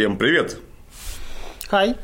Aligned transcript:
Всем 0.00 0.16
привет! 0.16 0.56
Хай! 1.68 1.94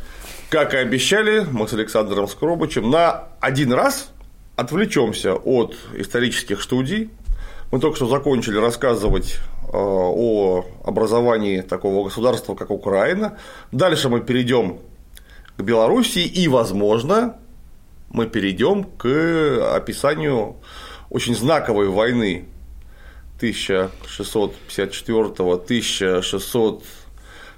Как 0.51 0.75
и 0.75 0.77
обещали, 0.77 1.47
мы 1.51 1.67
с 1.67 1.73
Александром 1.73 2.29
Скробычем 2.29 2.91
на 2.91 3.29
один 3.41 3.73
раз 3.73 4.11
отвлечемся 4.55 5.33
от 5.33 5.75
исторических 5.95 6.61
студий. 6.61 7.09
Мы 7.73 7.81
только 7.81 7.97
что 7.97 8.07
закончили 8.07 8.59
рассказывать 8.59 9.37
э, 9.63 9.69
о 9.73 10.67
образовании 10.85 11.63
такого 11.63 12.05
государства, 12.05 12.55
как 12.55 12.71
Украина. 12.71 13.39
Дальше 13.73 14.11
мы 14.11 14.21
перейдем 14.21 14.81
к 15.57 15.63
Белоруссии 15.63 16.27
и, 16.27 16.49
возможно, 16.49 17.39
мы 18.11 18.27
перейдем 18.27 18.85
к 18.85 19.75
описанию 19.75 20.57
очень 21.09 21.35
знаковой 21.35 21.89
войны 21.89 22.45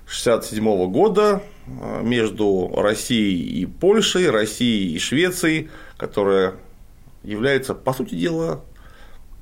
1654-1667 0.09 0.87
года 0.89 1.43
э, 1.67 2.03
между 2.03 2.73
Россией 2.75 3.61
и 3.61 3.67
Польшей, 3.67 4.31
Россией 4.31 4.95
и 4.95 4.99
Швецией, 4.99 5.71
которая 5.97 6.55
является, 7.23 7.75
по 7.75 7.93
сути 7.93 8.15
дела, 8.15 8.63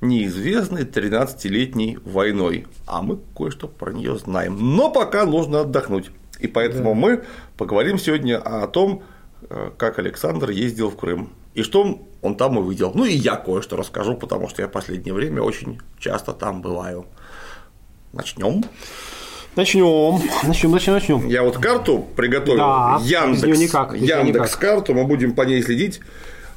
неизвестной 0.00 0.82
13-летней 0.82 1.98
войной. 2.04 2.66
А 2.86 3.02
мы 3.02 3.18
кое-что 3.36 3.68
про 3.68 3.92
нее 3.92 4.18
знаем. 4.18 4.76
Но 4.76 4.90
пока 4.90 5.24
нужно 5.24 5.60
отдохнуть. 5.60 6.10
И 6.38 6.48
поэтому 6.48 6.90
да. 6.90 6.94
мы 6.94 7.24
поговорим 7.56 7.98
сегодня 7.98 8.38
о 8.38 8.66
том, 8.66 9.02
э, 9.48 9.70
как 9.76 9.98
Александр 9.98 10.50
ездил 10.50 10.90
в 10.90 10.96
Крым. 10.96 11.32
И 11.54 11.62
что 11.62 12.06
он 12.20 12.36
там 12.36 12.58
увидел. 12.58 12.92
Ну 12.94 13.06
и 13.06 13.14
я 13.14 13.36
кое-что 13.36 13.76
расскажу, 13.76 14.14
потому 14.16 14.48
что 14.48 14.60
я 14.60 14.68
в 14.68 14.72
последнее 14.72 15.14
время 15.14 15.40
очень 15.40 15.80
часто 15.98 16.32
там 16.32 16.60
бываю. 16.60 17.06
Начнем. 18.12 18.62
Начнем, 19.56 20.20
начнем, 20.46 20.70
начнем, 20.70 20.92
начнем. 20.92 21.26
Я 21.28 21.42
вот 21.42 21.56
карту 21.56 22.06
приготовил. 22.14 22.58
Да, 22.58 23.00
Яндекс, 23.02 23.58
никак, 23.58 23.94
Яндекс 23.96 24.50
никак. 24.50 24.58
карту, 24.58 24.92
мы 24.92 25.04
будем 25.04 25.32
по 25.32 25.42
ней 25.42 25.62
следить. 25.62 26.00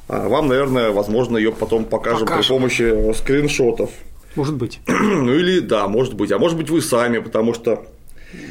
А 0.06 0.28
вам, 0.28 0.48
наверное, 0.48 0.90
возможно, 0.90 1.38
ее 1.38 1.50
потом 1.50 1.84
покажем, 1.84 2.26
покажем. 2.26 2.42
при 2.42 2.48
помощи 2.48 3.14
скриншотов. 3.14 3.88
Может 4.34 4.56
быть. 4.56 4.80
Ну 4.86 5.32
или 5.32 5.60
да, 5.60 5.88
может 5.88 6.12
быть. 6.12 6.30
А 6.30 6.38
может 6.38 6.58
быть, 6.58 6.68
вы 6.68 6.82
сами, 6.82 7.20
потому 7.20 7.54
что 7.54 7.86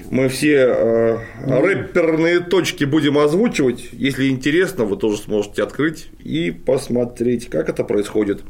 мы 0.09 0.29
все 0.29 0.55
э, 0.55 1.17
рэперные 1.45 2.39
точки 2.39 2.85
будем 2.85 3.19
озвучивать. 3.19 3.89
Если 3.91 4.29
интересно, 4.29 4.83
вы 4.85 4.97
тоже 4.97 5.17
сможете 5.17 5.61
открыть 5.61 6.09
и 6.23 6.49
посмотреть, 6.49 7.51
как 7.51 7.69
это 7.69 7.83
происходит. 7.83 8.41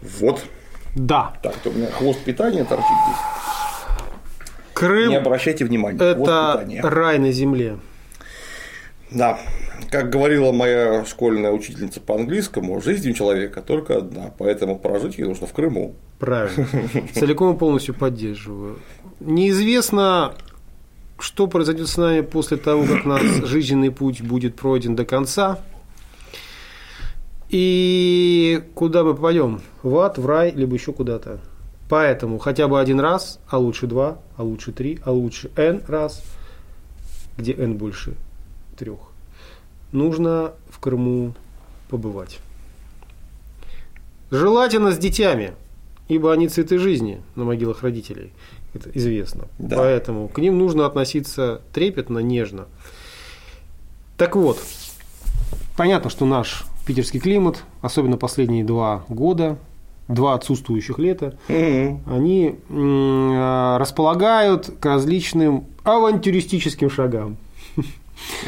Вот. 0.00 0.44
Да. 0.94 1.34
Так, 1.42 1.56
то 1.56 1.70
у 1.70 1.72
меня 1.72 1.88
хвост 1.88 2.20
питания 2.20 2.64
торчит 2.64 2.86
здесь. 2.86 3.33
Крым. 4.86 5.08
Не 5.10 5.16
обращайте 5.16 5.64
внимания. 5.64 5.98
Это 5.98 6.66
рай 6.82 7.18
на 7.18 7.32
земле. 7.32 7.78
Да. 9.10 9.38
Как 9.90 10.10
говорила 10.10 10.50
моя 10.52 11.04
школьная 11.04 11.52
учительница 11.52 12.00
по 12.00 12.16
английскому, 12.16 12.80
жизнь 12.80 13.10
у 13.10 13.12
человека 13.12 13.62
только 13.62 13.98
одна, 13.98 14.32
поэтому 14.36 14.78
прожить 14.78 15.18
ее 15.18 15.28
нужно 15.28 15.46
в 15.46 15.52
Крыму. 15.52 15.94
Правильно. 16.18 16.66
Целиком 17.14 17.54
и 17.54 17.58
полностью 17.58 17.94
поддерживаю. 17.94 18.78
Неизвестно, 19.20 20.34
что 21.18 21.46
произойдет 21.46 21.88
с 21.88 21.96
нами 21.96 22.22
после 22.22 22.56
того, 22.56 22.84
как 22.84 23.04
наш 23.04 23.22
жизненный 23.44 23.90
путь 23.90 24.22
будет 24.22 24.56
пройден 24.56 24.96
до 24.96 25.04
конца. 25.04 25.58
И 27.50 28.62
куда 28.74 29.04
мы 29.04 29.14
попадем? 29.14 29.60
В 29.82 29.96
ад, 29.98 30.18
в 30.18 30.26
рай, 30.26 30.50
либо 30.50 30.74
еще 30.74 30.92
куда-то. 30.92 31.40
Поэтому 31.88 32.38
хотя 32.38 32.68
бы 32.68 32.80
один 32.80 33.00
раз, 33.00 33.40
а 33.48 33.58
лучше 33.58 33.86
два, 33.86 34.18
а 34.36 34.42
лучше 34.42 34.72
три, 34.72 35.00
а 35.04 35.12
лучше 35.12 35.50
n 35.56 35.82
раз, 35.86 36.22
где 37.36 37.52
n 37.52 37.76
больше 37.76 38.14
трех 38.76 39.14
нужно 39.94 40.52
в 40.68 40.78
Крыму 40.80 41.34
побывать. 41.88 42.40
Желательно 44.30 44.90
с 44.90 44.98
детьми, 44.98 45.52
ибо 46.08 46.32
они 46.32 46.48
цветы 46.48 46.78
жизни 46.78 47.22
на 47.36 47.44
могилах 47.44 47.82
родителей. 47.82 48.32
Это 48.74 48.90
известно. 48.90 49.44
Да. 49.58 49.76
Поэтому 49.76 50.28
к 50.28 50.38
ним 50.38 50.58
нужно 50.58 50.84
относиться 50.84 51.62
трепетно, 51.72 52.18
нежно. 52.18 52.66
Так 54.16 54.34
вот, 54.34 54.58
понятно, 55.76 56.10
что 56.10 56.26
наш 56.26 56.64
питерский 56.84 57.20
климат, 57.20 57.62
особенно 57.80 58.16
последние 58.16 58.64
два 58.64 59.04
года, 59.08 59.56
два 60.08 60.34
отсутствующих 60.34 60.98
лета, 60.98 61.38
угу. 61.48 62.00
они 62.06 62.56
располагают 63.78 64.74
к 64.80 64.84
различным 64.84 65.66
авантюристическим 65.82 66.90
шагам. 66.90 67.36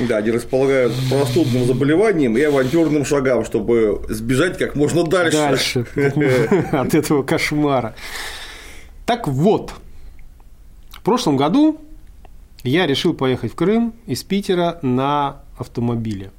Да, 0.09 0.19
они 0.19 0.31
располагают 0.31 0.93
простудным 1.11 1.65
заболеванием 1.65 2.37
и 2.37 2.43
авантюрным 2.43 3.05
шагам, 3.05 3.45
чтобы 3.45 4.03
сбежать 4.09 4.59
как 4.59 4.75
можно 4.75 5.05
дальше. 5.05 5.37
Дальше 5.37 5.87
от 6.72 6.95
этого 6.95 7.22
кошмара. 7.22 7.95
Так 9.05 9.28
вот, 9.28 9.72
в 10.91 11.03
прошлом 11.03 11.37
году 11.37 11.81
я 12.62 12.87
решил 12.87 13.15
поехать 13.15 13.53
в 13.53 13.55
Крым 13.55 13.95
из 14.06 14.22
Питера 14.22 14.78
на 14.83 15.43
автомобиле. 15.59 16.31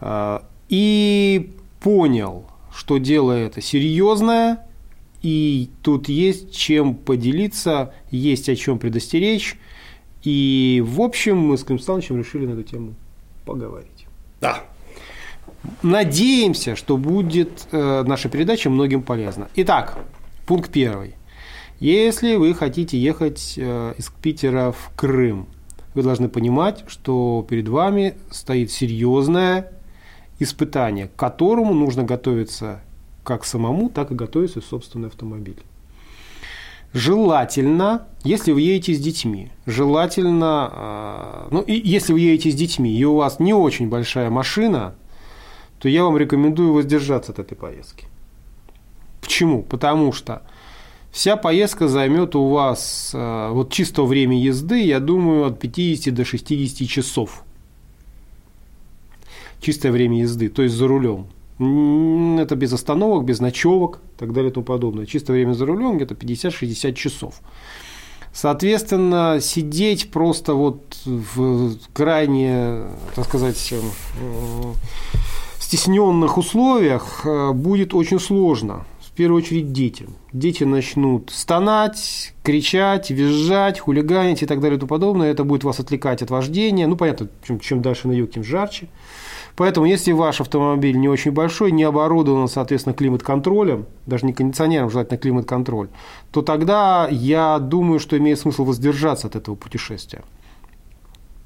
А, 0.00 0.44
и 0.68 1.54
понял, 1.80 2.43
что 2.74 2.98
дело 2.98 3.32
это 3.32 3.60
серьезное, 3.60 4.66
и 5.22 5.70
тут 5.82 6.08
есть 6.08 6.54
чем 6.54 6.94
поделиться, 6.94 7.94
есть 8.10 8.48
о 8.48 8.56
чем 8.56 8.78
предостеречь, 8.78 9.56
и, 10.22 10.82
в 10.84 11.00
общем, 11.00 11.38
мы 11.38 11.56
с 11.56 11.62
Станычем 11.62 12.18
решили 12.18 12.46
на 12.46 12.52
эту 12.52 12.62
тему 12.62 12.94
поговорить. 13.44 14.06
Да. 14.40 14.64
Надеемся, 15.82 16.76
что 16.76 16.96
будет 16.96 17.66
э, 17.72 18.04
наша 18.06 18.28
передача 18.28 18.70
многим 18.70 19.02
полезна. 19.02 19.48
Итак, 19.56 19.98
пункт 20.46 20.70
первый. 20.70 21.14
Если 21.80 22.36
вы 22.36 22.54
хотите 22.54 22.98
ехать 22.98 23.54
э, 23.56 23.94
из 23.96 24.08
Питера 24.22 24.72
в 24.72 24.90
Крым, 24.96 25.46
вы 25.94 26.02
должны 26.02 26.28
понимать, 26.28 26.84
что 26.88 27.46
перед 27.48 27.68
вами 27.68 28.14
стоит 28.30 28.70
серьезное 28.70 29.73
испытание, 30.38 31.08
к 31.08 31.16
которому 31.16 31.74
нужно 31.74 32.04
готовиться 32.04 32.80
как 33.22 33.44
самому, 33.44 33.88
так 33.88 34.10
и 34.10 34.14
готовиться 34.14 34.60
в 34.60 34.64
собственный 34.64 35.08
автомобиль. 35.08 35.62
Желательно, 36.92 38.06
если 38.22 38.52
вы 38.52 38.60
едете 38.60 38.94
с 38.94 39.00
детьми, 39.00 39.50
желательно, 39.66 40.70
а, 40.72 41.48
ну, 41.50 41.60
и 41.60 41.72
если 41.72 42.12
вы 42.12 42.20
едете 42.20 42.52
с 42.52 42.54
детьми, 42.54 42.96
и 42.96 43.04
у 43.04 43.16
вас 43.16 43.40
не 43.40 43.52
очень 43.52 43.88
большая 43.88 44.30
машина, 44.30 44.94
то 45.80 45.88
я 45.88 46.04
вам 46.04 46.16
рекомендую 46.16 46.72
воздержаться 46.72 47.32
от 47.32 47.40
этой 47.40 47.56
поездки. 47.56 48.06
Почему? 49.20 49.62
Потому 49.62 50.12
что 50.12 50.42
вся 51.10 51.36
поездка 51.36 51.88
займет 51.88 52.36
у 52.36 52.48
вас 52.48 53.10
а, 53.12 53.50
вот 53.50 53.72
чисто 53.72 54.04
время 54.04 54.40
езды, 54.40 54.80
я 54.84 55.00
думаю, 55.00 55.46
от 55.46 55.58
50 55.58 56.14
до 56.14 56.24
60 56.24 56.88
часов. 56.88 57.43
Чистое 59.64 59.92
время 59.92 60.18
езды, 60.18 60.50
то 60.50 60.62
есть 60.62 60.74
за 60.74 60.86
рулем. 60.86 61.26
Это 62.38 62.54
без 62.54 62.70
остановок, 62.74 63.24
без 63.24 63.40
ночевок 63.40 64.00
и 64.16 64.18
так 64.18 64.34
далее 64.34 64.50
и 64.50 64.52
тому 64.52 64.66
подобное. 64.66 65.06
Чистое 65.06 65.36
время 65.36 65.54
за 65.54 65.64
рулем 65.64 65.96
где-то 65.96 66.14
50-60 66.14 66.92
часов. 66.92 67.40
Соответственно, 68.30 69.38
сидеть 69.40 70.10
просто 70.10 70.52
вот 70.52 70.98
в 71.06 71.78
крайне, 71.94 72.82
так 73.14 73.24
сказать, 73.24 73.56
стесненных 75.58 76.36
условиях 76.36 77.22
э, 77.24 77.52
будет 77.52 77.94
очень 77.94 78.20
сложно. 78.20 78.84
В 79.00 79.16
первую 79.16 79.42
очередь 79.42 79.72
детям. 79.72 80.16
Дети 80.32 80.64
начнут 80.64 81.30
стонать, 81.30 82.34
кричать, 82.42 83.10
визжать, 83.10 83.80
хулиганить 83.80 84.42
и 84.42 84.46
так 84.46 84.60
далее 84.60 84.76
и 84.76 84.80
тому 84.80 84.88
подобное. 84.88 85.30
Это 85.30 85.44
будет 85.44 85.64
вас 85.64 85.80
отвлекать 85.80 86.20
от 86.20 86.30
вождения. 86.30 86.86
Ну, 86.86 86.96
понятно, 86.96 87.28
чем 87.62 87.80
дальше 87.80 88.08
на 88.08 88.12
юг, 88.12 88.32
тем 88.32 88.44
жарче. 88.44 88.88
Поэтому, 89.56 89.86
если 89.86 90.12
ваш 90.12 90.40
автомобиль 90.40 90.96
не 90.96 91.08
очень 91.08 91.30
большой, 91.30 91.70
не 91.70 91.84
оборудован, 91.84 92.48
соответственно, 92.48 92.94
климат-контролем, 92.94 93.86
даже 94.06 94.26
не 94.26 94.32
кондиционером, 94.32 94.90
желательно 94.90 95.16
климат-контроль, 95.16 95.88
то 96.32 96.42
тогда 96.42 97.08
я 97.08 97.58
думаю, 97.60 98.00
что 98.00 98.18
имеет 98.18 98.40
смысл 98.40 98.64
воздержаться 98.64 99.28
от 99.28 99.36
этого 99.36 99.54
путешествия. 99.54 100.22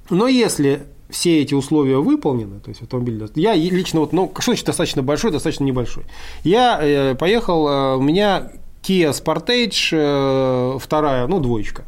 Но 0.08 0.26
если 0.26 0.84
все 1.10 1.42
эти 1.42 1.52
условия 1.52 1.98
выполнены, 1.98 2.60
то 2.60 2.70
есть 2.70 2.80
автомобиль, 2.80 3.22
я 3.34 3.54
лично 3.54 4.00
вот, 4.00 4.12
ну, 4.12 4.30
что 4.34 4.52
значит 4.52 4.64
достаточно 4.64 5.02
большой, 5.02 5.30
достаточно 5.30 5.64
небольшой. 5.64 6.04
Я 6.44 6.78
э, 6.80 7.14
поехал, 7.14 7.68
э, 7.68 7.96
у 7.96 8.02
меня 8.02 8.52
Kia 8.82 9.10
Sportage, 9.10 9.90
э, 9.92 10.78
вторая, 10.78 11.26
ну, 11.26 11.40
двоечка 11.40 11.84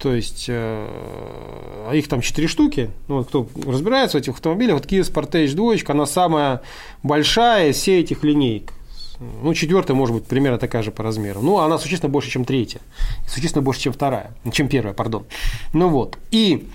то 0.00 0.14
есть 0.14 0.46
э, 0.48 1.90
их 1.92 2.08
там 2.08 2.22
четыре 2.22 2.48
штуки. 2.48 2.90
Ну, 3.08 3.22
кто 3.22 3.46
разбирается 3.66 4.16
в 4.16 4.20
этих 4.20 4.34
автомобилях, 4.34 4.76
вот 4.76 4.86
Kia 4.86 5.00
Sportage 5.00 5.54
2, 5.54 5.74
она 5.92 6.06
самая 6.06 6.62
большая 7.02 7.70
из 7.70 7.76
всех 7.76 8.04
этих 8.04 8.24
линеек. 8.24 8.72
Ну, 9.20 9.52
четвертая 9.52 9.94
может 9.94 10.16
быть 10.16 10.24
примерно 10.24 10.58
такая 10.58 10.82
же 10.82 10.90
по 10.90 11.02
размеру. 11.02 11.42
Ну, 11.42 11.58
она 11.58 11.78
существенно 11.78 12.10
больше, 12.10 12.30
чем 12.30 12.46
третья. 12.46 12.80
Существенно 13.28 13.62
больше, 13.62 13.82
чем 13.82 13.92
вторая. 13.92 14.32
Чем 14.50 14.68
первая, 14.68 14.94
пардон. 14.94 15.26
Ну 15.74 15.88
вот. 15.88 16.16
И 16.30 16.66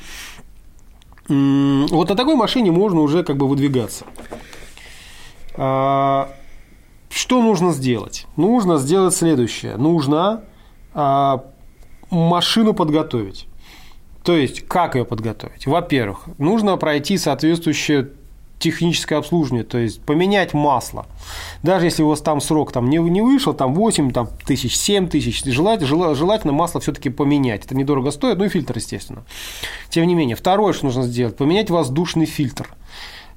вот 1.28 2.10
на 2.10 2.16
такой 2.16 2.36
машине 2.36 2.72
можно 2.72 3.02
уже 3.02 3.24
как 3.24 3.38
бы 3.38 3.48
выдвигаться. 3.48 4.06
А, 5.56 6.32
что 7.10 7.42
нужно 7.42 7.74
сделать? 7.74 8.28
Нужно 8.36 8.78
сделать 8.78 9.16
следующее. 9.16 9.78
Нужно 9.78 10.44
а, 10.94 11.46
машину 12.16 12.74
подготовить. 12.74 13.48
То 14.24 14.36
есть, 14.36 14.68
как 14.68 14.96
ее 14.96 15.06
подготовить? 15.06 15.68
Во-первых, 15.68 16.26
нужно 16.40 16.78
пройти 16.78 17.18
соответствующее 17.18 18.10
техническое 18.58 19.18
обслуживание, 19.18 19.64
то 19.64 19.78
есть 19.78 20.02
поменять 20.02 20.54
масло. 20.54 21.06
Даже 21.62 21.86
если 21.86 22.04
у 22.04 22.08
вас 22.08 22.22
там 22.22 22.42
срок 22.42 22.72
там, 22.72 22.90
не, 22.90 22.98
не 22.98 23.22
вышел, 23.22 23.54
там 23.54 23.76
8 23.76 24.12
там, 24.12 24.30
тысяч, 24.46 24.76
7 24.76 25.08
тысяч, 25.08 25.44
желательно, 25.44 26.16
желательно 26.16 26.54
масло 26.54 26.80
все-таки 26.82 27.10
поменять. 27.10 27.66
Это 27.66 27.76
недорого 27.76 28.12
стоит, 28.12 28.38
ну 28.38 28.46
и 28.46 28.50
фильтр, 28.50 28.78
естественно. 28.78 29.24
Тем 29.90 30.08
не 30.08 30.16
менее, 30.16 30.36
второе, 30.36 30.74
что 30.74 30.86
нужно 30.86 31.04
сделать, 31.04 31.38
поменять 31.38 31.70
воздушный 31.70 32.26
фильтр. 32.26 32.70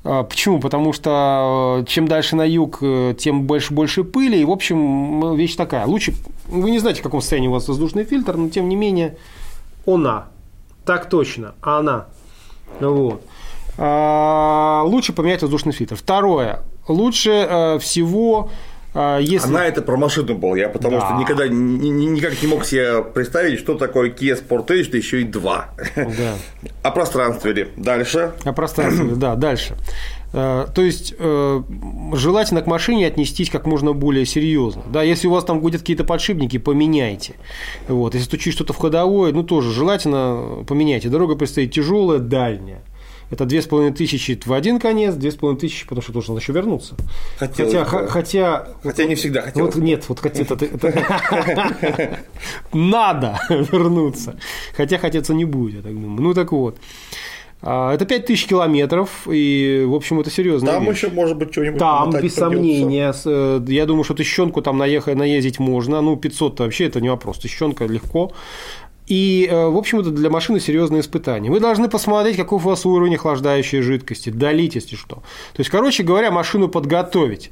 А, 0.05 0.23
почему? 0.23 0.61
Потому 0.61 0.93
что 0.93 1.81
э, 1.81 1.85
чем 1.87 2.09
дальше 2.09 2.37
на 2.37 2.47
юг, 2.47 2.79
э, 2.83 3.15
тем 3.19 3.43
больше, 3.43 3.75
больше 3.75 4.05
пыли. 4.05 4.41
И, 4.41 4.45
в 4.45 4.50
общем, 4.50 5.35
вещь 5.35 5.56
такая. 5.56 5.87
Лучше, 5.87 6.15
вы 6.47 6.71
не 6.71 6.79
знаете, 6.79 7.00
в 7.00 7.03
каком 7.03 7.21
состоянии 7.21 7.49
у 7.49 7.53
вас 7.53 7.69
воздушный 7.69 8.05
фильтр, 8.05 8.37
но, 8.37 8.49
тем 8.49 8.69
не 8.69 8.77
менее, 8.77 9.17
она. 9.87 10.29
Так 10.85 11.09
точно, 11.09 11.55
она. 11.61 12.06
Вот. 12.81 13.23
А, 13.77 14.83
лучше 14.85 15.12
поменять 15.12 15.43
воздушный 15.43 15.73
фильтр. 15.73 15.97
Второе. 15.97 16.62
Лучше 16.87 17.31
э, 17.31 17.79
всего 17.79 18.51
если... 19.21 19.49
Она 19.49 19.67
это 19.67 19.83
про 19.83 19.97
машину 19.97 20.35
был, 20.35 20.55
я 20.55 20.69
потому 20.69 20.99
да. 20.99 21.06
что 21.06 21.15
никогда 21.19 21.47
ни, 21.47 21.89
ни, 21.89 22.06
никак 22.06 22.43
не 22.43 22.49
мог 22.49 22.65
себе 22.65 23.03
представить, 23.03 23.61
что 23.61 23.75
такое 23.75 24.11
Kia 24.11 24.37
Sportage, 24.37 24.91
да 24.91 24.99
еще 24.99 25.21
и 25.21 25.25
два. 25.25 25.71
Да. 25.95 26.35
О 26.83 26.91
пространстве? 26.91 27.69
Дальше. 27.77 28.33
О 28.45 28.53
пространстве, 28.53 29.15
да, 29.15 29.37
дальше. 29.37 29.77
Э, 30.33 30.67
то 30.75 30.83
есть 30.83 31.15
э, 31.19 31.62
желательно 32.12 32.62
к 32.62 32.67
машине 32.67 33.06
отнестись 33.06 33.50
как 33.50 33.67
можно 33.67 33.93
более 33.93 34.27
серьезно. 34.27 34.83
Да, 34.91 35.03
если 35.03 35.27
у 35.27 35.31
вас 35.31 35.44
там 35.44 35.61
будет 35.61 35.81
какие-то 35.81 36.05
подшипники, 36.05 36.59
поменяйте. 36.59 37.35
Вот. 37.89 38.15
Если 38.15 38.27
стучит 38.27 38.55
что-то 38.55 38.73
в 38.73 38.77
ходовое, 38.77 39.33
ну 39.33 39.43
тоже 39.43 39.73
желательно 39.73 40.65
поменяйте. 40.67 41.09
Дорога 41.09 41.37
предстоит 41.37 41.73
тяжелая, 41.73 42.19
дальняя. 42.19 42.83
Это 43.31 43.45
две 43.45 43.61
с 43.61 43.67
половиной 43.67 43.95
тысячи 43.95 44.39
в 44.45 44.53
один 44.53 44.79
конец, 44.79 45.15
две 45.15 45.31
с 45.31 45.35
половиной 45.35 45.61
тысячи, 45.61 45.85
потому 45.85 46.03
что 46.03 46.13
должен 46.13 46.37
еще 46.37 46.53
вернуться. 46.53 46.95
Хотелось 47.39 47.75
хотя, 47.75 47.99
бы. 47.99 48.09
хотя, 48.09 48.69
хотя 48.83 49.05
не 49.05 49.15
всегда 49.15 49.43
хотел. 49.43 49.67
Вот 49.67 49.77
нет, 49.77 50.05
вот 50.09 50.21
хотя 50.21 50.43
это, 50.43 50.59
надо 52.73 53.39
вернуться. 53.51 54.39
Хотя 54.75 54.99
хотеться 54.99 55.35
не 55.35 55.45
будет, 55.45 55.77
я 55.77 55.83
так 55.83 55.93
думаю. 55.93 56.23
Ну 56.23 56.35
так 56.35 56.53
вот. 56.53 56.79
А, 57.61 57.93
это 57.93 58.07
5000 58.07 58.47
километров, 58.47 59.27
и, 59.31 59.85
в 59.87 59.95
общем, 59.95 60.21
это 60.21 60.31
серьезно. 60.31 60.73
Там 60.73 60.85
вещь. 60.85 60.97
еще, 60.97 61.11
может 61.11 61.37
быть, 61.37 61.51
что-нибудь 61.51 61.79
Там, 61.79 62.11
без 62.11 62.35
сомнения. 62.35 63.13
Э, 63.25 63.61
я 63.67 63.87
думаю, 63.87 64.05
что 64.05 64.15
тыщенку 64.15 64.63
там 64.63 64.79
наехать, 64.79 65.17
наездить 65.17 65.59
можно. 65.59 66.01
Ну, 66.01 66.17
500 66.17 66.61
вообще 66.61 66.87
это 66.87 67.01
не 67.01 67.09
вопрос. 67.09 67.39
Тыщенка 67.39 67.87
легко. 67.87 68.33
И, 69.08 69.49
э, 69.50 69.69
в 69.69 69.76
общем, 69.76 70.00
это 70.00 70.10
для 70.10 70.28
машины 70.28 70.60
серьезное 70.60 71.00
испытание. 71.00 71.50
Вы 71.50 71.60
должны 71.60 71.88
посмотреть, 71.88 72.37
каков 72.37 72.66
у 72.66 72.69
вас 72.69 72.84
уровень 72.84 73.14
охлаждающей 73.14 73.81
жидкости, 73.81 74.31
долить, 74.31 74.75
если 74.75 74.96
что. 74.96 75.16
То 75.16 75.60
есть, 75.60 75.70
короче 75.70 76.02
говоря, 76.02 76.31
машину 76.31 76.69
подготовить. 76.69 77.50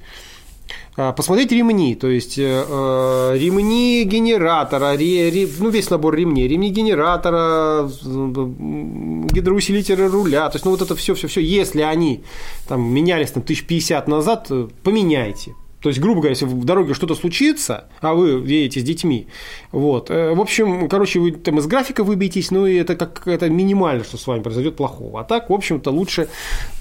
А, 0.99 1.13
посмотреть 1.13 1.53
ремни, 1.53 1.95
то 1.95 2.09
есть 2.09 2.39
э, 2.39 2.65
э, 2.67 3.37
ремни 3.39 4.03
генератора, 4.05 4.97
ре, 4.97 5.31
ре, 5.31 5.47
ну 5.59 5.69
весь 5.69 5.91
набор 5.91 6.15
ремней, 6.15 6.49
ремни 6.49 6.71
генератора, 6.71 7.91
гидроусилителя 8.03 10.09
руля, 10.09 10.49
то 10.49 10.57
есть 10.57 10.65
ну 10.65 10.71
вот 10.71 10.81
это 10.81 10.97
все, 10.97 11.15
все, 11.15 11.29
все, 11.29 11.43
если 11.43 11.83
они 11.83 12.25
там 12.67 12.83
менялись 12.83 13.31
там 13.31 13.43
тысяч 13.43 13.67
пятьдесят 13.67 14.09
назад, 14.09 14.51
поменяйте, 14.83 15.55
то 15.87 15.91
есть, 15.91 16.01
грубо 16.01 16.19
говоря, 16.19 16.31
если 16.31 16.47
в 16.47 16.65
дороге 16.65 16.95
что-то 16.95 17.15
случится, 17.15 17.85
а 18.01 18.15
вы 18.15 18.45
едете 18.45 18.81
с 18.81 18.83
детьми, 18.83 19.29
вот, 19.71 20.11
э, 20.11 20.35
в 20.35 20.41
общем, 20.41 20.89
короче, 20.89 21.21
вы 21.21 21.31
там 21.31 21.61
из 21.61 21.69
графика 21.69 22.03
выбьетесь, 22.03 22.51
ну, 22.51 22.67
и 22.67 22.75
это 22.75 22.97
как 22.97 23.29
это 23.29 23.49
минимально, 23.49 24.03
что 24.03 24.17
с 24.17 24.27
вами 24.27 24.43
произойдет 24.43 24.75
плохого. 24.75 25.21
А 25.21 25.23
так, 25.23 25.49
в 25.49 25.53
общем-то, 25.53 25.93
лучше, 25.93 26.29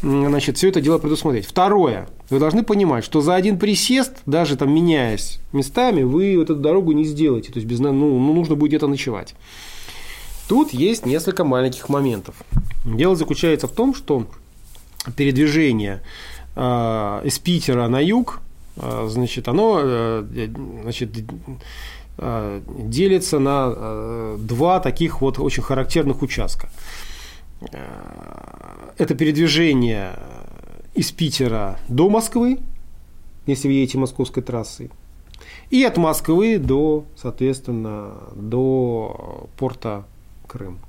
значит, 0.02 0.58
все 0.58 0.70
это 0.70 0.82
дело 0.82 0.98
предусмотреть. 0.98 1.46
Второе, 1.46 2.10
вы 2.32 2.40
должны 2.40 2.64
понимать, 2.64 3.06
что 3.06 3.22
за 3.22 3.36
один 3.36 3.60
присест, 3.60 4.24
даже 4.26 4.58
там 4.58 4.74
меняясь 4.74 5.38
местами, 5.54 6.02
вы 6.02 6.42
эту 6.42 6.56
дорогу 6.56 6.92
не 6.94 7.04
сделаете, 7.04 7.52
то 7.52 7.60
есть, 7.60 7.70
без, 7.70 7.78
ну, 7.78 7.94
ну 7.94 8.34
нужно 8.34 8.56
будет 8.56 8.72
где-то 8.72 8.88
ночевать. 8.88 9.36
Тут 10.48 10.74
есть 10.74 11.06
несколько 11.06 11.44
маленьких 11.44 11.90
моментов. 11.90 12.34
Дело 12.84 13.16
заключается 13.16 13.68
в 13.68 13.72
том, 13.72 13.94
что 13.94 14.26
передвижение 15.16 16.02
э, 16.56 17.22
из 17.24 17.38
Питера 17.38 17.88
на 17.88 18.00
юг 18.00 18.42
значит, 18.76 19.48
оно 19.48 19.80
э, 19.82 20.48
значит, 20.84 21.12
э, 22.18 22.62
делится 22.68 23.40
на 23.40 23.74
э, 23.76 24.38
два 24.40 24.80
таких 24.80 25.22
вот 25.22 25.40
очень 25.40 25.64
характерных 25.64 26.22
участка. 26.22 26.70
Это 28.98 29.16
передвижение 29.16 30.20
из 30.94 31.12
Питера 31.12 31.80
до 31.88 32.10
Москвы, 32.10 32.60
если 33.48 33.68
вы 33.70 33.76
едете 33.76 33.98
московской 33.98 34.44
трассой, 34.44 34.92
и 35.70 35.84
от 35.84 35.98
Москвы 35.98 36.58
до, 36.58 37.06
соответственно, 37.16 38.14
до 38.36 39.48
порта 39.58 40.06
Крым. 40.48 40.80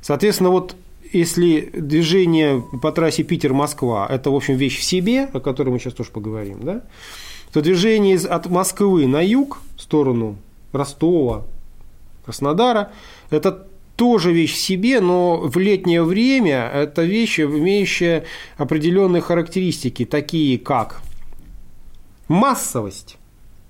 Соответственно, 0.00 0.50
вот 0.50 0.76
если 1.16 1.70
движение 1.72 2.62
по 2.82 2.92
трассе 2.92 3.22
Питер-Москва– 3.22 4.06
это, 4.10 4.30
в 4.30 4.34
общем, 4.34 4.56
вещь 4.56 4.78
в 4.78 4.82
себе, 4.82 5.24
о 5.32 5.40
которой 5.40 5.70
мы 5.70 5.78
сейчас 5.78 5.94
тоже 5.94 6.10
поговорим, 6.10 6.60
да, 6.62 6.82
то 7.52 7.62
движение 7.62 8.18
от 8.18 8.46
Москвы 8.46 9.06
на 9.06 9.20
юг, 9.24 9.58
в 9.76 9.82
сторону 9.82 10.36
Ростова, 10.72 11.44
Краснодара, 12.24 12.92
это 13.30 13.66
тоже 13.96 14.32
вещь 14.32 14.54
в 14.54 14.58
себе, 14.58 15.00
но 15.00 15.38
в 15.38 15.56
летнее 15.58 16.02
время 16.02 16.70
это 16.72 17.02
вещь, 17.02 17.40
имеющая 17.40 18.24
определенные 18.58 19.22
характеристики, 19.22 20.04
такие 20.04 20.58
как 20.58 21.00
массовость, 22.28 23.16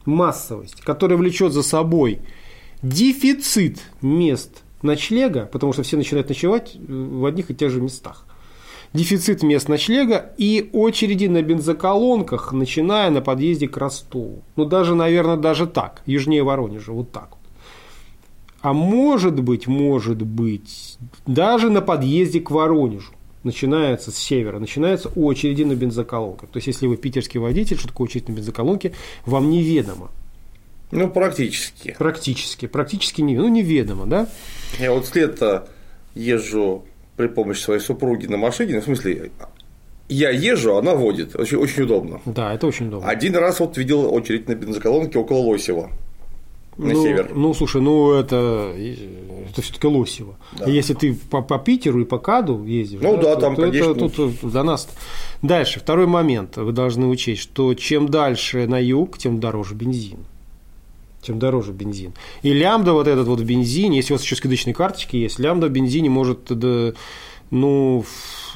массовость, 0.04 0.80
которая 0.80 1.16
влечет 1.16 1.52
за 1.52 1.62
собой 1.62 2.18
дефицит 2.82 3.80
мест 4.02 4.62
ночлега, 4.82 5.46
потому 5.46 5.72
что 5.72 5.82
все 5.82 5.96
начинают 5.96 6.28
ночевать 6.28 6.76
в 6.76 7.24
одних 7.24 7.50
и 7.50 7.54
тех 7.54 7.70
же 7.70 7.80
местах. 7.80 8.26
Дефицит 8.92 9.42
мест 9.42 9.68
ночлега 9.68 10.32
и 10.38 10.70
очереди 10.72 11.26
на 11.26 11.42
бензоколонках, 11.42 12.52
начиная 12.52 13.10
на 13.10 13.20
подъезде 13.20 13.68
к 13.68 13.76
Ростову. 13.76 14.42
Ну, 14.54 14.64
даже, 14.64 14.94
наверное, 14.94 15.36
даже 15.36 15.66
так, 15.66 16.02
южнее 16.06 16.42
Воронежа, 16.42 16.92
вот 16.92 17.10
так 17.12 17.30
вот. 17.30 17.40
А 18.62 18.72
может 18.72 19.40
быть, 19.40 19.66
может 19.66 20.22
быть, 20.22 20.98
даже 21.26 21.70
на 21.70 21.82
подъезде 21.82 22.40
к 22.40 22.50
Воронежу 22.50 23.12
начинается 23.44 24.10
с 24.10 24.16
севера, 24.16 24.58
начинаются 24.58 25.08
очереди 25.10 25.62
на 25.62 25.74
бензоколонках. 25.74 26.50
То 26.50 26.56
есть, 26.56 26.66
если 26.66 26.86
вы 26.86 26.96
питерский 26.96 27.38
водитель, 27.38 27.78
что 27.78 27.88
такое 27.88 28.06
очередь 28.06 28.28
на 28.28 28.32
бензоколонке, 28.32 28.92
вам 29.24 29.50
неведомо. 29.50 30.10
Ну, 30.90 31.10
практически. 31.10 31.96
Практически. 31.98 32.66
Практически 32.66 33.20
не, 33.20 33.36
ну, 33.36 33.48
неведомо, 33.48 34.06
да? 34.06 34.28
Я 34.78 34.92
вот 34.92 35.06
след 35.06 35.40
езжу 36.14 36.84
при 37.16 37.28
помощи 37.28 37.60
своей 37.60 37.80
супруги 37.80 38.26
на 38.26 38.36
машине, 38.36 38.74
ну, 38.74 38.80
в 38.80 38.84
смысле, 38.84 39.30
я 40.08 40.30
езжу, 40.30 40.76
она 40.76 40.94
водит. 40.94 41.34
Очень, 41.34 41.58
очень 41.58 41.82
удобно. 41.82 42.20
Да, 42.24 42.54
это 42.54 42.66
очень 42.66 42.88
удобно. 42.88 43.08
Один 43.08 43.34
раз 43.36 43.58
вот 43.60 43.76
видел 43.76 44.12
очередь 44.12 44.48
на 44.48 44.54
бензоколонке 44.54 45.18
около 45.18 45.38
Лосева. 45.38 45.90
На 46.76 46.92
ну, 46.92 47.02
север. 47.02 47.30
Ну, 47.34 47.54
слушай, 47.54 47.80
ну 47.80 48.12
это, 48.12 48.74
это 49.50 49.62
все-таки 49.62 49.86
Лосево. 49.86 50.36
Да. 50.58 50.66
Если 50.66 50.92
ты 50.92 51.14
по, 51.14 51.40
по 51.40 51.58
Питеру 51.58 52.02
и 52.02 52.04
по 52.04 52.18
Каду 52.18 52.64
ездишь, 52.64 53.00
ну 53.00 53.16
да, 53.16 53.34
да 53.34 53.40
там, 53.40 53.56
то 53.56 53.62
конечно. 53.62 53.92
Это, 53.92 54.08
тут 54.10 54.52
до 54.52 54.62
нас. 54.62 54.88
Дальше, 55.40 55.80
второй 55.80 56.06
момент. 56.06 56.58
Вы 56.58 56.72
должны 56.72 57.06
учесть, 57.06 57.40
что 57.40 57.74
чем 57.74 58.08
дальше 58.08 58.66
на 58.66 58.78
юг, 58.78 59.16
тем 59.16 59.40
дороже 59.40 59.74
бензин 59.74 60.18
чем 61.26 61.38
дороже 61.38 61.72
бензин. 61.72 62.12
И 62.42 62.52
лямбда 62.52 62.92
вот 62.92 63.08
этот 63.08 63.26
вот 63.26 63.40
в 63.40 63.44
бензине, 63.44 63.96
если 63.96 64.12
у 64.12 64.16
вас 64.16 64.22
еще 64.22 64.36
скидочные 64.36 64.74
карточки 64.74 65.16
есть, 65.16 65.38
лямбда 65.38 65.66
в 65.66 65.70
бензине 65.70 66.10
может 66.10 66.44
да, 66.48 66.92
ну, 67.50 68.04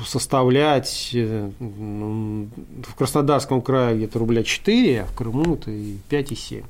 составлять 0.04 1.10
э, 1.12 1.50
ну, 1.58 2.48
в 2.82 2.94
Краснодарском 2.94 3.62
крае 3.62 3.96
где-то 3.96 4.18
рубля 4.18 4.42
4, 4.42 5.02
а 5.02 5.06
в 5.06 5.14
Крыму 5.14 5.54
это 5.54 5.70
и 5.70 5.96
5,7 6.08 6.64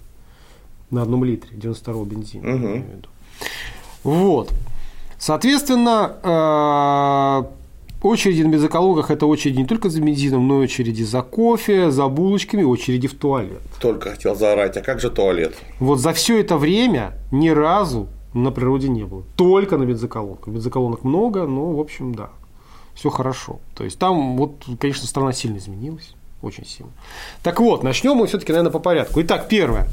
на 0.91 1.03
одном 1.03 1.25
литре 1.25 1.51
92 1.57 2.05
бензина. 2.05 2.55
Угу. 2.55 2.85
Вот. 4.05 4.53
Соответственно, 5.19 6.17
э, 6.23 7.60
Очереди 8.03 8.43
на 8.43 8.49
бензоколонках– 8.49 9.11
это 9.13 9.27
очереди 9.27 9.59
не 9.59 9.67
только 9.67 9.91
за 9.91 10.01
бензином, 10.01 10.49
но 10.49 10.63
и 10.63 10.65
очереди 10.65 11.03
за 11.03 11.21
кофе, 11.21 11.91
за 11.91 12.09
булочками, 12.09 12.63
очереди 12.63 13.09
в 13.09 13.15
туалет. 13.15 13.61
Только 13.79 14.11
хотел 14.11 14.35
заорать, 14.35 14.77
а 14.79 14.81
как 14.81 15.01
же 15.01 15.11
туалет? 15.11 15.55
Вот 15.81 15.99
за 16.01 16.15
все 16.15 16.41
это 16.41 16.57
время 16.57 17.19
ни 17.31 17.51
разу 17.51 18.09
на 18.33 18.51
природе 18.53 18.89
не 18.89 19.05
было. 19.05 19.25
Только 19.37 19.77
на 19.77 19.85
бензоколонках. 19.85 20.49
Бензоколонок 20.49 21.05
много, 21.05 21.47
но, 21.47 21.73
в 21.73 21.81
общем, 21.81 22.15
да, 22.15 22.31
все 22.95 23.11
хорошо. 23.11 23.61
То 23.75 23.85
есть 23.85 23.99
там, 23.99 24.39
вот, 24.39 24.65
конечно, 24.79 25.07
страна 25.07 25.33
сильно 25.33 25.59
изменилась. 25.59 26.15
Очень 26.41 26.65
сильно. 26.65 26.93
Так 27.43 27.61
вот, 27.61 27.83
начнем 27.83 28.17
мы 28.17 28.27
все-таки, 28.27 28.53
наверное, 28.53 28.73
по 28.73 28.79
порядку. 28.79 29.21
Итак, 29.21 29.47
первое. 29.49 29.89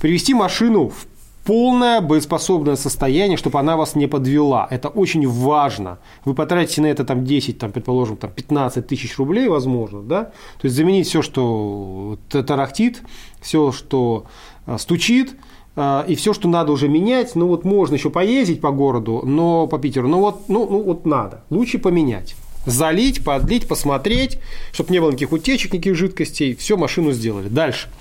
Привести 0.00 0.34
машину 0.34 0.90
в 0.90 1.06
полное 1.44 2.00
боеспособное 2.00 2.76
состояние, 2.76 3.36
чтобы 3.36 3.60
она 3.60 3.76
вас 3.76 3.94
не 3.94 4.06
подвела. 4.06 4.66
Это 4.70 4.88
очень 4.88 5.28
важно. 5.28 5.98
Вы 6.24 6.34
потратите 6.34 6.80
на 6.80 6.86
это 6.86 7.04
там 7.04 7.24
10, 7.24 7.58
там, 7.58 7.70
предположим, 7.70 8.16
там 8.16 8.30
15 8.30 8.86
тысяч 8.86 9.18
рублей, 9.18 9.48
возможно, 9.48 10.02
да? 10.02 10.24
То 10.24 10.64
есть 10.64 10.74
заменить 10.74 11.06
все, 11.06 11.22
что 11.22 12.18
тарахтит, 12.30 13.02
все, 13.40 13.72
что 13.72 14.24
а, 14.66 14.78
стучит, 14.78 15.36
а, 15.76 16.04
и 16.08 16.14
все, 16.14 16.32
что 16.32 16.48
надо 16.48 16.72
уже 16.72 16.88
менять, 16.88 17.34
ну 17.34 17.46
вот 17.46 17.64
можно 17.64 17.94
еще 17.94 18.08
поездить 18.08 18.60
по 18.60 18.70
городу, 18.70 19.22
но 19.24 19.66
по 19.66 19.78
Питеру, 19.78 20.08
но 20.08 20.20
вот, 20.20 20.48
ну, 20.48 20.66
ну 20.68 20.82
вот 20.82 21.04
надо, 21.04 21.44
лучше 21.50 21.78
поменять. 21.78 22.34
Залить, 22.64 23.22
подлить, 23.22 23.68
посмотреть, 23.68 24.38
чтобы 24.72 24.90
не 24.92 24.98
было 24.98 25.10
никаких 25.10 25.32
утечек, 25.32 25.74
никаких 25.74 25.96
жидкостей, 25.96 26.54
все 26.54 26.78
машину 26.78 27.12
сделали. 27.12 27.48
Дальше– 27.48 27.88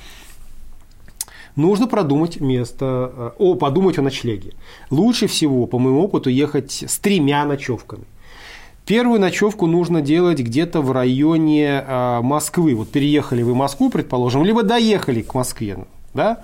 нужно 1.55 1.87
продумать 1.87 2.39
место, 2.39 3.11
э, 3.15 3.31
о, 3.37 3.55
подумать 3.55 3.97
о 3.97 4.01
ночлеге. 4.01 4.53
Лучше 4.89 5.27
всего, 5.27 5.65
по 5.65 5.79
моему 5.79 6.03
опыту, 6.03 6.29
ехать 6.29 6.83
с 6.87 6.99
тремя 6.99 7.45
ночевками. 7.45 8.05
Первую 8.85 9.19
ночевку 9.19 9.65
нужно 9.65 10.01
делать 10.01 10.39
где-то 10.39 10.81
в 10.81 10.91
районе 10.91 11.83
э, 11.85 12.21
Москвы. 12.21 12.75
Вот 12.75 12.89
переехали 12.89 13.41
вы 13.43 13.53
в 13.53 13.55
Москву, 13.55 13.89
предположим, 13.89 14.43
либо 14.43 14.63
доехали 14.63 15.21
к 15.21 15.33
Москве, 15.33 15.85
да? 16.13 16.43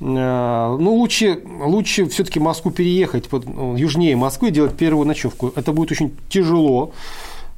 Э, 0.00 0.76
ну, 0.78 0.94
лучше, 0.94 1.40
лучше 1.44 2.06
все-таки 2.08 2.40
Москву 2.40 2.70
переехать, 2.70 3.28
под, 3.28 3.46
ну, 3.46 3.76
южнее 3.76 4.16
Москвы, 4.16 4.50
делать 4.50 4.76
первую 4.76 5.06
ночевку. 5.06 5.52
Это 5.54 5.72
будет 5.72 5.92
очень 5.92 6.12
тяжело. 6.28 6.92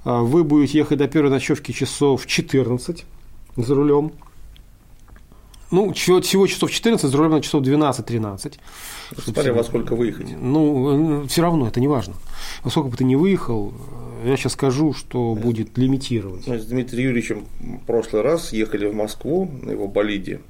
Вы 0.04 0.44
будете 0.44 0.78
ехать 0.78 0.98
до 0.98 1.08
первой 1.08 1.30
ночевки 1.30 1.72
часов 1.72 2.26
14 2.26 3.04
за 3.56 3.74
рулем. 3.74 4.12
Ну, 5.70 5.92
всего 5.92 6.46
часов 6.46 6.70
14, 6.70 7.10
за 7.10 7.16
рулем 7.16 7.32
на 7.32 7.42
часов 7.42 7.62
12-13. 7.62 8.54
Смотря 9.22 9.52
во 9.52 9.64
сколько 9.64 9.94
выехать. 9.94 10.28
Ну, 10.40 11.26
все 11.28 11.42
равно, 11.42 11.68
это 11.68 11.80
не 11.80 11.88
важно. 11.88 12.14
Во 12.62 12.70
сколько 12.70 12.88
бы 12.88 12.96
ты 12.96 13.04
не 13.04 13.16
выехал, 13.16 13.74
я 14.24 14.36
сейчас 14.36 14.52
скажу, 14.52 14.94
что 14.94 15.34
будет 15.34 15.76
лимитировать. 15.76 16.46
Мы 16.46 16.58
с 16.58 16.64
Дмитрием 16.66 17.08
Юрьевичем 17.08 17.46
в 17.60 17.86
прошлый 17.86 18.22
раз 18.22 18.52
ехали 18.52 18.86
в 18.86 18.94
Москву 18.94 19.50
на 19.62 19.70
его 19.70 19.88
болиде. 19.88 20.40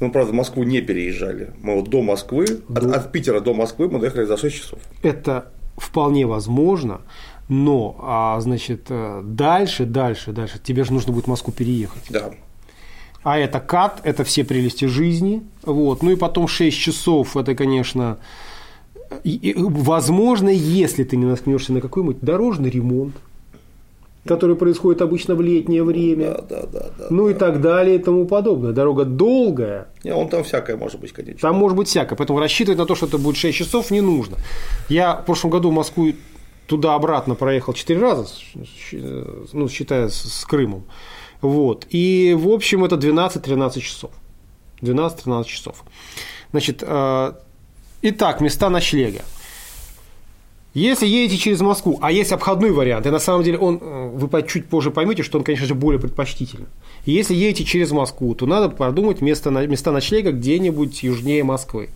Мы, 0.00 0.10
правда, 0.10 0.32
в 0.32 0.34
Москву 0.34 0.64
не 0.64 0.80
переезжали. 0.80 1.52
Мы 1.62 1.76
вот 1.76 1.88
до 1.88 2.02
Москвы, 2.02 2.46
до... 2.68 2.80
От, 2.80 2.96
от 2.96 3.12
Питера 3.12 3.40
до 3.40 3.54
Москвы 3.54 3.88
мы 3.88 4.00
доехали 4.00 4.24
за 4.24 4.36
6 4.36 4.56
часов. 4.56 4.78
Это 5.02 5.52
вполне 5.76 6.26
возможно, 6.26 7.02
но, 7.48 7.96
а, 8.00 8.40
значит, 8.40 8.86
э, 8.88 9.20
дальше, 9.24 9.84
дальше, 9.84 10.32
дальше, 10.32 10.58
тебе 10.62 10.84
же 10.84 10.92
нужно 10.92 11.12
будет 11.12 11.26
в 11.26 11.28
Москву 11.28 11.52
переехать. 11.52 12.02
Да. 12.10 12.32
А 13.22 13.38
это 13.38 13.60
кат, 13.60 14.00
это 14.02 14.24
все 14.24 14.44
прелести 14.44 14.86
жизни. 14.86 15.42
Вот. 15.62 16.02
Ну 16.02 16.10
и 16.10 16.16
потом 16.16 16.48
6 16.48 16.76
часов, 16.76 17.36
это, 17.36 17.54
конечно, 17.54 18.18
возможно, 19.24 20.48
если 20.48 21.04
ты 21.04 21.16
не 21.16 21.26
наткнешься 21.26 21.72
на 21.72 21.80
какой-нибудь 21.80 22.20
дорожный 22.20 22.70
ремонт, 22.70 23.14
который 24.26 24.54
происходит 24.54 25.02
обычно 25.02 25.34
в 25.34 25.40
летнее 25.40 25.82
время. 25.82 26.34
Да, 26.48 26.62
да, 26.62 26.66
да, 26.66 26.90
да, 26.96 27.06
ну 27.10 27.26
да. 27.26 27.32
и 27.32 27.34
так 27.34 27.60
далее 27.60 27.96
и 27.96 27.98
тому 27.98 28.26
подобное. 28.26 28.72
Дорога 28.72 29.04
долгая. 29.04 29.88
Не, 30.04 30.14
он 30.14 30.28
там 30.28 30.44
всякое 30.44 30.76
может 30.76 31.00
быть, 31.00 31.12
конечно. 31.12 31.40
Там 31.40 31.56
может 31.56 31.76
быть 31.76 31.88
всякое. 31.88 32.14
Поэтому 32.16 32.38
рассчитывать 32.38 32.78
на 32.78 32.86
то, 32.86 32.94
что 32.94 33.06
это 33.06 33.18
будет 33.18 33.36
6 33.36 33.56
часов, 33.56 33.90
не 33.90 34.00
нужно. 34.00 34.36
Я 34.88 35.16
в 35.16 35.24
прошлом 35.24 35.50
году 35.50 35.70
в 35.70 35.74
Москву 35.74 36.12
туда-обратно 36.68 37.34
проехал 37.34 37.72
4 37.72 38.00
раза, 38.00 38.28
ну, 39.52 39.68
считая 39.68 40.08
с 40.08 40.44
Крымом. 40.48 40.84
Вот. 41.42 41.86
И, 41.90 42.34
в 42.38 42.48
общем, 42.48 42.84
это 42.84 42.96
12-13 42.96 43.80
часов. 43.80 44.12
12-13 44.80 45.44
часов. 45.44 45.84
Значит, 46.52 46.82
э, 46.86 47.32
итак, 48.02 48.40
места 48.40 48.70
ночлега. 48.70 49.22
Если 50.72 51.06
едете 51.06 51.36
через 51.36 51.60
Москву, 51.60 51.98
а 52.00 52.10
есть 52.10 52.32
обходной 52.32 52.70
вариант, 52.70 53.06
и 53.06 53.10
на 53.10 53.18
самом 53.18 53.42
деле 53.42 53.58
он, 53.58 53.78
э, 53.82 54.10
вы 54.14 54.42
чуть 54.44 54.68
позже 54.68 54.90
поймете, 54.90 55.22
что 55.22 55.38
он, 55.38 55.44
конечно 55.44 55.66
же, 55.66 55.74
более 55.74 56.00
предпочтительный. 56.00 56.68
Если 57.04 57.34
едете 57.34 57.64
через 57.64 57.90
Москву, 57.90 58.34
то 58.34 58.46
надо 58.46 58.70
продумать 58.70 59.20
место, 59.20 59.50
места 59.50 59.92
ночлега 59.92 60.30
где-нибудь 60.30 61.02
южнее 61.02 61.44
Москвы. 61.44 61.90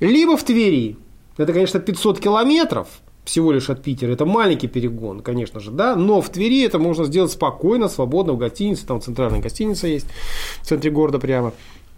Либо 0.00 0.36
в 0.36 0.42
Твери. 0.42 0.96
Это, 1.36 1.52
конечно, 1.52 1.80
500 1.80 2.20
километров– 2.20 2.88
всего 3.24 3.52
лишь 3.52 3.70
от 3.70 3.82
Питера. 3.82 4.12
Это 4.12 4.26
маленький 4.26 4.68
перегон, 4.68 5.20
конечно 5.20 5.60
же, 5.60 5.70
да, 5.70 5.96
но 5.96 6.20
в 6.20 6.28
Твери 6.28 6.64
это 6.64 6.78
можно 6.78 7.04
сделать 7.04 7.32
спокойно, 7.32 7.88
свободно 7.88 8.34
в 8.34 8.38
гостинице, 8.38 8.86
там 8.86 9.00
центральная 9.00 9.40
гостиница 9.40 9.86
есть 9.86 10.06
в 10.60 10.66
центре 10.66 10.90
города 10.90 11.18
прямо. 11.18 11.52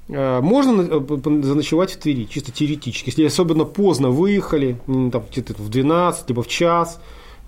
Э, 0.09 0.41
можно 0.41 0.83
э, 0.83 1.43
заночевать 1.43 1.93
в 1.93 1.97
Твери, 1.99 2.25
чисто 2.25 2.53
теоретически. 2.53 3.11
Если 3.11 3.25
особенно 3.25 3.65
поздно 3.65 4.11
выехали, 4.11 4.79
там, 4.87 5.25
где-то 5.31 5.55
в 5.55 5.69
12, 5.69 6.29
либо 6.29 6.43
в 6.43 6.49
час, 6.49 7.01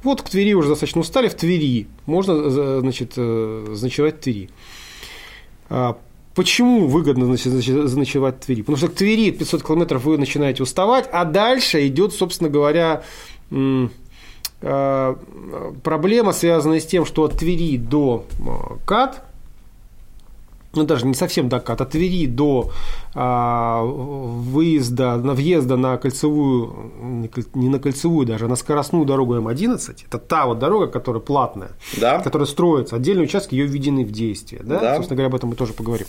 вот 0.02 0.23
к 0.23 0.28
Твери 0.28 0.54
уже 0.54 0.68
достаточно 0.68 1.00
устали, 1.00 1.28
в 1.28 1.35
Твери 1.35 1.87
можно 2.06 2.32
э, 2.32 2.78
значит, 2.80 3.14
заночевать 3.14 4.16
в 4.16 4.20
Твери. 4.20 4.50
А, 5.70 5.99
почему 6.35 6.87
выгодно 6.87 7.26
значит, 7.26 7.52
заночевать 7.52 8.37
в 8.37 8.47
Твери? 8.47 8.62
Потому 8.62 8.76
что 8.76 8.88
к 8.88 8.94
Твери 8.94 9.30
500 9.30 9.62
километров 9.62 10.04
вы 10.04 10.18
начинаете 10.18 10.62
уставать, 10.62 11.08
а 11.12 11.25
дальше 11.25 11.87
идет, 11.87 12.12
собственно 12.12 12.50
говоря, 12.50 13.02
проблема, 14.61 16.33
связанная 16.33 16.81
с 16.81 16.87
тем, 16.87 17.07
что 17.07 17.25
от 17.25 17.38
Твери 17.38 17.76
до 17.76 18.25
э, 18.40 18.76
КАТ, 18.85 19.23
ну 20.75 20.85
даже 20.85 21.07
не 21.07 21.14
совсем 21.14 21.49
до 21.49 21.61
КАТ, 21.61 21.81
от 21.81 21.90
Твери 21.90 22.26
до 22.26 22.71
а, 23.14 23.83
выезда, 23.83 25.17
на 25.17 25.35
въезда 25.35 25.76
на 25.76 25.97
кольцевую, 25.97 26.93
не 27.55 27.69
на 27.69 27.78
кольцевую 27.78 28.26
даже, 28.26 28.45
а 28.45 28.49
на 28.49 28.57
скоростную 28.57 29.05
дорогу 29.05 29.37
М11, 29.37 30.05
это 30.07 30.19
та 30.19 30.47
вот 30.47 30.59
дорога, 30.59 30.87
которая 30.87 31.21
платная, 31.21 31.71
да. 32.00 32.21
которая 32.21 32.47
строится, 32.47 32.97
отдельные 32.97 33.25
участки 33.25 33.55
ее 33.55 33.67
введены 33.67 34.05
в 34.05 34.12
действие, 34.12 34.62
да? 34.62 34.78
Да. 34.78 34.95
собственно 34.97 35.17
говоря, 35.17 35.28
об 35.28 35.35
этом 35.35 35.49
мы 35.50 35.57
тоже 35.57 35.73
поговорим. 35.73 36.07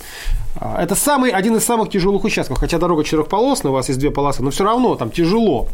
А, 0.57 0.83
это 0.83 0.93
самый, 0.93 1.31
один 1.31 1.55
из 1.55 1.63
самых 1.63 1.89
тяжелых 1.89 2.23
участков, 2.23 2.59
хотя 2.59 2.77
дорога 2.77 3.03
четырехполосная, 3.03 3.71
у 3.71 3.75
вас 3.75 3.87
есть 3.87 3.99
две 3.99 4.11
полосы, 4.11 4.43
но 4.43 4.51
все 4.51 4.63
равно 4.63 4.95
там 4.95 5.09
тяжело. 5.09 5.67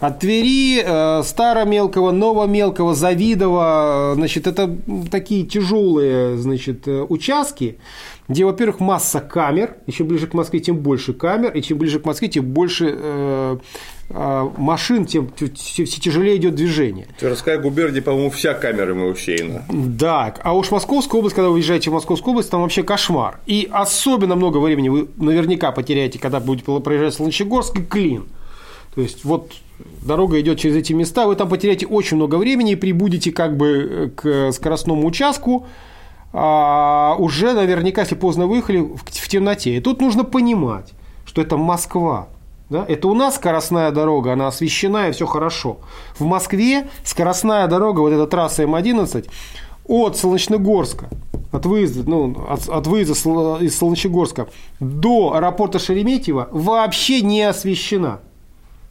От 0.00 0.20
Твери, 0.20 0.82
э, 0.84 1.22
Старомелкого, 1.22 2.10
Новомелкого, 2.10 2.94
Завидова, 2.94 4.12
э, 4.12 4.14
значит, 4.16 4.46
это 4.46 4.76
такие 5.10 5.44
тяжелые, 5.44 6.36
значит, 6.36 6.86
э, 6.88 7.06
участки, 7.08 7.78
где, 8.28 8.44
во-первых, 8.44 8.80
масса 8.80 9.20
камер, 9.20 9.76
и 9.86 9.92
чем 9.92 10.08
ближе 10.08 10.26
к 10.26 10.34
Москве, 10.34 10.60
тем 10.60 10.78
больше 10.78 11.12
камер, 11.12 11.52
и 11.52 11.62
чем 11.62 11.78
ближе 11.78 12.00
к 12.00 12.06
Москве, 12.06 12.28
тем 12.28 12.44
больше 12.44 12.94
э, 12.96 13.58
э, 14.10 14.50
машин, 14.56 15.06
тем, 15.06 15.28
тем 15.28 15.50
тяжелее 15.50 16.36
идет 16.36 16.54
движение. 16.54 17.06
Тверская 17.18 17.58
губерния, 17.58 18.02
по-моему, 18.02 18.30
вся 18.30 18.54
камерами 18.54 19.10
усеяна. 19.10 19.64
Да, 19.70 20.34
а 20.42 20.54
уж 20.54 20.70
Московская 20.70 21.18
область, 21.18 21.36
когда 21.36 21.48
вы 21.48 21.54
въезжаете 21.54 21.90
в 21.90 21.94
Московскую 21.94 22.32
область, 22.32 22.50
там 22.50 22.62
вообще 22.62 22.82
кошмар. 22.82 23.40
И 23.46 23.68
особенно 23.70 24.36
много 24.36 24.58
времени 24.58 24.88
вы 24.88 25.08
наверняка 25.16 25.70
потеряете, 25.72 26.18
когда 26.18 26.40
будете 26.40 26.80
проезжать 26.80 27.14
Солнечегорск 27.14 27.78
и 27.78 27.82
Клин. 27.82 28.26
То 28.94 29.00
есть 29.00 29.24
вот 29.24 29.52
дорога 30.02 30.40
идет 30.40 30.58
через 30.58 30.76
эти 30.76 30.92
места, 30.92 31.26
вы 31.26 31.36
там 31.36 31.48
потеряете 31.48 31.86
очень 31.86 32.16
много 32.16 32.36
времени 32.36 32.72
и 32.72 32.76
прибудете 32.76 33.32
как 33.32 33.56
бы 33.56 34.12
к 34.16 34.52
скоростному 34.52 35.06
участку, 35.06 35.66
а 36.32 37.16
уже 37.18 37.52
наверняка, 37.52 38.02
если 38.02 38.14
поздно 38.14 38.46
выехали, 38.46 38.78
в, 38.78 38.98
в 39.04 39.28
темноте. 39.28 39.76
И 39.76 39.80
тут 39.80 40.00
нужно 40.00 40.24
понимать, 40.24 40.92
что 41.24 41.42
это 41.42 41.56
Москва. 41.56 42.28
Да? 42.70 42.84
Это 42.88 43.08
у 43.08 43.14
нас 43.14 43.36
скоростная 43.36 43.90
дорога, 43.90 44.32
она 44.32 44.48
освещена 44.48 45.08
и 45.08 45.12
все 45.12 45.26
хорошо. 45.26 45.78
В 46.18 46.24
Москве 46.24 46.88
скоростная 47.04 47.66
дорога, 47.66 48.00
вот 48.00 48.12
эта 48.12 48.26
трасса 48.26 48.62
М11, 48.62 49.28
от 49.86 50.16
Солнечногорска, 50.16 51.08
от 51.52 51.66
выезда, 51.66 52.08
ну, 52.08 52.36
от, 52.48 52.68
от 52.68 52.86
выезда 52.86 53.12
из 53.60 53.78
Солнечногорска 53.78 54.48
до 54.80 55.34
аэропорта 55.34 55.78
Шереметьево 55.78 56.48
вообще 56.50 57.20
не 57.20 57.42
освещена. 57.42 58.20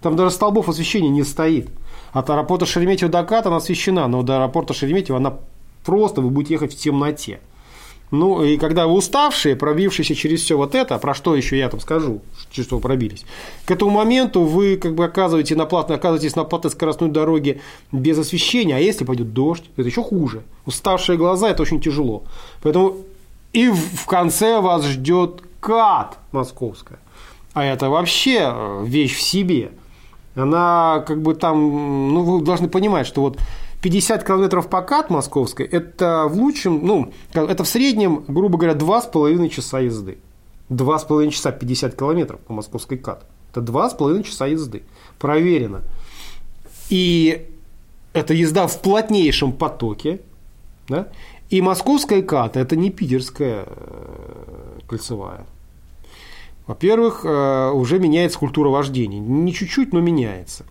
Там 0.04 0.18
даже 0.18 0.32
столбов 0.32 0.68
освещения 0.68 1.10
не 1.10 1.24
стоит. 1.24 1.70
От 2.12 2.30
аэропорта 2.30 2.66
Шереметьево 2.66 3.10
до 3.10 3.24
Кат 3.24 3.48
она 3.48 3.56
освещена, 3.56 4.08
но 4.08 4.22
до 4.22 4.36
аэропорта 4.36 4.74
Шереметьево 4.74 5.18
она 5.18 5.38
просто, 5.86 6.22
вы 6.22 6.30
будете 6.30 6.56
ехать 6.56 6.74
в 6.74 6.78
темноте. 6.78 7.40
Ну, 8.12 8.44
и 8.44 8.58
когда 8.58 8.86
вы 8.86 8.94
уставшие, 8.94 9.56
пробившиеся 9.56 10.14
через 10.14 10.42
все 10.42 10.56
вот 10.56 10.76
это, 10.76 11.00
про 11.00 11.16
что 11.16 11.36
еще 11.36 11.58
я 11.58 11.70
там 11.70 11.80
скажу, 11.80 12.22
что 12.52 12.76
вы 12.76 12.82
пробились, 12.82 13.26
к 13.66 13.72
этому 13.72 13.92
моменту 13.92 14.44
вы 14.44 14.76
как 14.76 14.94
бы 14.94 15.06
оказываете 15.06 15.56
на 15.56 15.66
платной, 15.66 15.98
оказываетесь 15.98 16.36
на 16.36 16.44
платной 16.44 16.72
скоростной 16.72 17.10
дороге 17.10 17.62
без 17.92 18.20
освещения, 18.20 18.76
а 18.76 18.80
если 18.80 19.06
пойдет 19.06 19.34
дождь, 19.34 19.64
это 19.78 19.88
еще 19.88 20.04
хуже. 20.04 20.44
Уставшие 20.66 21.18
глаза– 21.18 21.50
это 21.50 21.64
очень 21.64 21.82
тяжело. 21.82 22.24
Поэтому 22.62 22.98
и 23.54 23.70
в 23.70 24.06
конце 24.06 24.60
вас 24.60 24.86
ждет 24.86 25.42
кат 25.60 26.20
московская. 26.34 27.00
А 27.54 27.64
это 27.64 27.90
вообще 27.90 28.52
э, 28.54 28.84
вещь 28.86 29.16
в 29.16 29.22
себе. 29.22 29.72
Она 30.36 31.04
как 31.08 31.22
бы 31.22 31.36
там, 31.36 32.14
ну, 32.14 32.24
вы 32.24 32.44
должны 32.44 32.68
понимать, 32.68 33.06
что 33.06 33.22
вот 33.22 33.40
50 33.82 34.24
километров 34.24 34.70
по 34.70 34.82
КАТ 34.82 35.10
московской, 35.10 35.66
это 35.66 36.28
в 36.28 36.36
лучшем, 36.36 36.86
ну, 36.86 37.12
это 37.34 37.64
в 37.64 37.68
среднем, 37.68 38.24
грубо 38.28 38.58
говоря, 38.58 38.76
2,5 38.78 39.50
часа 39.50 39.80
езды. 39.80 40.18
2,5 40.70 41.30
часа 41.30 41.52
50 41.52 41.96
километров 41.96 42.40
по 42.40 42.54
московской 42.54 42.98
КАТ. 42.98 43.26
Это 43.52 43.62
2,5 43.62 44.24
часа 44.24 44.48
езды. 44.48 44.84
Проверено. 45.20 45.82
И 46.90 47.48
это 48.14 48.34
езда 48.34 48.68
в 48.68 48.82
плотнейшем 48.82 49.52
потоке. 49.52 50.22
Да? 50.88 51.10
И 51.50 51.62
московская 51.62 52.22
КАТ– 52.22 52.58
это 52.58 52.76
не 52.76 52.90
питерская 52.90 53.66
э, 53.68 54.80
кольцевая. 54.88 55.46
Во-первых, 56.68 57.26
э, 57.26 57.72
уже 57.72 58.00
меняется 58.00 58.40
культура 58.40 58.70
вождения. 58.70 59.20
Не 59.20 59.54
чуть-чуть, 59.54 59.94
но 59.94 60.00
меняется. 60.00 60.66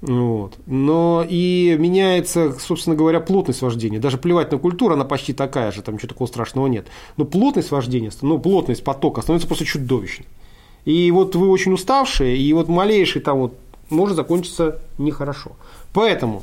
Вот. 0.00 0.54
Но 0.66 1.24
и 1.26 1.76
меняется, 1.78 2.52
собственно 2.60 2.94
говоря, 2.94 3.20
плотность 3.20 3.62
вождения. 3.62 3.98
Даже 3.98 4.18
плевать 4.18 4.52
на 4.52 4.58
культуру, 4.58 4.94
она 4.94 5.04
почти 5.04 5.32
такая 5.32 5.72
же, 5.72 5.82
там 5.82 5.94
ничего 5.94 6.08
такого 6.08 6.28
страшного 6.28 6.66
нет. 6.66 6.86
Но 7.16 7.24
плотность 7.24 7.70
вождения, 7.70 8.12
ну, 8.20 8.38
плотность 8.38 8.84
потока 8.84 9.22
становится 9.22 9.48
просто 9.48 9.64
чудовищной. 9.64 10.26
И 10.84 11.10
вот 11.10 11.34
вы 11.34 11.48
очень 11.48 11.72
уставшие, 11.72 12.36
и 12.36 12.52
вот 12.52 12.68
малейший 12.68 13.22
там 13.22 13.38
вот 13.38 13.54
может 13.88 14.16
закончиться 14.16 14.80
нехорошо. 14.98 15.52
Поэтому 15.94 16.42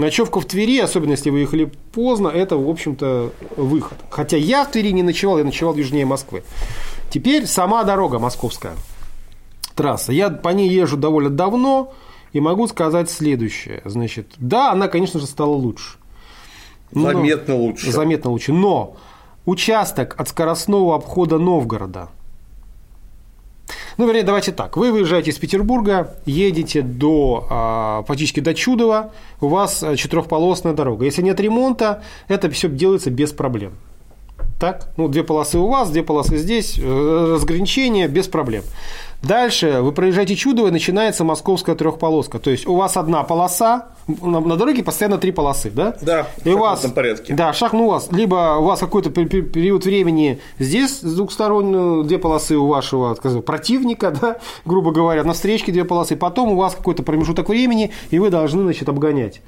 ночевка 0.00 0.40
в 0.40 0.44
Твери, 0.44 0.78
особенно 0.78 1.12
если 1.12 1.30
вы 1.30 1.40
ехали 1.40 1.70
поздно, 1.92 2.28
это, 2.28 2.56
в 2.56 2.68
общем-то, 2.68 3.32
выход. 3.56 3.98
Хотя 4.10 4.36
я 4.36 4.64
в 4.64 4.70
Твери 4.70 4.90
не 4.90 5.02
ночевал, 5.02 5.38
я 5.38 5.44
ночевал 5.44 5.76
южнее 5.76 6.06
Москвы. 6.06 6.42
Теперь 7.10 7.46
сама 7.46 7.84
дорога 7.84 8.18
московская, 8.18 8.74
трасса. 9.74 10.12
Я 10.12 10.30
по 10.30 10.50
ней 10.50 10.68
езжу 10.68 10.96
довольно 10.96 11.30
давно, 11.30 11.92
и 12.32 12.40
могу 12.40 12.68
сказать 12.68 13.10
следующее. 13.10 13.82
Значит, 13.84 14.34
да, 14.38 14.72
она, 14.72 14.88
конечно 14.88 15.18
же, 15.20 15.26
стала 15.26 15.54
лучше. 15.54 15.98
Но, 16.92 17.12
заметно 17.12 17.56
лучше. 17.56 17.90
Заметно 17.90 18.30
лучше. 18.30 18.52
Но 18.52 18.96
участок 19.46 20.14
от 20.18 20.28
скоростного 20.28 20.94
обхода 20.94 21.38
Новгорода. 21.38 22.08
Ну, 23.96 24.06
вернее, 24.06 24.22
давайте 24.22 24.52
так. 24.52 24.76
Вы 24.76 24.92
выезжаете 24.92 25.30
из 25.30 25.38
Петербурга, 25.38 26.14
едете 26.26 26.82
до, 26.82 27.46
а, 27.50 28.02
практически 28.02 28.40
до 28.40 28.54
Чудова, 28.54 29.12
у 29.40 29.48
вас 29.48 29.84
четырехполосная 29.96 30.72
дорога. 30.72 31.04
Если 31.04 31.22
нет 31.22 31.40
ремонта, 31.40 32.02
это 32.28 32.50
все 32.50 32.68
делается 32.68 33.10
без 33.10 33.32
проблем. 33.32 33.72
Так? 34.58 34.92
Ну, 34.96 35.08
две 35.08 35.24
полосы 35.24 35.58
у 35.58 35.68
вас, 35.68 35.90
две 35.90 36.02
полосы 36.02 36.36
здесь, 36.36 36.78
э, 36.78 37.32
разграничение 37.34 38.08
без 38.08 38.28
проблем. 38.28 38.62
Дальше 39.22 39.80
вы 39.82 39.92
проезжаете 39.92 40.34
Чудово, 40.34 40.68
и 40.68 40.70
начинается 40.70 41.24
московская 41.24 41.74
трехполоска. 41.74 42.38
То 42.38 42.50
есть 42.50 42.66
у 42.66 42.74
вас 42.74 42.96
одна 42.96 43.22
полоса, 43.22 43.88
на, 44.06 44.40
на 44.40 44.56
дороге 44.56 44.82
постоянно 44.82 45.18
три 45.18 45.30
полосы, 45.30 45.70
да? 45.70 45.94
Да, 46.00 46.26
и 46.44 46.50
в 46.50 46.56
у 46.56 46.58
вас, 46.58 46.80
порядке. 46.80 47.34
Да, 47.34 47.52
шаг 47.52 47.74
ну 47.74 47.86
у 47.86 47.90
вас. 47.90 48.10
Либо 48.10 48.56
у 48.58 48.64
вас 48.64 48.80
какой-то 48.80 49.10
период 49.10 49.84
времени 49.84 50.40
здесь 50.58 51.00
с 51.00 51.14
двухсторонней 51.14 52.04
две 52.04 52.18
полосы 52.18 52.56
у 52.56 52.66
вашего 52.66 53.14
сказать, 53.14 53.44
противника, 53.44 54.10
да, 54.20 54.38
грубо 54.64 54.90
говоря, 54.90 55.22
на 55.22 55.34
встречке 55.34 55.70
две 55.70 55.84
полосы. 55.84 56.16
Потом 56.16 56.52
у 56.52 56.56
вас 56.56 56.74
какой-то 56.74 57.02
промежуток 57.02 57.48
времени, 57.50 57.92
и 58.10 58.18
вы 58.18 58.30
должны, 58.30 58.62
значит, 58.62 58.88
обгонять. 58.88 59.42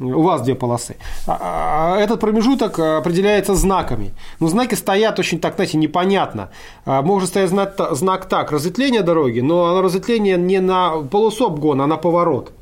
У 0.00 0.22
вас 0.22 0.42
две 0.42 0.54
полосы. 0.54 0.96
А, 1.26 1.96
а 1.96 1.98
этот 1.98 2.20
промежуток 2.20 2.78
определяется 2.78 3.54
знаками. 3.54 4.14
Но 4.38 4.48
знаки 4.48 4.74
стоят 4.74 5.18
очень 5.18 5.40
так, 5.40 5.56
знаете, 5.56 5.76
непонятно. 5.76 6.50
А, 6.84 7.02
может 7.02 7.30
стоять 7.30 7.50
знак 7.50 8.26
так, 8.26 8.52
разветвление 8.52 9.02
дороги, 9.02 9.40
но 9.40 9.82
разветвление 9.82 10.36
не 10.36 10.60
на 10.60 11.02
полосу 11.02 11.46
обгона, 11.46 11.84
а 11.84 11.86
на 11.86 11.96
поворот. 11.96 12.52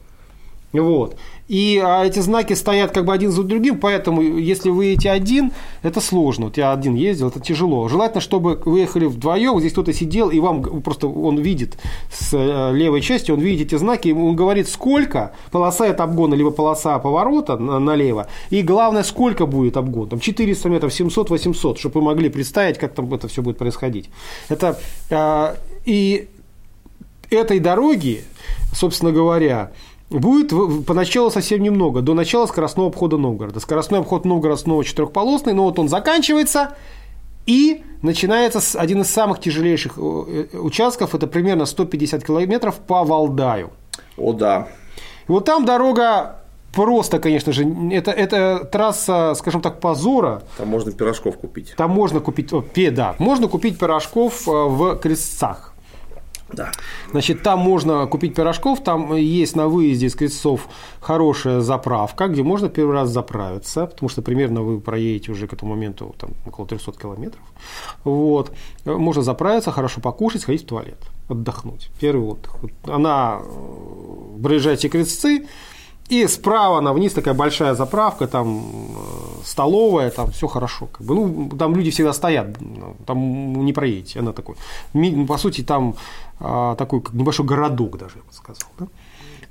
Вот. 0.73 1.17
И 1.49 1.81
а 1.83 2.05
эти 2.05 2.19
знаки 2.19 2.55
стоят 2.55 2.91
как 2.91 3.05
бы 3.05 3.13
один 3.13 3.31
за 3.31 3.45
другим, 3.45 3.79
поэтому 3.79 4.21
если 4.21 4.71
вы 4.71 4.87
едете 4.87 5.11
один, 5.11 5.53
это 5.83 6.01
сложно. 6.01 6.47
Вот 6.47 6.57
я 6.57 6.73
один 6.73 6.95
ездил, 6.95 7.29
это 7.29 7.41
тяжело. 7.41 7.89
Желательно, 7.89 8.21
чтобы 8.21 8.61
вы 8.65 8.81
ехали 8.81 9.07
вдвоем, 9.07 9.61
здесь 9.61 9.73
кто-то 9.73 9.93
сидел, 9.93 10.31
и 10.31 10.41
вам 10.41 10.63
просто 10.83 11.07
он 11.07 11.39
видит 11.39 11.79
с 12.13 12.35
э, 12.35 12.75
левой 12.75 13.01
части, 13.01 13.31
он 13.31 13.41
видит 13.41 13.69
эти 13.69 13.77
знаки, 13.77 14.11
он 14.11 14.35
говорит, 14.35 14.69
сколько 14.69 15.33
полоса 15.53 15.87
это 15.87 16.03
обгона, 16.03 16.35
либо 16.35 16.51
полоса 16.51 16.99
поворота 16.99 17.57
налево, 17.57 18.27
и 18.51 18.63
главное, 18.63 19.05
сколько 19.05 19.47
будет 19.47 19.77
обгон. 19.77 20.09
Там 20.09 20.21
400 20.21 20.69
метров, 20.69 20.93
700, 20.93 21.31
800, 21.31 21.79
чтобы 21.79 22.01
вы 22.01 22.07
могли 22.07 22.29
представить, 22.29 22.79
как 22.79 22.93
там 22.93 23.13
это 23.15 23.29
все 23.29 23.43
будет 23.43 23.59
происходить. 23.59 24.11
Это, 24.49 24.79
а, 25.11 25.57
и 25.85 26.29
этой 27.31 27.61
дороги, 27.61 28.25
собственно 28.73 29.13
говоря, 29.13 29.71
будет 30.11 30.53
поначалу 30.87 31.31
совсем 31.31 31.63
немного, 31.63 32.01
до 32.01 32.15
начала 32.15 32.47
скоростного 32.47 32.89
обхода 32.89 33.17
Новгорода. 33.17 33.61
Скоростной 33.61 34.01
обход 34.01 34.25
Новгорода 34.25 34.61
снова 34.61 34.85
четырехполосный, 34.85 35.53
но 35.53 35.65
вот 35.65 35.79
он 35.79 35.89
заканчивается, 35.89 36.77
и 37.47 37.83
начинается 38.03 38.61
один 38.79 39.03
из 39.03 39.11
самых 39.11 39.41
тяжелейших 39.41 39.95
э, 39.97 40.47
э, 40.53 40.59
участков, 40.59 41.15
это 41.15 41.27
примерно 41.27 41.67
150 41.67 42.25
километров 42.25 42.77
по 42.77 43.05
Валдаю. 43.05 43.71
О, 44.17 44.33
да. 44.33 44.69
И 45.29 45.33
вот 45.33 45.45
там 45.45 45.65
дорога 45.65 46.43
просто, 46.73 47.19
конечно 47.19 47.53
же, 47.53 47.65
это, 47.93 48.11
это 48.11 48.65
трасса, 48.71 49.35
скажем 49.35 49.63
так, 49.63 49.81
позора. 49.81 50.43
Там 50.59 50.69
можно 50.69 50.93
пирожков 50.93 51.39
купить. 51.39 51.75
Там 51.77 51.91
можно 51.91 52.21
купить, 52.21 52.53
о, 52.53 52.65
да, 52.91 53.15
можно 53.19 53.49
купить 53.49 53.79
пирожков 53.79 54.47
э, 54.49 54.51
в 54.51 54.97
крестцах. 54.97 55.73
Да. 56.53 56.71
Значит, 57.11 57.43
там 57.43 57.59
можно 57.59 58.07
купить 58.07 58.35
пирожков, 58.35 58.83
там 58.83 59.15
есть 59.17 59.57
на 59.57 59.67
выезде 59.67 60.07
из 60.07 60.15
Крестцов 60.15 60.69
хорошая 61.01 61.61
заправка, 61.61 62.29
где 62.29 62.43
можно 62.43 62.69
первый 62.69 62.95
раз 62.95 63.09
заправиться, 63.11 63.87
потому 63.87 64.09
что 64.09 64.23
примерно 64.23 64.63
вы 64.63 64.81
проедете 64.81 65.33
уже 65.33 65.49
к 65.49 65.53
этому 65.53 65.75
моменту 65.75 66.15
там, 66.19 66.31
около 66.47 66.67
300 66.67 66.93
километров. 66.93 67.43
Вот. 68.05 68.53
Можно 68.85 69.23
заправиться, 69.23 69.73
хорошо 69.73 70.01
покушать, 70.01 70.43
сходить 70.43 70.63
в 70.63 70.67
туалет, 70.67 70.99
отдохнуть. 71.29 71.91
Первый 72.01 72.29
отдых. 72.29 72.55
Она 72.85 73.41
э, 73.41 74.43
проезжаете 74.43 74.89
Крестцы, 74.89 75.47
и 76.09 76.29
справа 76.29 76.81
на 76.81 76.93
вниз 76.93 77.13
такая 77.13 77.35
большая 77.35 77.75
заправка, 77.75 78.27
там 78.27 78.59
э, 78.59 79.45
столовая, 79.45 80.11
там 80.11 80.31
все 80.31 80.47
хорошо. 80.47 80.87
Как 80.87 81.07
бы. 81.07 81.15
Ну, 81.15 81.51
там 81.59 81.75
люди 81.75 81.91
всегда 81.91 82.13
стоят, 82.13 82.57
там 83.07 83.65
не 83.65 83.73
проедете. 83.73 84.21
Она 84.21 84.33
такой. 84.33 84.55
По 85.27 85.39
сути, 85.39 85.63
там 85.63 85.95
а, 86.39 86.75
такой 86.77 87.03
небольшой 87.13 87.47
городок 87.47 87.99
даже, 87.99 88.17
я 88.17 88.23
бы 88.23 88.33
сказал. 88.33 88.71
Да? 88.79 88.87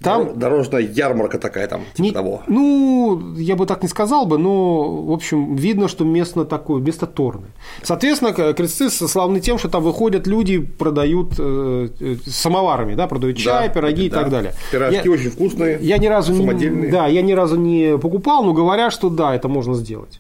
Там 0.02 0.38
дорожная 0.38 0.82
ярмарка 0.82 1.40
такая 1.40 1.68
там, 1.68 1.82
типа 1.94 2.02
не, 2.04 2.12
того. 2.12 2.44
Ну, 2.48 3.36
я 3.38 3.56
бы 3.56 3.66
так 3.66 3.82
не 3.84 3.90
сказал 3.90 4.26
бы, 4.26 4.38
но, 4.38 5.04
в 5.04 5.12
общем, 5.12 5.56
видно, 5.56 5.88
что 5.88 6.04
место 6.04 6.46
такое, 6.46 6.82
место 6.82 7.08
торное. 7.08 7.50
Соответственно, 7.84 8.34
крестцы 8.54 8.90
славны 8.90 9.40
тем, 9.40 9.58
что 9.58 9.70
там 9.70 9.84
выходят 9.84 10.28
люди, 10.28 10.60
продают 10.60 11.34
э, 11.40 11.90
э 12.00 12.16
самоварами, 12.26 12.96
да, 12.96 13.08
продают 13.08 13.38
чай, 13.38 13.68
да, 13.68 13.74
пироги 13.74 14.10
да. 14.10 14.20
и 14.20 14.22
так 14.22 14.30
далее. 14.30 14.54
Пирожки 14.72 15.02
я, 15.04 15.12
очень 15.12 15.30
вкусные, 15.32 15.80
я 15.82 15.98
ни 15.98 16.08
разу 16.08 16.34
не, 16.34 16.88
да, 16.90 17.08
я 17.08 17.22
ни 17.22 17.32
разу 17.34 17.56
не 17.58 17.98
покупал, 17.98 18.44
но 18.44 18.54
говорят, 18.54 18.94
что 18.94 19.10
да, 19.10 19.36
это 19.36 19.48
можно 19.48 19.76
сделать. 19.76 20.20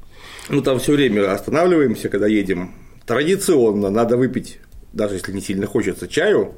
Ну, 0.49 0.61
там 0.61 0.79
все 0.79 0.93
время 0.93 1.31
останавливаемся, 1.31 2.09
когда 2.09 2.27
едем. 2.27 2.71
Традиционно 3.05 3.89
надо 3.89 4.17
выпить, 4.17 4.59
даже 4.93 5.15
если 5.15 5.31
не 5.31 5.41
сильно 5.41 5.67
хочется, 5.67 6.07
чаю 6.07 6.53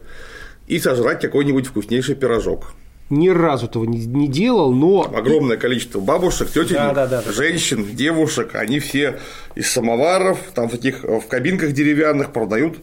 и 0.68 0.80
сожрать 0.80 1.22
какой-нибудь 1.22 1.68
вкуснейший 1.68 2.16
пирожок 2.16 2.74
ни 3.10 3.30
разу 3.30 3.68
этого 3.68 3.86
не, 3.86 4.06
не 4.06 4.28
делал, 4.28 4.74
но... 4.74 5.04
Там 5.04 5.16
огромное 5.16 5.58
количество 5.58 6.00
бабушек, 6.00 6.50
тетей, 6.50 6.76
да, 6.76 6.94
да, 6.94 7.08
да, 7.08 7.32
женщин, 7.32 7.86
да. 7.86 7.92
девушек, 7.92 8.56
они 8.56 8.80
все 8.80 9.20
из 9.56 9.72
самоваров, 9.72 10.40
там 10.54 10.68
в 10.68 10.72
таких 10.72 11.04
в 11.04 11.28
кабинках 11.28 11.72
деревянных 11.72 12.34
продают. 12.34 12.78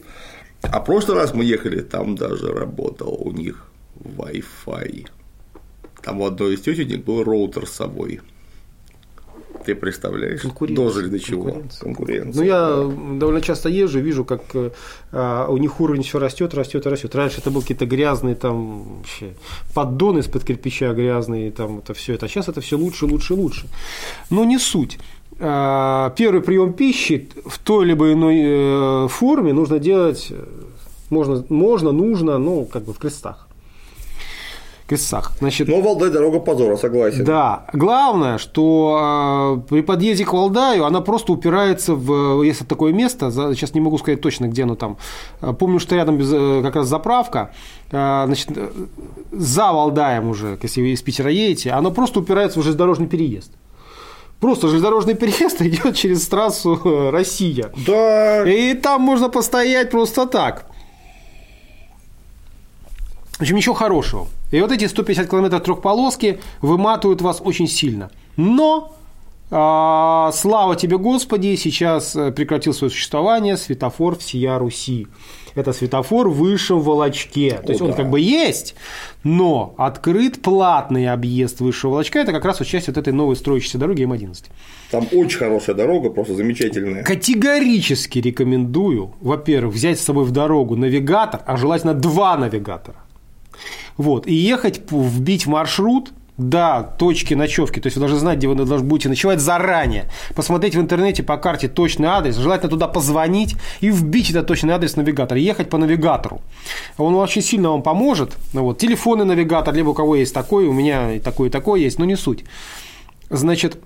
А 0.62 0.80
в 0.80 0.84
прошлый 0.84 1.18
раз 1.18 1.34
мы 1.34 1.44
ехали, 1.44 1.80
там 1.80 2.16
даже 2.16 2.52
работал 2.52 3.14
у 3.20 3.32
них 3.32 3.66
Wi-Fi. 4.00 5.06
Там 6.02 6.20
у 6.20 6.26
одной 6.26 6.54
из 6.54 6.60
тетенек 6.62 7.04
был 7.04 7.22
роутер 7.24 7.66
с 7.66 7.72
собой. 7.72 8.20
Ты 9.64 9.74
представляешь? 9.74 10.42
Дожили 10.42 11.08
до 11.08 11.18
чего? 11.18 11.44
Конкуренция. 11.44 11.80
Конкуренция. 11.80 12.40
Ну, 12.40 12.46
я 12.46 13.18
довольно 13.18 13.40
часто 13.40 13.68
езжу, 13.68 14.00
вижу, 14.00 14.24
как 14.24 14.42
а, 15.12 15.46
у 15.48 15.56
них 15.56 15.80
уровень 15.80 16.02
все 16.02 16.18
растет, 16.18 16.54
растет, 16.54 16.86
растет. 16.86 17.14
Раньше 17.14 17.40
это 17.40 17.50
был 17.50 17.62
какие-то 17.62 17.86
грязные 17.86 18.34
там 18.34 18.98
вообще 18.98 19.34
поддоны 19.74 20.18
из-под 20.20 20.44
кирпича 20.44 20.92
грязные, 20.92 21.50
там 21.50 21.78
это 21.78 21.94
все 21.94 22.14
это. 22.14 22.26
А 22.26 22.28
сейчас 22.28 22.48
это 22.48 22.60
все 22.60 22.76
лучше, 22.76 23.06
лучше, 23.06 23.34
лучше. 23.34 23.66
Но 24.30 24.44
не 24.44 24.58
суть. 24.58 24.98
э, 25.38 26.10
первый 26.16 26.40
прием 26.42 26.72
пищи 26.72 27.28
в 27.46 27.58
той 27.58 27.86
либо 27.86 28.12
иной 28.12 28.36
э, 28.44 29.08
форме 29.08 29.52
нужно 29.52 29.78
делать, 29.78 30.28
э, 30.30 30.44
можно, 31.10 31.44
можно, 31.48 31.92
нужно, 31.92 32.38
ну, 32.38 32.64
как 32.64 32.84
бы 32.84 32.92
в 32.92 32.98
крестах. 32.98 33.48
Крестах. 34.86 35.32
Значит, 35.40 35.66
Но 35.68 35.80
Валдай 35.80 36.10
дорога 36.10 36.40
позора, 36.40 36.76
согласен. 36.76 37.24
да. 37.24 37.64
Главное, 37.72 38.36
что 38.36 39.62
э, 39.64 39.68
при 39.70 39.80
подъезде 39.80 40.26
к 40.26 40.32
Валдаю 40.34 40.84
она 40.84 41.00
просто 41.00 41.32
упирается 41.32 41.94
в, 41.94 42.42
если 42.42 42.64
такое 42.64 42.92
место, 42.92 43.30
сейчас 43.30 43.72
не 43.72 43.80
могу 43.80 43.96
сказать 43.96 44.20
точно, 44.20 44.46
где 44.46 44.64
оно 44.64 44.74
там. 44.74 44.98
Э, 45.40 45.54
Помню, 45.58 45.78
что 45.80 45.94
рядом 45.96 46.18
э, 46.20 46.62
как 46.62 46.76
раз 46.76 46.86
заправка, 46.86 47.52
э, 47.90 48.22
значит, 48.26 48.48
э, 48.56 48.68
за 49.32 49.72
Валдаем 49.72 50.28
уже, 50.28 50.58
если 50.62 50.82
вы 50.82 50.88
из 50.88 51.00
Питера 51.00 51.30
едете, 51.30 51.70
оно 51.70 51.90
просто 51.90 52.20
упирается 52.20 52.60
в 52.60 52.62
железнодорожный 52.62 53.06
переезд. 53.06 53.52
Просто 54.38 54.68
железнодорожный 54.68 55.14
переезд 55.14 55.62
идет 55.62 55.96
через 55.96 56.28
трассу 56.28 56.78
э, 56.84 57.08
Россия. 57.10 57.72
Да, 57.86 58.46
И 58.46 58.74
там 58.74 59.00
можно 59.00 59.30
постоять 59.30 59.90
просто 59.90 60.26
так. 60.26 60.66
В 63.34 63.40
общем, 63.40 63.56
ничего 63.56 63.74
хорошего. 63.74 64.28
И 64.52 64.60
вот 64.60 64.70
эти 64.70 64.86
150 64.86 65.28
километров 65.28 65.62
трехполоски 65.62 66.40
выматывают 66.60 67.20
вас 67.20 67.40
очень 67.42 67.66
сильно. 67.66 68.10
Но 68.36 68.94
а, 69.50 70.30
слава 70.32 70.76
тебе, 70.76 70.98
Господи, 70.98 71.56
сейчас 71.56 72.16
э, 72.16 72.32
прекратил 72.32 72.72
свое 72.72 72.90
существование 72.90 73.56
светофор 73.56 74.16
всея 74.18 74.58
Руси. 74.58 75.06
Это 75.54 75.72
светофор 75.72 76.28
в 76.28 76.34
высшем 76.38 76.80
Волочке. 76.80 77.60
То 77.64 77.70
есть 77.70 77.80
О, 77.80 77.84
он 77.84 77.90
да. 77.92 77.96
как 77.98 78.10
бы 78.10 78.18
есть, 78.18 78.74
но 79.22 79.74
открыт 79.78 80.42
платный 80.42 81.08
объезд 81.08 81.60
высшего 81.60 81.92
Волочка. 81.92 82.18
Это 82.18 82.32
как 82.32 82.44
раз 82.44 82.58
вот 82.58 82.66
часть 82.66 82.88
вот 82.88 82.96
этой 82.96 83.12
новой 83.12 83.36
строящейся 83.36 83.78
дороги 83.78 84.02
М11. 84.02 84.46
там 84.90 85.06
очень 85.12 85.38
хорошая 85.38 85.76
дорога, 85.76 86.10
просто 86.10 86.34
замечательная. 86.34 87.04
Категорически 87.04 88.18
рекомендую, 88.18 89.12
во-первых, 89.20 89.74
взять 89.74 90.00
с 90.00 90.04
собой 90.04 90.24
в 90.24 90.32
дорогу 90.32 90.74
навигатор, 90.74 91.42
а 91.46 91.56
желательно 91.56 91.94
два 91.94 92.36
навигатора. 92.36 93.03
Вот, 93.96 94.26
и 94.26 94.34
ехать, 94.34 94.82
вбить 94.90 95.46
маршрут 95.46 96.12
до 96.36 96.94
точки 96.98 97.34
ночевки, 97.34 97.78
то 97.78 97.86
есть 97.86 97.96
вы 97.96 98.00
должны 98.00 98.18
знать, 98.18 98.38
где 98.38 98.48
вы 98.48 98.56
должны 98.56 98.86
будете 98.86 99.08
ночевать 99.08 99.38
заранее, 99.38 100.10
посмотреть 100.34 100.74
в 100.74 100.80
интернете 100.80 101.22
по 101.22 101.36
карте 101.36 101.68
точный 101.68 102.08
адрес, 102.08 102.36
желательно 102.36 102.70
туда 102.70 102.88
позвонить 102.88 103.54
и 103.80 103.88
вбить 103.88 104.30
этот 104.30 104.48
точный 104.48 104.74
адрес 104.74 104.94
в 104.94 104.96
навигатор, 104.96 105.38
ехать 105.38 105.70
по 105.70 105.78
навигатору. 105.78 106.40
Он 106.98 107.14
очень 107.14 107.42
сильно 107.42 107.70
вам 107.70 107.82
поможет. 107.82 108.36
Ну 108.52 108.64
Вот, 108.64 108.78
телефонный 108.78 109.24
навигатор, 109.24 109.72
либо 109.74 109.90
у 109.90 109.94
кого 109.94 110.16
есть 110.16 110.34
такой, 110.34 110.66
у 110.66 110.72
меня 110.72 111.20
такой, 111.20 111.48
и 111.48 111.50
такой 111.50 111.82
есть, 111.82 111.98
но 112.00 112.04
не 112.04 112.16
суть. 112.16 112.44
Значит, 113.30 113.78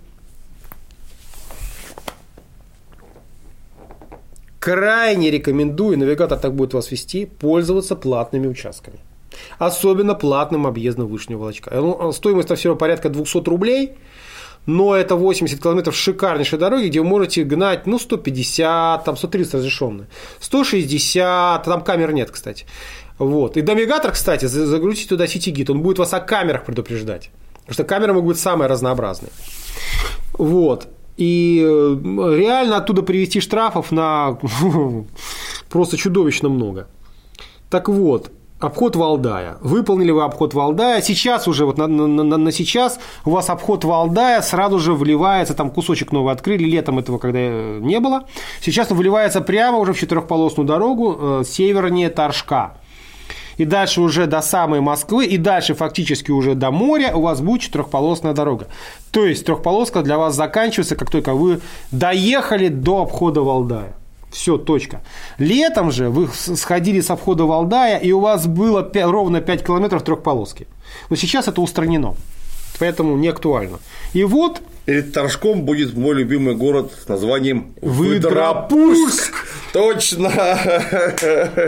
крайне 4.58 5.30
рекомендую, 5.30 5.98
навигатор 5.98 6.38
так 6.38 6.54
будет 6.54 6.72
вас 6.72 6.90
вести, 6.90 7.26
пользоваться 7.26 7.94
платными 7.94 8.46
участками. 8.46 9.00
Особенно 9.58 10.14
платным 10.14 10.66
объездом 10.66 11.06
Вышнего 11.08 11.40
Волочка. 11.40 11.70
Ну, 11.74 12.12
Стоимость 12.12 12.54
всего 12.54 12.76
порядка 12.76 13.08
200 13.08 13.48
рублей, 13.48 13.92
но 14.66 14.94
это 14.94 15.16
80 15.16 15.62
километров 15.62 15.96
шикарнейшей 15.96 16.58
дороги, 16.58 16.88
где 16.88 17.00
вы 17.00 17.06
можете 17.06 17.44
гнать, 17.44 17.86
ну, 17.86 17.98
150, 17.98 19.04
там 19.04 19.16
130 19.16 19.54
разрешенные, 19.54 20.08
160, 20.40 21.64
там 21.64 21.82
камер 21.82 22.12
нет, 22.12 22.30
кстати. 22.30 22.66
Вот. 23.18 23.56
И 23.56 23.62
навигатор, 23.62 24.12
кстати, 24.12 24.44
за- 24.46 24.66
загрузите 24.66 25.08
туда 25.08 25.26
сетигит, 25.26 25.70
он 25.70 25.80
будет 25.82 25.98
вас 25.98 26.12
о 26.14 26.20
камерах 26.20 26.64
предупреждать. 26.64 27.30
Потому 27.60 27.74
что 27.74 27.84
камеры 27.84 28.12
могут 28.12 28.28
быть 28.28 28.38
самые 28.38 28.68
разнообразные. 28.68 29.30
Вот. 30.34 30.88
И 31.16 31.60
э, 31.64 31.96
реально 32.36 32.76
оттуда 32.76 33.02
привести 33.02 33.40
штрафов 33.40 33.90
на 33.90 34.38
просто 35.68 35.96
чудовищно 35.96 36.48
много. 36.48 36.86
Так 37.70 37.88
вот, 37.88 38.30
обход 38.60 38.96
Валдая. 38.96 39.56
Выполнили 39.60 40.10
вы 40.10 40.22
обход 40.24 40.54
Валдая. 40.54 41.00
Сейчас 41.02 41.46
уже, 41.48 41.64
вот 41.64 41.78
на, 41.78 41.86
на- 41.86 42.06
на- 42.06 42.36
на 42.36 42.52
сейчас 42.52 42.98
у 43.24 43.30
вас 43.30 43.50
обход 43.50 43.84
Валдая 43.84 44.42
сразу 44.42 44.78
же 44.78 44.94
вливается, 44.94 45.54
там 45.54 45.70
кусочек 45.70 46.12
новый 46.12 46.32
открыли, 46.32 46.64
летом 46.64 46.98
этого 46.98 47.18
когда 47.18 47.38
э, 47.40 47.78
не 47.80 48.00
было. 48.00 48.24
Сейчас 48.60 48.90
он 48.90 48.98
вливается 48.98 49.40
прямо 49.40 49.78
уже 49.78 49.92
в 49.92 49.98
четырехполосную 49.98 50.66
дорогу 50.66 51.16
э, 51.18 51.42
севернее 51.46 52.10
Торжка. 52.10 52.74
И 53.56 53.64
дальше 53.64 54.00
уже 54.00 54.26
до 54.26 54.40
самой 54.40 54.80
Москвы, 54.80 55.26
и 55.26 55.36
дальше 55.36 55.74
фактически 55.74 56.30
уже 56.30 56.54
до 56.54 56.70
моря 56.70 57.16
у 57.16 57.22
вас 57.22 57.40
будет 57.40 57.62
четырехполосная 57.62 58.32
дорога. 58.32 58.68
То 59.10 59.24
есть 59.24 59.44
трехполоска 59.46 60.02
для 60.02 60.16
вас 60.16 60.36
заканчивается, 60.36 60.94
как 60.94 61.10
только 61.10 61.34
вы 61.34 61.60
доехали 61.90 62.68
до 62.68 63.02
обхода 63.02 63.42
Валдая. 63.42 63.94
Все, 64.30 64.58
точка. 64.58 65.00
Летом 65.38 65.90
же 65.90 66.10
вы 66.10 66.28
сходили 66.28 67.00
с 67.00 67.10
обхода 67.10 67.44
Валдая, 67.44 67.98
и 67.98 68.12
у 68.12 68.20
вас 68.20 68.46
было 68.46 68.82
пя- 68.82 69.10
ровно 69.10 69.40
5 69.40 69.64
километров 69.64 70.02
трехполоски. 70.02 70.66
Но 71.10 71.16
сейчас 71.16 71.48
это 71.48 71.60
устранено. 71.60 72.14
Поэтому 72.78 73.16
не 73.16 73.28
актуально. 73.28 73.78
И 74.12 74.22
вот 74.24 74.60
Перед 74.84 75.12
Торжком 75.12 75.62
будет 75.62 75.94
мой 75.96 76.14
любимый 76.14 76.54
город 76.54 76.92
с 77.04 77.08
названием 77.08 77.74
Выдропуск. 77.82 79.34
Точно! 79.72 80.30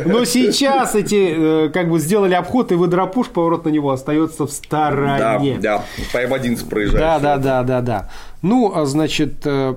Но 0.07 0.25
сейчас 0.25 0.95
эти 0.95 1.67
э, 1.67 1.69
как 1.71 1.91
бы 1.91 1.99
сделали 1.99 2.33
обход, 2.35 2.73
и 2.73 2.77
Выдропуш, 2.77 3.27
поворот 3.29 3.65
на 3.67 3.71
него 3.71 3.91
остается 3.91 4.47
в 4.47 4.51
Да, 4.51 4.55
стороне. 4.55 5.59
да, 5.61 5.85
по 6.13 6.19
М11 6.25 6.69
проезжаешь. 6.69 7.01
Да, 7.01 7.19
да, 7.19 7.37
да, 7.37 7.63
да, 7.63 7.81
да. 7.83 8.11
Ну, 8.43 8.73
а, 8.75 8.87
значит, 8.87 9.43
э, 9.45 9.75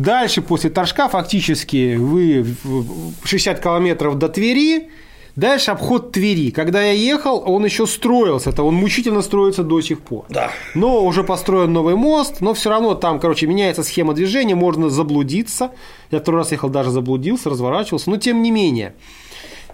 дальше 0.00 0.42
после 0.42 0.70
Торжка 0.70 1.08
фактически 1.08 1.96
вы 1.96 2.42
в- 2.64 3.22
в 3.22 3.28
60 3.28 3.60
километров 3.60 4.18
до 4.18 4.28
Твери, 4.28 4.88
дальше 5.36 5.70
обход 5.70 6.12
Твери. 6.12 6.50
Когда 6.50 6.82
я 6.82 6.92
ехал, 6.92 7.42
он 7.46 7.64
еще 7.64 7.86
строился, 7.86 8.50
это 8.50 8.62
он 8.62 8.74
мучительно 8.74 9.22
строится 9.22 9.62
до 9.62 9.80
сих 9.80 10.00
пор. 10.00 10.24
Да. 10.28 10.50
Но 10.74 11.04
уже 11.04 11.22
построен 11.24 11.72
новый 11.72 11.94
мост, 11.96 12.40
но 12.40 12.52
все 12.54 12.70
равно 12.70 12.94
там, 12.94 13.20
короче, 13.20 13.46
меняется 13.46 13.82
схема 13.82 14.12
движения, 14.14 14.54
можно 14.54 14.90
заблудиться. 14.90 15.70
Я 16.10 16.20
второй 16.20 16.40
раз 16.40 16.52
ехал, 16.52 16.68
даже 16.68 16.90
заблудился, 16.90 17.50
разворачивался, 17.50 18.10
но 18.10 18.16
тем 18.16 18.42
не 18.42 18.50
менее. 18.50 18.94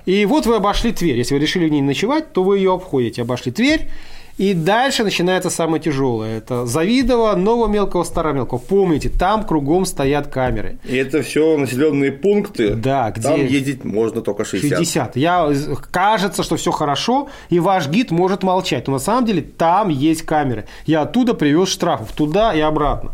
И 0.07 0.25
вот 0.25 0.47
вы 0.47 0.55
обошли 0.57 0.93
Тверь. 0.93 1.17
Если 1.19 1.35
вы 1.35 1.41
решили 1.41 1.69
в 1.69 1.73
ней 1.73 1.83
ночевать, 1.83 2.33
то 2.33 2.45
вы 2.45 2.59
ее 2.59 2.73
обходите. 2.75 3.23
Обошли 3.23 3.51
Тверь. 3.51 3.89
И 4.39 4.53
дальше 4.53 5.03
начинается 5.03 5.49
самое 5.49 5.83
тяжелое. 5.83 6.37
Это 6.39 6.67
Завидово, 6.67 7.35
Новомелкого, 7.37 8.05
Старомелкого. 8.05 8.59
Помните, 8.59 9.09
там 9.09 9.45
кругом 9.45 9.87
стоят 9.87 10.27
камеры. 10.27 10.79
И 10.85 10.95
это 10.95 11.23
все 11.23 11.57
населенные 11.57 12.13
пункты. 12.13 12.75
Да, 12.75 13.11
где- 13.13 13.23
Там 13.23 13.47
ездить 13.47 13.85
можно 13.85 14.21
только 14.21 14.45
60. 14.45 14.79
60. 14.79 15.17
Я, 15.17 15.51
кажется, 15.91 16.43
что 16.43 16.57
все 16.57 16.71
хорошо, 16.71 17.29
и 17.49 17.61
ваш 17.61 17.89
гид 17.89 18.11
может 18.11 18.43
молчать. 18.43 18.87
Но 18.89 18.93
на 18.95 18.99
самом 18.99 19.25
деле 19.25 19.41
там 19.41 19.89
есть 19.89 20.21
камеры. 20.23 20.67
Я 20.85 21.03
оттуда 21.03 21.33
привез 21.33 21.71
штрафов, 21.71 22.13
туда 22.13 22.53
и 22.53 22.61
обратно. 22.61 23.13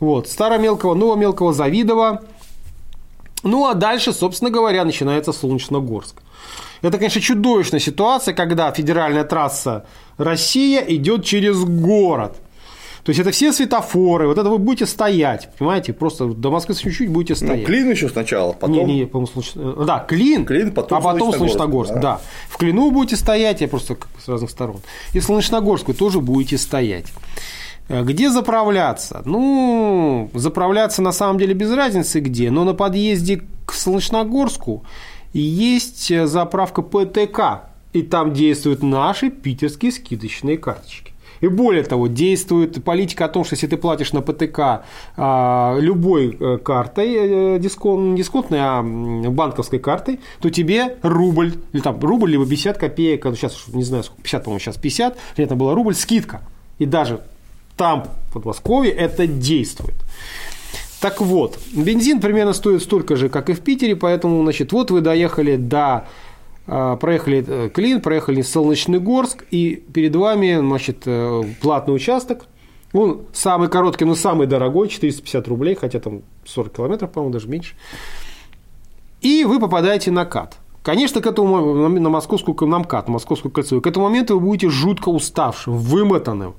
Вот. 0.00 0.28
Старомелкого, 0.28 0.92
Новомелкого, 0.94 1.54
Завидово. 1.54 2.20
Ну, 3.42 3.66
а 3.68 3.74
дальше, 3.74 4.12
собственно 4.12 4.50
говоря, 4.50 4.84
начинается 4.84 5.32
Солнечногорск. 5.32 6.16
Это, 6.82 6.98
конечно, 6.98 7.20
чудовищная 7.20 7.80
ситуация, 7.80 8.34
когда 8.34 8.70
федеральная 8.72 9.24
трасса 9.24 9.84
Россия 10.16 10.80
идет 10.80 11.24
через 11.24 11.64
город. 11.64 12.36
То 13.04 13.10
есть 13.10 13.20
это 13.20 13.30
все 13.30 13.52
светофоры, 13.54 14.26
вот 14.28 14.36
это 14.36 14.50
вы 14.50 14.58
будете 14.58 14.84
стоять, 14.84 15.48
понимаете, 15.58 15.94
просто 15.94 16.26
до 16.26 16.50
Москвы 16.50 16.74
чуть-чуть 16.74 17.08
будете 17.08 17.32
Ну, 17.40 17.46
стоять. 17.48 17.64
Клин 17.66 17.90
еще 17.90 18.08
сначала, 18.10 18.52
потом. 18.52 18.72
Не, 18.72 18.84
не, 18.84 19.06
по-моему, 19.06 19.32
Солнеч- 19.34 19.84
да, 19.86 20.00
Клин, 20.00 20.44
Клин, 20.44 20.72
потом 20.72 20.98
а 20.98 21.00
потом 21.00 21.32
Солнечногорск, 21.32 21.94
да. 21.94 22.00
да. 22.00 22.20
В 22.50 22.58
Клину 22.58 22.90
будете 22.90 23.16
стоять, 23.16 23.62
я 23.62 23.68
просто 23.68 23.96
с 24.22 24.28
разных 24.28 24.50
сторон. 24.50 24.76
И 25.14 25.20
в 25.20 25.24
Солнечногорск 25.24 25.88
вы 25.88 25.94
тоже 25.94 26.20
будете 26.20 26.58
стоять. 26.58 27.06
Э, 27.88 28.02
Где 28.02 28.28
заправляться? 28.30 29.22
Ну, 29.24 30.28
заправляться 30.34 31.00
на 31.00 31.12
самом 31.12 31.38
деле 31.38 31.54
без 31.54 31.72
разницы 31.72 32.20
где, 32.20 32.50
но 32.50 32.64
на 32.64 32.74
подъезде 32.74 33.40
к 33.64 33.72
Солнечногорску 33.72 34.84
есть 35.32 36.10
э, 36.10 36.26
заправка 36.26 36.82
ПТК, 36.82 37.70
и 37.92 38.02
там 38.02 38.32
действуют 38.32 38.82
наши 38.82 39.30
питерские 39.30 39.92
скидочные 39.92 40.58
карточки. 40.58 41.12
И 41.40 41.46
более 41.46 41.84
того, 41.84 42.08
действует 42.08 42.82
политика 42.82 43.26
о 43.26 43.28
том, 43.28 43.44
что 43.44 43.54
если 43.54 43.68
ты 43.68 43.76
платишь 43.76 44.12
на 44.12 44.22
ПТК 44.22 44.84
а, 45.16 45.76
любой 45.78 46.36
э, 46.38 46.58
картой, 46.58 47.14
э, 47.14 47.58
дискон- 47.58 48.10
не 48.10 48.18
дисконтной, 48.18 48.58
а 48.60 48.82
банковской 48.82 49.78
картой, 49.78 50.20
то 50.40 50.50
тебе 50.50 50.96
рубль, 51.02 51.54
или 51.72 51.80
там 51.80 52.00
рубль, 52.00 52.32
либо 52.32 52.44
50 52.44 52.78
копеек, 52.78 53.24
а 53.26 53.34
сейчас, 53.34 53.66
не 53.68 53.84
знаю, 53.84 54.04
сколько, 54.04 54.22
50, 54.22 54.44
по-моему, 54.44 54.60
сейчас 54.60 54.76
50, 54.76 55.16
или 55.36 55.46
это 55.46 55.54
было 55.54 55.74
рубль, 55.74 55.94
скидка. 55.94 56.40
И 56.78 56.86
даже 56.86 57.20
там, 57.76 58.08
в 58.28 58.32
Подмосковье, 58.34 58.92
это 58.92 59.26
действует. 59.26 59.94
Так 61.00 61.20
вот, 61.20 61.58
бензин 61.72 62.20
примерно 62.20 62.52
стоит 62.52 62.82
столько 62.82 63.16
же, 63.16 63.28
как 63.28 63.50
и 63.50 63.52
в 63.52 63.60
Питере, 63.60 63.94
поэтому, 63.94 64.42
значит, 64.42 64.72
вот 64.72 64.90
вы 64.90 65.00
доехали 65.00 65.56
до 65.56 66.08
а, 66.70 66.96
проехали 66.96 67.44
э, 67.46 67.70
Клин, 67.70 68.02
проехали 68.02 68.42
Солнечный 68.42 69.00
Горск, 69.00 69.44
и 69.50 69.82
перед 69.92 70.14
вами, 70.14 70.58
значит, 70.58 71.04
э, 71.06 71.42
платный 71.62 71.94
участок, 71.94 72.46
Он 72.92 73.22
самый 73.32 73.68
короткий, 73.68 74.04
но 74.04 74.14
самый 74.14 74.46
дорогой, 74.46 74.88
450 74.88 75.48
рублей, 75.48 75.74
хотя 75.74 75.98
там 75.98 76.22
40 76.44 76.76
километров, 76.76 77.10
по-моему, 77.10 77.32
даже 77.32 77.48
меньше. 77.48 77.74
И 79.22 79.44
вы 79.44 79.60
попадаете 79.60 80.10
на 80.10 80.26
кат. 80.26 80.58
Конечно, 80.82 81.20
к 81.20 81.26
этому 81.26 81.88
на 81.88 82.08
московскую 82.08 82.68
на 82.68 82.78
МКАД, 82.78 83.08
на 83.08 83.14
московскую 83.14 83.50
кольцевую, 83.52 83.82
к 83.82 83.86
этому 83.86 84.06
моменту 84.06 84.34
вы 84.34 84.46
будете 84.46 84.68
жутко 84.68 85.08
уставшим, 85.08 85.76
вымотанным. 85.76 86.54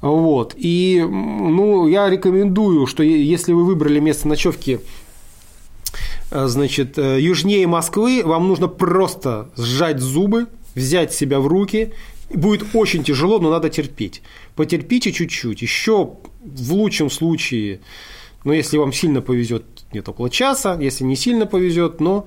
Вот. 0.00 0.54
И 0.56 1.04
ну, 1.08 1.88
я 1.88 2.08
рекомендую, 2.10 2.86
что 2.86 3.02
если 3.02 3.52
вы 3.52 3.64
выбрали 3.64 3.98
место 4.00 4.28
ночевки 4.28 4.80
э, 6.30 6.46
значит, 6.46 6.98
э, 6.98 7.20
южнее 7.20 7.66
Москвы, 7.66 8.22
вам 8.24 8.48
нужно 8.48 8.68
просто 8.68 9.50
сжать 9.56 10.00
зубы, 10.00 10.46
взять 10.74 11.12
себя 11.12 11.40
в 11.40 11.46
руки. 11.46 11.92
Будет 12.30 12.66
очень 12.74 13.04
тяжело, 13.04 13.38
но 13.38 13.50
надо 13.50 13.70
терпеть. 13.70 14.22
Потерпите 14.54 15.12
чуть-чуть. 15.12 15.62
Еще 15.62 16.16
в 16.42 16.72
лучшем 16.72 17.08
случае, 17.08 17.80
ну, 18.44 18.52
если 18.52 18.78
вам 18.78 18.92
сильно 18.92 19.22
повезет, 19.22 19.64
нет 19.92 20.08
около 20.08 20.28
часа, 20.28 20.76
если 20.80 21.04
не 21.04 21.16
сильно 21.16 21.46
повезет, 21.46 22.00
но 22.00 22.26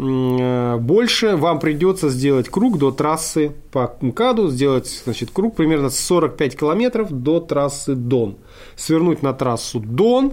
больше 0.00 1.36
вам 1.36 1.60
придется 1.60 2.08
сделать 2.08 2.48
круг 2.48 2.78
до 2.78 2.90
трассы 2.90 3.52
по 3.70 3.94
МКАДу, 4.00 4.48
сделать 4.48 4.88
значит, 5.04 5.30
круг 5.30 5.56
примерно 5.56 5.90
45 5.90 6.58
километров 6.58 7.10
до 7.10 7.40
трассы 7.40 7.94
Дон. 7.94 8.36
Свернуть 8.76 9.22
на 9.22 9.34
трассу 9.34 9.78
Дон, 9.78 10.32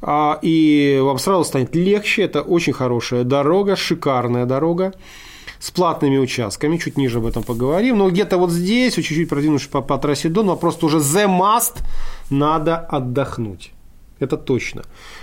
а, 0.00 0.38
и 0.42 1.00
вам 1.02 1.18
сразу 1.18 1.44
станет 1.44 1.74
легче. 1.74 2.22
Это 2.22 2.42
очень 2.42 2.72
хорошая 2.72 3.24
дорога, 3.24 3.74
шикарная 3.74 4.46
дорога 4.46 4.92
с 5.58 5.70
платными 5.70 6.18
участками, 6.18 6.76
чуть 6.76 6.96
ниже 6.96 7.18
об 7.18 7.26
этом 7.26 7.42
поговорим, 7.42 7.98
но 7.98 8.10
где-то 8.10 8.36
вот 8.36 8.50
здесь, 8.50 8.94
чуть-чуть 8.94 9.28
продвинувшись 9.28 9.68
по, 9.68 9.80
по 9.80 9.98
трассе 9.98 10.28
Дон, 10.28 10.46
вам 10.46 10.58
просто 10.58 10.86
уже 10.86 10.98
the 10.98 11.26
must 11.26 11.82
надо 12.30 12.76
отдохнуть. 12.76 13.72
Это 14.20 14.36
точно. 14.36 14.82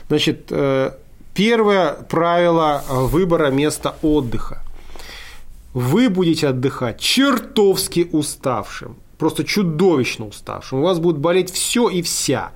Значит, 0.09 0.47
э, 0.49 0.91
первое 1.33 1.93
правило 1.93 2.83
э, 2.87 2.93
выбора 3.05 3.51
места 3.51 3.95
отдыха. 4.01 4.63
Вы 5.73 6.09
будете 6.09 6.47
отдыхать 6.47 6.99
чертовски 6.99 8.09
уставшим, 8.11 8.95
просто 9.17 9.43
чудовищно 9.43 10.27
уставшим. 10.27 10.79
У 10.79 10.83
вас 10.83 10.99
будет 10.99 11.17
болеть 11.17 11.51
все 11.51 11.89
и 11.89 12.01
вся 12.01 12.51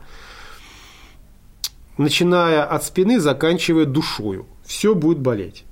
начиная 1.98 2.64
от 2.64 2.84
спины, 2.84 3.20
заканчивая 3.20 3.86
душою. 3.86 4.46
Все 4.66 4.96
будет 4.96 5.20
болеть. 5.20 5.64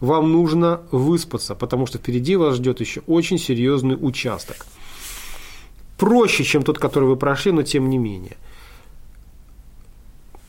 Вам 0.00 0.32
нужно 0.32 0.80
выспаться, 0.90 1.54
потому 1.54 1.86
что 1.86 1.98
впереди 1.98 2.36
вас 2.36 2.56
ждет 2.56 2.80
еще 2.80 3.02
очень 3.06 3.38
серьезный 3.38 3.96
участок. 4.00 4.66
Проще, 5.98 6.44
чем 6.44 6.62
тот, 6.62 6.78
который 6.78 7.04
вы 7.04 7.16
прошли, 7.16 7.52
но 7.52 7.62
тем 7.62 7.90
не 7.90 7.98
менее. 7.98 8.36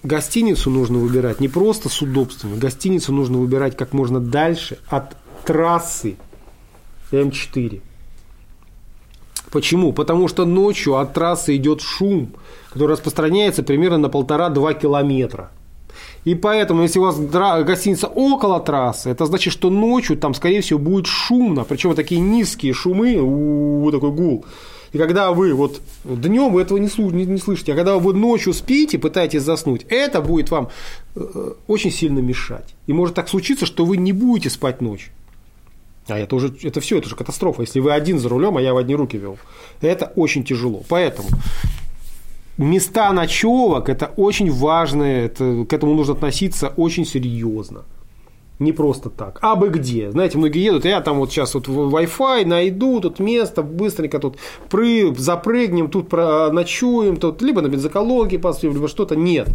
Гостиницу 0.04 0.72
нужно 0.72 0.98
выбирать 0.98 1.40
не 1.40 1.48
просто 1.48 1.88
с 1.90 2.02
удобствами, 2.02 2.58
гостиницу 2.58 3.14
нужно 3.14 3.38
выбирать 3.38 3.78
как 3.78 3.94
можно 3.94 4.20
дальше 4.20 4.80
от 4.88 5.16
трассы 5.46 6.18
М4. 7.12 7.82
Почему? 9.52 9.94
Потому 9.94 10.28
что 10.28 10.46
ночью 10.46 10.96
от 10.96 11.14
трассы 11.14 11.56
идет 11.58 11.82
шум, 11.82 12.34
который 12.70 12.94
распространяется 12.94 13.64
примерно 13.64 13.98
на 13.98 14.10
полтора-два 14.10 14.74
километра. 14.74 15.52
И 16.24 16.36
поэтому, 16.36 16.84
если 16.84 17.00
у 17.00 17.04
вас 17.04 17.20
гостиница 17.20 18.08
около 18.08 18.60
трассы, 18.60 19.10
это 19.10 19.26
значит, 19.26 19.52
что 19.52 19.70
ночью 19.70 20.18
там, 20.18 20.34
скорее 20.34 20.62
всего, 20.62 20.80
будет 20.80 21.06
шумно. 21.06 21.64
Причем 21.64 21.94
такие 21.96 22.22
низкие 22.22 22.74
шумы, 22.74 23.18
у 23.18 23.82
вот 23.82 23.92
такой 23.92 24.12
гул. 24.12 24.46
И 24.94 24.98
когда 24.98 25.32
вы 25.32 25.54
вот 25.54 25.82
днем 26.04 26.52
вы 26.52 26.62
этого 26.64 26.78
не, 26.78 26.88
слу- 26.88 27.14
не- 27.14 27.26
не 27.26 27.38
слышите, 27.40 27.74
а 27.74 27.76
когда 27.76 27.98
вы 27.98 28.14
ночью 28.14 28.54
спите, 28.54 29.00
пытаетесь 29.00 29.42
заснуть, 29.44 29.86
это 29.90 30.22
будет 30.22 30.52
вам 30.52 30.68
э, 31.16 31.54
очень 31.68 31.92
сильно 31.92 32.20
мешать. 32.20 32.76
И 32.88 32.94
может 32.94 33.16
так 33.16 33.30
случиться, 33.30 33.66
что 33.66 33.86
вы 33.86 33.96
не 33.98 34.12
будете 34.12 34.50
спать 34.50 34.82
ночью. 34.82 35.14
А 36.08 36.18
это 36.20 36.36
уже, 36.36 36.54
это 36.64 36.82
все, 36.82 36.98
это 36.98 37.08
же 37.08 37.16
катастрофа. 37.16 37.62
Если 37.62 37.80
вы 37.80 37.94
один 37.94 38.20
за 38.20 38.28
рулем, 38.28 38.58
а 38.58 38.62
я 38.62 38.74
в 38.74 38.78
одни 38.78 38.96
руки 38.96 39.18
вел, 39.18 39.38
это 39.80 40.12
очень 40.18 40.44
тяжело. 40.44 40.84
Поэтому 40.90 41.30
места 42.58 43.14
ночевок 43.14 43.88
это 43.88 44.12
очень 44.18 44.52
важно, 44.52 45.04
это, 45.04 45.66
к 45.70 45.72
этому 45.74 45.94
нужно 45.94 46.16
относиться 46.16 46.74
очень 46.76 47.06
серьезно. 47.06 47.84
Не 48.62 48.74
просто 48.74 49.10
так. 49.10 49.40
А 49.42 49.56
бы 49.56 49.70
где? 49.70 50.12
Знаете, 50.12 50.38
многие 50.38 50.64
едут, 50.64 50.86
я 50.86 51.02
там 51.02 51.18
вот 51.18 51.32
сейчас 51.32 51.56
вот 51.56 51.68
Wi-Fi 51.68 52.46
найду 52.46 53.00
тут 53.00 53.20
место, 53.20 53.64
быстренько 53.64 54.20
тут 54.20 54.38
пры, 54.70 55.16
запрыгнем, 55.18 55.90
тут 55.90 56.12
ночуем, 56.12 57.18
тут 57.18 57.42
либо 57.42 57.62
на 57.62 57.70
бензоколонке 57.70 58.38
поспим, 58.38 58.74
либо 58.74 58.88
что-то. 58.88 59.16
Нет. 59.16 59.50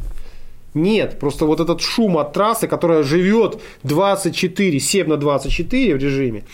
Нет, 0.74 1.20
просто 1.20 1.46
вот 1.46 1.60
этот 1.60 1.80
шум 1.80 2.18
от 2.18 2.32
трассы, 2.32 2.66
которая 2.66 3.04
живет 3.04 3.60
24, 3.84 4.80
7 4.80 5.08
на 5.08 5.16
24 5.16 5.94
в 5.94 5.98
режиме, 5.98 6.44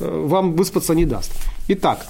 э, 0.00 0.24
вам 0.26 0.54
выспаться 0.54 0.94
не 0.94 1.04
даст. 1.04 1.32
Итак, 1.68 2.06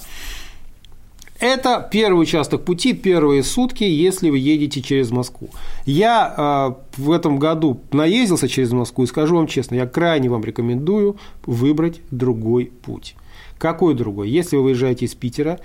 это 1.41 1.87
первый 1.91 2.21
участок 2.21 2.63
пути, 2.63 2.93
первые 2.93 3.43
сутки, 3.43 3.83
если 3.83 4.29
вы 4.29 4.37
едете 4.37 4.81
через 4.81 5.09
Москву. 5.09 5.49
Я 5.85 6.77
э, 6.95 7.01
в 7.01 7.11
этом 7.11 7.39
году 7.39 7.81
наездился 7.91 8.47
через 8.47 8.71
Москву 8.71 9.03
и 9.03 9.07
скажу 9.07 9.35
вам 9.35 9.47
честно, 9.47 9.75
я 9.75 9.87
крайне 9.87 10.29
вам 10.29 10.43
рекомендую 10.45 11.17
выбрать 11.45 12.01
другой 12.11 12.65
путь. 12.65 13.15
Какой 13.57 13.95
другой? 13.95 14.29
Если 14.29 14.55
вы 14.55 14.63
выезжаете 14.63 15.05
из 15.05 15.15
Питера, 15.15 15.59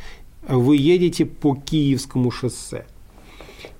вы 0.48 0.76
едете 0.76 1.26
по 1.26 1.54
Киевскому 1.54 2.30
шоссе. 2.30 2.86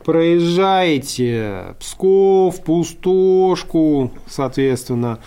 Проезжаете 0.05 1.77
Псков, 1.81 2.63
Пустошку, 2.63 4.11
соответственно, 4.29 5.19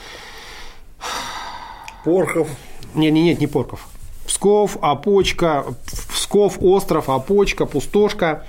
Порхов. 2.06 2.48
нет, 2.94 3.12
нет, 3.12 3.24
нет, 3.24 3.40
не 3.40 3.48
Порков. 3.48 3.88
Псков, 4.30 4.78
Опочка, 4.82 5.66
Псков, 6.14 6.60
остров, 6.62 7.10
Опочка, 7.10 7.66
Пустошка. 7.66 8.46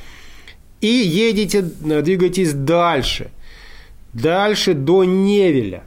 И 0.83 0.87
едете, 0.87 1.65
э, 1.85 2.03
двигаетесь 2.03 2.53
дальше. 2.53 3.31
Дальше 4.13 4.75
до 4.75 5.05
Невеля. 5.05 5.85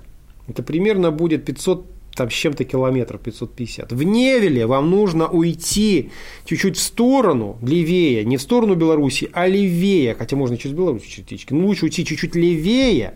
Это 0.47 0.63
примерно 0.63 1.11
будет 1.11 1.45
500 1.45 1.85
там, 2.15 2.31
с 2.31 2.33
чем-то 2.33 2.63
километров, 2.63 3.21
550. 3.21 3.91
В 3.91 4.01
Невеле 4.03 4.65
вам 4.65 4.89
нужно 4.89 5.27
уйти 5.27 6.09
чуть-чуть 6.45 6.77
в 6.77 6.81
сторону, 6.81 7.57
левее, 7.61 8.25
не 8.25 8.37
в 8.37 8.41
сторону 8.41 8.73
Беларуси, 8.73 9.29
а 9.31 9.47
левее, 9.47 10.15
хотя 10.15 10.35
можно 10.35 10.57
через 10.57 10.75
Беларусь 10.75 11.03
чуть-чуть, 11.03 11.51
но 11.51 11.67
лучше 11.67 11.85
уйти 11.85 12.03
чуть-чуть 12.03 12.35
левее 12.35 13.13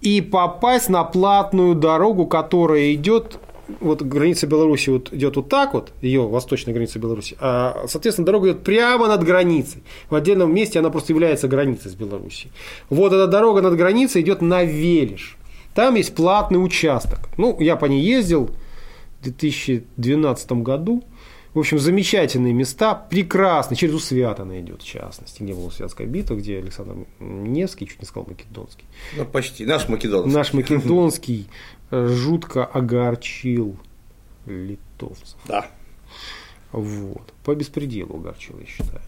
и 0.00 0.20
попасть 0.20 0.88
на 0.88 1.04
платную 1.04 1.74
дорогу, 1.74 2.26
которая 2.26 2.94
идет 2.94 3.38
вот 3.80 4.02
граница 4.02 4.46
Беларуси 4.46 4.90
вот 4.90 5.12
идет 5.12 5.36
вот 5.36 5.48
так 5.48 5.74
вот, 5.74 5.92
ее 6.00 6.26
восточная 6.26 6.74
граница 6.74 6.98
Беларуси, 6.98 7.36
а, 7.40 7.84
соответственно, 7.86 8.26
дорога 8.26 8.50
идет 8.50 8.64
прямо 8.64 9.08
над 9.08 9.22
границей. 9.22 9.82
В 10.08 10.14
отдельном 10.14 10.54
месте 10.54 10.78
она 10.78 10.90
просто 10.90 11.12
является 11.12 11.48
границей 11.48 11.90
с 11.90 11.94
Белоруссией. 11.94 12.52
Вот 12.88 13.12
эта 13.12 13.26
дорога 13.26 13.62
над 13.62 13.76
границей 13.76 14.22
идет 14.22 14.42
на 14.42 14.64
Велиш. 14.64 15.36
Там 15.74 15.94
есть 15.94 16.14
платный 16.14 16.62
участок. 16.62 17.28
Ну, 17.36 17.58
я 17.60 17.76
по 17.76 17.86
ней 17.86 18.02
ездил 18.02 18.50
в 19.20 19.24
2012 19.24 20.52
году. 20.52 21.04
В 21.54 21.58
общем, 21.58 21.80
замечательные 21.80 22.52
места, 22.52 22.94
прекрасные. 22.94 23.76
Через 23.76 23.94
Усвят 23.94 24.38
она 24.38 24.60
идет, 24.60 24.82
в 24.82 24.86
частности, 24.86 25.42
где 25.42 25.52
была 25.52 25.66
Усвятская 25.66 26.06
битва, 26.06 26.36
где 26.36 26.58
Александр 26.58 27.06
Невский, 27.18 27.88
чуть 27.88 28.00
не 28.00 28.06
сказал 28.06 28.28
Македонский. 28.28 28.84
Ну, 29.16 29.24
почти. 29.24 29.66
Наш 29.66 29.88
Македонский. 29.88 30.32
Наш 30.32 30.52
Македонский 30.52 31.46
жутко 31.90 32.64
огорчил 32.64 33.76
литовцев. 34.46 35.38
Да. 35.46 35.66
Вот. 36.72 37.32
По 37.44 37.54
беспределу 37.54 38.16
огорчил, 38.16 38.58
я 38.58 38.66
считаю. 38.66 39.00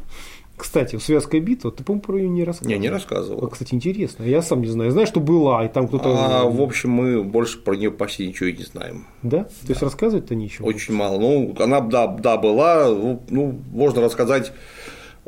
Кстати, 0.56 0.96
Связская 0.98 1.40
битва, 1.40 1.72
ты, 1.72 1.82
по-моему, 1.82 2.02
про 2.02 2.14
нее 2.14 2.28
не 2.28 2.44
рассказывал. 2.44 2.76
Не, 2.76 2.78
не 2.78 2.90
рассказывал. 2.90 3.40
Вот, 3.40 3.52
Кстати, 3.52 3.74
интересно. 3.74 4.22
Я 4.22 4.42
сам 4.42 4.60
не 4.60 4.68
знаю. 4.68 4.90
Я 4.90 4.92
знаю, 4.92 5.06
что 5.06 5.18
была, 5.18 5.64
и 5.64 5.68
там 5.68 5.88
кто-то... 5.88 6.10
А, 6.14 6.44
в 6.44 6.60
общем, 6.60 6.90
мы 6.90 7.24
больше 7.24 7.58
про 7.58 7.74
нее 7.74 7.90
почти 7.90 8.28
ничего 8.28 8.48
и 8.48 8.56
не 8.56 8.62
знаем. 8.62 9.06
Да? 9.22 9.44
То 9.44 9.68
есть 9.68 9.82
рассказывать-то 9.82 10.34
ничего? 10.34 10.68
Очень 10.68 10.94
мало. 10.94 11.18
Ну, 11.18 11.54
она, 11.58 11.80
да, 11.80 12.06
да, 12.06 12.36
была. 12.36 12.88
Ну, 12.88 13.22
ну, 13.28 13.58
можно 13.72 14.02
рассказать 14.02 14.52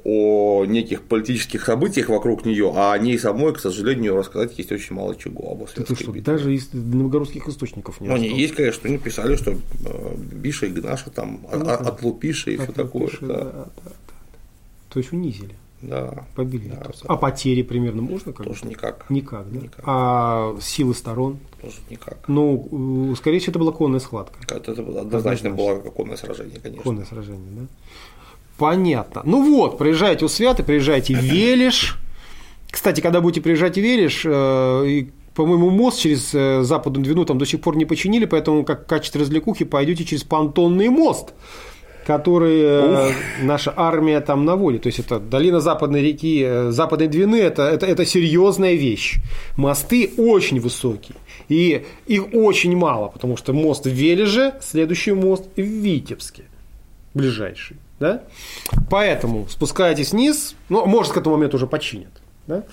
о 0.04 0.66
неких 0.66 1.02
политических 1.02 1.64
событиях 1.64 2.10
вокруг 2.10 2.44
нее, 2.44 2.70
а 2.76 2.92
о 2.92 2.98
ней 2.98 3.18
самой, 3.18 3.54
к 3.54 3.58
сожалению, 3.58 4.16
рассказать 4.16 4.58
есть 4.58 4.70
очень 4.70 4.94
мало 4.94 5.16
чего 5.16 5.52
об 5.52 5.58
Ты 5.60 5.64
Освенской 5.64 5.96
что, 5.96 6.12
битве. 6.12 6.20
даже 6.32 6.54
из 6.54 6.68
новгородских 6.74 7.48
источников 7.48 8.00
не 8.02 8.08
Ну, 8.08 8.14
они 8.14 8.24
рассказал? 8.24 8.40
есть, 8.42 8.54
конечно, 8.54 8.88
они 8.90 8.98
писали, 8.98 9.36
что 9.36 9.52
э, 9.52 10.16
Биша 10.32 10.66
и 10.66 10.70
Гнаша 10.70 11.10
там 11.10 11.40
Ну, 11.50 11.56
от, 11.58 11.64
да. 11.64 11.76
от 11.76 12.02
Лупиши 12.02 12.52
и 12.54 12.56
все 12.58 12.72
такое. 12.72 13.08
Да, 13.22 13.26
да, 13.28 13.44
да, 13.44 13.50
да. 13.84 13.90
То 14.90 14.98
есть 15.00 15.10
унизили, 15.12 15.54
да, 15.80 16.24
побили 16.36 16.68
Да, 16.68 16.76
да. 16.84 16.92
А 17.06 17.16
потери 17.16 17.62
примерно 17.62 18.02
можно 18.02 18.32
как 18.34 18.46
тоже 18.46 18.66
никак. 18.66 19.06
Никак, 19.08 19.50
да? 19.50 19.58
Никак. 19.58 19.80
А 19.86 20.54
силы 20.60 20.94
сторон? 20.94 21.38
Тоже 21.62 21.76
никак. 21.88 22.28
Ну, 22.28 23.10
э, 23.12 23.16
скорее 23.16 23.38
всего, 23.38 23.52
это 23.52 23.58
была 23.58 23.72
конная 23.72 24.00
схватка. 24.00 24.38
Это 24.42 24.56
однозначно 24.72 25.00
Однозначно. 25.00 25.50
было 25.50 25.78
конное 25.80 26.16
сражение, 26.16 26.60
конечно. 26.60 26.82
Конное 26.84 27.04
сражение, 27.06 27.50
да? 27.52 27.66
Понятно. 28.58 29.22
Ну 29.24 29.42
вот, 29.42 29.78
приезжайте 29.78 30.24
у 30.24 30.28
Святы, 30.28 30.62
приезжайте 30.62 31.14
в 31.14 31.20
Велиш. 31.22 31.98
Кстати, 32.70 33.00
когда 33.00 33.20
будете 33.20 33.40
приезжать 33.40 33.74
в 33.74 33.80
Велиш, 33.80 34.22
э, 34.24 35.04
по-моему, 35.34 35.70
мост 35.70 36.00
через 36.00 36.34
э, 36.34 36.62
Западную 36.62 37.04
Двину 37.04 37.24
там 37.24 37.38
до 37.38 37.46
сих 37.46 37.60
пор 37.60 37.76
не 37.76 37.84
починили, 37.84 38.24
поэтому 38.24 38.64
как 38.64 38.84
в 38.84 38.86
качестве 38.86 39.20
развлекухи 39.20 39.64
пойдете 39.64 40.04
через 40.04 40.24
понтонный 40.24 40.88
мост 40.88 41.34
который 42.06 42.60
э, 42.62 43.12
наша 43.42 43.72
армия 43.74 44.20
там 44.20 44.44
наводит. 44.44 44.82
То 44.82 44.88
есть 44.88 44.98
это 44.98 45.18
долина 45.18 45.60
Западной 45.60 46.02
реки, 46.02 46.42
э, 46.44 46.70
Западной 46.70 47.08
Двины 47.08 47.36
это, 47.36 47.62
это, 47.62 47.86
это 47.86 48.04
серьезная 48.04 48.74
вещь. 48.74 49.16
Мосты 49.56 50.12
очень 50.16 50.60
высокие. 50.60 51.16
И 51.48 51.84
их 52.06 52.34
очень 52.34 52.76
мало, 52.76 53.08
потому 53.08 53.36
что 53.36 53.52
мост 53.52 53.86
в 53.86 53.90
Вележе, 53.90 54.54
следующий 54.60 55.12
мост 55.12 55.44
в 55.56 55.60
Витебске, 55.60 56.44
ближайший. 57.14 57.76
Да? 58.04 58.22
Поэтому 58.90 59.46
спускаетесь 59.48 60.12
вниз, 60.12 60.56
ну, 60.68 60.84
может, 60.84 61.14
к 61.14 61.16
этому 61.16 61.36
моменту 61.36 61.56
уже 61.56 61.66
починят. 61.66 62.12
Да? 62.46 62.64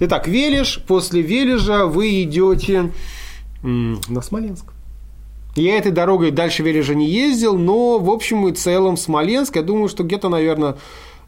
Итак, 0.00 0.26
Вележ, 0.26 0.82
после 0.88 1.22
Вележа 1.22 1.86
вы 1.86 2.24
идете 2.24 2.90
на 3.62 4.20
Смоленск. 4.20 4.72
Я 5.54 5.78
этой 5.78 5.92
дорогой 5.92 6.32
дальше 6.32 6.64
Вележа 6.64 6.96
не 6.96 7.08
ездил, 7.08 7.56
но 7.56 8.00
в 8.00 8.10
общем 8.10 8.48
и 8.48 8.52
целом 8.52 8.96
Смоленск, 8.96 9.54
я 9.54 9.62
думаю, 9.62 9.88
что 9.88 10.02
где-то, 10.02 10.28
наверное, 10.28 10.78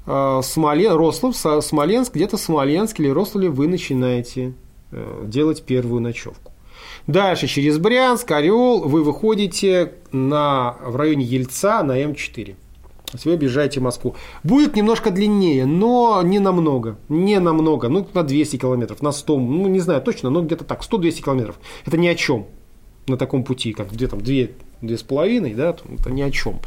э, 0.07 0.40
Смолен, 0.43 0.97
Рослав, 0.97 1.37
Смоленск, 1.37 2.12
где-то 2.12 2.37
Смоленск 2.37 2.99
или 2.99 3.09
Рославле 3.09 3.51
вы 3.51 3.69
начинаете 3.69 4.55
э, 4.90 5.23
делать 5.27 5.62
первую 5.62 6.01
ночевку. 6.01 6.51
Дальше 7.07 7.47
через 7.47 7.79
Брянск, 7.79 8.29
Орел 8.33 8.81
вы 8.81 9.05
выходите 9.05 9.93
на, 10.11 10.75
в 10.85 10.97
районе 10.97 11.25
Ельца 11.25 11.85
на 11.85 12.03
М4. 12.03 12.57
Вы 13.25 13.35
объезжаете 13.35 13.81
Москву. 13.81 14.17
Будет 14.43 14.75
немножко 14.75 15.11
длиннее, 15.11 15.67
но 15.67 16.23
не 16.23 16.38
намного. 16.38 16.97
Не 17.09 17.38
намного. 17.38 17.88
Ну, 17.88 18.07
на 18.12 18.23
200 18.23 18.57
километров, 18.57 19.03
на 19.03 19.12
100, 19.12 19.38
ну, 19.38 19.69
не 19.69 19.81
знаю 19.81 20.03
точно, 20.03 20.31
но 20.31 20.43
где-то 20.43 20.64
так, 20.64 20.83
100-200 20.83 21.23
километров. 21.23 21.57
Это 21.87 21.97
ни 21.97 22.09
о 22.09 22.14
чем 22.14 22.47
на 23.07 23.17
таком 23.17 23.45
пути, 23.45 23.73
как 23.73 23.93
где 23.93 24.09
там 24.09 24.21
две, 24.21 24.53
две 24.81 24.97
с 24.97 25.03
половиной, 25.03 25.55
да, 25.55 25.71
это 25.71 26.11
ни 26.11 26.23
о 26.23 26.31
чем. 26.31 26.61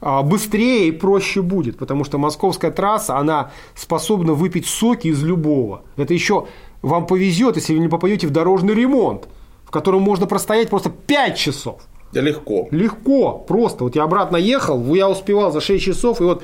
А 0.00 0.22
быстрее 0.22 0.88
и 0.88 0.92
проще 0.92 1.42
будет, 1.42 1.78
потому 1.78 2.04
что 2.04 2.18
московская 2.18 2.70
трасса, 2.70 3.16
она 3.16 3.52
способна 3.74 4.34
выпить 4.34 4.66
соки 4.66 5.08
из 5.08 5.22
любого. 5.22 5.82
Это 5.96 6.12
еще 6.12 6.48
вам 6.82 7.06
повезет, 7.06 7.56
если 7.56 7.74
вы 7.74 7.78
не 7.78 7.88
попадете 7.88 8.26
в 8.26 8.30
дорожный 8.30 8.74
ремонт, 8.74 9.28
в 9.64 9.70
котором 9.70 10.02
можно 10.02 10.26
простоять 10.26 10.68
просто 10.68 10.90
5 10.90 11.36
часов. 11.36 11.82
Да 12.14 12.20
легко. 12.20 12.68
Легко, 12.70 13.32
просто. 13.32 13.84
Вот 13.84 13.96
я 13.96 14.04
обратно 14.04 14.36
ехал, 14.36 14.94
я 14.94 15.10
успевал 15.10 15.52
за 15.52 15.60
6 15.60 15.84
часов, 15.84 16.20
и 16.20 16.24
вот 16.24 16.42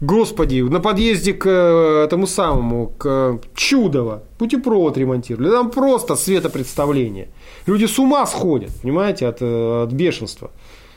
Господи, 0.00 0.60
на 0.60 0.78
подъезде 0.78 1.34
к 1.34 1.46
э, 1.46 2.04
этому 2.04 2.28
самому, 2.28 2.92
к 2.98 3.40
Чудово, 3.54 4.22
путепровод 4.38 4.96
ремонтировали. 4.96 5.50
Там 5.50 5.70
просто 5.70 6.14
светопредставление. 6.14 7.28
Люди 7.66 7.86
с 7.86 7.98
ума 7.98 8.24
сходят, 8.26 8.70
понимаете, 8.80 9.26
от, 9.26 9.38
э, 9.42 9.82
от 9.82 9.92
бешенства. 9.92 10.52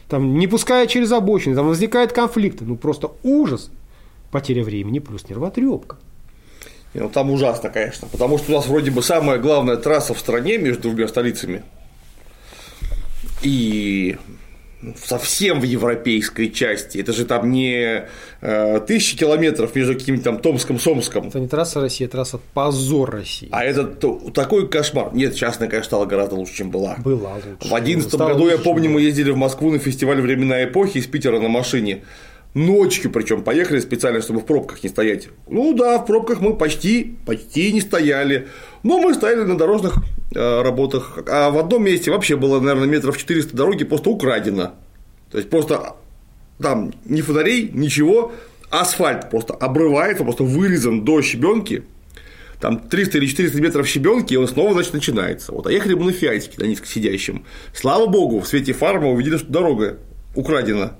Там 0.07 0.37
не 0.37 0.45
пуская 0.45 0.85
через 0.85 1.11
обочины, 1.11 1.55
там 1.55 1.67
возникают 1.67 2.13
конфликты. 2.13 2.63
Ну, 2.63 2.75
просто 2.75 3.11
ужас. 3.23 3.71
Потеря 4.29 4.63
времени 4.63 4.99
плюс 4.99 5.27
нервотрепка. 5.27 5.97
Ну, 6.93 7.09
там 7.09 7.31
ужасно, 7.31 7.69
конечно, 7.69 8.07
потому 8.11 8.37
что 8.37 8.51
у 8.51 8.55
нас 8.55 8.67
вроде 8.67 8.91
бы 8.91 9.01
самая 9.01 9.39
главная 9.39 9.77
трасса 9.77 10.13
в 10.13 10.19
стране 10.19 10.57
между 10.57 10.83
двумя 10.83 11.07
столицами. 11.07 11.63
И 13.41 14.17
совсем 15.03 15.59
в 15.59 15.63
европейской 15.63 16.47
части. 16.47 16.97
Это 16.97 17.13
же 17.13 17.25
там 17.25 17.51
не 17.51 18.05
э, 18.41 18.79
тысячи 18.87 19.15
километров 19.15 19.75
между 19.75 19.93
каким-то 19.93 20.23
там 20.23 20.39
Томском, 20.39 20.79
Сомском. 20.79 21.27
Это 21.27 21.39
не 21.39 21.47
трасса 21.47 21.81
России, 21.81 22.05
это 22.05 22.13
трасса 22.13 22.39
позор 22.53 23.11
России. 23.11 23.49
А 23.51 23.63
это 23.63 23.85
такой 24.31 24.67
кошмар. 24.67 25.13
Нет, 25.13 25.35
частная, 25.35 25.67
конечно, 25.67 25.87
стала 25.87 26.05
гораздо 26.05 26.35
лучше, 26.35 26.55
чем 26.55 26.71
была. 26.71 26.95
Была 26.97 27.35
лучше. 27.35 27.69
В 27.69 27.75
одиннадцатом 27.75 28.27
году, 28.27 28.49
я 28.49 28.57
помню, 28.57 28.89
мы 28.89 29.01
ездили 29.01 29.29
в 29.29 29.37
Москву 29.37 29.71
на 29.71 29.77
фестиваль 29.77 30.19
«Времена 30.19 30.63
эпохи» 30.63 30.97
из 30.97 31.05
Питера 31.05 31.39
на 31.39 31.47
машине. 31.47 32.01
Ночью 32.53 33.11
причем 33.11 33.43
поехали 33.43 33.79
специально, 33.79 34.21
чтобы 34.21 34.41
в 34.41 34.45
пробках 34.45 34.83
не 34.83 34.89
стоять. 34.89 35.29
Ну 35.47 35.73
да, 35.73 35.99
в 35.99 36.05
пробках 36.05 36.41
мы 36.41 36.55
почти, 36.55 37.17
почти 37.25 37.71
не 37.71 37.79
стояли. 37.79 38.49
Но 38.83 38.99
мы 38.99 39.13
стояли 39.13 39.43
на 39.43 39.57
дорожных 39.57 39.95
э, 40.35 40.61
работах. 40.61 41.19
А 41.27 41.49
в 41.49 41.57
одном 41.57 41.85
месте 41.85 42.11
вообще 42.11 42.35
было, 42.35 42.59
наверное, 42.59 42.89
метров 42.89 43.17
400 43.17 43.55
дороги 43.55 43.85
просто 43.85 44.09
украдено. 44.09 44.73
То 45.31 45.37
есть 45.37 45.49
просто 45.49 45.95
там 46.61 46.93
ни 47.05 47.21
фонарей, 47.21 47.69
ничего, 47.73 48.33
асфальт 48.69 49.29
просто 49.29 49.53
обрывается, 49.53 50.23
просто 50.23 50.43
вырезан 50.43 51.03
до 51.03 51.21
щебенки, 51.21 51.83
там 52.59 52.79
300 52.79 53.17
или 53.17 53.25
400 53.27 53.61
метров 53.61 53.87
щебенки, 53.87 54.33
и 54.33 54.37
он 54.37 54.47
снова, 54.47 54.73
значит, 54.73 54.93
начинается. 54.93 55.51
Вот, 55.51 55.67
а 55.67 55.71
ехали 55.71 55.93
мы 55.93 56.05
на 56.05 56.11
фиатике, 56.11 56.55
на 56.57 56.65
низкосидящем. 56.65 57.45
Слава 57.73 58.07
богу, 58.07 58.39
в 58.39 58.47
свете 58.47 58.73
фар 58.73 58.99
мы 58.99 59.11
увидели, 59.11 59.37
что 59.37 59.47
дорога 59.47 59.97
украдена 60.35 60.97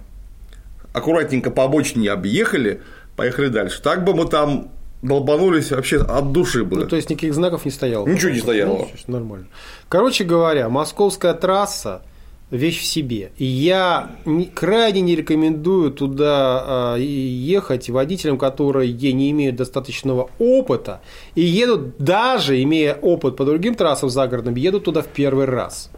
аккуратненько 0.94 1.52
по 1.52 1.64
обочине 1.64 2.10
объехали, 2.12 2.82
поехали 3.16 3.48
дальше. 3.48 3.82
Так 3.82 4.04
бы 4.04 4.14
мы 4.14 4.26
там 4.26 4.72
долбанулись 5.02 5.72
вообще 5.72 6.02
от 6.02 6.32
души 6.32 6.64
бы. 6.64 6.78
Ну, 6.78 6.88
то 6.88 6.96
есть 6.96 7.10
никаких 7.10 7.34
знаков 7.34 7.66
не 7.66 7.72
стояло. 7.72 8.08
Ничего 8.08 8.32
не 8.32 8.40
стояло. 8.40 8.88
Ну, 9.08 9.14
нормально. 9.14 9.48
Короче 9.90 10.24
говоря, 10.24 10.70
московская 10.70 11.34
трасса 11.34 12.04
вещь 12.52 12.82
в 12.82 12.86
себе. 12.86 13.32
И 13.38 13.46
я 13.46 14.12
крайне 14.54 15.02
не 15.02 15.16
рекомендую 15.16 15.92
туда 15.92 16.64
а, 16.66 16.96
ехать 16.98 17.90
водителям, 17.90 18.38
которые 18.38 18.92
не 18.92 19.32
имеют 19.32 19.56
достаточного 19.56 20.30
опыта 20.38 21.02
и 21.34 21.42
едут, 21.42 21.98
даже 21.98 22.62
имея 22.62 22.94
опыт 22.94 23.38
по 23.38 23.46
другим 23.46 23.76
трассам 23.76 24.10
загородным, 24.10 24.56
едут 24.56 24.84
туда 24.84 25.02
в 25.02 25.08
первый 25.08 25.46
раз. 25.46 25.90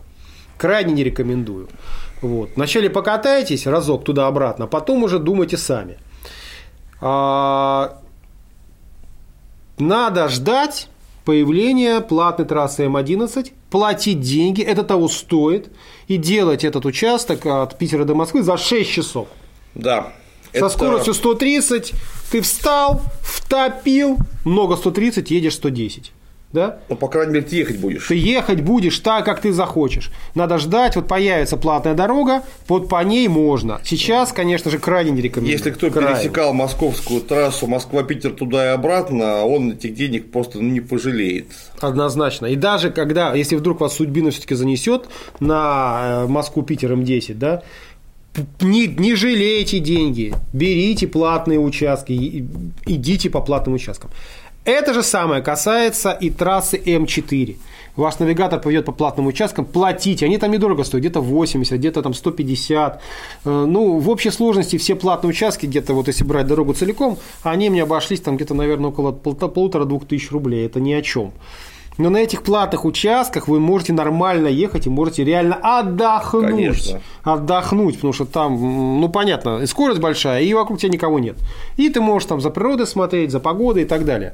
Крайне 0.58 0.94
не 0.94 1.04
рекомендую. 1.04 1.68
Вот. 2.24 2.52
Вначале 2.56 2.90
покатайтесь 2.90 3.68
разок 3.68 4.06
туда-обратно, 4.06 4.66
потом 4.66 5.04
уже 5.04 5.20
думайте 5.20 5.58
сами. 5.58 5.98
А, 7.02 8.00
надо 9.78 10.30
ждать 10.30 10.88
появления 11.26 12.00
платной 12.00 12.48
трассы 12.48 12.86
М11, 12.86 13.52
платить 13.70 14.22
деньги, 14.22 14.62
это 14.62 14.84
того 14.84 15.10
стоит, 15.10 15.70
и 16.08 16.16
делать 16.16 16.64
этот 16.64 16.86
участок 16.86 17.46
от 17.46 17.78
Питера 17.78 18.06
до 18.06 18.16
Москвы 18.16 18.42
за 18.42 18.56
6 18.56 18.90
часов. 18.90 19.28
Да. 19.76 20.14
Со 20.54 20.60
это... 20.60 20.70
скоростью 20.70 21.14
130 21.14 21.92
ты 22.32 22.40
встал, 22.40 23.02
втопил, 23.22 24.18
много 24.46 24.78
130, 24.78 25.30
едешь 25.30 25.56
110 25.56 26.14
да? 26.54 26.78
Ну, 26.88 26.96
по 26.96 27.08
крайней 27.08 27.34
мере, 27.34 27.46
ты 27.46 27.56
ехать 27.58 27.80
будешь. 27.80 28.08
Ты 28.08 28.16
ехать 28.16 28.62
будешь 28.62 29.00
так, 29.00 29.26
как 29.26 29.42
ты 29.42 29.52
захочешь. 29.52 30.12
Надо 30.36 30.60
ждать, 30.60 30.96
вот 30.96 31.08
появится 31.08 31.58
платная 31.58 31.96
дорога, 31.96 32.44
вот 32.68 32.88
по 32.88 33.04
ней 33.04 33.28
можно. 33.28 33.82
Сейчас, 33.84 34.32
конечно 34.32 34.70
же, 34.70 34.78
крайне 34.78 35.12
не 35.12 35.22
рекомендую. 35.22 35.58
Если 35.58 35.72
кто 35.72 35.90
крайне. 35.90 36.16
пересекал 36.16 36.54
московскую 36.54 37.22
трассу 37.22 37.66
Москва-Питер 37.66 38.32
туда 38.32 38.66
и 38.66 38.70
обратно, 38.70 39.44
он 39.44 39.72
этих 39.72 39.96
денег 39.96 40.32
просто 40.32 40.60
ну, 40.60 40.70
не 40.70 40.80
пожалеет. 40.80 41.48
Однозначно. 41.80 42.46
И 42.46 42.56
даже 42.56 42.92
когда, 42.92 43.34
если 43.34 43.56
вдруг 43.56 43.82
вас 43.82 43.96
судьбина 43.96 44.30
все-таки 44.30 44.54
занесет 44.54 45.06
на 45.40 46.24
э, 46.24 46.28
Москву-Питер 46.28 46.94
М10, 46.94 47.34
да, 47.34 47.64
не, 48.62 48.88
не 48.88 49.16
жалейте 49.16 49.80
деньги, 49.80 50.34
берите 50.54 51.08
платные 51.08 51.60
участки, 51.60 52.48
идите 52.86 53.30
по 53.30 53.42
платным 53.42 53.76
участкам. 53.76 54.12
Это 54.66 54.94
же 54.94 55.04
самое 55.04 55.42
касается 55.42 56.12
и 56.12 56.30
трассы 56.30 56.78
М4. 56.78 57.58
Ваш 57.98 58.20
навигатор 58.20 58.60
поведет 58.60 58.86
по 58.86 58.92
платным 58.92 59.28
участкам, 59.28 59.66
платите. 59.66 60.26
Они 60.26 60.38
там 60.38 60.52
недорого 60.52 60.84
стоят, 60.84 61.02
где-то 61.02 61.22
80, 61.22 61.78
где-то 61.78 62.02
там 62.02 62.14
150. 62.14 63.02
Э, 63.46 63.66
ну, 63.68 64.00
в 64.00 64.10
общей 64.10 64.32
сложности 64.32 64.78
все 64.78 64.96
платные 64.96 65.30
участки, 65.30 65.66
где-то 65.66 65.94
вот 65.94 66.08
если 66.08 66.24
брать 66.24 66.48
дорогу 66.48 66.74
целиком, 66.74 67.18
они 67.44 67.70
мне 67.70 67.84
обошлись 67.84 68.22
там 68.22 68.38
где-то, 68.38 68.54
наверное, 68.54 68.90
около 68.90 69.12
полутора-двух 69.12 70.08
тысяч 70.08 70.32
рублей. 70.32 70.66
Это 70.66 70.80
ни 70.80 70.94
о 70.94 71.02
чем. 71.02 71.34
Но 71.98 72.10
на 72.10 72.18
этих 72.18 72.42
платных 72.42 72.86
участках 72.86 73.48
вы 73.48 73.60
можете 73.60 73.94
нормально 73.94 74.48
ехать 74.48 74.88
и 74.88 74.90
можете 74.90 75.24
реально 75.24 75.60
отдохнуть. 75.62 76.46
Конечно. 76.46 77.02
Отдохнуть, 77.24 77.96
потому 77.96 78.14
что 78.14 78.26
там, 78.26 79.00
ну, 79.00 79.10
понятно, 79.10 79.60
и 79.60 79.68
скорость 79.68 80.00
большая, 80.00 80.42
и 80.42 80.54
вокруг 80.54 80.80
тебя 80.80 80.92
никого 80.92 81.20
нет. 81.20 81.38
И 81.78 81.90
ты 81.90 82.02
можешь 82.02 82.28
там 82.28 82.42
за 82.42 82.50
природой 82.50 82.88
смотреть, 82.88 83.30
за 83.30 83.40
погодой 83.40 83.84
и 83.84 83.86
так 83.86 84.06
далее. 84.06 84.34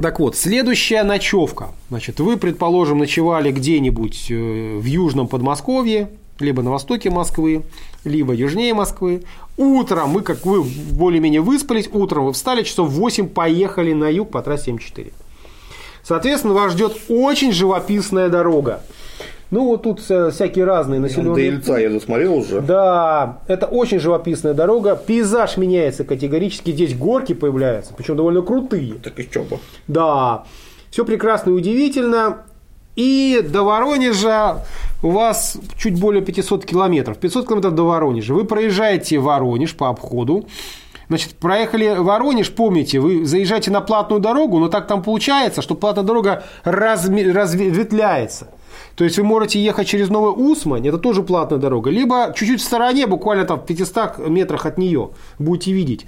Так 0.00 0.18
вот, 0.20 0.36
следующая 0.36 1.02
ночевка. 1.02 1.68
Значит, 1.88 2.20
вы, 2.20 2.36
предположим, 2.36 2.98
ночевали 2.98 3.52
где-нибудь 3.52 4.26
э, 4.30 4.78
в 4.78 4.84
южном 4.84 5.28
Подмосковье, 5.28 6.08
либо 6.40 6.62
на 6.62 6.70
востоке 6.70 7.10
Москвы, 7.10 7.62
либо 8.04 8.34
южнее 8.34 8.74
Москвы. 8.74 9.22
Утром 9.56 10.10
мы, 10.10 10.22
как 10.22 10.44
вы 10.46 10.62
более-менее 10.62 11.40
выспались, 11.40 11.88
утром 11.92 12.24
вы 12.26 12.32
встали, 12.32 12.62
часов 12.62 12.88
8 12.90 13.28
поехали 13.28 13.92
на 13.92 14.08
юг 14.08 14.30
по 14.30 14.42
трассе 14.42 14.70
М4. 14.72 15.12
Соответственно, 16.02 16.54
вас 16.54 16.72
ждет 16.72 16.96
очень 17.08 17.52
живописная 17.52 18.28
дорога. 18.28 18.82
Ну, 19.52 19.66
вот 19.66 19.82
тут 19.82 20.00
всякие 20.00 20.64
разные 20.64 20.98
До 20.98 21.06
населенные 21.06 21.48
Ильца 21.50 21.76
я 21.76 21.90
засмотрел 21.90 22.34
уже. 22.36 22.62
Да, 22.62 23.40
это 23.46 23.66
очень 23.66 24.00
живописная 24.00 24.54
дорога. 24.54 24.96
Пейзаж 24.96 25.58
меняется 25.58 26.04
категорически. 26.04 26.70
Здесь 26.72 26.96
горки 26.96 27.34
появляются, 27.34 27.92
причем 27.94 28.16
довольно 28.16 28.40
крутые. 28.40 28.94
Так 28.94 29.20
и 29.20 29.28
чё 29.30 29.44
бы. 29.44 29.58
Да, 29.88 30.44
все 30.90 31.04
прекрасно 31.04 31.50
и 31.50 31.52
удивительно. 31.52 32.38
И 32.96 33.46
до 33.46 33.62
Воронежа 33.62 34.64
у 35.02 35.10
вас 35.10 35.58
чуть 35.78 36.00
более 36.00 36.22
500 36.22 36.64
километров. 36.64 37.18
500 37.18 37.46
километров 37.46 37.74
до 37.74 37.82
Воронежа. 37.84 38.32
Вы 38.32 38.44
проезжаете 38.46 39.18
Воронеж 39.18 39.74
по 39.76 39.90
обходу. 39.90 40.46
Значит, 41.08 41.34
проехали 41.34 41.94
Воронеж, 41.98 42.50
помните, 42.52 43.00
вы 43.00 43.26
заезжаете 43.26 43.70
на 43.70 43.82
платную 43.82 44.20
дорогу, 44.22 44.58
но 44.58 44.68
так 44.68 44.86
там 44.86 45.02
получается, 45.02 45.60
что 45.60 45.74
платная 45.74 46.04
дорога 46.04 46.44
разме- 46.64 47.30
разветвляется. 47.30 48.46
То 48.94 49.04
есть 49.04 49.18
вы 49.18 49.24
можете 49.24 49.62
ехать 49.62 49.86
через 49.86 50.08
Новый 50.08 50.32
Усмань, 50.32 50.86
это 50.86 50.98
тоже 50.98 51.22
платная 51.22 51.58
дорога, 51.58 51.90
либо 51.90 52.32
чуть-чуть 52.36 52.60
в 52.60 52.64
стороне, 52.64 53.06
буквально 53.06 53.44
там 53.44 53.60
в 53.60 53.66
500 53.66 54.28
метрах 54.28 54.66
от 54.66 54.78
нее, 54.78 55.10
будете 55.38 55.72
видеть. 55.72 56.06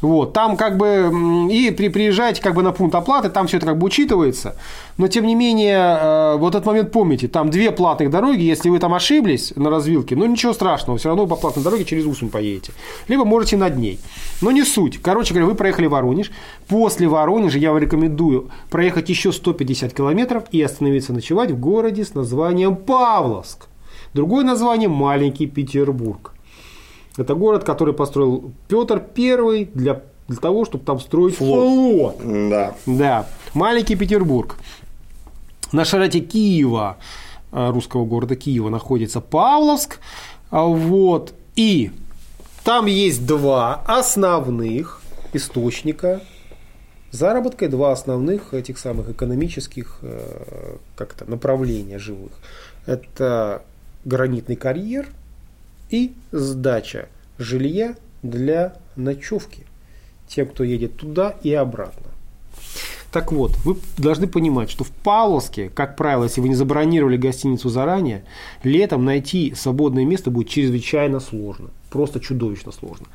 Вот, 0.00 0.32
там 0.32 0.56
как 0.56 0.76
бы, 0.76 1.10
и 1.50 1.70
при, 1.70 1.88
приезжаете 1.88 2.42
как 2.42 2.54
бы 2.54 2.62
на 2.62 2.72
пункт 2.72 2.94
оплаты, 2.94 3.30
там 3.30 3.46
все 3.46 3.56
это 3.56 3.66
как 3.66 3.78
бы 3.78 3.86
учитывается, 3.86 4.56
но 4.98 5.08
тем 5.08 5.26
не 5.26 5.34
менее, 5.34 5.98
э, 6.00 6.36
вот 6.36 6.54
этот 6.54 6.66
момент 6.66 6.92
помните, 6.92 7.28
там 7.28 7.50
две 7.50 7.70
платных 7.70 8.10
дороги, 8.10 8.42
если 8.42 8.68
вы 8.68 8.78
там 8.78 8.94
ошиблись 8.94 9.52
на 9.56 9.70
развилке, 9.70 10.16
ну 10.16 10.26
ничего 10.26 10.52
страшного, 10.52 10.98
все 10.98 11.08
равно 11.08 11.26
по 11.26 11.36
платной 11.36 11.64
дороге 11.64 11.84
через 11.84 12.06
Усмань 12.06 12.30
поедете. 12.30 12.72
Либо 13.08 13.24
можете 13.24 13.56
над 13.56 13.76
ней. 13.76 13.98
Но 14.40 14.50
не 14.50 14.64
суть. 14.64 14.98
Короче 15.02 15.34
говоря, 15.34 15.46
вы 15.46 15.54
проехали 15.54 15.86
Воронеж. 15.86 16.30
После 16.68 17.08
Воронежа 17.08 17.58
я 17.58 17.72
вам 17.72 17.80
рекомендую 17.80 18.50
проехать 18.70 19.08
еще 19.08 19.32
150 19.32 19.92
километров 19.92 20.44
и 20.52 20.62
остановиться 20.62 21.12
ночевать 21.12 21.50
в 21.50 21.58
городе 21.58 22.04
с 22.06 22.14
названием 22.14 22.76
Павловск. 22.76 23.66
Другое 24.14 24.44
название– 24.44 24.88
Маленький 24.90 25.46
Петербург. 25.46 26.32
Это 27.16 27.34
город, 27.34 27.64
который 27.64 27.94
построил 27.94 28.52
Петр 28.68 29.02
I 29.16 29.68
для, 29.74 30.02
для 30.28 30.36
того, 30.36 30.64
чтобы 30.64 30.84
там 30.84 31.00
строить 31.00 31.36
флот. 31.36 32.16
Да. 32.24 32.74
Да, 32.86 33.26
маленький 33.54 33.96
Петербург. 33.96 34.56
На 35.72 35.84
широте 35.84 36.20
Киева, 36.20 36.98
э, 37.52 37.70
русского 37.70 38.04
города 38.04 38.36
Киева, 38.36 38.68
находится 38.68 39.20
Павловск. 39.20 40.00
А 40.50 40.64
Вот. 40.64 41.34
И 41.56 41.90
там 42.64 42.86
есть 42.86 43.26
два 43.26 43.82
основных 43.86 45.00
источника 45.32 46.20
заработка 47.16 47.64
и 47.64 47.68
два 47.68 47.92
основных 47.92 48.54
этих 48.54 48.78
самых 48.78 49.10
экономических 49.10 49.98
э, 50.02 50.76
как 50.96 51.14
то 51.14 51.28
направления 51.28 51.98
живых. 51.98 52.32
Это 52.86 53.62
гранитный 54.04 54.56
карьер 54.56 55.06
и 55.90 56.12
сдача 56.32 57.08
жилья 57.38 57.96
для 58.22 58.74
ночевки 58.96 59.66
тем, 60.28 60.46
кто 60.48 60.64
едет 60.64 60.96
туда 60.96 61.36
и 61.42 61.52
обратно. 61.52 62.06
Так 63.12 63.32
вот, 63.32 63.56
вы 63.64 63.76
должны 63.96 64.26
понимать, 64.26 64.68
что 64.68 64.84
в 64.84 64.90
Павловске, 64.90 65.70
как 65.70 65.96
правило, 65.96 66.24
если 66.24 66.40
вы 66.40 66.48
не 66.48 66.54
забронировали 66.54 67.16
гостиницу 67.16 67.68
заранее, 67.68 68.24
летом 68.62 69.04
найти 69.04 69.54
свободное 69.56 70.04
место 70.04 70.30
будет 70.30 70.48
чрезвычайно 70.48 71.20
сложно. 71.20 71.70
Просто 71.88 72.20
чудовищно 72.20 72.72
сложно. 72.72 73.06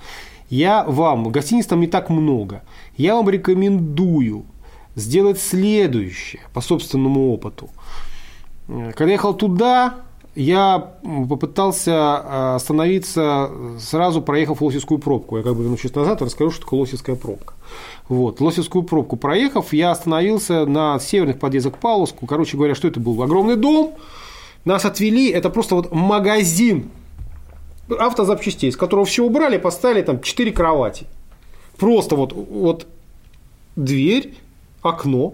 Я 0.52 0.84
вам, 0.84 1.32
гостиниц 1.32 1.66
там 1.66 1.80
не 1.80 1.88
так 1.88 2.10
много, 2.10 2.62
я 2.98 3.16
вам 3.16 3.30
рекомендую 3.30 4.44
сделать 4.96 5.40
следующее 5.40 6.42
по 6.54 6.60
собственному 6.60 7.34
опыту. 7.34 7.70
Э, 8.68 8.92
Когда 8.94 9.14
ехал 9.14 9.34
туда, 9.34 9.96
я 10.36 10.92
попытался 11.30 11.92
э, 11.92 12.56
остановиться, 12.56 13.50
сразу 13.80 14.22
проехав 14.22 14.62
Лосевскую 14.62 15.00
пробку. 15.00 15.38
Я 15.38 15.44
как 15.44 15.56
бы 15.56 15.64
вернусь 15.64 15.96
назад 15.96 16.22
и 16.22 16.26
расскажу, 16.26 16.52
что 16.52 16.64
такое 16.64 16.82
Лосевская 16.82 17.16
пробка. 17.16 17.54
Вот. 18.10 18.42
Лосевскую 18.42 18.84
пробку 18.84 19.16
проехав, 19.16 19.72
я 19.72 19.92
остановился 19.92 20.66
на 20.66 21.00
северных 21.00 21.40
подъездах 21.40 21.76
к 21.76 21.78
Павловску. 21.78 22.26
Короче 22.26 22.58
говоря, 22.58 22.76
что 22.76 22.90
это 22.90 23.00
был? 23.00 23.24
Огромный 23.24 23.56
дом. 23.56 23.94
Нас 24.66 24.84
отвели, 24.84 25.30
это 25.30 25.50
просто 25.50 25.76
вот 25.76 25.94
магазин 25.94 26.92
автозапчастей, 27.90 28.70
из 28.70 28.78
которого 28.78 29.06
все 29.06 29.24
убрали, 29.24 29.58
поставили 29.58 30.02
там 30.02 30.22
4 30.22 30.52
кровати. 30.52 31.06
Просто 31.78 32.16
вот, 32.16 32.34
вот 32.34 32.88
дверь, 33.76 34.36
окно, 34.82 35.34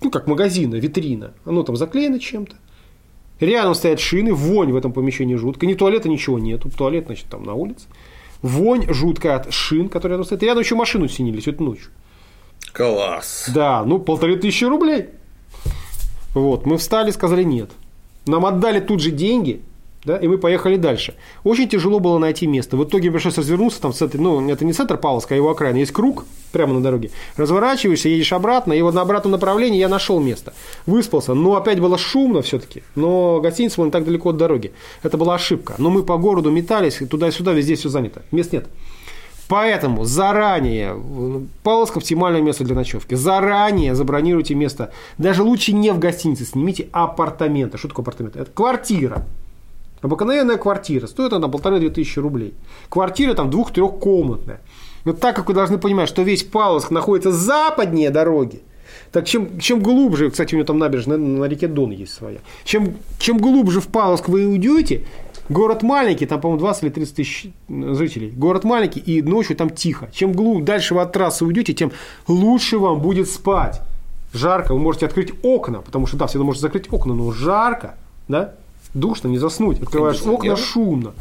ну, 0.00 0.10
как 0.10 0.26
магазина, 0.26 0.76
витрина. 0.76 1.32
Оно 1.44 1.62
там 1.62 1.76
заклеено 1.76 2.18
чем-то. 2.18 2.56
Рядом 3.40 3.74
стоят 3.74 4.00
шины, 4.00 4.32
вонь 4.32 4.72
в 4.72 4.76
этом 4.76 4.92
помещении 4.92 5.34
жуткая. 5.34 5.68
Ни 5.68 5.74
туалета, 5.74 6.08
ничего 6.08 6.38
нету. 6.38 6.70
Туалет, 6.70 7.06
значит, 7.06 7.26
там 7.26 7.42
на 7.42 7.54
улице. 7.54 7.86
Вонь 8.40 8.92
жуткая 8.92 9.36
от 9.36 9.52
шин, 9.52 9.88
которые 9.88 10.14
рядом 10.14 10.24
стоят. 10.24 10.42
Рядом 10.42 10.62
еще 10.62 10.74
машину 10.74 11.08
синили 11.08 11.40
всю 11.40 11.52
эту 11.52 11.64
ночь. 11.64 11.88
Класс. 12.72 13.50
Да, 13.52 13.84
ну, 13.84 13.98
полторы 13.98 14.36
тысячи 14.36 14.64
рублей. 14.64 15.06
Вот, 16.34 16.66
мы 16.66 16.78
встали, 16.78 17.10
сказали 17.10 17.42
нет. 17.42 17.70
Нам 18.26 18.46
отдали 18.46 18.80
тут 18.80 19.00
же 19.00 19.10
деньги, 19.10 19.62
да, 20.04 20.16
и 20.16 20.26
мы 20.26 20.38
поехали 20.38 20.76
дальше. 20.76 21.14
Очень 21.44 21.68
тяжело 21.68 22.00
было 22.00 22.18
найти 22.18 22.46
место. 22.46 22.76
В 22.76 22.84
итоге 22.84 23.10
пришлось 23.10 23.38
развернуться 23.38 23.80
там 23.80 23.92
в 23.92 23.96
центре, 23.96 24.20
ну, 24.20 24.50
это 24.50 24.64
не 24.64 24.72
центр 24.72 24.96
Павловска, 24.96 25.34
а 25.34 25.36
его 25.36 25.50
окраина. 25.50 25.76
Есть 25.76 25.92
круг 25.92 26.24
прямо 26.50 26.74
на 26.74 26.82
дороге. 26.82 27.10
Разворачиваешься, 27.36 28.08
едешь 28.08 28.32
обратно, 28.32 28.72
и 28.72 28.82
вот 28.82 28.94
на 28.94 29.02
обратном 29.02 29.30
направлении 29.30 29.78
я 29.78 29.88
нашел 29.88 30.18
место. 30.20 30.54
Выспался, 30.86 31.34
но 31.34 31.54
опять 31.54 31.78
было 31.78 31.98
шумно 31.98 32.42
все-таки. 32.42 32.82
Но 32.96 33.40
гостиница 33.40 33.76
была 33.76 33.86
не 33.86 33.92
так 33.92 34.04
далеко 34.04 34.30
от 34.30 34.36
дороги. 34.36 34.72
Это 35.02 35.16
была 35.16 35.36
ошибка. 35.36 35.74
Но 35.78 35.88
мы 35.88 36.02
по 36.02 36.16
городу 36.16 36.50
метались, 36.50 37.00
туда-сюда, 37.08 37.52
везде 37.52 37.76
все 37.76 37.88
занято. 37.88 38.22
Мест 38.32 38.52
нет. 38.52 38.66
Поэтому 39.48 40.04
заранее, 40.04 40.96
Павловск 41.62 41.98
оптимальное 41.98 42.40
место 42.40 42.64
для 42.64 42.74
ночевки. 42.74 43.14
Заранее 43.14 43.94
забронируйте 43.94 44.54
место. 44.54 44.92
Даже 45.18 45.42
лучше 45.42 45.72
не 45.72 45.92
в 45.92 45.98
гостинице, 45.98 46.44
снимите 46.44 46.88
апартаменты. 46.90 47.78
Что 47.78 47.88
такое 47.88 48.02
апартаменты? 48.02 48.40
Это 48.40 48.50
квартира. 48.50 49.26
Обыкновенная 50.02 50.56
квартира. 50.56 51.06
Стоит 51.06 51.32
она 51.32 51.48
полторы-две 51.48 51.90
тысячи 51.90 52.18
рублей. 52.18 52.54
Квартира 52.88 53.34
там 53.34 53.50
двух-трехкомнатная. 53.50 54.60
Но 55.04 55.12
так 55.12 55.36
как 55.36 55.48
вы 55.48 55.54
должны 55.54 55.78
понимать, 55.78 56.08
что 56.08 56.22
весь 56.22 56.42
Павловск 56.42 56.90
находится 56.90 57.32
западнее 57.32 58.10
дороги, 58.10 58.62
так 59.10 59.26
чем, 59.26 59.58
чем 59.58 59.82
глубже, 59.82 60.30
кстати, 60.30 60.54
у 60.54 60.58
него 60.58 60.66
там 60.66 60.78
набережная 60.78 61.18
на, 61.18 61.44
реке 61.44 61.68
Дон 61.68 61.90
есть 61.90 62.14
своя, 62.14 62.38
чем, 62.64 62.96
чем 63.18 63.38
глубже 63.38 63.80
в 63.80 63.88
Павловск 63.88 64.28
вы 64.28 64.46
уйдете, 64.46 65.04
город 65.48 65.82
маленький, 65.82 66.26
там, 66.26 66.40
по-моему, 66.40 66.60
20 66.60 66.84
или 66.84 66.90
30 66.90 67.14
тысяч 67.14 67.46
жителей, 67.68 68.30
город 68.30 68.64
маленький, 68.64 69.00
и 69.00 69.22
ночью 69.22 69.56
там 69.56 69.70
тихо. 69.70 70.08
Чем 70.12 70.32
глубже, 70.32 70.64
дальше 70.64 70.94
вы 70.94 71.00
от 71.00 71.12
трассы 71.12 71.44
уйдете, 71.44 71.74
тем 71.74 71.92
лучше 72.28 72.78
вам 72.78 73.00
будет 73.00 73.28
спать. 73.28 73.80
Жарко, 74.32 74.72
вы 74.72 74.80
можете 74.80 75.06
открыть 75.06 75.32
окна, 75.42 75.80
потому 75.80 76.06
что, 76.06 76.16
да, 76.16 76.26
всегда 76.26 76.44
можете 76.44 76.62
закрыть 76.62 76.90
окна, 76.90 77.14
но 77.14 77.30
жарко, 77.32 77.96
да, 78.28 78.54
душно, 78.94 79.28
не 79.28 79.38
заснуть. 79.38 79.80
Открываешь 79.82 80.20
окна, 80.24 80.56
шумно. 80.56 81.12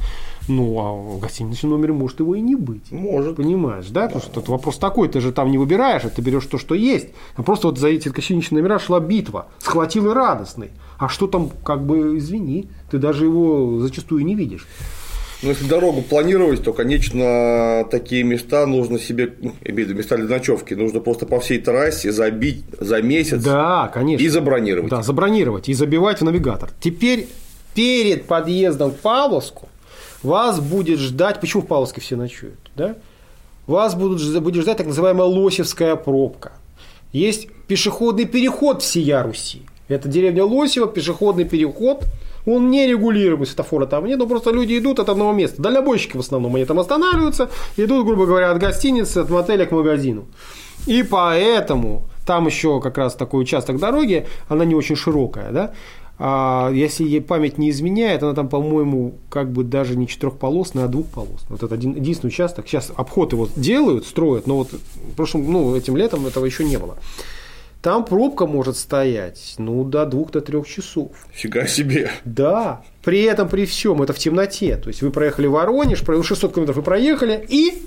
Ну, 0.47 0.79
а 0.79 0.93
в 0.93 1.19
гостиничном 1.19 1.71
номере 1.71 1.93
может 1.93 2.19
его 2.19 2.35
и 2.35 2.41
не 2.41 2.55
быть. 2.55 2.91
Может. 2.91 3.35
Понимаешь, 3.35 3.87
да? 3.89 4.07
Потому 4.07 4.21
что 4.21 4.31
тут 4.33 4.49
вопрос 4.49 4.77
такой, 4.77 5.07
ты 5.07 5.21
же 5.21 5.31
там 5.31 5.51
не 5.51 5.57
выбираешь, 5.57 6.03
а 6.03 6.09
ты 6.09 6.21
берешь 6.21 6.45
то, 6.45 6.57
что 6.57 6.73
есть. 6.73 7.09
А 7.35 7.43
просто 7.43 7.67
вот 7.67 7.77
за 7.77 7.89
эти 7.89 8.09
гостиничные 8.09 8.61
номера 8.61 8.79
шла 8.79 8.99
битва. 8.99 9.47
Схватил 9.59 10.09
и 10.09 10.13
радостный. 10.13 10.71
А 10.97 11.09
что 11.09 11.27
там, 11.27 11.51
как 11.63 11.85
бы, 11.85 12.17
извини, 12.17 12.69
ты 12.89 12.97
даже 12.97 13.25
его 13.25 13.79
зачастую 13.79 14.25
не 14.25 14.35
видишь. 14.35 14.67
Ну, 15.43 15.49
если 15.49 15.67
дорогу 15.67 16.03
планировать, 16.03 16.63
то, 16.63 16.71
конечно, 16.71 17.83
такие 17.89 18.23
места 18.23 18.67
нужно 18.67 18.99
себе, 18.99 19.33
ну, 19.41 19.53
имею 19.63 19.87
в 19.87 19.89
виду 19.89 19.97
места 19.97 20.17
для 20.17 20.27
ночевки, 20.27 20.75
нужно 20.75 20.99
просто 20.99 21.25
по 21.25 21.39
всей 21.39 21.57
трассе 21.57 22.11
забить 22.11 22.63
за 22.79 23.01
месяц 23.01 23.43
Да, 23.43 23.89
конечно. 23.91 24.23
и 24.23 24.27
забронировать. 24.27 24.91
Да, 24.91 25.01
забронировать 25.01 25.67
и 25.67 25.73
забивать 25.73 26.21
в 26.21 26.23
навигатор. 26.23 26.69
Теперь 26.79 27.27
перед 27.73 28.27
подъездом 28.27 28.91
к 28.91 28.99
Павловску 28.99 29.69
вас 30.23 30.59
будет 30.59 30.99
ждать, 30.99 31.39
почему 31.39 31.63
в 31.63 31.67
Павловске 31.67 32.01
все 32.01 32.15
ночуют, 32.15 32.59
да? 32.75 32.95
Вас 33.67 33.95
будут, 33.95 34.21
будет 34.41 34.63
ждать 34.63 34.77
так 34.77 34.87
называемая 34.87 35.27
Лосевская 35.27 35.95
пробка. 35.95 36.53
Есть 37.13 37.47
пешеходный 37.67 38.25
переход 38.25 38.81
всея 38.81 39.23
Руси. 39.23 39.63
Это 39.87 40.07
деревня 40.07 40.45
Лосево, 40.45 40.87
пешеходный 40.87 41.45
переход. 41.45 42.05
Он 42.45 42.71
не 42.71 42.87
регулируемый, 42.87 43.45
светофора 43.45 43.85
там 43.85 44.05
нет, 44.05 44.17
но 44.17 44.25
просто 44.25 44.51
люди 44.51 44.77
идут 44.77 44.99
от 44.99 45.09
одного 45.09 45.31
места. 45.31 45.61
Дальнобойщики 45.61 46.17
в 46.17 46.21
основном, 46.21 46.55
они 46.55 46.65
там 46.65 46.79
останавливаются, 46.79 47.49
идут, 47.77 48.05
грубо 48.05 48.25
говоря, 48.25 48.51
от 48.51 48.57
гостиницы, 48.57 49.19
от 49.19 49.29
мотеля 49.29 49.65
к 49.65 49.71
магазину. 49.71 50.25
И 50.87 51.03
поэтому 51.03 52.07
там 52.25 52.47
еще 52.47 52.79
как 52.81 52.97
раз 52.97 53.13
такой 53.13 53.43
участок 53.43 53.77
дороги, 53.79 54.25
она 54.47 54.65
не 54.65 54.73
очень 54.73 54.95
широкая, 54.95 55.51
да, 55.51 55.73
а 56.23 56.69
если 56.71 57.03
ей 57.03 57.19
память 57.19 57.57
не 57.57 57.71
изменяет, 57.71 58.21
она 58.21 58.35
там, 58.35 58.47
по-моему, 58.47 59.15
как 59.31 59.51
бы 59.51 59.63
даже 59.63 59.95
не 59.95 60.07
четырехполосная, 60.07 60.85
а 60.85 60.87
двухполосная. 60.87 61.49
Вот 61.49 61.63
это 61.63 61.73
один, 61.73 61.95
единственный 61.95 62.29
участок. 62.29 62.67
Сейчас 62.67 62.91
обход 62.95 63.33
его 63.33 63.49
делают, 63.55 64.05
строят, 64.05 64.45
но 64.45 64.57
вот 64.57 64.71
в 64.71 65.15
прошлом, 65.15 65.51
ну, 65.51 65.75
этим 65.75 65.97
летом 65.97 66.27
этого 66.27 66.45
еще 66.45 66.63
не 66.63 66.77
было. 66.77 66.97
там 67.81 68.05
пробка 68.05 68.45
может 68.45 68.77
стоять, 68.77 69.55
ну, 69.57 69.83
до 69.83 70.05
двух, 70.05 70.29
до 70.29 70.41
трех 70.41 70.67
часов. 70.67 71.09
Фига 71.31 71.65
себе. 71.65 72.11
Да. 72.23 72.83
При 73.03 73.23
этом, 73.23 73.49
при 73.49 73.65
всем, 73.65 74.03
это 74.03 74.13
в 74.13 74.19
темноте. 74.19 74.77
То 74.77 74.89
есть 74.89 75.01
вы 75.01 75.09
проехали 75.09 75.47
Воронеж, 75.47 76.03
600 76.05 76.53
километров 76.53 76.75
вы 76.75 76.83
проехали, 76.83 77.43
и 77.49 77.81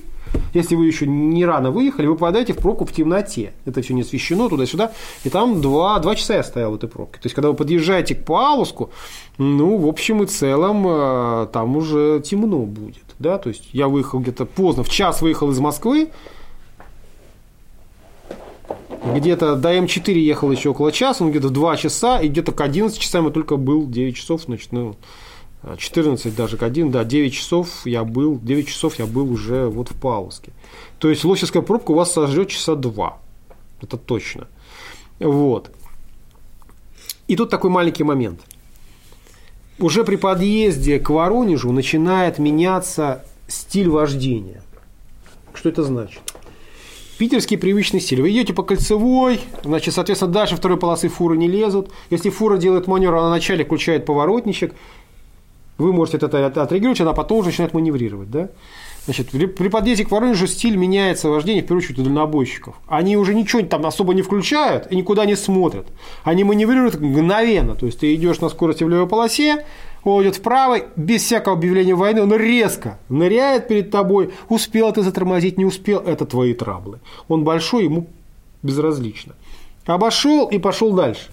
если 0.53 0.75
вы 0.77 0.87
еще 0.87 1.07
не 1.07 1.45
рано 1.45 1.71
выехали, 1.71 2.07
вы 2.07 2.15
попадаете 2.15 2.53
в 2.53 2.59
пробку 2.59 2.85
в 2.85 2.93
темноте. 2.93 3.53
Это 3.65 3.83
все 3.83 3.95
не 3.95 4.03
освещено 4.03 4.49
туда-сюда. 4.49 4.93
И 5.25 5.31
там 5.31 5.61
два, 5.61 5.99
два 5.99 6.15
часа 6.15 6.35
я 6.35 6.43
стоял 6.43 6.73
в 6.73 6.77
этой 6.77 6.89
пробке. 6.89 7.21
То 7.21 7.27
есть, 7.27 7.35
когда 7.35 7.49
вы 7.49 7.55
подъезжаете 7.55 8.15
к 8.15 8.25
Павловску, 8.25 8.91
ну, 9.39 9.77
в 9.77 9.87
общем 9.87 10.23
и 10.23 10.27
целом, 10.27 10.85
э, 10.87 11.47
там 11.53 11.77
уже 11.77 12.23
темно 12.25 12.59
будет. 12.61 13.05
Да? 13.19 13.39
То 13.39 13.49
есть, 13.49 13.69
я 13.73 13.89
выехал 13.89 14.21
где-то 14.21 14.45
поздно, 14.45 14.85
в 14.85 14.89
час 14.89 15.23
выехал 15.23 15.51
из 15.51 15.59
Москвы, 15.59 16.11
где-то 19.05 19.57
до 19.57 19.77
М4 19.77 20.13
ехал 20.13 20.51
еще 20.51 20.71
около 20.71 20.91
часа, 20.91 21.25
он 21.25 21.31
где-то 21.31 21.51
2 21.51 21.77
часа, 21.77 22.21
и 22.21 22.29
где-то 22.29 22.53
к 22.53 22.61
11 22.61 22.99
часам 22.99 23.27
я 23.27 23.31
только 23.31 23.57
был 23.57 23.87
9 23.87 24.17
часов, 24.17 24.43
значит, 24.43 24.73
ну, 24.73 24.97
14 25.79 26.35
даже 26.35 26.57
к 26.57 26.63
1, 26.63 26.91
да, 26.91 27.05
9 27.05 27.33
часов 27.33 27.87
я 27.87 28.05
был, 28.05 28.39
9 28.39 28.69
часов 28.69 28.99
я 28.99 29.07
был 29.07 29.33
уже 29.33 29.67
вот 29.67 29.91
в 29.91 29.95
Павловске. 29.99 30.53
То 30.99 31.09
есть 31.09 31.25
Лосевская 31.25 31.63
пробка 31.63 31.93
у 31.93 31.95
вас 31.95 32.13
сожрет 32.13 32.49
часа 32.49 32.75
2. 32.75 33.19
Это 33.83 33.97
точно. 33.97 34.49
Вот. 35.19 35.71
И 37.29 37.37
тут 37.37 37.51
такой 37.51 37.71
маленький 37.71 38.05
момент. 38.05 38.41
Уже 39.79 40.05
при 40.05 40.17
подъезде 40.17 41.01
к 41.01 41.11
Воронежу 41.11 41.73
начинает 41.73 42.39
меняться 42.39 43.25
стиль 43.49 43.89
вождения. 43.89 44.63
Что 45.55 45.69
это 45.71 45.83
значит? 45.83 46.21
Питерский 47.19 47.57
привычный 47.57 48.01
стиль. 48.01 48.21
Вы 48.21 48.31
идете 48.31 48.53
по 48.53 48.63
кольцевой, 48.63 49.41
значит, 49.63 49.95
соответственно, 49.95 50.33
дальше 50.33 50.57
второй 50.57 50.79
полосы 50.79 51.09
фуры 51.09 51.37
не 51.37 51.49
лезут. 51.49 51.91
Если 52.11 52.29
фура 52.29 52.57
делает 52.57 52.87
маневр, 52.87 53.15
она 53.15 53.29
вначале 53.29 53.65
включает 53.65 54.05
поворотничек, 54.05 54.75
вы 55.79 55.93
можете 55.93 56.19
это 56.19 56.47
отрегулировать, 56.47 57.01
она 57.01 57.13
потом 57.13 57.39
уже 57.39 57.49
начинает 57.49 57.75
маневрировать. 57.75 58.31
Да? 58.31 58.49
Значит, 59.07 59.31
при 59.31 59.69
подъезде 59.69 60.07
к 60.07 60.11
Воронежу 60.11 60.47
стиль 60.47 60.77
меняется 60.77 61.29
вождение, 61.29 61.63
в 61.63 61.67
первую 61.67 61.83
очередь, 61.83 61.99
у 61.99 62.05
дальнобойщиков. 62.05 62.75
Они 62.87 63.17
уже 63.19 63.35
ничего 63.35 63.63
там 63.63 63.85
особо 63.85 64.15
не 64.15 64.23
включают 64.23 64.91
и 64.91 64.97
никуда 64.97 65.27
не 65.27 65.37
смотрят. 65.37 65.87
Они 66.23 66.43
маневрируют 66.43 66.99
мгновенно. 66.99 67.75
То 67.75 67.87
есть, 67.87 68.01
ты 68.01 68.15
идешь 68.15 68.41
на 68.41 68.49
скорости 68.49 68.83
в 68.83 68.89
левой 68.89 69.07
полосе, 69.07 69.67
он 70.05 70.23
идет 70.23 70.37
вправо, 70.37 70.81
без 70.97 71.23
всякого 71.23 71.57
объявления 71.57 71.95
войны, 71.95 72.23
он 72.23 72.35
резко 72.35 72.99
ныряет 73.09 73.69
перед 73.69 73.91
тобой. 73.91 74.33
Успел 74.49 74.93
ты 74.93 75.03
затормозить, 75.03 75.59
не 75.59 75.65
успел, 75.65 76.01
это 76.01 76.25
твои 76.25 76.55
траблы. 76.55 77.01
Он 77.29 77.45
большой, 77.45 77.85
ему 77.85 78.07
безразлично. 78.63 79.35
Обошел 79.87 80.47
и 80.47 80.59
пошел 80.59 80.93
дальше. 80.93 81.31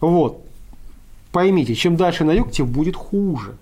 Вот. 0.00 0.40
Поймите, 1.32 1.74
чем 1.74 1.96
дальше 1.96 2.24
на 2.24 2.32
юг, 2.32 2.52
тем 2.52 2.66
будет 2.66 2.94
хуже 2.94 3.56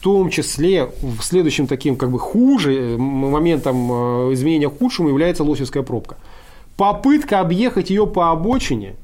том 0.00 0.30
числе 0.30 0.90
в 1.02 1.22
следующем 1.22 1.66
таким 1.66 1.96
как 1.96 2.10
бы 2.10 2.18
хуже 2.18 2.74
э, 2.74 2.96
моментом 2.96 3.90
э, 3.90 4.32
изменения 4.34 4.68
к 4.68 4.78
худшему 4.78 5.08
является 5.08 5.44
Лосевская 5.44 5.82
пробка. 5.82 6.16
Попытка 6.76 7.40
объехать 7.40 7.90
ее 7.90 8.06
по 8.06 8.30
обочине 8.30 8.96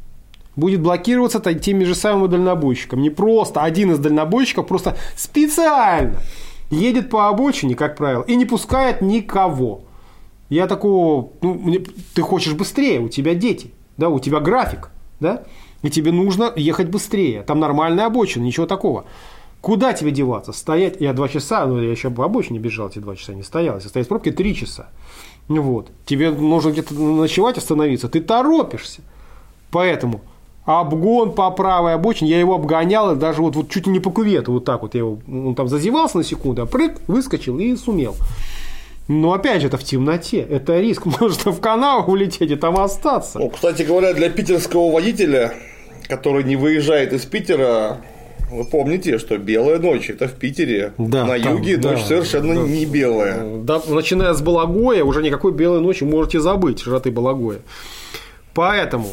будет 0.56 0.80
блокироваться 0.80 1.40
теми 1.54 1.84
же 1.84 1.94
самыми 1.94 2.28
дальнобойщиками. 2.28 3.02
Не 3.02 3.10
просто 3.10 3.62
один 3.62 3.92
из 3.92 3.98
дальнобойщиков 3.98 4.66
просто 4.66 4.96
специально 5.16 6.20
едет 6.70 7.10
по 7.10 7.28
обочине, 7.28 7.74
как 7.74 7.96
правило, 7.96 8.22
и 8.22 8.36
не 8.36 8.44
пускает 8.44 9.00
никого. 9.00 9.82
Я 10.48 10.66
такого, 10.66 11.30
ну, 11.40 11.82
ты 12.14 12.22
хочешь 12.22 12.52
быстрее, 12.52 13.00
у 13.00 13.08
тебя 13.08 13.34
дети, 13.34 13.72
да, 13.96 14.08
у 14.08 14.18
тебя 14.20 14.40
график, 14.40 14.90
да, 15.20 15.44
и 15.82 15.90
тебе 15.90 16.12
нужно 16.12 16.52
ехать 16.54 16.88
быстрее. 16.88 17.42
Там 17.42 17.60
нормальная 17.60 18.06
обочина, 18.06 18.44
ничего 18.44 18.66
такого. 18.66 19.04
Куда 19.64 19.94
тебе 19.94 20.10
деваться? 20.10 20.52
Стоять, 20.52 20.96
я 21.00 21.14
два 21.14 21.26
часа, 21.26 21.64
ну 21.64 21.80
я 21.80 21.90
еще 21.90 22.10
по 22.10 22.26
обочине 22.26 22.58
бежал 22.58 22.88
эти 22.88 22.98
два 22.98 23.16
часа, 23.16 23.32
не 23.32 23.42
стоял. 23.42 23.76
Если 23.76 23.88
стоять 23.88 24.06
в 24.06 24.10
пробке, 24.10 24.30
три 24.30 24.54
часа. 24.54 24.88
Ну 25.48 25.62
вот. 25.62 25.88
Тебе 26.04 26.30
нужно 26.30 26.70
где-то 26.70 26.92
ночевать, 26.92 27.56
остановиться. 27.56 28.10
Ты 28.10 28.20
торопишься. 28.20 29.00
Поэтому 29.70 30.20
обгон 30.66 31.32
по 31.32 31.50
правой 31.50 31.94
обочине, 31.94 32.32
я 32.32 32.40
его 32.40 32.56
обгонял, 32.56 33.14
и 33.14 33.16
даже 33.16 33.40
вот, 33.40 33.56
вот 33.56 33.70
чуть 33.70 33.86
ли 33.86 33.92
не 33.92 34.00
по 34.00 34.10
кувету, 34.10 34.52
вот 34.52 34.66
так 34.66 34.82
вот 34.82 34.92
я 34.92 34.98
его, 34.98 35.18
он 35.26 35.54
там 35.54 35.68
зазевался 35.68 36.18
на 36.18 36.24
секунду, 36.24 36.60
а 36.60 36.66
прыг, 36.66 37.00
выскочил 37.06 37.58
и 37.58 37.74
сумел. 37.74 38.16
Но 39.08 39.32
опять 39.32 39.62
же, 39.62 39.68
это 39.68 39.78
в 39.78 39.84
темноте, 39.84 40.40
это 40.40 40.78
риск, 40.78 41.06
можно 41.20 41.52
в 41.52 41.60
канал 41.62 42.04
улететь 42.06 42.50
и 42.50 42.56
там 42.56 42.78
остаться. 42.78 43.38
Ну, 43.38 43.48
кстати 43.48 43.80
говоря, 43.80 44.12
для 44.12 44.28
питерского 44.28 44.92
водителя, 44.92 45.54
который 46.06 46.44
не 46.44 46.56
выезжает 46.56 47.14
из 47.14 47.24
Питера, 47.24 48.02
вы 48.54 48.64
помните, 48.64 49.18
что 49.18 49.36
белая 49.36 49.78
ночь 49.78 50.08
это 50.10 50.28
в 50.28 50.32
Питере. 50.32 50.92
Да, 50.98 51.24
На 51.24 51.38
там, 51.38 51.56
юге 51.56 51.76
да, 51.76 51.92
ночь 51.92 52.04
совершенно 52.04 52.54
да, 52.54 52.60
не 52.62 52.86
белая. 52.86 53.44
Да, 53.62 53.82
начиная 53.88 54.32
с 54.32 54.40
Балагоя, 54.40 55.02
уже 55.04 55.22
никакой 55.22 55.52
белой 55.52 55.80
ночи 55.80 56.04
можете 56.04 56.40
забыть, 56.40 56.80
широты 56.80 57.10
Балагоя. 57.10 57.58
Поэтому, 58.54 59.08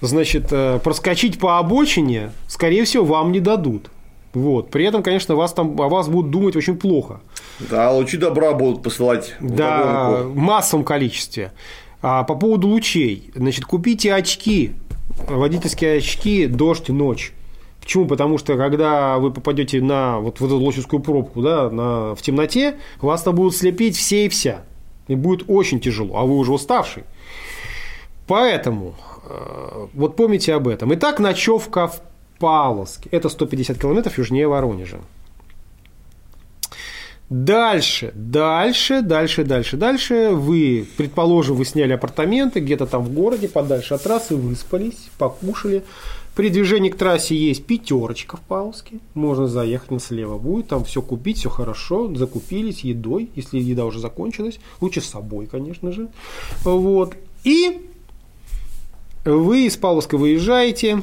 значит, 0.00 0.46
э, 0.50 0.80
проскочить 0.82 1.38
по 1.38 1.58
обочине, 1.58 2.32
скорее 2.48 2.84
всего, 2.84 3.04
вам 3.04 3.32
не 3.32 3.40
дадут. 3.40 3.90
Вот. 4.32 4.70
При 4.70 4.84
этом, 4.86 5.02
конечно, 5.02 5.34
вас 5.34 5.52
там, 5.52 5.78
о 5.80 5.88
вас 5.88 6.08
будут 6.08 6.30
думать 6.30 6.56
очень 6.56 6.76
плохо. 6.76 7.20
Да, 7.58 7.90
лучи 7.90 8.16
добра 8.16 8.54
будут 8.54 8.82
посылать 8.82 9.34
Да, 9.40 10.22
в 10.22 10.36
массовом 10.36 10.84
количестве. 10.84 11.52
А 12.00 12.22
по 12.22 12.34
поводу 12.34 12.68
лучей, 12.68 13.30
значит, 13.34 13.66
купите 13.66 14.14
очки, 14.14 14.72
водительские 15.28 15.98
очки, 15.98 16.46
дождь, 16.46 16.88
ночь. 16.88 17.32
Почему? 17.80 18.06
Потому 18.06 18.38
что 18.38 18.56
когда 18.56 19.18
вы 19.18 19.32
попадете 19.32 19.80
на 19.80 20.18
вот 20.18 20.40
в 20.40 20.44
эту 20.44 20.58
лосевскую 20.58 21.00
пробку, 21.00 21.42
да, 21.42 21.70
на, 21.70 22.14
в 22.14 22.22
темноте, 22.22 22.76
вас 23.00 23.22
там 23.22 23.34
будут 23.34 23.56
слепить 23.56 23.96
все 23.96 24.26
и 24.26 24.28
вся. 24.28 24.62
И 25.08 25.14
будет 25.14 25.44
очень 25.48 25.80
тяжело, 25.80 26.18
а 26.18 26.24
вы 26.24 26.36
уже 26.36 26.52
уставший. 26.52 27.04
Поэтому 28.26 28.94
э, 29.28 29.86
вот 29.94 30.14
помните 30.14 30.54
об 30.54 30.68
этом. 30.68 30.94
Итак, 30.94 31.18
ночевка 31.18 31.88
в 31.88 32.00
Павловске. 32.38 33.08
Это 33.10 33.28
150 33.28 33.78
километров 33.78 34.18
южнее 34.18 34.46
Воронежа. 34.46 35.00
Дальше, 37.30 38.10
дальше, 38.16 39.02
дальше, 39.02 39.44
дальше, 39.44 39.76
дальше. 39.76 40.30
Вы, 40.32 40.84
предположим, 40.96 41.54
вы 41.54 41.64
сняли 41.64 41.92
апартаменты 41.92 42.58
где-то 42.58 42.86
там 42.86 43.04
в 43.04 43.12
городе, 43.14 43.48
подальше 43.48 43.94
от 43.94 44.02
трассы, 44.02 44.34
выспались, 44.34 45.10
покушали, 45.16 45.84
при 46.40 46.48
движении 46.48 46.88
к 46.88 46.96
трассе 46.96 47.36
есть 47.36 47.66
пятерочка 47.66 48.38
в 48.38 48.40
Павловске. 48.40 49.00
Можно 49.12 49.46
заехать, 49.46 49.90
на 49.90 50.00
слева 50.00 50.38
будет. 50.38 50.68
Там 50.68 50.84
все 50.84 51.02
купить, 51.02 51.36
все 51.36 51.50
хорошо. 51.50 52.14
Закупились 52.14 52.80
едой, 52.80 53.28
если 53.36 53.58
еда 53.58 53.84
уже 53.84 53.98
закончилась. 53.98 54.58
Лучше 54.80 55.02
с 55.02 55.04
собой, 55.04 55.44
конечно 55.44 55.92
же. 55.92 56.08
Вот. 56.64 57.14
И 57.44 57.86
вы 59.26 59.66
из 59.66 59.76
Павловска 59.76 60.16
выезжаете. 60.16 61.02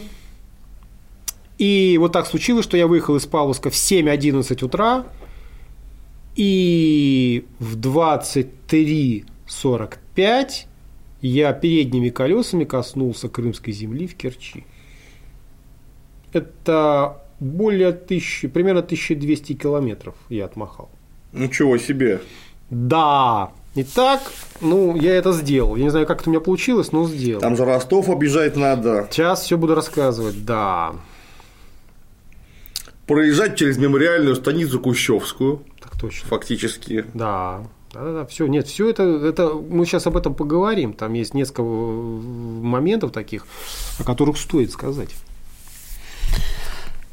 И 1.59 1.97
вот 1.99 2.13
так 2.13 2.25
случилось, 2.25 2.65
что 2.65 2.75
я 2.75 2.87
выехал 2.87 3.15
из 3.15 3.27
Павловска 3.27 3.69
в 3.69 3.73
7.11 3.73 4.65
утра. 4.65 5.05
И 6.35 7.45
в 7.59 7.77
23.45 7.77 10.65
я 11.21 11.53
передними 11.53 12.09
колесами 12.09 12.63
коснулся 12.63 13.29
крымской 13.29 13.71
земли 13.71 14.07
в 14.07 14.15
Керчи 14.15 14.65
это 16.33 17.21
более 17.39 17.91
тысячи, 17.91 18.47
примерно 18.47 18.81
1200 18.81 19.53
километров 19.53 20.15
я 20.29 20.45
отмахал. 20.45 20.89
Ничего 21.33 21.77
себе. 21.77 22.21
Да. 22.69 23.51
Итак, 23.75 24.21
ну, 24.59 24.95
я 24.95 25.15
это 25.15 25.31
сделал. 25.33 25.75
Я 25.75 25.83
не 25.83 25.89
знаю, 25.91 26.07
как 26.07 26.21
это 26.21 26.29
у 26.29 26.33
меня 26.33 26.41
получилось, 26.41 26.91
но 26.91 27.07
сделал. 27.07 27.41
Там 27.41 27.55
же 27.55 27.63
Ростов 27.63 28.09
объезжать 28.09 28.55
надо. 28.55 29.07
Сейчас 29.11 29.43
все 29.43 29.57
буду 29.57 29.75
рассказывать, 29.75 30.43
да. 30.43 30.95
Проезжать 33.05 33.55
через 33.55 33.77
мемориальную 33.77 34.35
станицу 34.35 34.79
Кущевскую. 34.79 35.61
Так 35.79 35.99
точно. 35.99 36.27
Фактически. 36.27 37.05
Да. 37.13 37.67
Да, 37.93 38.03
да, 38.03 38.13
да, 38.13 38.25
все, 38.25 38.47
нет, 38.47 38.67
все 38.67 38.89
это, 38.89 39.03
это, 39.03 39.53
мы 39.53 39.85
сейчас 39.85 40.07
об 40.07 40.17
этом 40.17 40.33
поговорим. 40.35 40.93
Там 40.93 41.13
есть 41.13 41.33
несколько 41.33 41.61
моментов 41.63 43.11
таких, 43.11 43.47
о 43.99 44.03
которых 44.03 44.37
стоит 44.37 44.71
сказать. 44.71 45.15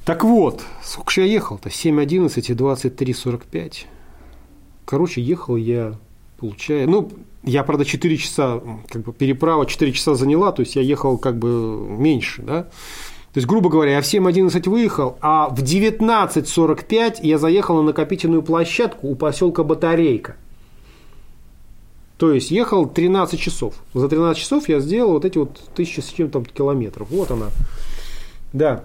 Так 0.04 0.22
вот, 0.22 0.62
сколько 0.82 1.10
же 1.10 1.22
я 1.22 1.26
ехал-то? 1.26 1.70
7.11 1.70 2.38
и 2.38 2.54
23.45. 2.54 3.86
Короче, 4.84 5.22
ехал 5.22 5.56
я, 5.56 5.94
получаю... 6.38 6.88
Ну, 6.90 7.10
я, 7.42 7.64
правда, 7.64 7.84
4 7.84 8.16
часа, 8.18 8.60
как 8.88 9.02
бы 9.02 9.12
переправа 9.12 9.66
4 9.66 9.92
часа 9.92 10.14
заняла, 10.14 10.52
то 10.52 10.60
есть 10.60 10.76
я 10.76 10.82
ехал 10.82 11.16
как 11.16 11.38
бы 11.38 11.48
меньше, 11.88 12.42
да. 12.42 12.62
То 12.62 13.38
есть, 13.38 13.48
грубо 13.48 13.68
говоря, 13.68 13.92
я 13.92 14.02
в 14.02 14.04
7.11 14.04 14.68
выехал, 14.68 15.16
а 15.20 15.48
в 15.48 15.62
19.45 15.62 17.16
я 17.22 17.38
заехал 17.38 17.76
на 17.76 17.82
накопительную 17.82 18.42
площадку 18.42 19.08
у 19.08 19.16
поселка 19.16 19.64
Батарейка. 19.64 20.36
То 22.16 22.32
есть 22.32 22.50
ехал 22.50 22.86
13 22.86 23.40
часов. 23.40 23.74
За 23.92 24.08
13 24.08 24.40
часов 24.40 24.68
я 24.68 24.78
сделал 24.80 25.12
вот 25.12 25.24
эти 25.24 25.38
вот 25.38 25.58
тысячи 25.74 26.00
с 26.00 26.08
чем-то 26.08 26.44
километров. 26.44 27.08
Вот 27.10 27.30
она. 27.30 27.46
Да. 28.52 28.84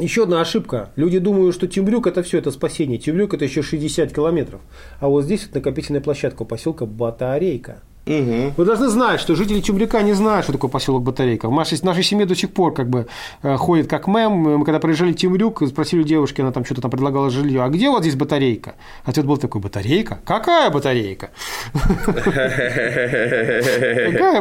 Еще 0.00 0.24
одна 0.24 0.40
ошибка. 0.40 0.90
Люди 0.96 1.20
думают, 1.20 1.54
что 1.54 1.68
Темрюк 1.68 2.08
это 2.08 2.24
все, 2.24 2.38
это 2.38 2.50
спасение. 2.50 2.98
Темрюк 2.98 3.32
это 3.32 3.44
еще 3.44 3.62
60 3.62 4.12
километров. 4.12 4.60
А 4.98 5.08
вот 5.08 5.22
здесь 5.22 5.46
вот 5.46 5.54
накопительная 5.54 6.00
площадка 6.00 6.44
поселка 6.44 6.84
Батарейка. 6.84 7.80
Угу. 8.06 8.52
Вы 8.58 8.64
должны 8.66 8.88
знать, 8.88 9.18
что 9.18 9.34
жители 9.34 9.60
Чебряка 9.60 10.02
не 10.02 10.12
знают, 10.12 10.44
что 10.44 10.52
такое 10.52 10.70
поселок 10.70 11.02
Батарейка. 11.02 11.48
В 11.48 11.52
нашей, 11.52 11.78
нашей 11.82 12.02
семье 12.02 12.26
до 12.26 12.34
сих 12.34 12.52
пор 12.52 12.74
как 12.74 12.90
бы 12.90 13.06
э, 13.42 13.56
ходит 13.56 13.88
как 13.88 14.08
мем. 14.08 14.32
Мы 14.32 14.64
когда 14.66 14.78
приезжали 14.78 15.12
в 15.12 15.16
Темрюк, 15.16 15.62
спросили 15.66 16.00
у 16.00 16.04
девушки, 16.04 16.42
она 16.42 16.52
там 16.52 16.66
что-то 16.66 16.82
там 16.82 16.90
предлагала 16.90 17.30
жилье, 17.30 17.62
а 17.62 17.70
где 17.70 17.88
вот 17.88 18.02
здесь 18.02 18.14
батарейка? 18.14 18.74
Ответ 19.04 19.24
был 19.24 19.38
такой, 19.38 19.62
батарейка? 19.62 20.18
Какая 20.26 20.68
батарейка? 20.70 21.30
Какая 21.72 22.02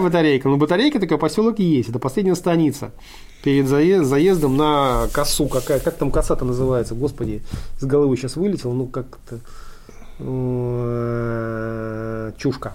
батарейка? 0.02 0.50
Ну, 0.50 0.58
батарейка 0.58 1.00
такой 1.00 1.18
поселок 1.18 1.60
есть, 1.60 1.90
это 1.90 2.00
последняя 2.00 2.36
станица 2.36 2.92
перед 3.44 3.68
заездом 3.68 4.58
на 4.58 5.08
косу. 5.14 5.48
Какая, 5.48 5.80
как 5.80 5.96
там 5.96 6.12
коса-то 6.12 6.44
называется? 6.44 6.96
Господи, 6.96 7.42
с 7.80 7.86
головы 7.86 8.18
сейчас 8.18 8.36
вылетел, 8.36 8.74
ну 8.74 8.88
как-то 8.88 9.40
э, 10.20 12.32
чушка 12.38 12.74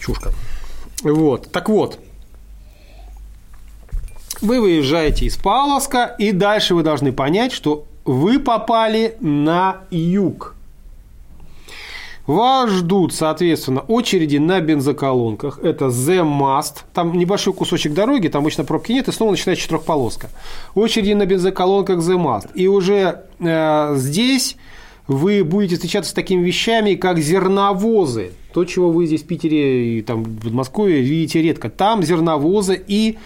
чушка. 0.00 0.32
Вот, 1.02 1.50
так 1.52 1.68
вот, 1.68 1.98
вы 4.40 4.60
выезжаете 4.60 5.26
из 5.26 5.36
Павловска, 5.36 6.14
и 6.18 6.32
дальше 6.32 6.74
вы 6.74 6.82
должны 6.82 7.12
понять, 7.12 7.52
что 7.52 7.84
вы 8.04 8.38
попали 8.38 9.16
на 9.20 9.82
юг. 9.90 10.54
Вас 12.26 12.70
ждут, 12.70 13.12
соответственно, 13.12 13.80
очереди 13.80 14.36
на 14.36 14.60
бензоколонках. 14.60 15.58
Это 15.64 15.86
The 15.86 16.22
Must. 16.22 16.84
Там 16.94 17.18
небольшой 17.18 17.52
кусочек 17.52 17.92
дороги, 17.92 18.28
там 18.28 18.42
обычно 18.42 18.64
пробки 18.64 18.92
нет, 18.92 19.08
и 19.08 19.12
снова 19.12 19.32
начинается 19.32 19.64
четырехполоска. 19.64 20.30
Очереди 20.74 21.12
на 21.12 21.26
бензоколонках 21.26 21.98
The 21.98 22.16
Must. 22.16 22.50
И 22.54 22.68
уже 22.68 23.24
э, 23.40 23.94
здесь 23.96 24.56
вы 25.10 25.42
будете 25.42 25.74
встречаться 25.74 26.12
с 26.12 26.14
такими 26.14 26.40
вещами, 26.40 26.94
как 26.94 27.18
зерновозы. 27.18 28.30
То, 28.52 28.64
чего 28.64 28.92
вы 28.92 29.06
здесь 29.06 29.24
в 29.24 29.26
Питере 29.26 29.98
и 29.98 30.02
там 30.02 30.22
в 30.22 30.52
Москве 30.52 31.00
видите 31.00 31.42
редко. 31.42 31.68
Там 31.68 32.04
зерновозы 32.04 32.80
и 32.86 33.18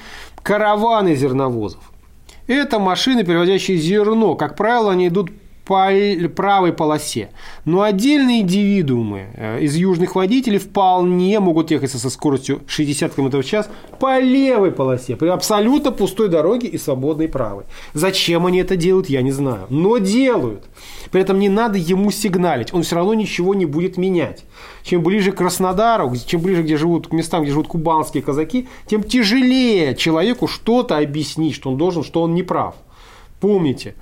караваны 0.42 1.14
зерновозов. 1.14 1.92
Это 2.46 2.78
машины, 2.78 3.22
перевозящие 3.22 3.76
зерно. 3.76 4.34
Как 4.34 4.56
правило, 4.56 4.92
они 4.92 5.08
идут 5.08 5.30
правой 5.64 6.72
полосе. 6.72 7.30
Но 7.64 7.82
отдельные 7.82 8.42
индивидуумы 8.42 9.28
э, 9.34 9.60
из 9.62 9.74
южных 9.76 10.14
водителей 10.14 10.58
вполне 10.58 11.40
могут 11.40 11.70
ехать 11.70 11.90
со 11.90 12.10
скоростью 12.10 12.62
60 12.66 13.14
км 13.14 13.38
в 13.38 13.44
час 13.44 13.68
по 13.98 14.20
левой 14.20 14.72
полосе, 14.72 15.16
при 15.16 15.28
абсолютно 15.28 15.90
пустой 15.90 16.28
дороге 16.28 16.68
и 16.68 16.78
свободной 16.78 17.28
правой. 17.28 17.64
Зачем 17.94 18.46
они 18.46 18.58
это 18.58 18.76
делают, 18.76 19.08
я 19.08 19.22
не 19.22 19.32
знаю. 19.32 19.66
Но 19.70 19.98
делают. 19.98 20.64
При 21.10 21.20
этом 21.20 21.38
не 21.38 21.48
надо 21.48 21.78
ему 21.78 22.10
сигналить, 22.10 22.74
он 22.74 22.82
все 22.82 22.96
равно 22.96 23.14
ничего 23.14 23.54
не 23.54 23.66
будет 23.66 23.96
менять. 23.96 24.44
Чем 24.82 25.02
ближе 25.02 25.32
к 25.32 25.36
Краснодару, 25.36 26.12
чем 26.26 26.42
ближе 26.42 26.62
где 26.62 26.76
живут, 26.76 27.08
к 27.08 27.12
местам, 27.12 27.42
где 27.42 27.52
живут 27.52 27.68
кубанские 27.68 28.22
казаки, 28.22 28.68
тем 28.86 29.02
тяжелее 29.02 29.94
человеку 29.94 30.46
что-то 30.46 30.98
объяснить, 30.98 31.54
что 31.54 31.70
он 31.70 31.76
должен, 31.76 32.04
что 32.04 32.22
он 32.22 32.34
не 32.34 32.42
прав. 32.42 32.74
Помните, 33.40 33.94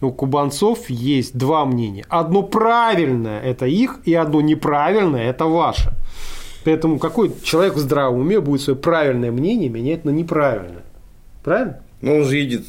у 0.00 0.12
кубанцов 0.12 0.90
есть 0.90 1.36
два 1.36 1.64
мнения. 1.64 2.04
Одно 2.08 2.42
правильное– 2.42 3.40
это 3.42 3.66
их, 3.66 4.00
и 4.04 4.14
одно 4.14 4.40
неправильное– 4.40 5.30
это 5.30 5.46
ваше. 5.46 5.92
Поэтому 6.64 6.98
какой 6.98 7.32
человек 7.42 7.74
в 7.74 7.78
здравом 7.78 8.20
уме 8.20 8.40
будет 8.40 8.62
свое 8.62 8.78
правильное 8.78 9.30
мнение 9.30 9.68
менять 9.68 10.04
на 10.04 10.10
неправильное? 10.10 10.84
Правильно? 11.42 11.80
Но 12.00 12.16
он 12.16 12.24
же 12.24 12.36
едет 12.36 12.64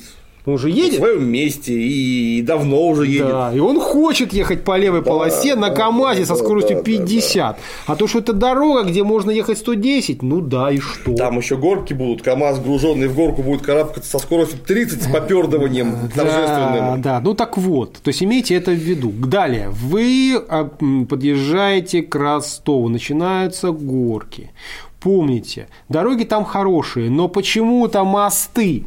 он 0.45 0.53
уже 0.53 0.69
едет. 0.69 0.95
В 0.95 0.97
своем 0.97 1.27
месте 1.27 1.73
и 1.73 2.41
давно 2.41 2.87
уже 2.87 3.07
едет. 3.07 3.27
Да, 3.27 3.51
и 3.53 3.59
он 3.59 3.79
хочет 3.79 4.31
ехать 4.33 4.63
по 4.63 4.77
левой 4.77 5.01
да, 5.01 5.09
полосе 5.09 5.55
на 5.55 5.71
КАМАЗе 5.71 6.21
да, 6.21 6.25
со 6.27 6.35
скоростью 6.35 6.77
да, 6.77 6.83
50. 6.83 7.35
Да, 7.35 7.51
да. 7.53 7.93
А 7.93 7.95
то, 7.95 8.07
что 8.07 8.19
это 8.19 8.33
дорога, 8.33 8.83
где 8.83 9.03
можно 9.03 9.31
ехать 9.31 9.57
110, 9.57 10.21
ну 10.21 10.41
да, 10.41 10.71
и 10.71 10.79
что? 10.79 11.15
Там 11.15 11.37
еще 11.37 11.57
горки 11.57 11.93
будут, 11.93 12.21
КАМАЗ 12.21 12.59
груженный 12.59 13.07
в 13.07 13.15
горку 13.15 13.41
будет 13.41 13.61
карабкаться 13.61 14.09
со 14.09 14.19
скоростью 14.19 14.59
30 14.59 15.03
с 15.03 15.07
попердыванием 15.07 16.09
торжественным. 16.15 17.01
Да, 17.01 17.19
ну 17.19 17.33
так 17.33 17.57
вот, 17.57 17.93
то 17.93 18.09
есть 18.09 18.21
имейте 18.21 18.55
это 18.55 18.71
в 18.71 18.75
виду. 18.75 19.11
Далее, 19.11 19.69
вы 19.69 20.39
а, 20.47 20.69
подъезжаете 21.09 22.03
к 22.03 22.15
Ростову, 22.15 22.89
начинаются 22.89 23.71
горки. 23.71 24.51
Помните, 24.99 25.67
дороги 25.89 26.23
там 26.23 26.45
хорошие, 26.45 27.09
но 27.09 27.27
почему-то 27.27 28.03
мосты 28.03 28.85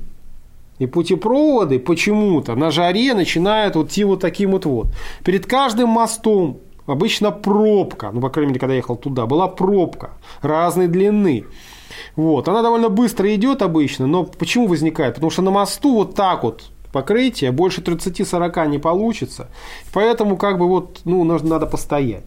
и 0.79 0.87
путепроводы 0.87 1.79
почему-то 1.79 2.55
на 2.55 2.71
жаре 2.71 3.15
начинают 3.15 3.77
вот 3.77 3.89
идти 3.89 4.05
вот 4.05 4.21
таким 4.21 4.53
вот 4.53 4.67
вот. 4.67 4.89
Перед 5.25 5.47
каждым 5.47 5.91
мостом 5.91 6.61
обычно 6.87 7.31
пробка, 7.31 8.11
ну, 8.13 8.21
по 8.21 8.31
крайней 8.31 8.51
мере, 8.51 8.61
когда 8.61 8.75
я 8.75 8.79
ехал 8.79 8.97
туда, 8.97 9.27
была 9.27 9.49
пробка 9.49 10.11
разной 10.43 10.89
длины. 10.89 11.45
Вот, 12.17 12.49
она 12.49 12.63
довольно 12.63 12.89
быстро 12.89 13.35
идет 13.35 13.63
обычно, 13.63 14.07
но 14.07 14.25
почему 14.25 14.67
возникает? 14.67 15.15
Потому 15.15 15.31
что 15.31 15.43
на 15.43 15.51
мосту 15.51 15.95
вот 15.95 16.15
так 16.15 16.43
вот 16.43 16.71
покрытие, 16.93 17.53
больше 17.53 17.81
30-40 17.81 18.69
не 18.69 18.79
получится. 18.79 19.49
Поэтому 19.93 20.37
как 20.37 20.59
бы 20.59 20.67
вот, 20.67 21.01
ну, 21.05 21.25
нужно, 21.25 21.51
надо 21.51 21.67
постоять. 21.67 22.25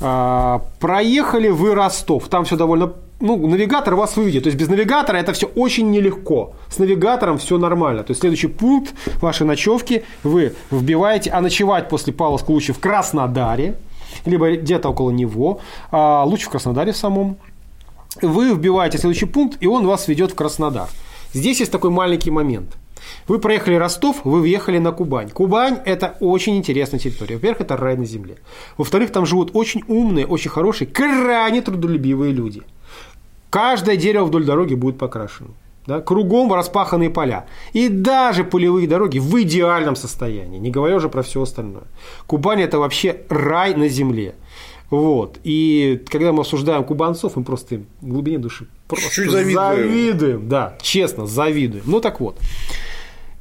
А, 0.00 0.62
проехали 0.78 1.48
вы 1.48 1.74
Ростов, 1.74 2.28
там 2.28 2.44
все 2.44 2.56
довольно 2.56 2.92
ну, 3.20 3.46
навигатор 3.46 3.94
вас 3.94 4.16
выведет. 4.16 4.44
То 4.44 4.48
есть 4.48 4.58
без 4.58 4.68
навигатора 4.68 5.16
это 5.16 5.32
все 5.32 5.46
очень 5.46 5.90
нелегко. 5.90 6.54
С 6.68 6.78
навигатором 6.78 7.38
все 7.38 7.56
нормально. 7.58 8.02
То 8.02 8.10
есть 8.10 8.20
следующий 8.20 8.48
пункт 8.48 8.94
вашей 9.22 9.46
ночевки 9.46 10.04
вы 10.22 10.54
вбиваете, 10.70 11.30
а 11.30 11.40
ночевать 11.40 11.88
после 11.88 12.12
Павловска 12.12 12.50
лучше 12.50 12.72
в 12.72 12.78
Краснодаре, 12.78 13.76
либо 14.26 14.54
где-то 14.56 14.90
около 14.90 15.10
него, 15.10 15.60
а 15.90 16.24
лучше 16.24 16.46
в 16.46 16.50
Краснодаре 16.50 16.92
самом. 16.92 17.38
Вы 18.22 18.54
вбиваете 18.54 18.98
следующий 18.98 19.26
пункт, 19.26 19.58
и 19.60 19.66
он 19.66 19.86
вас 19.86 20.08
ведет 20.08 20.32
в 20.32 20.34
Краснодар. 20.34 20.88
Здесь 21.32 21.60
есть 21.60 21.72
такой 21.72 21.90
маленький 21.90 22.30
момент– 22.30 22.76
вы 23.28 23.38
проехали 23.38 23.74
Ростов, 23.74 24.24
вы 24.24 24.40
въехали 24.40 24.78
на 24.78 24.92
Кубань. 24.92 25.30
Кубань– 25.30 25.78
это 25.84 26.16
очень 26.20 26.56
интересная 26.56 27.00
территория. 27.00 27.36
Во-первых, 27.36 27.60
это 27.60 27.76
рай 27.76 27.96
на 27.96 28.04
земле. 28.04 28.36
Во-вторых, 28.76 29.12
там 29.12 29.26
живут 29.26 29.50
очень 29.54 29.82
умные, 29.88 30.26
очень 30.26 30.50
хорошие, 30.50 30.88
крайне 30.88 31.62
трудолюбивые 31.62 32.32
люди. 32.32 32.62
Каждое 33.50 33.96
дерево 33.96 34.24
вдоль 34.24 34.44
дороги 34.44 34.74
будет 34.74 34.98
покрашено. 34.98 35.50
Да? 35.86 36.00
Кругом 36.00 36.52
распаханные 36.52 37.10
поля. 37.10 37.46
И 37.72 37.88
даже 37.88 38.44
полевые 38.44 38.88
дороги 38.88 39.18
в 39.18 39.42
идеальном 39.42 39.96
состоянии, 39.96 40.58
не 40.58 40.70
говоря 40.70 40.96
уже 40.96 41.08
про 41.08 41.22
все 41.22 41.42
остальное. 41.42 41.84
Кубань– 42.26 42.60
это 42.62 42.78
вообще 42.78 43.22
рай 43.28 43.74
на 43.74 43.88
земле. 43.88 44.34
Вот. 44.90 45.38
И 45.42 46.02
когда 46.08 46.32
мы 46.32 46.42
осуждаем 46.42 46.84
кубанцов, 46.84 47.36
мы 47.36 47.44
просто 47.44 47.80
в 48.00 48.08
глубине 48.08 48.38
души 48.38 48.66
просто 48.86 49.10
Чуть 49.10 49.30
завидуем. 49.30 49.56
завидуем. 49.56 50.48
Да, 50.48 50.76
честно, 50.80 51.26
завидуем. 51.26 51.84
Ну 51.86 52.00
так 52.00 52.20
вот. 52.20 52.38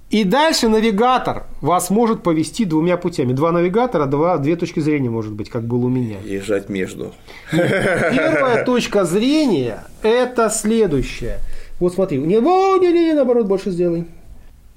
И 0.09 0.23
дальше 0.23 0.69
навигатор 0.69 1.45
вас 1.61 1.89
может 1.89 2.23
повести 2.23 2.63
двумя 2.63 2.95
путями. 2.95 3.33
Два 3.33 3.51
навигатора, 3.51 4.05
два, 4.05 4.37
две 4.37 4.55
точки 4.55 4.79
зрения 4.79 5.09
может 5.09 5.33
быть, 5.33 5.49
как 5.49 5.63
было 5.63 5.85
у 5.85 5.89
меня. 5.89 6.17
Езжать 6.23 6.69
между. 6.69 7.11
Первая 7.51 8.63
точка 8.63 9.03
зрения– 9.03 9.83
это 10.03 10.49
следующее. 10.49 11.39
Вот 11.79 11.95
смотри, 11.95 12.19
не, 12.19 12.35
не, 12.35 12.93
не, 12.93 13.05
не, 13.05 13.13
наоборот, 13.13 13.47
больше 13.47 13.71
сделай. 13.71 14.05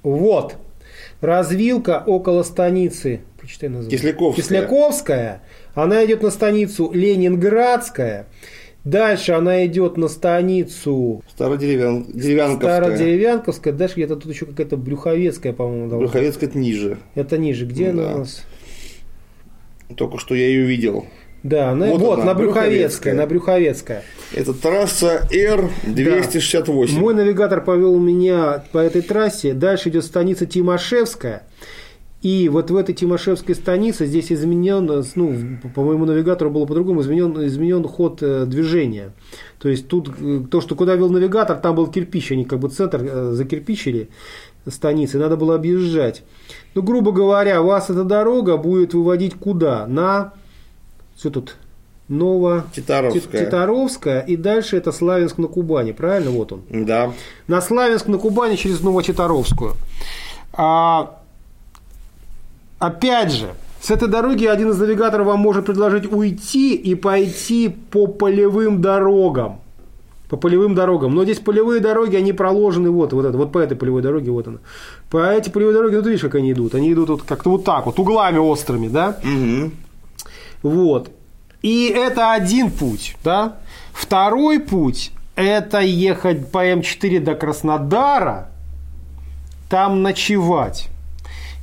Вот. 0.03 0.57
Развилка 1.21 2.03
около 2.07 2.43
станицы. 2.43 3.21
Почитай 3.41 3.69
название. 3.69 3.97
Кисляковская. 3.97 4.43
Кисляковская. 4.43 5.43
Она 5.79 6.05
идет 6.05 6.23
на 6.23 6.31
станицу 6.31 6.91
Ленинградская. 6.93 8.27
Дальше 8.83 9.33
она 9.33 9.65
идет 9.65 9.97
на 9.97 10.09
станицу 10.09 11.23
Стародеревян... 11.29 12.05
Деревянковская. 12.05 12.81
Стародеревянковская. 12.81 13.73
Дальше 13.73 13.95
где-то 13.95 14.17
тут 14.17 14.33
еще 14.33 14.47
какая-то 14.47 14.77
Брюховецкая, 14.77 15.53
по-моему. 15.53 15.99
Брюховецкая 15.99 16.49
это 16.49 16.59
ниже. 16.59 16.99
Это 17.15 17.39
ниже. 17.39 17.65
Где 17.65 17.93
да. 17.93 18.03
она 18.03 18.15
у 18.15 18.19
нас? 18.19 18.45
Только 19.95 20.19
что 20.19 20.35
я 20.35 20.47
ее 20.49 20.65
видел. 20.65 21.07
Да, 21.45 21.73
на, 21.77 21.87
вот, 21.87 22.01
вот 22.01 22.15
она, 22.15 22.25
на 22.25 22.35
Брюховецкая, 22.35 23.15
на 23.15 23.27
Брюховецкая. 23.27 24.03
Это 24.35 24.55
трасса 24.55 25.29
Р-268. 25.31 26.87
Да. 26.93 27.01
Мой 27.01 27.15
навигатор 27.15 27.63
повел 27.63 27.97
меня 28.01 28.65
по 28.73 28.79
этой 28.79 29.03
трассе. 29.03 29.53
Дальше 29.53 29.91
идет 29.91 30.05
станица 30.05 30.45
Тимошевская. 30.45 31.45
И 32.21 32.49
вот 32.49 32.71
в 32.71 32.77
этой 32.77 32.95
Тимошевской 32.97 33.55
станице 33.55 34.07
здесь 34.07 34.33
изменен, 34.33 35.05
ну, 35.15 35.59
по 35.75 35.83
моему 35.83 36.05
навигатору 36.05 36.51
было 36.51 36.67
по-другому, 36.67 37.03
изменен, 37.03 37.47
изменен 37.47 37.85
ход 37.85 38.23
э, 38.23 38.45
движения. 38.45 39.13
То 39.61 39.69
есть 39.69 39.87
тут 39.87 40.11
э, 40.19 40.43
то, 40.51 40.61
что 40.61 40.75
куда 40.75 40.97
вел 40.97 41.11
навигатор, 41.11 41.57
там 41.59 41.77
был 41.77 41.87
кирпич, 41.87 42.33
они 42.33 42.45
как 42.45 42.59
бы 42.59 42.71
центр 42.71 43.01
э, 43.03 43.31
закирпичили 43.35 44.09
станицы, 44.67 45.19
надо 45.19 45.37
было 45.37 45.55
объезжать. 45.55 46.25
Ну, 46.75 46.83
грубо 46.83 47.13
говоря, 47.13 47.63
вас 47.63 47.89
эта 47.89 48.03
дорога 48.03 48.57
будет 48.57 48.95
выводить 48.95 49.35
куда? 49.35 49.87
На, 49.87 50.33
все 51.15 51.31
тут, 51.31 51.55
Ново... 52.09 52.65
Титаровская. 52.75 53.45
Титаровская, 53.45 54.21
и 54.23 54.37
дальше 54.37 54.77
это 54.77 54.91
Славянск 54.91 55.39
на 55.39 55.47
Кубани, 55.47 55.93
правильно? 55.93 56.31
Вот 56.31 56.53
он. 56.53 56.63
Да. 56.69 57.13
На 57.47 57.61
Славянск 57.61 58.09
на 58.09 58.19
Кубани 58.19 58.57
через 58.57 58.81
Новотитаровскую. 58.81 59.75
А, 60.53 61.18
опять 62.79 63.33
же, 63.33 63.49
с 63.81 63.91
этой 63.91 64.09
дороги 64.09 64.45
один 64.45 64.71
из 64.71 64.79
навигаторов 64.79 65.27
вам 65.27 65.41
может 65.41 65.67
предложить 65.67 66.11
уйти 66.11 66.75
и 66.75 66.95
пойти 66.95 67.69
по 67.69 68.07
полевым 68.07 68.81
дорогам. 68.81 69.61
По 70.29 70.37
полевым 70.37 70.75
дорогам. 70.75 71.15
Но 71.15 71.25
здесь 71.25 71.39
полевые 71.39 71.81
дороги, 71.81 72.17
они 72.17 72.33
проложены 72.33 72.91
вот, 72.91 73.13
вот, 73.13 73.25
это, 73.25 73.39
вот 73.39 73.51
по 73.53 73.59
этой 73.59 73.77
полевой 73.77 74.03
дороге, 74.03 74.31
вот 74.31 74.47
она. 74.49 74.59
По 75.11 75.19
этой 75.19 75.51
полевой 75.51 75.73
дороге, 75.73 75.97
ну 75.97 76.03
ты 76.03 76.11
видишь, 76.11 76.23
как 76.23 76.35
они 76.35 76.53
идут. 76.53 76.75
Они 76.75 76.93
идут 76.93 77.09
вот 77.09 77.23
как-то 77.23 77.51
вот 77.51 77.65
так 77.65 77.87
вот, 77.87 77.99
углами 77.99 78.39
острыми, 78.39 78.89
да? 78.89 79.17
Угу. 79.23 79.71
Вот. 80.63 81.11
И 81.63 81.89
это 81.89 82.33
один 82.33 82.71
путь, 82.71 83.17
да? 83.25 83.57
Второй 83.93 84.61
путь– 84.61 85.13
это 85.35 85.81
ехать 85.81 86.51
по 86.53 86.67
М4 86.67 87.21
до 87.21 87.35
Краснодара, 87.35 88.49
там 89.69 90.03
ночевать. 90.03 90.89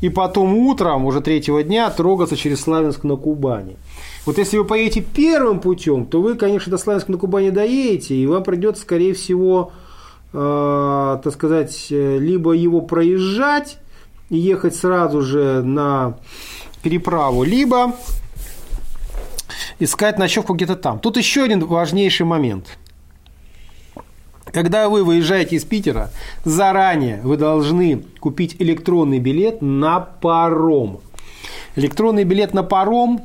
И 0.02 0.10
потом 0.10 0.54
утром, 0.56 1.06
уже 1.06 1.22
третьего 1.22 1.64
дня, 1.64 1.89
трогаться 1.89 2.36
через 2.36 2.62
Славянск 2.62 3.04
на 3.04 3.16
Кубани. 3.16 3.78
Вот 4.26 4.38
если 4.38 4.58
вы 4.58 4.66
поедете 4.66 5.02
первым 5.02 5.60
путем, 5.60 6.06
то 6.06 6.22
вы, 6.22 6.36
конечно, 6.36 6.72
до 6.72 6.78
Славянска 6.78 7.12
на 7.12 7.18
Кубани 7.18 7.50
доедете, 7.50 8.16
и 8.16 8.28
вам 8.28 8.43
придется, 8.43 8.82
скорее 8.82 9.14
всего, 9.14 9.72
э, 10.34 11.20
так 11.24 11.34
сказать, 11.34 11.88
либо 11.89 12.52
его 12.52 12.82
проезжать 12.82 13.78
и 14.30 14.38
ехать 14.38 14.76
сразу 14.76 15.22
же 15.22 15.62
на 15.64 16.18
переправу, 16.84 17.43
либо 17.43 17.96
искать 19.80 20.18
ночевку 20.18 20.54
где-то 20.54 20.76
там. 20.76 21.00
Тут 21.00 21.18
еще 21.18 21.43
один 21.43 21.66
важнейший 21.66 22.26
момент. 22.26 22.78
Когда 24.56 24.88
вы 24.88 25.03
выезжаете 25.03 25.58
из 25.58 25.66
Питера, 25.66 26.12
заранее 26.45 27.20
вы 27.26 27.36
должны 27.36 28.06
купить 28.22 28.56
электронный 28.60 29.20
билет 29.20 29.62
на 29.62 29.99
паром. 29.99 31.01
Электронный 31.76 32.24
билет 32.24 32.53
на 32.53 32.64
паром 32.64 33.20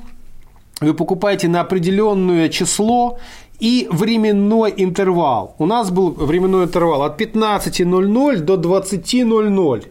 вы 0.80 0.92
покупаете 0.92 1.46
на 1.46 1.60
определенное 1.60 2.48
число 2.48 3.20
и 3.60 3.86
временной 3.92 4.74
интервал. 4.76 5.54
У 5.58 5.66
нас 5.66 5.92
был 5.92 6.10
временной 6.10 6.64
интервал 6.64 7.04
от 7.04 7.20
15.00 7.20 8.38
до 8.38 8.54
20.00. 8.54 9.86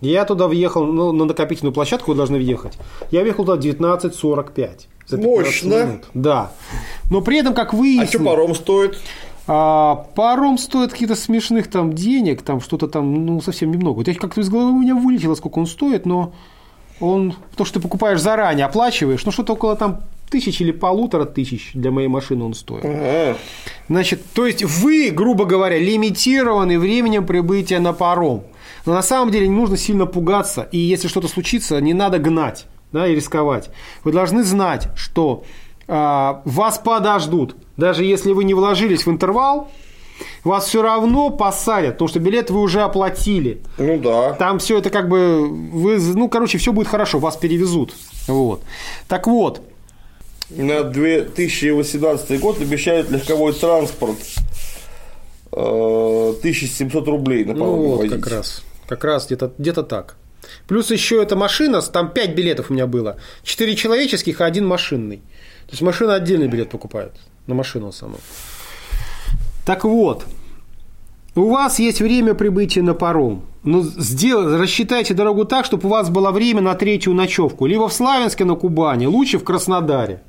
Я 0.00 0.24
туда 0.24 0.48
въехал 0.48 0.84
ну, 0.84 1.12
на 1.12 1.26
накопительную 1.26 1.72
площадку, 1.72 2.10
вы 2.10 2.16
должны 2.16 2.38
въехать. 2.38 2.76
Я 3.12 3.22
въехал 3.22 3.44
туда 3.44 3.62
19.45. 3.62 4.70
За 5.06 5.16
Мощно. 5.16 5.84
Минут. 5.84 6.04
Да. 6.14 6.52
Но 7.08 7.20
при 7.20 7.38
этом, 7.38 7.54
как 7.54 7.72
выяснилось... 7.72 8.08
А 8.08 8.18
что 8.18 8.24
паром 8.24 8.54
стоит? 8.56 8.98
А, 9.52 10.06
паром 10.14 10.58
стоит 10.58 10.92
каких-то 10.92 11.16
смешных 11.16 11.68
там 11.68 11.92
денег, 11.92 12.42
там 12.42 12.60
что-то 12.60 12.86
там, 12.86 13.26
ну, 13.26 13.40
совсем 13.40 13.72
немного. 13.72 13.96
Вот 13.96 14.06
я 14.06 14.14
как-то 14.14 14.40
из 14.40 14.48
головы 14.48 14.70
у 14.70 14.78
меня 14.78 14.94
вылетело, 14.94 15.34
сколько 15.34 15.58
он 15.58 15.66
стоит, 15.66 16.06
но 16.06 16.32
он, 17.00 17.34
то, 17.56 17.64
что 17.64 17.74
ты 17.74 17.80
покупаешь 17.80 18.20
заранее, 18.20 18.66
оплачиваешь, 18.66 19.24
ну, 19.24 19.32
что-то 19.32 19.54
около 19.54 19.74
там 19.74 20.02
тысяч 20.30 20.60
или 20.60 20.70
полутора 20.70 21.24
тысяч 21.24 21.72
для 21.74 21.90
моей 21.90 22.06
машины 22.06 22.44
он 22.44 22.54
стоит. 22.54 22.84
Ага. 22.84 23.36
Значит, 23.88 24.22
то 24.34 24.46
есть 24.46 24.62
вы, 24.62 25.10
грубо 25.10 25.46
говоря, 25.46 25.80
лимитированы 25.80 26.78
временем 26.78 27.26
прибытия 27.26 27.80
на 27.80 27.92
паром. 27.92 28.44
Но 28.86 28.94
на 28.94 29.02
самом 29.02 29.32
деле 29.32 29.48
не 29.48 29.56
нужно 29.56 29.76
сильно 29.76 30.06
пугаться, 30.06 30.68
и 30.70 30.78
если 30.78 31.08
что-то 31.08 31.26
случится, 31.26 31.80
не 31.80 31.92
надо 31.92 32.20
гнать 32.20 32.66
да, 32.92 33.08
и 33.08 33.16
рисковать. 33.16 33.70
Вы 34.04 34.12
должны 34.12 34.44
знать, 34.44 34.86
что 34.94 35.42
э, 35.88 36.34
вас 36.44 36.78
подождут. 36.78 37.56
Даже 37.80 38.04
если 38.04 38.32
вы 38.32 38.44
не 38.44 38.54
вложились 38.54 39.06
в 39.06 39.10
интервал, 39.10 39.70
вас 40.44 40.66
все 40.66 40.82
равно 40.82 41.30
посадят, 41.30 41.94
потому 41.94 42.08
что 42.08 42.20
билет 42.20 42.50
вы 42.50 42.60
уже 42.60 42.82
оплатили. 42.82 43.62
Ну 43.78 43.98
да. 43.98 44.34
Там 44.34 44.58
все 44.58 44.78
это 44.78 44.90
как 44.90 45.08
бы, 45.08 45.48
вы, 45.48 45.96
ну, 45.98 46.28
короче, 46.28 46.58
все 46.58 46.72
будет 46.72 46.88
хорошо, 46.88 47.18
вас 47.18 47.36
перевезут. 47.36 47.94
Вот. 48.28 48.62
Так 49.08 49.26
вот. 49.26 49.62
На 50.50 50.82
2018 50.82 52.38
год 52.40 52.60
обещают 52.60 53.10
легковой 53.10 53.54
транспорт 53.54 54.18
1700 55.52 57.06
э, 57.06 57.10
рублей 57.10 57.44
на 57.44 57.54
Ну 57.54 57.76
вот, 57.76 57.98
возить. 58.00 58.12
как 58.12 58.26
раз. 58.26 58.62
Как 58.88 59.04
раз 59.04 59.26
где-то 59.26 59.52
где 59.56 59.72
так. 59.72 60.16
Плюс 60.66 60.90
еще 60.90 61.22
эта 61.22 61.36
машина, 61.36 61.80
там 61.80 62.10
5 62.10 62.34
билетов 62.34 62.70
у 62.70 62.74
меня 62.74 62.86
было. 62.86 63.16
4 63.44 63.74
человеческих, 63.76 64.40
а 64.40 64.44
один 64.44 64.66
машинный. 64.66 65.18
То 65.66 65.72
есть 65.72 65.82
машина 65.82 66.16
отдельный 66.16 66.48
билет 66.48 66.68
покупает 66.68 67.12
на 67.50 67.54
машину 67.54 67.92
саму. 67.92 68.16
Так 69.66 69.84
вот, 69.84 70.24
у 71.34 71.50
вас 71.50 71.78
есть 71.78 72.00
время 72.00 72.34
прибытия 72.34 72.82
на 72.82 72.94
паром. 72.94 73.42
Но 73.62 73.82
сделай, 73.82 74.56
рассчитайте 74.56 75.14
дорогу 75.14 75.44
так, 75.44 75.66
чтобы 75.66 75.86
у 75.86 75.90
вас 75.90 76.08
было 76.08 76.30
время 76.30 76.62
на 76.62 76.74
третью 76.74 77.12
ночевку. 77.12 77.66
Либо 77.66 77.88
в 77.88 77.92
Славянске 77.92 78.44
на 78.44 78.54
Кубани, 78.54 79.06
лучше 79.06 79.38
в 79.38 79.44
Краснодаре. 79.44 80.22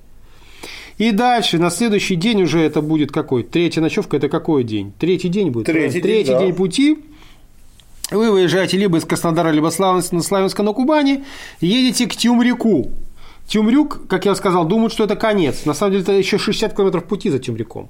И 0.98 1.12
дальше, 1.12 1.58
на 1.58 1.70
следующий 1.70 2.16
день 2.16 2.44
уже 2.44 2.60
это 2.60 2.82
будет 2.82 3.12
какой? 3.12 3.44
Третья 3.44 3.82
ночевка– 3.82 4.18
это 4.18 4.30
какой 4.30 4.64
день? 4.64 4.94
Третий 5.00 5.30
день 5.30 5.50
будет? 5.50 5.66
Третий, 5.66 6.02
Третий 6.02 6.32
день, 6.32 6.40
день 6.40 6.50
да. 6.50 6.56
пути. 6.56 7.00
Вы 8.12 8.30
выезжаете 8.30 8.78
либо 8.78 8.98
из 8.98 9.06
Краснодара, 9.06 9.50
либо 9.50 9.70
Славянска, 9.70 10.16
на 10.16 10.22
Славянска 10.22 10.64
на 10.64 10.74
Кубани, 10.74 11.24
едете 11.62 12.08
к 12.08 12.16
Тюмряку. 12.16 12.92
Тюмрюк, 13.52 14.08
как 14.08 14.26
я 14.26 14.34
сказал, 14.36 14.64
думают, 14.64 14.94
что 14.94 15.04
это 15.04 15.18
конец. 15.18 15.66
На 15.66 15.74
самом 15.74 15.92
деле 15.92 16.04
это 16.04 16.14
еще 16.14 16.38
60 16.38 16.74
километров 16.74 17.04
пути 17.04 17.30
за 17.30 17.38
Тюмрюком. 17.38 17.90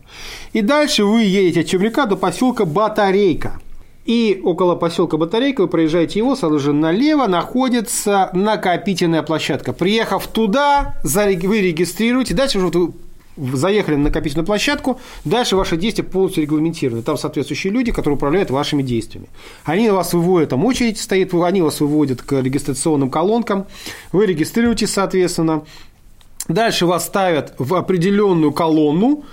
И 0.53 0.61
дальше 0.61 1.05
вы 1.05 1.21
едете 1.21 1.61
от 1.61 1.67
Тюмрюка 1.67 2.07
до 2.07 2.15
поселка 2.15 2.65
Батарейка. 2.65 3.59
И 4.05 4.41
около 4.43 4.73
поселка 4.73 5.17
Батарейка 5.17 5.61
вы 5.61 5.67
проезжаете 5.67 6.17
его, 6.17 6.35
сразу 6.35 6.57
же 6.57 6.73
налево 6.73 7.27
находится 7.27 8.31
накопительная 8.33 9.21
площадка. 9.21 9.71
Приехав 9.71 10.25
туда, 10.25 10.95
вы 11.03 11.61
регистрируете, 11.61 12.33
дальше 12.33 12.57
уже 12.57 12.67
вы 12.67 12.93
заехали 13.37 13.95
на 13.95 14.03
накопительную 14.03 14.45
площадку, 14.45 14.99
дальше 15.25 15.55
ваши 15.55 15.77
действия 15.77 16.03
полностью 16.03 16.43
регламентированы. 16.43 17.01
Там 17.01 17.17
соответствующие 17.17 17.71
люди, 17.71 17.91
которые 17.91 18.15
управляют 18.15 18.51
вашими 18.51 18.83
действиями. 18.83 19.29
Они 19.63 19.89
вас 19.89 20.13
выводят, 20.13 20.49
там 20.49 20.65
очередь 20.65 20.99
стоит, 20.99 21.33
они 21.33 21.61
вас 21.61 21.79
выводят 21.79 22.21
к 22.21 22.39
регистрационным 22.39 23.09
колонкам, 23.09 23.65
вы 24.11 24.25
регистрируетесь, 24.25 24.91
соответственно. 24.91 25.63
Дальше 26.47 26.85
вас 26.85 27.05
ставят 27.05 27.53
в 27.57 27.75
определенную 27.75 28.51
колонну, 28.51 29.23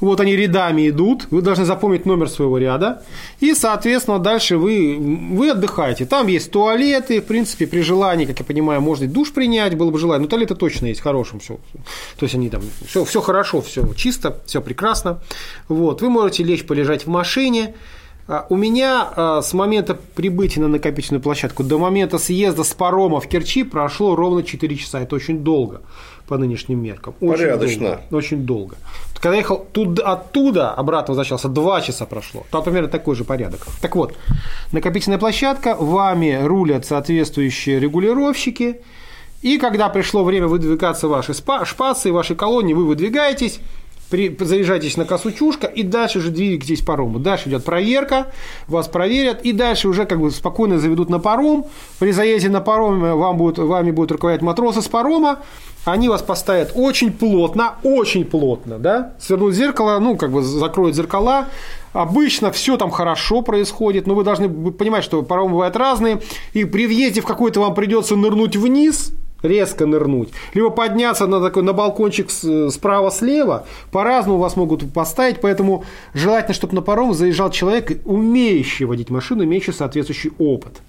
вот 0.00 0.20
они 0.20 0.36
рядами 0.36 0.88
идут, 0.88 1.26
вы 1.30 1.42
должны 1.42 1.64
запомнить 1.64 2.06
номер 2.06 2.28
своего 2.28 2.58
ряда, 2.58 3.02
и, 3.40 3.54
соответственно, 3.54 4.18
дальше 4.18 4.58
вы, 4.58 4.96
вы 4.98 5.50
отдыхаете. 5.50 6.06
Там 6.06 6.26
есть 6.26 6.50
туалеты, 6.50 7.20
в 7.20 7.24
принципе, 7.24 7.66
при 7.66 7.80
желании, 7.80 8.26
как 8.26 8.38
я 8.38 8.44
понимаю, 8.44 8.80
можно 8.80 9.04
и 9.04 9.08
душ 9.08 9.32
принять, 9.32 9.76
было 9.76 9.90
бы 9.90 9.98
желание, 9.98 10.22
но 10.22 10.28
туалеты 10.28 10.54
точно 10.54 10.86
есть 10.86 11.00
хорошим 11.00 11.40
все. 11.40 11.58
То 12.18 12.24
есть 12.24 12.34
они 12.34 12.50
там, 12.50 12.62
все, 12.86 13.04
все 13.04 13.20
хорошо, 13.20 13.60
все 13.60 13.86
чисто, 13.94 14.38
все 14.46 14.60
прекрасно. 14.60 15.20
Вот, 15.68 16.02
вы 16.02 16.10
можете 16.10 16.44
лечь, 16.44 16.66
полежать 16.66 17.06
в 17.06 17.08
машине, 17.08 17.74
у 18.48 18.56
меня 18.56 19.08
а, 19.14 19.42
с 19.42 19.52
момента 19.52 19.94
прибытия 19.94 20.60
на 20.60 20.68
накопительную 20.68 21.22
площадку 21.22 21.62
до 21.62 21.78
момента 21.78 22.18
съезда 22.18 22.64
с 22.64 22.74
парома 22.74 23.20
в 23.20 23.28
Керчи 23.28 23.62
прошло 23.62 24.16
ровно 24.16 24.42
4 24.42 24.76
часа. 24.76 25.00
Это 25.00 25.14
очень 25.14 25.44
долго 25.44 25.82
по 26.26 26.36
нынешним 26.36 26.82
меркам. 26.82 27.14
Очень 27.20 27.44
Порядочно. 27.44 27.88
Долго, 27.88 28.16
очень 28.16 28.38
долго. 28.38 28.76
Когда 29.20 29.36
ехал 29.36 29.64
туда, 29.72 30.02
оттуда, 30.12 30.72
обратно 30.72 31.12
возвращался, 31.12 31.48
два 31.48 31.80
часа 31.80 32.04
прошло. 32.04 32.44
Там 32.50 32.64
примерно 32.64 32.88
такой 32.88 33.14
же 33.14 33.24
порядок. 33.24 33.66
Так 33.80 33.94
вот, 33.94 34.16
накопительная 34.72 35.18
площадка, 35.18 35.76
вами 35.76 36.40
рулят 36.42 36.84
соответствующие 36.84 37.78
регулировщики. 37.78 38.80
И 39.42 39.58
когда 39.58 39.88
пришло 39.88 40.24
время 40.24 40.48
выдвигаться 40.48 41.06
ваши 41.06 41.32
шпацы, 41.32 42.12
вашей 42.12 42.34
колонии, 42.34 42.74
вы 42.74 42.86
выдвигаетесь, 42.86 43.60
при, 44.10 44.36
заезжаетесь 44.38 44.96
на 44.96 45.04
косу 45.04 45.32
чушка 45.32 45.66
и 45.66 45.82
дальше 45.82 46.20
же 46.20 46.30
двигаетесь 46.30 46.82
парому. 46.82 47.18
Дальше 47.18 47.48
идет 47.48 47.64
проверка, 47.64 48.28
вас 48.68 48.88
проверят, 48.88 49.42
и 49.42 49.52
дальше 49.52 49.88
уже 49.88 50.06
как 50.06 50.20
бы 50.20 50.30
спокойно 50.30 50.78
заведут 50.78 51.10
на 51.10 51.18
паром. 51.18 51.66
При 51.98 52.12
заезде 52.12 52.48
на 52.48 52.60
паром 52.60 53.00
вам 53.00 53.36
будут, 53.36 53.58
вами 53.58 53.90
будут 53.90 54.12
руководить 54.12 54.42
матросы 54.42 54.82
с 54.82 54.88
парома, 54.88 55.40
они 55.84 56.08
вас 56.08 56.22
поставят 56.22 56.72
очень 56.74 57.12
плотно, 57.12 57.76
очень 57.82 58.24
плотно, 58.24 58.78
да, 58.78 59.14
свернут 59.20 59.54
зеркало, 59.54 59.98
ну, 59.98 60.16
как 60.16 60.32
бы 60.32 60.42
закроют 60.42 60.94
зеркала, 60.96 61.46
Обычно 61.96 62.52
все 62.52 62.76
там 62.76 62.90
хорошо 62.90 63.40
происходит, 63.40 64.06
но 64.06 64.14
вы 64.14 64.22
должны 64.22 64.50
понимать, 64.70 65.02
что 65.02 65.22
паромы 65.22 65.52
бывают 65.52 65.76
разные, 65.76 66.20
и 66.52 66.66
при 66.66 66.86
въезде 66.86 67.22
в 67.22 67.24
какой-то 67.24 67.60
вам 67.60 67.74
придется 67.74 68.16
нырнуть 68.16 68.54
вниз, 68.54 69.14
резко 69.46 69.86
нырнуть, 69.86 70.30
либо 70.54 70.70
подняться 70.70 71.26
на 71.26 71.40
такой 71.40 71.62
на 71.62 71.72
балкончик 71.72 72.30
справа-слева, 72.30 73.66
по-разному 73.90 74.38
вас 74.38 74.56
могут 74.56 74.92
поставить, 74.92 75.40
поэтому 75.40 75.84
желательно, 76.14 76.54
чтобы 76.54 76.74
на 76.74 76.82
паром 76.82 77.14
заезжал 77.14 77.50
человек, 77.50 78.00
умеющий 78.04 78.86
водить 78.86 79.10
машину, 79.10 79.44
имеющий 79.44 79.72
соответствующий 79.72 80.32
опыт. 80.38 80.80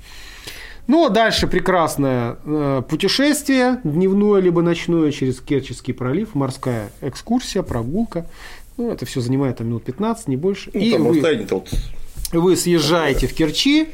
Ну, 0.88 1.06
а 1.06 1.10
дальше 1.10 1.48
прекрасное 1.48 2.38
э, 2.46 2.82
путешествие, 2.88 3.82
дневное 3.84 4.40
либо 4.40 4.62
ночное 4.62 5.12
через 5.12 5.42
Керченский 5.42 5.94
пролив, 5.94 6.34
морская 6.34 6.92
экскурсия, 7.02 7.62
прогулка. 7.62 8.26
Ну, 8.78 8.90
это 8.90 9.06
все 9.06 9.20
занимает 9.20 9.58
там 9.58 9.68
минут 9.68 9.84
15, 9.84 10.30
не 10.30 10.38
больше. 10.38 10.72
Ну, 10.74 10.80
и 10.80 10.92
там 10.92 11.04
вы, 11.04 11.48
вот 11.50 11.70
вы 12.32 12.56
съезжаете 12.56 13.28
в 13.28 13.34
Керчи, 13.34 13.90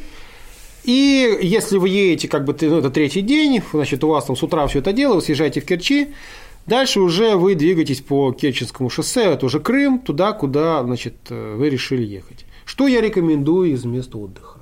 и 0.83 1.37
если 1.41 1.77
вы 1.77 1.89
едете, 1.89 2.27
как 2.27 2.45
бы, 2.45 2.55
ну, 2.61 2.79
это 2.79 2.89
третий 2.89 3.21
день, 3.21 3.61
значит, 3.71 4.03
у 4.03 4.09
вас 4.09 4.25
там 4.25 4.35
с 4.35 4.43
утра 4.43 4.67
все 4.67 4.79
это 4.79 4.93
дело, 4.93 5.15
вы 5.15 5.21
съезжаете 5.21 5.61
в 5.61 5.65
Керчи, 5.65 6.09
дальше 6.65 6.99
уже 6.99 7.35
вы 7.35 7.55
двигаетесь 7.55 8.01
по 8.01 8.31
Керченскому 8.33 8.89
шоссе, 8.89 9.23
это 9.23 9.45
уже 9.45 9.59
Крым, 9.59 9.99
туда, 9.99 10.33
куда, 10.33 10.83
значит, 10.83 11.15
э, 11.29 11.55
вы 11.55 11.69
решили 11.69 12.03
ехать. 12.03 12.45
Что 12.65 12.87
я 12.87 13.01
рекомендую 13.01 13.71
из 13.71 13.85
мест 13.85 14.15
отдыха? 14.15 14.59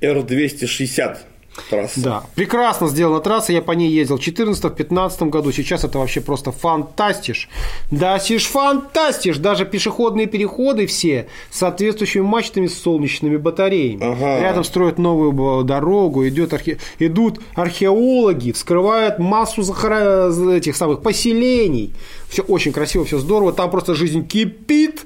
R260 0.00 1.18
трасса. 1.62 2.00
Да, 2.00 2.22
прекрасно 2.34 2.88
сделана 2.88 3.20
трасса, 3.20 3.52
я 3.52 3.62
по 3.62 3.72
ней 3.72 3.90
ездил 3.90 4.18
в 4.18 4.20
2014-2015 4.20 5.28
году, 5.28 5.52
сейчас 5.52 5.84
это 5.84 5.98
вообще 5.98 6.20
просто 6.20 6.52
фантастиш. 6.52 7.48
Да, 7.90 8.18
сиш 8.18 8.46
фантастиш, 8.46 9.38
даже 9.38 9.64
пешеходные 9.64 10.26
переходы 10.26 10.86
все 10.86 11.28
с 11.50 11.58
соответствующими 11.58 12.22
мачтами 12.22 12.66
с 12.66 12.80
солнечными 12.80 13.36
батареями. 13.36 14.12
Ага. 14.12 14.40
Рядом 14.40 14.64
строят 14.64 14.98
новую 14.98 15.64
дорогу, 15.64 16.26
идет 16.26 16.52
архе... 16.52 16.78
идут 16.98 17.40
археологи, 17.54 18.52
вскрывают 18.52 19.18
массу 19.18 19.62
захара... 19.62 20.30
этих 20.50 20.76
самых 20.76 21.02
поселений. 21.02 21.92
Все 22.28 22.42
очень 22.42 22.72
красиво, 22.72 23.04
все 23.04 23.18
здорово, 23.18 23.52
там 23.52 23.70
просто 23.70 23.94
жизнь 23.94 24.26
кипит, 24.26 25.04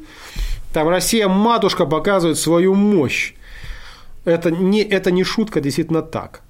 там 0.72 0.88
Россия 0.88 1.28
матушка 1.28 1.86
показывает 1.86 2.38
свою 2.38 2.74
мощь. 2.74 3.34
Это 4.24 4.50
не, 4.50 4.82
это 4.82 5.10
не 5.10 5.24
шутка, 5.24 5.60
действительно 5.60 6.02
так. 6.02 6.41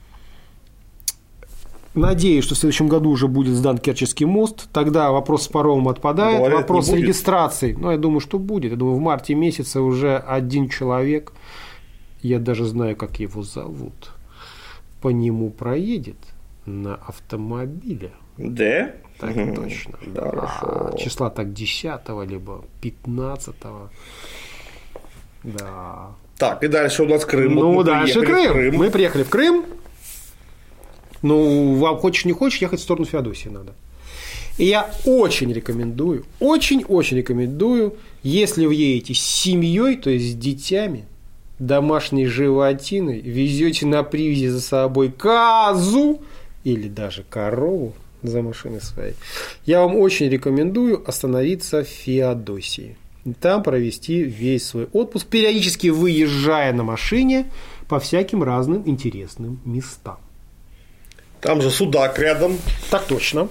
Надеюсь, 1.95 2.45
что 2.45 2.55
в 2.55 2.59
следующем 2.59 2.89
году 2.89 3.11
уже 3.11 3.29
будет 3.29 3.55
сдан 3.55 3.77
Керченский 3.77 4.25
мост. 4.25 4.69
Тогда 4.73 5.11
вопрос 5.11 5.45
с 5.45 5.49
паромом 5.49 5.89
отпадает. 5.89 6.39
Говорят, 6.39 6.61
вопрос 6.61 6.87
с 6.87 6.93
регистрацией. 6.93 7.75
Ну, 7.75 7.91
я 7.91 7.99
думаю, 7.99 8.21
что 8.21 8.39
будет. 8.39 8.71
Я 8.73 8.79
думаю, 8.79 8.97
в 8.97 9.01
марте 9.01 9.35
месяце 9.35 9.81
уже 9.81 10.17
один 10.17 10.71
человек, 10.71 11.33
я 12.23 12.39
даже 12.39 12.65
знаю, 12.65 12.97
как 12.97 13.21
его 13.21 13.43
зовут, 13.43 14.13
по 15.03 15.09
нему 15.09 15.51
проедет 15.51 16.17
на 16.65 16.95
автомобиле. 16.95 18.13
Да? 18.39 18.93
Так 19.19 19.35
точно. 19.55 19.99
Хорошо. 20.15 20.91
А, 20.95 20.97
числа 20.97 21.29
так 21.29 21.53
10 21.53 22.01
либо 22.27 22.65
15 22.81 23.55
Да. 25.45 26.13
Так, 26.39 26.65
и 26.65 26.69
дальше 26.69 27.03
у 27.03 27.07
нас 27.07 27.25
Крым. 27.27 27.55
Ну, 27.55 27.75
Вот 27.75 27.87
дальше 27.87 28.23
Крым. 28.23 28.77
Мы 28.77 28.91
приехали 28.91 29.25
в 29.25 29.29
Крым. 29.29 29.65
Ну, 31.23 31.75
вам 31.77 31.97
хочешь 31.99 32.25
не 32.25 32.33
хочешь, 32.33 32.61
ехать 32.61 32.81
в 32.81 32.83
сторону 32.83 33.07
Феодосии 33.07 33.49
надо. 33.49 33.75
И 34.59 34.67
я 34.67 34.91
очень 35.07 35.53
рекомендую, 35.53 36.25
очень-очень 36.39 37.17
рекомендую, 37.17 37.97
если 38.23 38.67
вы 38.67 38.75
едете 38.75 39.15
с 39.15 39.21
семьей, 39.21 39.97
то 39.97 40.11
есть 40.11 40.33
с 40.33 40.35
детьми, 40.35 41.05
домашней 41.59 42.27
животиной, 42.27 43.21
везете 43.21 43.87
на 43.87 44.03
привязи 44.03 44.49
за 44.49 44.61
собой 44.61 45.11
козу 45.11 46.21
или 46.65 46.89
даже 46.89 47.25
корову 47.29 47.95
за 48.23 48.43
машиной 48.43 48.83
своей, 48.83 49.15
я 49.65 49.81
вам 49.81 49.97
очень 49.97 50.29
рекомендую 50.29 51.03
остановиться 51.09 51.83
в 51.83 51.89
Феодосии. 51.89 52.97
Там 53.41 53.63
провести 53.63 54.23
весь 54.23 54.67
свой 54.67 54.89
отпуск, 54.93 55.29
периодически 55.29 55.89
выезжая 55.89 56.73
на 56.73 56.83
машине 56.83 57.51
по 57.89 58.01
всяким 58.01 58.43
разным 58.43 58.83
интересным 58.85 59.61
местам. 59.65 60.19
Там 61.43 61.61
же 61.61 61.71
Судак 61.71 62.19
рядом. 62.19 62.57
Так 62.91 63.05
точно. 63.05 63.49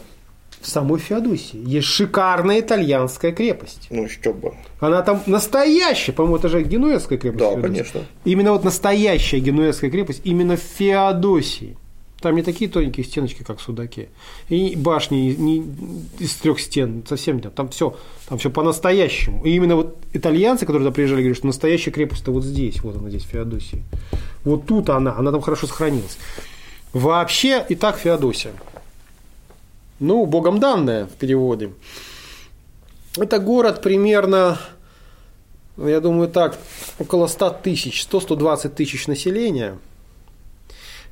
В 0.61 0.67
самой 0.67 0.99
Феодосии 0.99 1.59
есть 1.65 1.87
шикарная 1.87 2.59
итальянская 2.59 3.31
крепость. 3.31 3.87
Ну, 3.89 4.07
что 4.07 4.31
бы. 4.31 4.53
Она 4.79 5.01
там 5.01 5.21
настоящая, 5.25 6.11
по-моему, 6.11 6.37
это 6.37 6.49
же 6.49 6.61
Генуэзская 6.63 7.17
крепость. 7.17 7.39
Да, 7.39 7.49
Феодосия. 7.49 7.67
конечно. 7.67 8.01
Именно 8.25 8.51
вот 8.53 8.63
настоящая 8.63 9.39
Генуэзская 9.39 9.89
крепость, 9.89 10.21
именно 10.23 10.55
в 10.55 10.61
Феодосии. 10.61 11.77
Там 12.21 12.35
не 12.35 12.43
такие 12.43 12.69
тоненькие 12.69 13.03
стеночки, 13.03 13.41
как 13.41 13.57
в 13.57 13.63
Судаке. 13.63 14.09
И 14.47 14.75
башни 14.75 15.35
не 15.37 15.65
из 16.19 16.35
трех 16.35 16.59
стен 16.59 17.03
совсем 17.09 17.37
нет. 17.37 17.55
Там 17.55 17.69
все, 17.69 17.97
там 18.29 18.37
все 18.37 18.51
по-настоящему. 18.51 19.43
И 19.43 19.49
именно 19.55 19.75
вот 19.75 19.97
итальянцы, 20.13 20.67
которые 20.67 20.85
туда 20.85 20.93
приезжали, 20.93 21.21
говорят, 21.21 21.37
что 21.37 21.47
настоящая 21.47 21.89
крепость-то 21.89 22.31
вот 22.31 22.43
здесь, 22.43 22.81
вот 22.83 22.95
она 22.95 23.09
здесь, 23.09 23.23
в 23.23 23.29
Феодосии. 23.29 23.83
Вот 24.43 24.67
тут 24.67 24.91
она, 24.91 25.15
она 25.17 25.31
там 25.31 25.41
хорошо 25.41 25.65
сохранилась. 25.65 26.19
Вообще, 26.93 27.65
и 27.69 27.75
так 27.75 27.97
Феодосия. 27.97 28.53
Ну, 29.99 30.25
богом 30.25 30.59
данное 30.59 31.05
в 31.05 31.11
переводе. 31.11 31.71
Это 33.17 33.39
город 33.39 33.81
примерно, 33.81 34.57
я 35.77 35.99
думаю, 35.99 36.29
так, 36.29 36.57
около 36.99 37.27
100 37.27 37.49
тысяч, 37.63 38.07
100-120 38.09 38.69
тысяч 38.69 39.07
населения. 39.07 39.77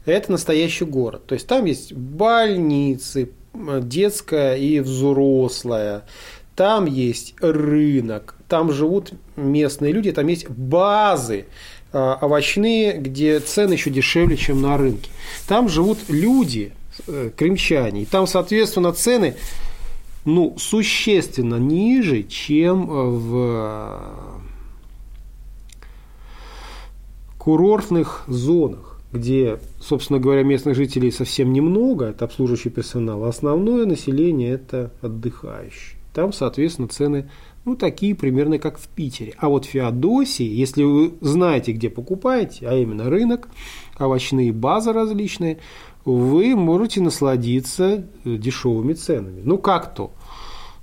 Это 0.06 0.32
настоящий 0.32 0.86
город. 0.86 1.26
То 1.28 1.34
есть 1.34 1.48
там 1.48 1.66
есть 1.66 1.94
больницы, 1.94 3.32
детская 3.54 4.56
и 4.56 4.80
взрослая. 4.80 6.04
Там 6.56 6.86
есть 6.86 7.36
рынок, 7.40 8.36
там 8.50 8.72
живут 8.74 9.14
местные 9.38 9.94
люди, 9.94 10.12
там 10.12 10.28
есть 10.28 10.50
базы 10.50 11.46
овощные, 11.94 12.98
где 12.98 13.40
цены 13.40 13.74
еще 13.74 13.90
дешевле, 13.90 14.38
чем 14.38 14.62
на 14.62 14.78
рынке. 14.78 15.10
Там 15.48 15.70
живут 15.70 16.00
люди, 16.08 16.72
э, 17.08 17.32
крымчане, 17.36 18.04
и 18.04 18.06
там, 18.06 18.28
соответственно, 18.28 18.94
цены 18.94 19.36
ну, 20.26 20.56
существенно 20.58 21.56
ниже, 21.56 22.24
чем 22.24 22.90
э, 22.90 23.10
в 23.10 24.42
курортных 27.38 28.24
зонах, 28.28 29.00
где, 29.12 29.60
собственно 29.82 30.20
говоря, 30.20 30.44
местных 30.44 30.76
жителей 30.76 31.12
совсем 31.12 31.52
немного, 31.54 32.06
это 32.06 32.26
обслуживающий 32.26 32.70
персонал, 32.70 33.24
а 33.24 33.30
основное 33.30 33.86
население– 33.86 34.52
это 34.54 34.92
отдыхающие. 35.02 35.98
Там, 36.14 36.34
соответственно, 36.34 36.88
цены 36.88 37.30
ну, 37.70 37.76
такие 37.76 38.16
примерно, 38.16 38.58
как 38.58 38.80
в 38.80 38.88
Питере. 38.88 39.36
А 39.38 39.48
вот 39.48 39.66
Феодосии, 39.66 40.44
если 40.44 40.82
вы 40.82 41.14
знаете, 41.22 41.72
где 41.72 41.92
покупаете, 41.92 42.68
а 42.68 42.74
именно 42.74 43.12
рынок, 43.12 43.48
овощные 44.00 44.52
базы 44.52 44.92
различные, 44.92 45.60
вы 46.04 46.56
можете 46.56 47.00
насладиться 47.00 48.08
э, 48.26 48.38
дешевыми 48.38 48.94
ценами. 48.94 49.42
Ну, 49.44 49.60
как 49.60 49.94
то? 49.94 50.10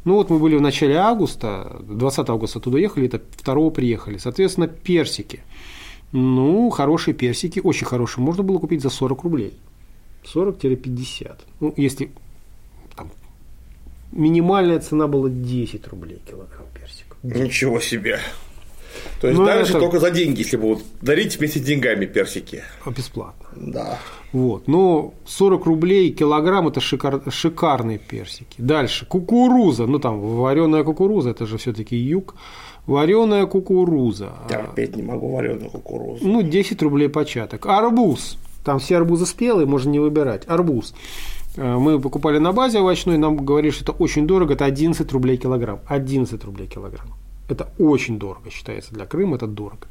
Ну, 0.04 0.14
вот 0.14 0.30
мы 0.30 0.38
были 0.38 0.54
в 0.54 0.60
начале 0.60 0.94
августа, 0.94 1.82
20 1.88 2.28
августа 2.28 2.60
туда 2.60 2.78
ехали, 2.78 3.08
это 3.08 3.20
2 3.44 3.70
приехали. 3.70 4.18
Соответственно, 4.18 4.68
персики. 4.68 5.40
Ну, 6.12 6.70
хорошие 6.70 7.14
персики, 7.14 7.58
очень 7.58 7.86
хорошие, 7.86 8.22
можно 8.22 8.44
было 8.44 8.58
купить 8.58 8.80
за 8.80 8.90
40 8.90 9.24
рублей. 9.24 9.54
40-50. 10.22 11.36
Ну, 11.58 11.74
если 11.76 12.12
там, 12.94 13.10
минимальная 14.12 14.78
цена 14.78 15.08
была 15.08 15.28
10 15.28 15.88
рублей 15.88 16.20
килограмм. 16.24 16.65
Ничего 17.34 17.80
себе. 17.80 18.18
То 19.20 19.28
есть 19.28 19.38
Ну, 19.38 19.46
дальше 19.46 19.72
это- 19.72 19.80
только 19.80 19.98
за 19.98 20.10
деньги, 20.10 20.40
если 20.40 20.56
будут 20.56 20.84
дарить 21.00 21.38
вместе 21.38 21.58
с 21.58 21.62
деньгами 21.62 22.04
персики. 22.06 22.62
А 22.84 22.90
Бесплатно. 22.90 23.46
Да. 23.56 23.98
Вот. 24.32 24.68
Но 24.68 25.14
40 25.24 25.64
рублей 25.66 26.10
килограмм 26.12 26.68
это 26.68 26.80
шикар- 26.80 27.30
шикарные 27.30 27.98
персики. 27.98 28.56
Дальше. 28.58 29.06
Кукуруза. 29.06 29.86
Ну 29.86 29.98
там 29.98 30.20
вареная 30.20 30.84
кукуруза, 30.84 31.30
это 31.30 31.46
же 31.46 31.56
все-таки 31.56 31.96
юг. 31.96 32.34
Вареная 32.86 33.46
кукуруза. 33.46 34.32
Терпеть 34.48 34.96
не 34.96 35.02
могу 35.02 35.34
вареную 35.34 35.70
кукурузу. 35.70 36.24
Ну, 36.26 36.42
10 36.42 36.82
рублей 36.82 37.08
початок. 37.08 37.66
Арбуз. 37.66 38.36
Там 38.64 38.78
все 38.80 38.96
арбузы 38.96 39.26
спелые, 39.26 39.66
можно 39.66 39.90
не 39.90 39.98
выбирать. 40.00 40.42
Арбуз. 40.46 40.94
Э, 41.56 41.76
Мы 41.78 42.00
покупали 42.00 42.38
на 42.38 42.52
базе 42.52 42.78
овощной, 42.78 43.18
нам 43.18 43.36
говорили, 43.36 43.72
что 43.72 43.84
это 43.84 43.92
очень 43.92 44.26
дорого, 44.26 44.54
это 44.54 44.64
11 44.64 45.12
рублей 45.12 45.36
килограмм. 45.36 45.80
11 45.86 46.44
рублей 46.44 46.66
килограмм. 46.66 47.08
Это 47.48 47.68
очень 47.78 48.18
дорого 48.18 48.50
считается 48.50 48.92
для 48.94 49.06
Крыма, 49.06 49.36
это 49.36 49.46
дорого. 49.46 49.86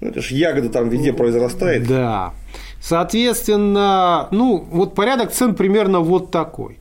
Ну, 0.00 0.08
это 0.08 0.20
же 0.20 0.34
ягода 0.34 0.68
там 0.68 0.88
везде 0.88 1.12
произрастает. 1.12 1.86
Да. 1.86 2.34
Соответственно, 2.80 4.28
ну, 4.30 4.58
вот 4.70 4.94
порядок 4.94 5.32
цен 5.32 5.54
примерно 5.54 6.00
вот 6.00 6.30
такой. 6.30 6.78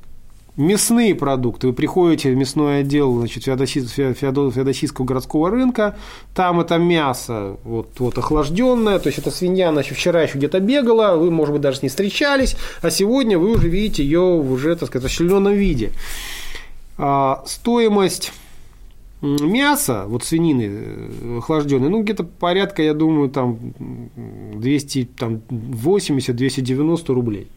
Мясные 0.58 1.14
продукты. 1.16 1.68
Вы 1.68 1.74
приходите 1.74 2.32
в 2.32 2.36
мясной 2.38 2.80
отдел 2.80 3.20
значит, 3.20 3.46
Феодосий- 3.46 3.86
Фе- 3.86 4.14
Феодо- 4.14 4.52
Феодосийского 4.52 5.04
городского 5.06 5.50
рынка, 5.50 5.98
там 6.34 6.62
это 6.62 6.78
мясо 6.78 7.58
вот, 7.66 7.90
вот 8.00 8.18
охлажденное, 8.18 9.00
то 9.00 9.08
есть 9.08 9.20
это 9.20 9.32
свинья, 9.32 9.74
значит, 9.74 9.98
вчера 9.98 10.22
еще 10.24 10.38
где-то 10.38 10.62
бегала, 10.62 11.18
вы, 11.18 11.30
может 11.30 11.52
быть, 11.52 11.62
даже 11.62 11.80
с 11.80 11.82
ней 11.82 11.90
встречались, 11.90 12.56
а 12.82 12.90
сегодня 12.90 13.38
вы 13.38 13.52
уже 13.52 13.68
видите 13.68 14.02
ее 14.04 14.22
в 14.22 14.50
уже, 14.54 14.78
так 14.78 14.88
сказать, 14.88 15.12
расчлененном 15.12 15.54
виде. 15.54 15.92
А, 16.98 17.44
стоимость 17.46 18.32
мясо, 19.22 20.06
вот 20.08 20.24
свинины 20.24 20.70
э, 20.72 21.38
охлажденной, 21.40 21.90
ну, 21.90 22.02
где-то 22.02 22.24
порядка, 22.24 22.82
я 22.82 22.94
думаю, 22.94 23.30
там 23.30 23.60
280-290 24.54 27.14
рублей 27.14 27.50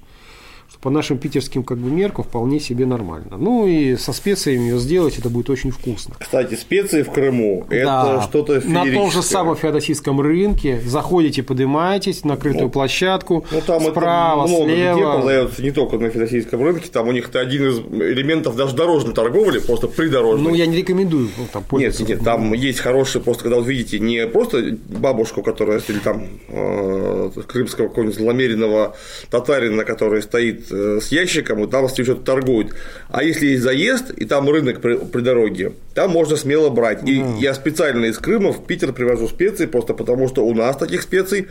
по 0.80 0.90
нашим 0.90 1.18
питерским 1.18 1.64
как 1.64 1.78
бы 1.78 1.90
меркам 1.90 2.24
вполне 2.24 2.60
себе 2.60 2.86
нормально. 2.86 3.36
Ну 3.36 3.66
и 3.66 3.96
со 3.96 4.12
специями 4.12 4.64
ее 4.64 4.78
сделать 4.78 5.18
это 5.18 5.28
будет 5.28 5.50
очень 5.50 5.70
вкусно. 5.70 6.14
Кстати, 6.18 6.54
специи 6.54 7.02
в 7.02 7.10
Крыму 7.10 7.66
да. 7.68 7.76
это 7.76 8.22
что-то 8.22 8.60
На 8.66 8.84
том 8.84 9.10
же 9.10 9.22
самом 9.22 9.56
феодосийском 9.56 10.20
рынке 10.20 10.80
заходите, 10.84 11.42
поднимаетесь 11.42 12.24
на 12.24 12.36
крытую 12.36 12.64
ну, 12.64 12.70
площадку, 12.70 13.44
ну, 13.50 13.60
там 13.60 13.82
справа, 13.82 14.44
это 14.44 14.52
много 14.52 14.72
слева. 14.72 14.96
Где 14.96 15.04
продается 15.04 15.62
не 15.62 15.70
только 15.70 15.98
на 15.98 16.10
феодосийском 16.10 16.62
рынке, 16.62 16.88
там 16.92 17.08
у 17.08 17.12
них 17.12 17.28
это 17.28 17.40
один 17.40 17.68
из 17.68 17.78
элементов 17.78 18.56
даже 18.56 18.74
дорожной 18.76 19.14
торговли, 19.14 19.58
просто 19.58 19.88
придорожной. 19.88 20.50
Ну 20.50 20.54
я 20.56 20.66
не 20.66 20.76
рекомендую 20.76 21.28
ну, 21.36 21.46
там 21.52 21.64
Нет, 21.72 21.98
нет, 22.00 22.24
там 22.24 22.52
есть 22.52 22.80
хорошие, 22.80 23.22
просто 23.22 23.44
когда 23.44 23.60
вы 23.60 23.72
видите 23.72 23.98
не 23.98 24.26
просто 24.26 24.76
бабушку, 24.88 25.42
которая 25.42 25.80
или 25.88 25.98
там 25.98 26.28
э, 26.48 27.30
крымского 27.46 27.88
какого-нибудь 27.88 28.18
зломеренного 28.18 28.96
татарина, 29.30 29.84
который 29.84 30.22
стоит 30.22 30.67
с 30.70 31.08
ящиком, 31.08 31.64
и 31.64 31.70
там 31.70 31.88
с 31.88 31.96
ним 31.96 32.04
что-то 32.04 32.22
торгуют. 32.22 32.74
А 33.08 33.22
если 33.22 33.46
есть 33.46 33.62
заезд, 33.62 34.10
и 34.10 34.24
там 34.24 34.48
рынок 34.48 34.80
при, 34.80 34.96
при 34.96 35.20
дороге, 35.20 35.72
там 35.94 36.10
можно 36.10 36.36
смело 36.36 36.68
брать. 36.70 37.02
И 37.08 37.20
mm. 37.20 37.38
я 37.40 37.54
специально 37.54 38.06
из 38.06 38.18
Крыма 38.18 38.52
в 38.52 38.66
Питер 38.66 38.92
привожу 38.92 39.28
специи, 39.28 39.66
просто 39.66 39.94
потому 39.94 40.28
что 40.28 40.44
у 40.44 40.54
нас 40.54 40.76
таких 40.76 41.02
специй 41.02 41.48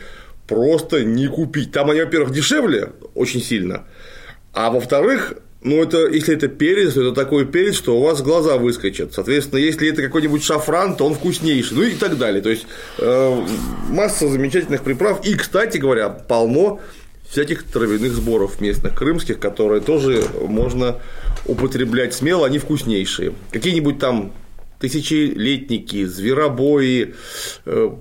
просто 0.48 1.04
не 1.04 1.28
купить. 1.28 1.72
Там 1.72 1.90
они, 1.90 2.02
во-первых, 2.02 2.32
дешевле 2.32 2.90
очень 3.14 3.42
сильно, 3.42 3.86
а 4.54 4.72
во-вторых, 4.72 5.36
ну, 5.62 5.82
это, 5.82 6.08
если 6.08 6.36
это 6.36 6.48
перец, 6.48 6.94
то 6.94 7.02
это 7.02 7.14
такой 7.14 7.46
перец, 7.46 7.76
что 7.76 7.98
у 7.98 8.04
вас 8.04 8.22
глаза 8.22 8.58
выскочат. 8.58 9.14
Соответственно, 9.14 9.60
если 9.60 9.90
это 9.90 10.02
какой-нибудь 10.02 10.44
шафран, 10.44 10.96
то 10.96 11.06
он 11.06 11.16
вкуснейший. 11.16 11.76
Ну 11.76 11.84
и 11.84 11.96
так 11.96 12.18
далее. 12.18 12.42
То 12.42 12.50
есть 12.50 12.68
э, 13.00 13.46
масса 13.90 14.28
замечательных 14.30 14.84
приправ. 14.84 15.26
И, 15.26 15.34
кстати 15.34 15.78
говоря, 15.78 16.10
полно 16.10 16.80
всяких 17.30 17.64
травяных 17.64 18.14
сборов 18.14 18.62
местных 18.62 18.96
крымских, 18.96 19.40
которые 19.40 19.82
тоже 19.82 20.24
можно 20.48 21.00
употреблять 21.46 22.14
смело, 22.14 22.46
они 22.46 22.58
вкуснейшие. 22.60 23.34
Какие-нибудь 23.52 24.00
там 24.00 24.32
тысячелетники, 24.80 26.06
зверобои, 26.06 27.16
э, 27.66 27.92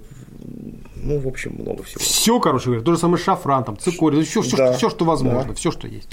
ну, 0.97 1.19
в 1.19 1.29
общем, 1.29 1.55
много 1.59 1.83
всего. 1.85 2.01
Все, 2.01 2.41
короче 2.41 2.67
говоря, 2.67 2.83
то 2.83 2.93
же 2.93 2.99
самое 2.99 3.23
шафран, 3.23 3.65
там, 3.65 3.79
цикорий, 3.79 4.23
все, 4.23 4.43
все, 4.43 4.57
да, 4.57 4.73
все, 4.73 4.91
что 4.91 5.05
возможно, 5.05 5.49
да. 5.49 5.55
все, 5.55 5.71
что 5.71 5.87
есть. 5.87 6.09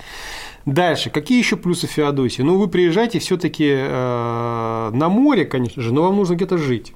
Дальше, 0.66 1.10
какие 1.10 1.40
еще 1.40 1.58
плюсы 1.58 1.88
Феодосии? 1.88 2.42
Ну, 2.42 2.58
вы 2.58 2.68
приезжаете 2.68 3.20
все-таки 3.20 3.70
э, 3.70 4.90
на 4.94 5.10
море, 5.10 5.46
конечно 5.46 5.82
же, 5.82 5.94
но 5.94 6.04
вам 6.04 6.16
нужно 6.16 6.36
где-то 6.36 6.58
жить 6.58 6.94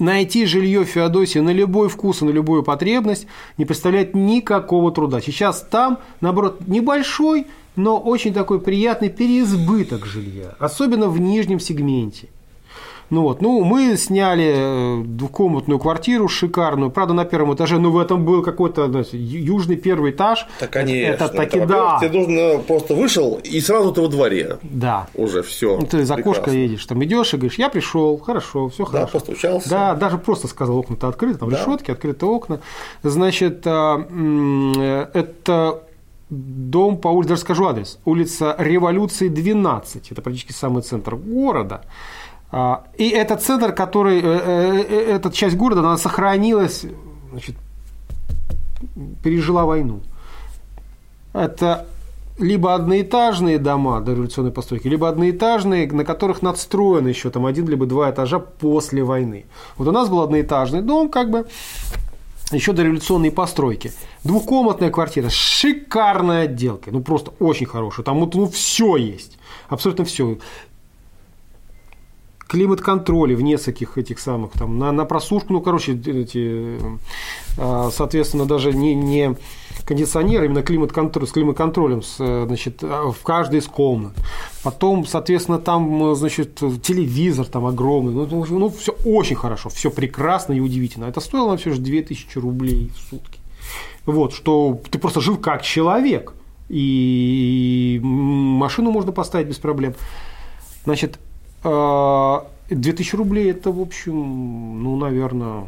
найти 0.00 0.46
жилье 0.46 0.84
в 0.84 0.88
Феодосии 0.88 1.38
на 1.38 1.50
любой 1.50 1.88
вкус 1.88 2.22
и 2.22 2.24
на 2.24 2.30
любую 2.30 2.62
потребность 2.62 3.26
не 3.58 3.64
представляет 3.64 4.14
никакого 4.14 4.90
труда. 4.92 5.20
Сейчас 5.20 5.66
там, 5.70 5.98
наоборот, 6.20 6.66
небольшой, 6.66 7.46
но 7.76 7.98
очень 7.98 8.32
такой 8.32 8.60
приятный 8.60 9.10
переизбыток 9.10 10.06
жилья, 10.06 10.54
особенно 10.58 11.08
в 11.08 11.20
нижнем 11.20 11.60
сегменте– 11.60 12.28
ну 13.10 13.22
вот, 13.22 13.42
ну 13.42 13.64
мы 13.64 13.96
сняли 13.96 14.54
э, 14.56 15.02
двухкомнатную 15.04 15.78
квартиру 15.78 16.28
шикарную, 16.28 16.90
правда 16.90 17.12
на 17.12 17.24
первом 17.24 17.54
этаже, 17.54 17.78
но 17.78 17.90
в 17.90 17.98
этом 17.98 18.24
был 18.24 18.42
какой-то 18.42 18.88
знаете, 18.88 19.18
южный 19.18 19.76
первый 19.76 20.12
этаж. 20.12 20.46
Так 20.58 20.70
конечно. 20.70 21.12
Это 21.12 21.28
таки 21.28 21.58
это, 21.58 21.66
да. 21.66 21.98
Тебе 22.00 22.18
нужно 22.18 22.58
просто 22.62 22.94
вышел 22.94 23.40
и 23.42 23.60
сразу 23.60 23.92
ты 23.92 24.00
во 24.00 24.08
дворе. 24.08 24.58
Да. 24.62 25.08
Уже 25.14 25.42
все. 25.42 25.76
Ну, 25.76 25.86
ты 25.86 26.04
за 26.04 26.14
окошко 26.14 26.50
едешь, 26.50 26.86
там 26.86 27.02
идешь 27.04 27.34
и 27.34 27.36
говоришь, 27.36 27.58
я 27.58 27.68
пришел, 27.68 28.18
хорошо, 28.18 28.68
все 28.68 28.84
хорошо. 28.84 29.06
Да, 29.06 29.18
постучался. 29.18 29.68
Да, 29.68 29.94
даже 29.94 30.18
просто 30.18 30.48
сказал, 30.48 30.78
окна-то 30.78 31.08
открыты, 31.08 31.38
там 31.38 31.50
да. 31.50 31.58
решетки, 31.58 31.90
открыты 31.90 32.26
окна. 32.26 32.60
Значит, 33.02 33.62
а, 33.66 34.06
это 35.12 35.82
дом 36.30 36.98
по 36.98 37.08
улице, 37.08 37.30
даже 37.30 37.40
скажу 37.42 37.66
адрес, 37.66 37.98
улица 38.04 38.54
Революции 38.58 39.28
12, 39.28 40.12
это 40.12 40.22
практически 40.22 40.52
самый 40.52 40.82
центр 40.82 41.16
города. 41.16 41.82
А, 42.52 42.84
и 42.96 43.08
этот 43.08 43.42
центр, 43.42 43.72
который, 43.72 44.20
э, 44.20 44.22
э, 44.24 44.84
э, 44.88 45.14
эта 45.16 45.30
часть 45.30 45.56
города, 45.56 45.80
она 45.80 45.96
сохранилась, 45.96 46.84
значит, 47.30 47.56
пережила 49.22 49.64
войну. 49.64 50.00
Это 51.32 51.86
либо 52.38 52.74
одноэтажные 52.74 53.58
дома 53.58 54.00
до 54.00 54.12
революционной 54.12 54.50
постройки, 54.50 54.88
либо 54.88 55.08
одноэтажные, 55.08 55.90
на 55.92 56.04
которых 56.04 56.42
надстроены 56.42 57.08
еще 57.08 57.30
там 57.30 57.46
один 57.46 57.68
либо 57.68 57.86
два 57.86 58.10
этажа 58.10 58.38
после 58.38 59.04
войны. 59.04 59.44
Вот 59.76 59.86
у 59.86 59.92
нас 59.92 60.08
был 60.08 60.20
одноэтажный 60.20 60.82
дом, 60.82 61.08
как 61.08 61.30
бы 61.30 61.46
еще 62.50 62.72
до 62.72 62.82
революционной 62.82 63.30
постройки. 63.30 63.92
Двухкомнатная 64.24 64.90
квартира 64.90 65.28
с 65.28 65.34
шикарной 65.34 66.44
отделкой, 66.44 66.92
ну 66.92 67.00
просто 67.00 67.32
очень 67.38 67.66
хорошая. 67.66 68.04
Там 68.04 68.18
вот 68.20 68.34
ну, 68.34 68.48
все 68.48 68.96
есть, 68.96 69.38
абсолютно 69.68 70.04
все 70.04 70.38
климат-контроле 72.50 73.36
в 73.36 73.42
нескольких 73.42 73.96
этих 73.96 74.18
самых, 74.18 74.50
там, 74.52 74.76
на, 74.76 74.90
на 74.90 75.04
просушку, 75.04 75.52
ну, 75.52 75.60
короче, 75.60 75.92
эти, 75.92 76.80
а, 77.56 77.90
соответственно, 77.92 78.44
даже 78.44 78.72
не, 78.72 78.92
не 78.92 79.36
кондиционер, 79.84 80.42
а 80.42 80.44
именно 80.46 80.62
климат-контроль, 80.62 81.28
с 81.28 81.30
климат-контролем 81.30 82.02
значит, 82.02 82.82
а, 82.82 83.12
в 83.12 83.22
каждой 83.22 83.60
из 83.60 83.68
комнат. 83.68 84.14
Потом, 84.64 85.06
соответственно, 85.06 85.58
там, 85.58 86.16
значит, 86.16 86.56
телевизор 86.82 87.46
там 87.46 87.66
огромный. 87.66 88.12
Ну, 88.12 88.44
ну, 88.48 88.68
все 88.68 88.96
очень 89.04 89.36
хорошо, 89.36 89.68
все 89.68 89.88
прекрасно 89.92 90.52
и 90.52 90.60
удивительно. 90.60 91.04
Это 91.04 91.20
стоило 91.20 91.50
нам 91.50 91.58
все 91.58 91.70
же 91.70 91.80
2000 91.80 92.36
рублей 92.38 92.90
в 92.96 93.10
сутки. 93.10 93.38
Вот, 94.06 94.34
что 94.34 94.80
ты 94.90 94.98
просто 94.98 95.20
жил 95.20 95.36
как 95.36 95.62
человек. 95.62 96.32
И 96.68 98.00
машину 98.02 98.90
можно 98.90 99.12
поставить 99.12 99.46
без 99.46 99.58
проблем. 99.58 99.94
Значит, 100.84 101.18
2000 101.62 103.14
а, 103.14 103.16
рублей 103.16 103.50
это, 103.50 103.70
в 103.70 103.80
общем, 103.80 104.82
ну, 104.82 104.96
наверное, 104.96 105.66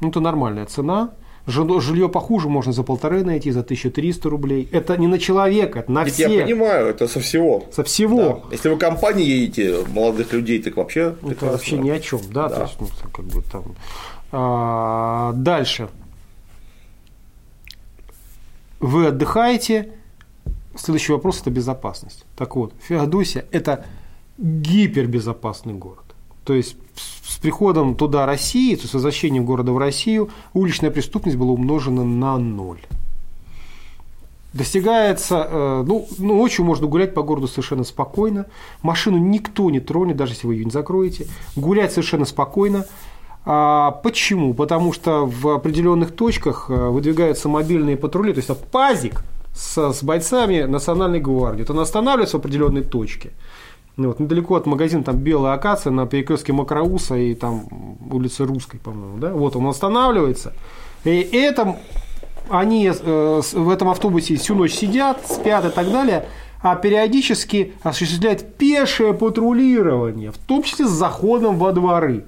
ну, 0.00 0.08
это 0.08 0.20
нормальная 0.20 0.66
цена. 0.66 1.10
Жилье 1.46 2.10
похуже 2.10 2.50
можно 2.50 2.72
за 2.72 2.82
полторы 2.82 3.24
найти, 3.24 3.50
за 3.50 3.60
1300 3.60 4.28
рублей. 4.28 4.68
Это 4.70 4.98
не 4.98 5.06
на 5.06 5.18
человека, 5.18 5.78
это 5.78 5.90
на 5.90 6.04
Ведь 6.04 6.12
всех. 6.12 6.30
Я 6.30 6.44
понимаю, 6.44 6.88
это 6.88 7.08
со 7.08 7.20
всего. 7.20 7.64
Со 7.72 7.84
всего. 7.84 8.42
Да. 8.44 8.52
Если 8.52 8.68
вы 8.68 8.76
компании 8.76 9.24
едете 9.24 9.78
молодых 9.88 10.34
людей, 10.34 10.62
так 10.62 10.76
вообще 10.76 11.00
Это 11.00 11.26
прекрасно. 11.26 11.48
вообще 11.52 11.78
ни 11.78 11.88
о 11.88 12.00
чем, 12.00 12.20
да? 12.30 12.48
да. 12.48 12.56
То 12.56 12.62
есть, 12.64 12.76
ну, 12.80 12.88
как 13.10 13.24
бы 13.24 13.42
там. 13.50 13.64
А, 14.30 15.32
дальше. 15.32 15.88
Вы 18.80 19.06
отдыхаете. 19.06 19.92
Следующий 20.76 21.12
вопрос– 21.12 21.40
это 21.40 21.50
безопасность. 21.50 22.26
Так 22.36 22.56
вот, 22.56 22.74
Феодосия– 22.86 23.46
это 23.50 23.86
гипербезопасный 24.38 25.74
город. 25.74 26.04
То 26.44 26.54
есть 26.54 26.76
с 27.26 27.38
приходом 27.38 27.94
туда 27.94 28.24
России, 28.24 28.74
то 28.74 28.86
с 28.86 28.94
возвращением 28.94 29.44
города 29.44 29.72
в 29.72 29.78
Россию, 29.78 30.30
уличная 30.54 30.90
преступность 30.90 31.36
была 31.36 31.52
умножена 31.52 32.04
на 32.04 32.38
ноль. 32.38 32.80
Достигается, 34.54 35.46
э, 35.50 35.84
ну, 35.86 36.08
ночью 36.18 36.64
можно 36.64 36.86
гулять 36.86 37.12
по 37.12 37.22
городу 37.22 37.48
совершенно 37.48 37.84
спокойно, 37.84 38.46
машину 38.82 39.18
никто 39.18 39.70
не 39.70 39.78
тронет, 39.78 40.16
даже 40.16 40.32
если 40.32 40.46
вы 40.46 40.54
ее 40.54 40.64
не 40.64 40.70
закроете, 40.70 41.26
гулять 41.54 41.92
совершенно 41.92 42.24
спокойно. 42.24 42.86
А 43.44 43.90
почему? 43.90 44.54
Потому 44.54 44.92
что 44.92 45.26
в 45.26 45.48
определенных 45.48 46.12
точках 46.12 46.70
э, 46.70 46.74
выдвигаются 46.74 47.48
мобильные 47.48 47.96
патрули, 47.96 48.32
то 48.32 48.38
есть 48.38 48.48
это 48.48 48.58
пазик 48.58 49.22
с, 49.54 49.92
с 49.92 50.02
бойцами 50.02 50.62
Национальной 50.62 51.20
гвардии. 51.20 51.62
Вот 51.62 51.70
он 51.70 51.80
останавливается 51.80 52.38
в 52.38 52.40
определенной 52.40 52.82
точке– 52.82 53.32
ну, 53.98 54.08
вот, 54.08 54.20
недалеко 54.20 54.54
от 54.54 54.66
магазина 54.66 55.02
там 55.02 55.16
белая 55.16 55.54
акация 55.54 55.90
на 55.90 56.06
перекрестке 56.06 56.52
Макроуса 56.52 57.16
и 57.16 57.34
там 57.34 57.66
улицы 58.10 58.46
Русской, 58.46 58.78
по-моему, 58.78 59.18
да, 59.18 59.32
вот 59.32 59.56
он 59.56 59.66
останавливается. 59.66 60.54
И 61.04 61.28
это 61.32 61.76
они 62.48 62.88
э, 62.88 63.40
в 63.52 63.68
этом 63.68 63.88
автобусе 63.88 64.36
всю 64.36 64.54
ночь 64.54 64.72
сидят, 64.72 65.26
спят 65.28 65.64
и 65.64 65.70
так 65.70 65.90
далее, 65.90 66.26
а 66.62 66.76
периодически 66.76 67.72
осуществляют 67.82 68.56
пешее 68.56 69.14
патрулирование, 69.14 70.30
в 70.30 70.38
том 70.38 70.62
числе 70.62 70.86
с 70.86 70.90
заходом 70.90 71.58
во 71.58 71.72
дворы. 71.72 72.24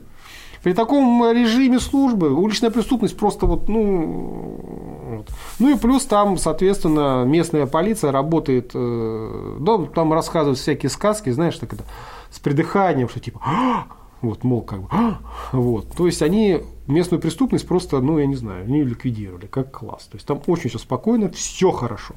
При 0.64 0.72
таком 0.72 1.24
режиме 1.32 1.78
службы 1.78 2.34
уличная 2.34 2.70
преступность 2.70 3.16
просто 3.16 3.46
вот, 3.46 3.68
ну, 3.68 4.99
вот. 5.28 5.30
ну 5.58 5.74
и 5.74 5.78
плюс 5.78 6.04
там, 6.04 6.36
соответственно, 6.38 7.24
местная 7.24 7.66
полиция 7.66 8.12
работает, 8.12 8.70
э, 8.74 9.56
да, 9.60 9.78
там 9.94 10.12
рассказывают 10.12 10.58
всякие 10.58 10.90
сказки, 10.90 11.30
знаешь, 11.30 11.56
так 11.56 11.72
это 11.72 11.84
с 12.30 12.38
придыханием, 12.38 13.08
что 13.08 13.20
типа, 13.20 13.40
«А!» 13.44 13.86
вот, 14.22 14.44
мол, 14.44 14.62
как 14.62 14.82
бы, 14.82 14.88
«А!» 14.90 15.18
вот, 15.52 15.92
то 15.96 16.06
есть 16.06 16.22
они 16.22 16.62
местную 16.86 17.20
преступность 17.20 17.66
просто, 17.66 18.00
ну, 18.00 18.18
я 18.18 18.26
не 18.26 18.36
знаю, 18.36 18.68
не 18.68 18.82
ликвидировали, 18.82 19.46
как 19.46 19.70
класс, 19.70 20.08
то 20.10 20.16
есть 20.16 20.26
там 20.26 20.40
очень 20.46 20.70
все 20.70 20.78
спокойно, 20.78 21.30
все 21.30 21.70
хорошо. 21.70 22.14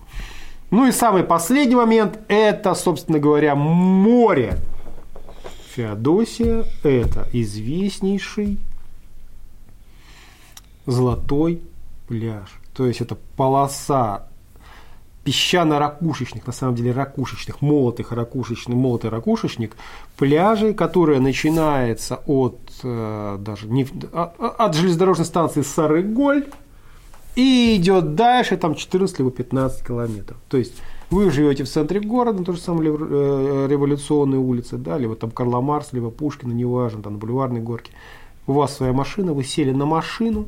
Ну 0.72 0.88
и 0.88 0.92
самый 0.92 1.24
последний 1.24 1.76
момент– 1.76 2.20
это, 2.30 2.74
собственно 2.74 3.20
говоря, 3.20 3.54
море. 3.54 4.58
Феодосия– 5.76 6.66
это 6.84 7.28
известнейший 7.32 8.58
золотой 10.86 11.62
пляж. 12.08 12.50
То 12.74 12.88
есть 12.88 13.02
это 13.02 13.16
полоса 13.38 14.28
песчано-ракушечных, 15.24 16.46
на 16.46 16.54
самом 16.54 16.76
деле 16.76 16.92
ракушечных, 16.92 17.62
молотых 17.62 18.12
ракушечных, 18.12 18.76
молотый 18.76 19.10
ракушечник, 19.10 19.76
пляжей, 20.18 20.74
которая 20.74 21.20
начинается 21.20 22.20
от, 22.26 22.60
э, 22.84 23.38
даже 23.40 23.68
не, 23.68 23.88
а, 24.12 24.34
а, 24.38 24.66
от 24.66 24.76
железнодорожной 24.76 25.26
станции 25.26 25.62
Сарыголь 25.62 26.48
и 27.36 27.78
идет 27.78 28.16
дальше, 28.16 28.58
там 28.58 28.76
14 28.76 29.20
либо 29.20 29.32
15 29.32 29.88
километров. 29.88 30.38
То 30.50 30.58
есть 30.58 30.74
вы 31.10 31.32
живете 31.32 31.64
в 31.64 31.70
центре 31.70 32.00
города, 32.02 32.44
то 32.44 32.52
же 32.52 32.60
самое 32.60 32.92
э, 32.92 33.68
революционные 33.70 34.40
улицы, 34.40 34.78
да, 34.78 34.98
либо 34.98 35.16
там 35.16 35.32
Карла 35.32 35.62
Марс, 35.62 35.94
либо 35.94 36.10
Пушкина, 36.10 36.52
неважно, 36.52 37.02
там 37.02 37.14
на 37.14 37.20
бульварной 37.20 37.62
горке. 37.62 37.94
У 38.46 38.54
вас 38.54 38.76
своя 38.76 38.92
машина, 38.92 39.34
вы 39.34 39.46
сели 39.46 39.72
на 39.72 39.86
машину, 39.86 40.48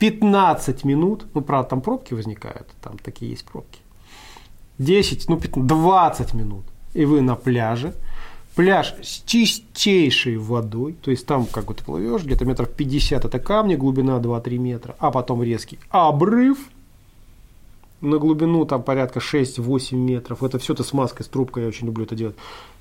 15 0.00 0.84
минут, 0.84 1.26
ну, 1.34 1.42
правда, 1.42 1.70
там 1.70 1.82
пробки 1.82 2.14
возникают, 2.14 2.66
там 2.80 2.96
такие 2.98 3.30
есть 3.30 3.44
пробки, 3.44 3.80
10, 4.78 5.28
ну, 5.28 5.38
15, 5.38 5.66
20 5.66 6.34
минут, 6.34 6.64
и 6.94 7.04
вы 7.04 7.20
на 7.20 7.36
пляже, 7.36 7.92
пляж 8.56 8.94
с 9.02 9.22
чистейшей 9.26 10.38
водой, 10.38 10.94
то 10.94 11.10
есть 11.10 11.26
там, 11.26 11.44
как 11.44 11.66
бы 11.66 11.74
ты 11.74 11.84
плывешь, 11.84 12.24
где-то 12.24 12.46
метров 12.46 12.70
50 12.70 13.26
это 13.26 13.38
камни, 13.38 13.76
глубина 13.76 14.18
2-3 14.18 14.58
метра, 14.58 14.96
а 14.98 15.10
потом 15.10 15.42
резкий 15.42 15.78
обрыв. 15.90 16.58
На 18.00 18.16
глубину 18.16 18.64
там 18.64 18.82
порядка 18.82 19.20
6-8 19.20 19.94
метров, 19.94 20.42
это 20.42 20.58
все 20.58 20.72
это 20.72 20.82
с 20.82 20.94
маской, 20.94 21.22
с 21.22 21.28
трубкой, 21.28 21.64
я 21.64 21.68
очень 21.68 21.86
люблю 21.86 22.04
это 22.04 22.14
делать, 22.16 22.36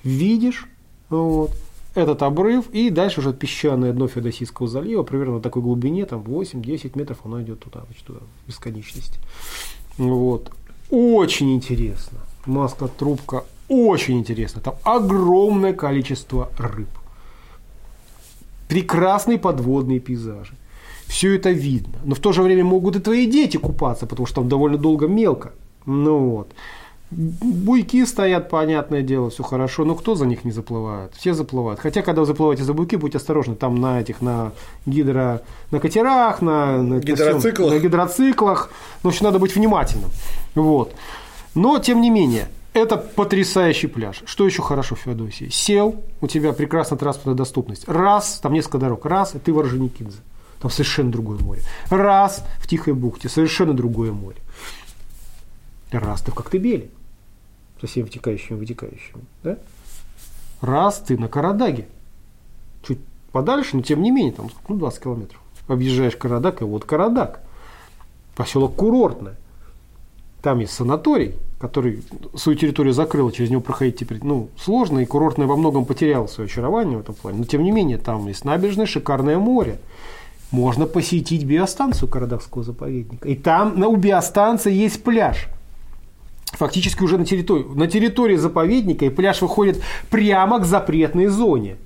видишь, 0.06 0.66
вот, 1.10 1.52
этот 1.96 2.22
обрыв, 2.24 2.70
и 2.72 2.90
дальше 2.90 3.20
уже 3.20 3.34
песчаное 3.34 3.94
дно 3.94 4.08
Феодосийского 4.08 4.68
залива, 4.68 5.04
примерно 5.04 5.36
на 5.36 5.42
такой 5.42 5.62
глубине, 5.62 6.06
там 6.06 6.22
8-10 6.22 6.98
метров, 6.98 7.20
оно 7.24 7.42
идет 7.42 7.60
туда, 7.60 7.84
значит, 7.86 8.06
туда, 8.06 8.20
в 8.20 8.48
бесконечность. 8.48 9.20
Вот. 9.98 10.52
Очень 10.90 11.56
интересно. 11.56 12.20
Маска, 12.46 12.88
трубка, 12.88 13.44
очень 13.68 14.20
интересно. 14.20 14.62
Там 14.62 14.76
огромное 14.84 15.74
количество 15.74 16.50
рыб. 16.58 16.90
Прекрасные 18.68 19.38
подводные 19.38 20.00
пейзажи. 20.00 20.54
Все 21.08 21.36
это 21.36 21.50
видно. 21.50 21.96
Но 22.04 22.16
в 22.16 22.20
то 22.20 22.32
же 22.32 22.44
время 22.44 22.64
могут 22.64 22.96
и 22.96 23.00
твои 23.00 23.26
дети 23.26 23.58
купаться, 23.58 24.06
потому 24.06 24.28
что 24.28 24.42
там 24.42 24.50
довольно 24.50 24.78
долго 24.78 25.08
мелко. 25.08 25.54
Ну 25.86 26.30
вот. 26.30 26.52
Буйки 27.12 28.06
стоят, 28.06 28.50
понятное 28.50 29.02
дело, 29.02 29.32
все 29.32 29.42
хорошо, 29.42 29.84
но 29.84 29.96
кто 29.96 30.14
за 30.14 30.28
них 30.28 30.46
не 30.46 30.52
заплывает? 30.52 31.12
Все 31.16 31.34
заплывают. 31.34 31.80
Хотя, 31.80 32.04
когда 32.04 32.22
вы 32.22 32.28
заплываете 32.28 32.64
за 32.64 32.74
буйки, 32.74 32.98
будьте 32.98 33.18
осторожны, 33.18 33.56
там 33.56 33.76
на 33.76 34.00
этих, 34.00 34.22
на 34.22 34.52
гидро, 34.86 35.42
на 35.72 35.80
катерах, 35.80 36.42
на, 36.44 36.84
на 36.84 37.00
гидроциклах. 37.00 37.74
на 37.74 37.80
гидроциклах. 37.80 38.70
Ну, 39.02 39.10
в 39.10 39.14
общем, 39.14 39.26
надо 39.26 39.40
быть 39.40 39.56
внимательным. 39.56 40.12
Вот. 40.54 40.94
Но, 41.56 41.80
тем 41.80 42.00
не 42.00 42.12
менее, 42.12 42.48
это 42.74 42.98
потрясающий 42.98 43.88
пляж. 43.88 44.22
Что 44.26 44.46
еще 44.46 44.62
хорошо 44.62 44.94
в 44.94 45.00
Феодосии? 45.00 45.50
Сел, 45.50 46.04
у 46.22 46.28
тебя 46.28 46.54
прекрасная 46.54 47.00
транспортная 47.00 47.36
доступность. 47.36 47.88
Раз, 47.88 48.40
там 48.40 48.54
несколько 48.54 48.78
дорог. 48.78 49.04
Раз, 49.08 49.34
и 49.34 49.40
ты 49.40 49.52
в 49.52 49.58
Орджоникидзе. 49.58 50.20
Там 50.62 50.70
совершенно 50.70 51.12
другое 51.12 51.40
море. 51.40 51.64
Раз, 51.90 52.44
в 52.60 52.68
Тихой 52.68 52.94
бухте, 52.94 53.30
совершенно 53.30 53.74
другое 53.74 54.12
море. 54.12 54.38
Раз, 55.92 56.22
ты 56.22 56.30
в 56.30 56.36
Коктебеле 56.36 56.90
со 57.80 57.88
всеми 57.88 58.06
вытекающими 58.06 58.58
вытекающими. 58.58 59.24
Да? 59.44 59.58
Раз 60.62 61.00
ты 61.00 61.18
на 61.18 61.28
Карадаге, 61.28 61.88
чуть 62.84 63.00
подальше, 63.32 63.78
но 63.78 63.82
тем 63.82 64.02
не 64.02 64.12
менее, 64.12 64.34
там 64.34 64.50
ну, 64.68 64.76
20 64.76 65.04
километров. 65.04 65.40
Объезжаешь 65.68 66.16
Карадаг, 66.16 66.62
и 66.62 66.66
вот 66.66 66.84
Карадаг. 66.84 67.42
Поселок 68.36 68.76
курортный. 68.76 69.34
Там 70.42 70.60
есть 70.60 70.74
санаторий, 70.74 71.36
который 71.60 72.02
свою 72.36 72.58
территорию 72.58 72.94
закрыл, 72.94 73.30
через 73.32 73.50
него 73.50 73.62
проходить 73.62 73.98
теперь 73.98 74.20
ну, 74.24 74.50
сложно, 74.58 75.00
и 75.00 75.06
курортный 75.06 75.46
во 75.46 75.58
многом 75.58 75.86
потерял 75.86 76.28
свое 76.28 76.48
очарование 76.48 76.98
в 76.98 77.02
этом 77.02 77.16
плане. 77.16 77.40
Но 77.40 77.44
тем 77.44 77.64
не 77.64 77.72
менее, 77.72 77.98
там 77.98 78.28
есть 78.28 78.46
набережная, 78.46 78.86
шикарное 78.86 79.38
море. 79.38 79.80
Можно 80.52 80.88
посетить 80.88 81.44
биостанцию 81.44 82.10
Карадагского 82.10 82.64
заповедника. 82.64 83.28
И 83.28 83.36
там 83.36 83.84
у 83.84 83.96
биостанции 83.96 84.74
есть 84.74 85.04
пляж– 85.04 85.48
фактически 86.52 87.04
уже 87.04 87.18
на 87.18 87.26
территории, 87.26 87.66
на 87.76 87.88
территории 87.88 88.36
заповедника, 88.36 89.06
и 89.06 89.10
пляж 89.10 89.42
выходит 89.42 89.82
прямо 90.10 90.60
к 90.60 90.66
запретной 90.66 91.28
зоне. 91.28 91.78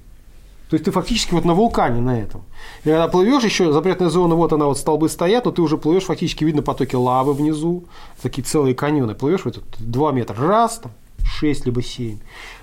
То 0.69 0.75
есть 0.75 0.85
ты 0.85 0.91
фактически 0.91 1.33
вот 1.33 1.45
на 1.45 1.53
вулкане 1.53 2.01
на 2.01 2.19
этом. 2.19 2.41
И 2.83 2.85
когда 2.85 3.07
плывешь, 3.07 3.43
еще 3.43 3.71
запретная 3.71 4.09
зона, 4.09 4.33
вот 4.33 4.53
она 4.53 4.65
вот 4.65 4.79
столбы 4.79 5.07
стоят, 5.07 5.45
но 5.45 5.51
ты 5.51 5.61
уже 5.61 5.77
плывешь, 5.77 6.05
фактически 6.05 6.43
видно 6.43 6.63
потоки 6.63 6.95
лавы 6.95 7.33
внизу, 7.33 7.83
такие 8.21 8.43
целые 8.43 8.73
каньоны. 8.73 9.13
Плывешь 9.13 9.41
в 9.41 9.47
этот 9.47 9.63
2 9.77 10.11
метра, 10.13 10.35
раз, 10.35 10.79
там, 10.79 10.91
6 11.23 11.67
либо 11.67 11.83
7. 11.83 12.17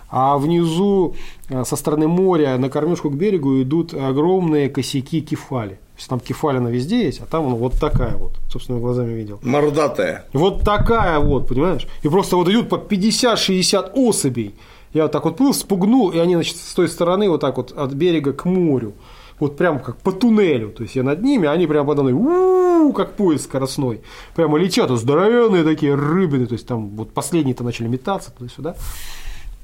А 0.08 0.38
внизу 0.38 1.14
э, 1.50 1.64
со 1.64 1.76
стороны 1.76 2.08
моря 2.08 2.58
на 2.58 2.68
кормежку 2.68 3.10
к 3.10 3.14
берегу 3.14 3.62
идут 3.62 3.94
огромные 3.94 4.68
косяки 4.68 5.20
кефали 5.20 5.78
есть 6.00 6.08
там 6.08 6.18
кефалина 6.18 6.68
везде 6.68 7.04
есть, 7.04 7.20
а 7.20 7.26
там 7.26 7.50
ну, 7.50 7.56
вот 7.56 7.74
такая 7.74 8.16
вот, 8.16 8.32
собственно, 8.50 8.78
глазами 8.78 9.12
видел. 9.12 9.38
Мордатая. 9.42 10.24
Вот 10.32 10.62
такая 10.62 11.18
вот, 11.18 11.46
понимаешь? 11.48 11.86
И 12.02 12.08
просто 12.08 12.36
вот 12.36 12.48
идут 12.48 12.68
по 12.70 12.76
50-60 12.76 13.92
особей. 13.94 14.54
Я 14.94 15.02
вот 15.04 15.12
так 15.12 15.24
вот 15.24 15.36
плыл, 15.36 15.52
спугнул, 15.52 16.10
и 16.10 16.18
они, 16.18 16.34
значит, 16.34 16.56
с 16.56 16.74
той 16.74 16.88
стороны 16.88 17.28
вот 17.28 17.42
так 17.42 17.56
вот 17.58 17.72
от 17.72 17.92
берега 17.92 18.32
к 18.32 18.46
морю. 18.46 18.94
Вот 19.38 19.56
прям 19.56 19.78
как 19.78 19.98
по 19.98 20.10
туннелю. 20.10 20.70
То 20.70 20.82
есть 20.82 20.96
я 20.96 21.02
над 21.02 21.22
ними, 21.22 21.46
а 21.46 21.52
они 21.52 21.66
прям 21.66 21.86
подо 21.86 22.02
мной, 22.02 22.92
как 22.94 23.12
поезд 23.12 23.44
скоростной. 23.44 24.00
Прямо 24.34 24.58
летят, 24.58 24.90
здоровенные 24.90 25.64
такие 25.64 25.94
рыбины. 25.94 26.46
То 26.46 26.54
есть 26.54 26.66
там 26.66 26.88
вот 26.96 27.12
последние-то 27.12 27.62
начали 27.62 27.88
метаться 27.88 28.32
туда-сюда. 28.32 28.74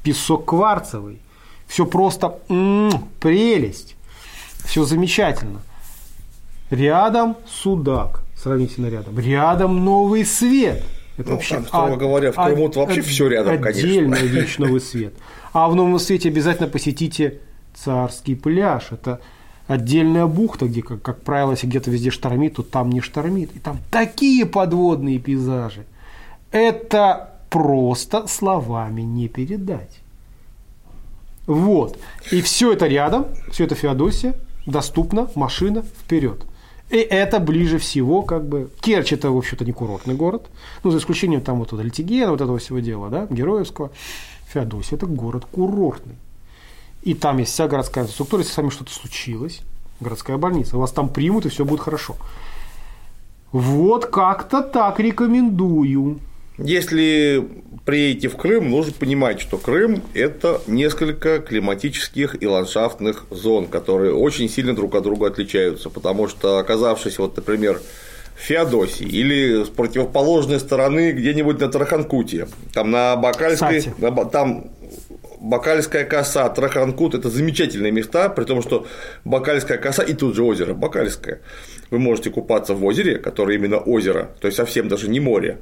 Песок 0.02 0.44
кварцевый. 0.44 1.18
Все 1.66 1.86
просто 1.86 2.38
м-м, 2.48 3.08
прелесть. 3.20 3.96
Все 4.64 4.84
замечательно. 4.84 5.62
Рядом 6.70 7.36
судак, 7.46 8.22
сравнительно 8.36 8.88
рядом. 8.88 9.18
Рядом 9.18 9.84
новый 9.84 10.24
свет. 10.24 10.82
Это 11.16 11.30
ну, 11.30 11.36
вообще, 11.36 11.60
там, 11.60 11.92
а, 11.92 11.96
говоря, 11.96 12.32
в 12.32 12.34
Крыму 12.34 12.70
а, 12.74 12.78
вообще 12.78 13.00
все 13.00 13.28
рядом, 13.28 13.60
конечно. 13.60 13.88
Отдельная 13.88 14.22
вещь 14.22 14.58
новый 14.58 14.80
свет. 14.80 15.14
А 15.52 15.68
в 15.68 15.74
новом 15.74 15.98
свете 15.98 16.28
обязательно 16.28 16.68
посетите 16.68 17.40
царский 17.74 18.34
пляж. 18.34 18.88
Это 18.90 19.20
отдельная 19.66 20.26
бухта, 20.26 20.66
где, 20.66 20.82
как, 20.82 21.00
как 21.00 21.22
правило, 21.22 21.52
если 21.52 21.66
где-то 21.66 21.90
везде 21.90 22.10
штормит, 22.10 22.56
то 22.56 22.62
там 22.62 22.90
не 22.90 23.00
штормит. 23.00 23.54
И 23.56 23.58
там 23.58 23.78
такие 23.90 24.44
подводные 24.44 25.18
пейзажи. 25.18 25.86
Это 26.50 27.30
просто 27.48 28.26
словами 28.26 29.02
не 29.02 29.28
передать. 29.28 30.00
Вот. 31.46 31.98
И 32.30 32.42
все 32.42 32.72
это 32.72 32.86
рядом, 32.86 33.26
все 33.50 33.64
это 33.64 33.74
Феодосия, 33.74 34.34
доступно, 34.66 35.30
машина, 35.34 35.82
вперед. 35.82 36.44
И 36.90 36.98
это 36.98 37.40
ближе 37.40 37.78
всего, 37.78 38.22
как 38.22 38.46
бы, 38.46 38.70
Керчь 38.80 39.12
это, 39.12 39.30
в 39.30 39.36
общем-то, 39.36 39.64
не 39.64 39.72
курортный 39.72 40.14
город, 40.14 40.46
ну, 40.84 40.90
за 40.90 40.98
исключением 40.98 41.40
там 41.40 41.58
вот 41.58 41.72
Альтигена, 41.72 42.30
вот 42.30 42.40
этого 42.40 42.58
всего 42.58 42.78
дела, 42.78 43.08
да, 43.10 43.26
Героевского. 43.28 43.90
Феодосия– 44.46 44.96
это 44.98 45.06
город 45.06 45.46
курортный. 45.50 46.14
И 47.02 47.14
там 47.14 47.38
есть 47.38 47.52
вся 47.52 47.66
городская 47.66 48.04
инфраструктура, 48.04 48.42
если 48.42 48.52
с 48.52 48.56
вами 48.56 48.70
что-то 48.70 48.92
случилось, 48.92 49.62
городская 50.00 50.38
больница, 50.38 50.76
вас 50.76 50.92
там 50.92 51.08
примут, 51.08 51.46
и 51.46 51.48
все 51.48 51.64
будет 51.64 51.80
хорошо. 51.80 52.16
Вот 53.50 54.06
как-то 54.06 54.62
так 54.62 55.00
рекомендую. 55.00 56.20
Если 56.58 57.46
приедете 57.84 58.28
в 58.28 58.36
Крым, 58.36 58.70
нужно 58.70 58.92
понимать, 58.92 59.40
что 59.40 59.58
Крым– 59.58 60.02
это 60.14 60.60
несколько 60.66 61.38
климатических 61.38 62.42
и 62.42 62.46
ландшафтных 62.46 63.26
зон, 63.30 63.66
которые 63.66 64.14
очень 64.14 64.48
сильно 64.48 64.74
друг 64.74 64.94
от 64.94 65.04
друга 65.04 65.28
отличаются, 65.28 65.90
потому 65.90 66.28
что, 66.28 66.58
оказавшись, 66.58 67.18
вот, 67.18 67.36
например, 67.36 67.80
в 68.34 68.40
Феодосии 68.40 69.06
или 69.06 69.64
с 69.64 69.68
противоположной 69.68 70.58
стороны 70.58 71.12
где-нибудь 71.12 71.60
на 71.60 71.68
Тараханкуте, 71.68 72.48
там 72.72 72.90
на 72.90 73.16
Бакальской, 73.16 73.84
на, 73.98 74.24
там 74.24 74.70
Бакальская 75.40 76.04
коса, 76.04 76.48
Траханкут– 76.48 77.14
это 77.16 77.28
замечательные 77.28 77.92
места, 77.92 78.30
при 78.30 78.44
том, 78.44 78.62
что 78.62 78.86
Бакальская 79.24 79.78
коса 79.78 80.02
и 80.02 80.14
тут 80.14 80.34
же 80.34 80.42
озеро 80.42 80.72
Бакальское. 80.72 81.40
Вы 81.90 81.98
можете 81.98 82.30
купаться 82.30 82.74
в 82.74 82.84
озере, 82.84 83.18
которое 83.18 83.58
именно 83.58 83.76
озеро, 83.76 84.30
то 84.40 84.48
есть 84.48 84.56
совсем 84.56 84.88
даже 84.88 85.08
не 85.08 85.20
море 85.20 85.58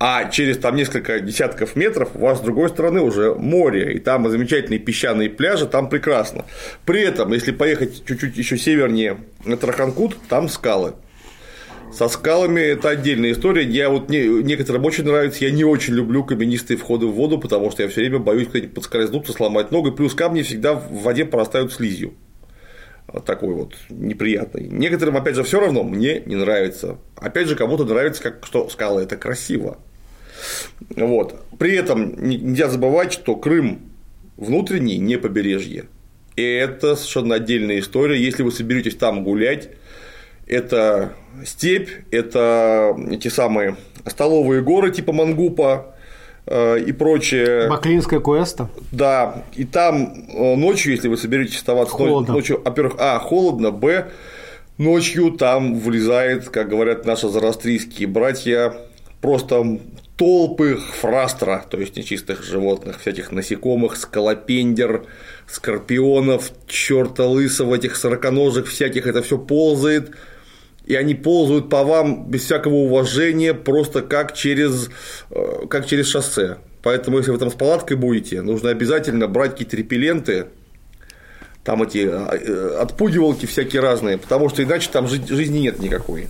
а 0.00 0.30
через 0.30 0.58
там 0.58 0.76
несколько 0.76 1.18
десятков 1.20 1.74
метров 1.74 2.10
у 2.14 2.20
вас 2.20 2.38
с 2.38 2.40
другой 2.40 2.68
стороны 2.68 3.00
уже 3.00 3.34
море, 3.34 3.94
и 3.94 3.98
там 3.98 4.30
замечательные 4.30 4.78
песчаные 4.78 5.28
пляжи, 5.28 5.66
там 5.66 5.88
прекрасно. 5.88 6.44
При 6.84 7.02
этом, 7.02 7.32
если 7.32 7.50
поехать 7.50 8.04
чуть-чуть 8.06 8.36
еще 8.36 8.56
севернее 8.56 9.18
на 9.44 9.56
Траханкут, 9.56 10.16
там 10.28 10.48
скалы. 10.48 10.94
Со 11.92 12.08
скалами 12.08 12.60
это 12.60 12.90
отдельная 12.90 13.32
история. 13.32 13.64
Я 13.64 13.88
вот 13.88 14.10
не, 14.10 14.42
некоторым 14.42 14.84
очень 14.84 15.04
нравится. 15.04 15.44
Я 15.44 15.50
не 15.50 15.64
очень 15.64 15.94
люблю 15.94 16.22
каменистые 16.22 16.76
входы 16.76 17.06
в 17.06 17.12
воду, 17.12 17.38
потому 17.38 17.70
что 17.70 17.82
я 17.82 17.88
все 17.88 18.02
время 18.02 18.18
боюсь 18.18 18.46
куда-нибудь 18.46 18.74
подскользнуться, 18.74 19.32
сломать 19.32 19.72
ногу. 19.72 19.90
Плюс 19.92 20.14
камни 20.14 20.42
всегда 20.42 20.74
в 20.74 21.02
воде 21.02 21.24
порастают 21.24 21.72
слизью. 21.72 22.12
Такой 23.24 23.54
вот 23.54 23.74
неприятный. 23.88 24.68
Некоторым, 24.68 25.16
опять 25.16 25.34
же, 25.34 25.42
все 25.42 25.60
равно 25.60 25.82
мне 25.82 26.20
не 26.26 26.36
нравится. 26.36 26.98
Опять 27.16 27.48
же, 27.48 27.56
кому-то 27.56 27.86
нравится, 27.86 28.22
как, 28.22 28.44
что 28.44 28.68
скалы 28.68 29.02
это 29.02 29.16
красиво. 29.16 29.78
Вот. 30.96 31.40
При 31.58 31.74
этом 31.74 32.14
нельзя 32.22 32.68
забывать, 32.68 33.12
что 33.12 33.36
Крым 33.36 33.80
внутренний, 34.36 34.98
не 34.98 35.16
побережье. 35.18 35.86
И 36.36 36.42
это 36.42 36.94
совершенно 36.94 37.34
отдельная 37.34 37.80
история. 37.80 38.22
Если 38.22 38.42
вы 38.42 38.52
соберетесь 38.52 38.94
там 38.94 39.24
гулять, 39.24 39.70
это 40.46 41.12
степь, 41.44 41.90
это 42.10 42.96
эти 43.10 43.28
самые 43.28 43.76
столовые 44.06 44.62
горы 44.62 44.90
типа 44.90 45.12
Мангупа 45.12 45.94
э, 46.46 46.80
и 46.80 46.92
прочее. 46.92 47.68
Баклинская 47.68 48.20
куэста. 48.20 48.70
Да, 48.92 49.44
и 49.54 49.64
там 49.64 50.14
э, 50.28 50.54
ночью, 50.54 50.92
если 50.92 51.08
вы 51.08 51.16
соберетесь 51.16 51.56
оставаться 51.56 51.94
холодно. 51.94 52.32
ночью, 52.32 52.62
во-первых, 52.64 52.94
а, 52.98 53.18
холодно, 53.18 53.72
б, 53.72 54.10
ночью 54.78 55.32
там 55.32 55.78
влезает, 55.78 56.48
как 56.48 56.68
говорят 56.68 57.04
наши 57.04 57.28
зарастрийские 57.28 58.08
братья, 58.08 58.74
просто 59.20 59.80
толпы 60.18 60.80
фрастра, 61.00 61.64
то 61.70 61.78
есть 61.78 61.96
нечистых 61.96 62.42
животных, 62.42 63.00
всяких 63.00 63.30
насекомых, 63.30 63.96
скалопендер, 63.96 65.06
скорпионов, 65.46 66.50
черта 66.66 67.24
лысого, 67.24 67.76
этих 67.76 67.94
сороконожек 67.94 68.66
всяких, 68.66 69.06
это 69.06 69.22
все 69.22 69.38
ползает, 69.38 70.10
и 70.84 70.96
они 70.96 71.14
ползают 71.14 71.70
по 71.70 71.84
вам 71.84 72.28
без 72.28 72.44
всякого 72.44 72.74
уважения, 72.74 73.54
просто 73.54 74.02
как 74.02 74.34
через, 74.34 74.90
э, 75.30 75.66
как 75.70 75.86
через 75.86 76.08
шоссе. 76.08 76.58
Поэтому, 76.82 77.18
если 77.18 77.30
вы 77.30 77.38
там 77.38 77.50
с 77.50 77.54
палаткой 77.54 77.96
будете, 77.96 78.42
нужно 78.42 78.70
обязательно 78.70 79.28
брать 79.28 79.52
какие-то 79.52 79.76
репелленты, 79.76 80.46
там 81.62 81.82
эти 81.82 81.98
э, 81.98 82.78
отпугивалки 82.80 83.46
всякие 83.46 83.82
разные, 83.82 84.18
потому 84.18 84.48
что 84.48 84.64
иначе 84.64 84.88
там 84.90 85.06
жизни 85.06 85.58
нет 85.58 85.78
никакой. 85.78 86.26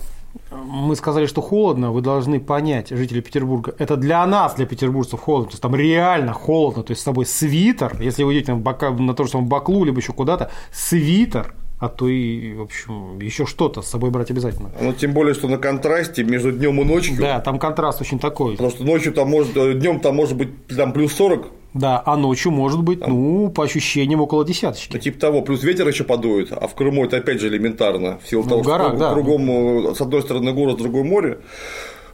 Мы 0.51 0.95
сказали, 0.95 1.25
что 1.25 1.41
холодно, 1.41 1.91
вы 1.91 2.01
должны 2.01 2.39
понять, 2.39 2.89
жители 2.89 3.21
Петербурга, 3.21 3.73
это 3.77 3.97
для 3.97 4.25
нас, 4.25 4.55
для 4.55 4.65
петербуржцев 4.65 5.19
холодно, 5.19 5.47
то 5.49 5.53
есть 5.53 5.61
там 5.61 5.75
реально 5.75 6.33
холодно, 6.33 6.83
то 6.83 6.91
есть 6.91 7.01
с 7.01 7.05
собой 7.05 7.25
свитер, 7.25 7.95
если 7.99 8.23
вы 8.23 8.33
идете 8.33 8.53
на, 8.53 8.59
бока, 8.59 8.91
на 8.91 9.13
то 9.13 9.23
же 9.23 9.31
самое 9.31 9.49
Баклу, 9.49 9.83
либо 9.83 9.99
еще 9.99 10.13
куда-то, 10.13 10.51
свитер, 10.71 11.53
а 11.79 11.87
то 11.87 12.07
и, 12.07 12.53
в 12.53 12.61
общем, 12.61 13.19
еще 13.19 13.45
что-то 13.45 13.81
с 13.81 13.87
собой 13.87 14.09
брать 14.09 14.31
обязательно. 14.31 14.69
Ну, 14.81 14.91
тем 14.91 15.13
более, 15.13 15.33
что 15.33 15.47
на 15.47 15.57
контрасте 15.57 16.23
между 16.23 16.51
днем 16.51 16.81
и 16.81 16.83
ночью. 16.83 17.15
Да, 17.17 17.39
там 17.39 17.57
контраст 17.57 18.01
очень 18.01 18.19
такой. 18.19 18.51
Потому 18.53 18.69
что 18.69 18.83
ночью 18.83 19.13
там 19.13 19.29
может, 19.29 19.53
днем 19.53 20.01
там 20.01 20.15
может 20.15 20.35
быть 20.35 20.49
там 20.67 20.91
плюс 20.91 21.13
40. 21.13 21.47
Да, 21.73 22.01
а 22.05 22.17
ночью 22.17 22.51
может 22.51 22.81
быть, 22.81 22.99
там. 22.99 23.11
ну, 23.11 23.49
по 23.49 23.63
ощущениям, 23.63 24.21
около 24.21 24.43
десяточки. 24.43 24.93
Ну, 24.93 24.99
типа 24.99 25.19
того, 25.19 25.41
плюс 25.41 25.63
ветер 25.63 25.87
еще 25.87 26.03
подует, 26.03 26.51
а 26.51 26.67
в 26.67 26.73
Крыму 26.73 27.05
это 27.05 27.17
опять 27.17 27.39
же 27.39 27.47
элементарно. 27.47 28.19
В 28.23 28.27
силу 28.27 28.43
ну, 28.43 28.49
того, 28.49 28.61
горах, 28.63 28.89
что 28.89 28.97
да. 28.97 29.13
кругом 29.13 29.95
с 29.95 30.01
одной 30.01 30.21
стороны 30.23 30.51
город, 30.53 30.79
с 30.79 30.81
другой 30.81 31.03
море. 31.03 31.39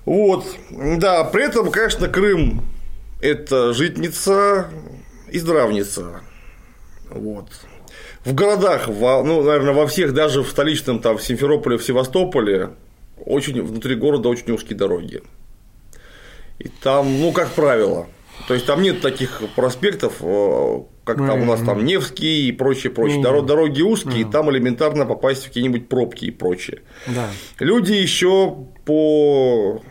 Вот. 0.06 0.46
Да, 0.70 1.24
при 1.24 1.46
этом, 1.46 1.72
конечно, 1.72 2.08
Крым 2.10 2.62
это 3.22 3.74
житница 3.74 4.68
и 5.32 5.40
здравница. 5.40 6.22
Вот 7.10 7.48
в 8.26 8.34
городах, 8.34 8.88
во, 8.88 9.24
ну, 9.24 9.44
наверное, 9.44 9.74
во 9.74 9.86
всех, 9.88 10.14
даже 10.14 10.42
в 10.42 10.50
столичном, 10.50 11.00
там, 11.00 11.18
в 11.18 11.24
Симферополе, 11.24 11.78
в 11.78 11.84
Севастополе, 11.84 12.72
очень, 13.24 13.62
внутри 13.62 13.96
города 13.96 14.30
очень 14.30 14.52
узкие 14.52 14.78
дороги. 14.78 15.22
И 16.58 16.68
там, 16.68 17.22
ну, 17.22 17.32
как 17.32 17.50
правило, 17.52 18.08
то 18.48 18.54
есть 18.54 18.66
там 18.66 18.82
нет 18.82 19.02
таких 19.02 19.42
проспектов, 19.56 20.18
э, 20.22 20.80
как 21.04 21.18
там 21.18 21.42
у 21.42 21.46
нас 21.46 21.62
там 21.62 21.84
Невский 21.86 22.48
и 22.48 22.52
прочее, 22.52 22.92
прочее. 22.92 23.22
Дор- 23.22 23.46
дороги 23.46 23.82
узкие, 23.82 24.22
и 24.22 24.24
там 24.24 24.52
элементарно 24.52 25.06
попасть 25.06 25.44
в 25.44 25.48
какие-нибудь 25.48 25.88
пробки 25.88 26.26
и 26.26 26.32
прочее. 26.32 26.82
Да. 27.08 27.30
Люди 27.60 27.94
еще 27.94 28.56
по 28.86 29.82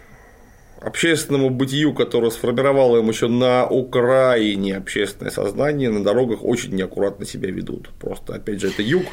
общественному 0.81 1.51
бытию, 1.51 1.95
которое 1.95 2.31
сформировало 2.31 2.99
им 2.99 3.09
еще 3.09 3.29
на 3.29 3.66
Украине 3.66 4.77
общественное 4.77 5.31
сознание, 5.31 5.91
на 5.91 6.05
дорогах 6.05 6.45
очень 6.45 6.75
неаккуратно 6.75 7.25
себя 7.27 7.51
ведут. 7.51 7.89
Просто, 7.99 8.35
опять 8.35 8.61
же, 8.61 8.69
это 8.69 8.83
юг. 8.83 9.05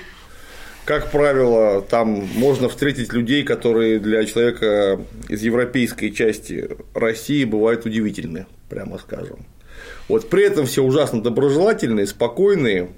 Как 0.84 1.12
правило, 1.12 1.82
там 1.82 2.28
можно 2.36 2.68
встретить 2.68 3.14
людей, 3.14 3.44
которые 3.44 4.00
для 4.00 4.26
человека 4.26 5.00
из 5.30 5.42
европейской 5.44 6.10
части 6.10 6.70
России 6.94 7.46
бывают 7.46 7.86
удивительны, 7.86 8.48
прямо 8.72 8.98
скажем. 8.98 9.46
Вот 10.08 10.30
при 10.30 10.46
этом 10.46 10.66
все 10.66 10.82
ужасно 10.82 11.22
доброжелательные, 11.22 12.08
спокойные. 12.08 12.90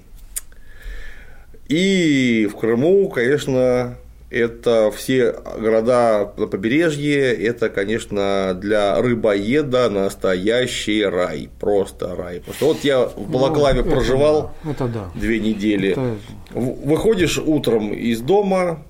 И 1.68 2.48
в 2.50 2.56
Крыму, 2.56 3.08
конечно, 3.08 3.96
это 4.30 4.92
все 4.94 5.32
города 5.32 6.32
на 6.36 6.46
побережье, 6.46 7.32
это, 7.32 7.68
конечно, 7.70 8.56
для 8.60 9.00
рыбоеда 9.00 9.90
настоящий 9.90 11.04
рай, 11.04 11.48
просто 11.58 12.14
рай. 12.14 12.40
Потому 12.40 12.54
что 12.54 12.66
вот 12.66 12.84
я 12.84 13.06
в 13.06 13.30
Балаклаве 13.30 13.82
ну, 13.82 13.90
проживал 13.90 14.52
это, 14.62 14.70
это 14.70 14.88
да. 14.88 15.10
две 15.14 15.40
недели, 15.40 15.90
это... 15.90 16.16
выходишь 16.52 17.38
утром 17.38 17.92
из 17.92 18.20
дома, 18.20 18.84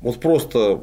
вот 0.00 0.20
просто 0.20 0.80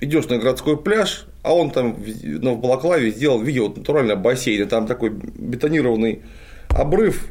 идешь 0.00 0.28
на 0.28 0.38
городской 0.38 0.76
пляж, 0.76 1.26
а 1.46 1.54
он 1.54 1.70
там 1.70 1.96
ну, 2.24 2.54
в 2.54 2.60
Балаклаве 2.60 3.12
сделал, 3.12 3.40
видео 3.40 3.68
натурально 3.68 4.16
бассейн, 4.16 4.62
и 4.62 4.64
там 4.64 4.86
такой 4.88 5.10
бетонированный 5.10 6.22
обрыв, 6.70 7.28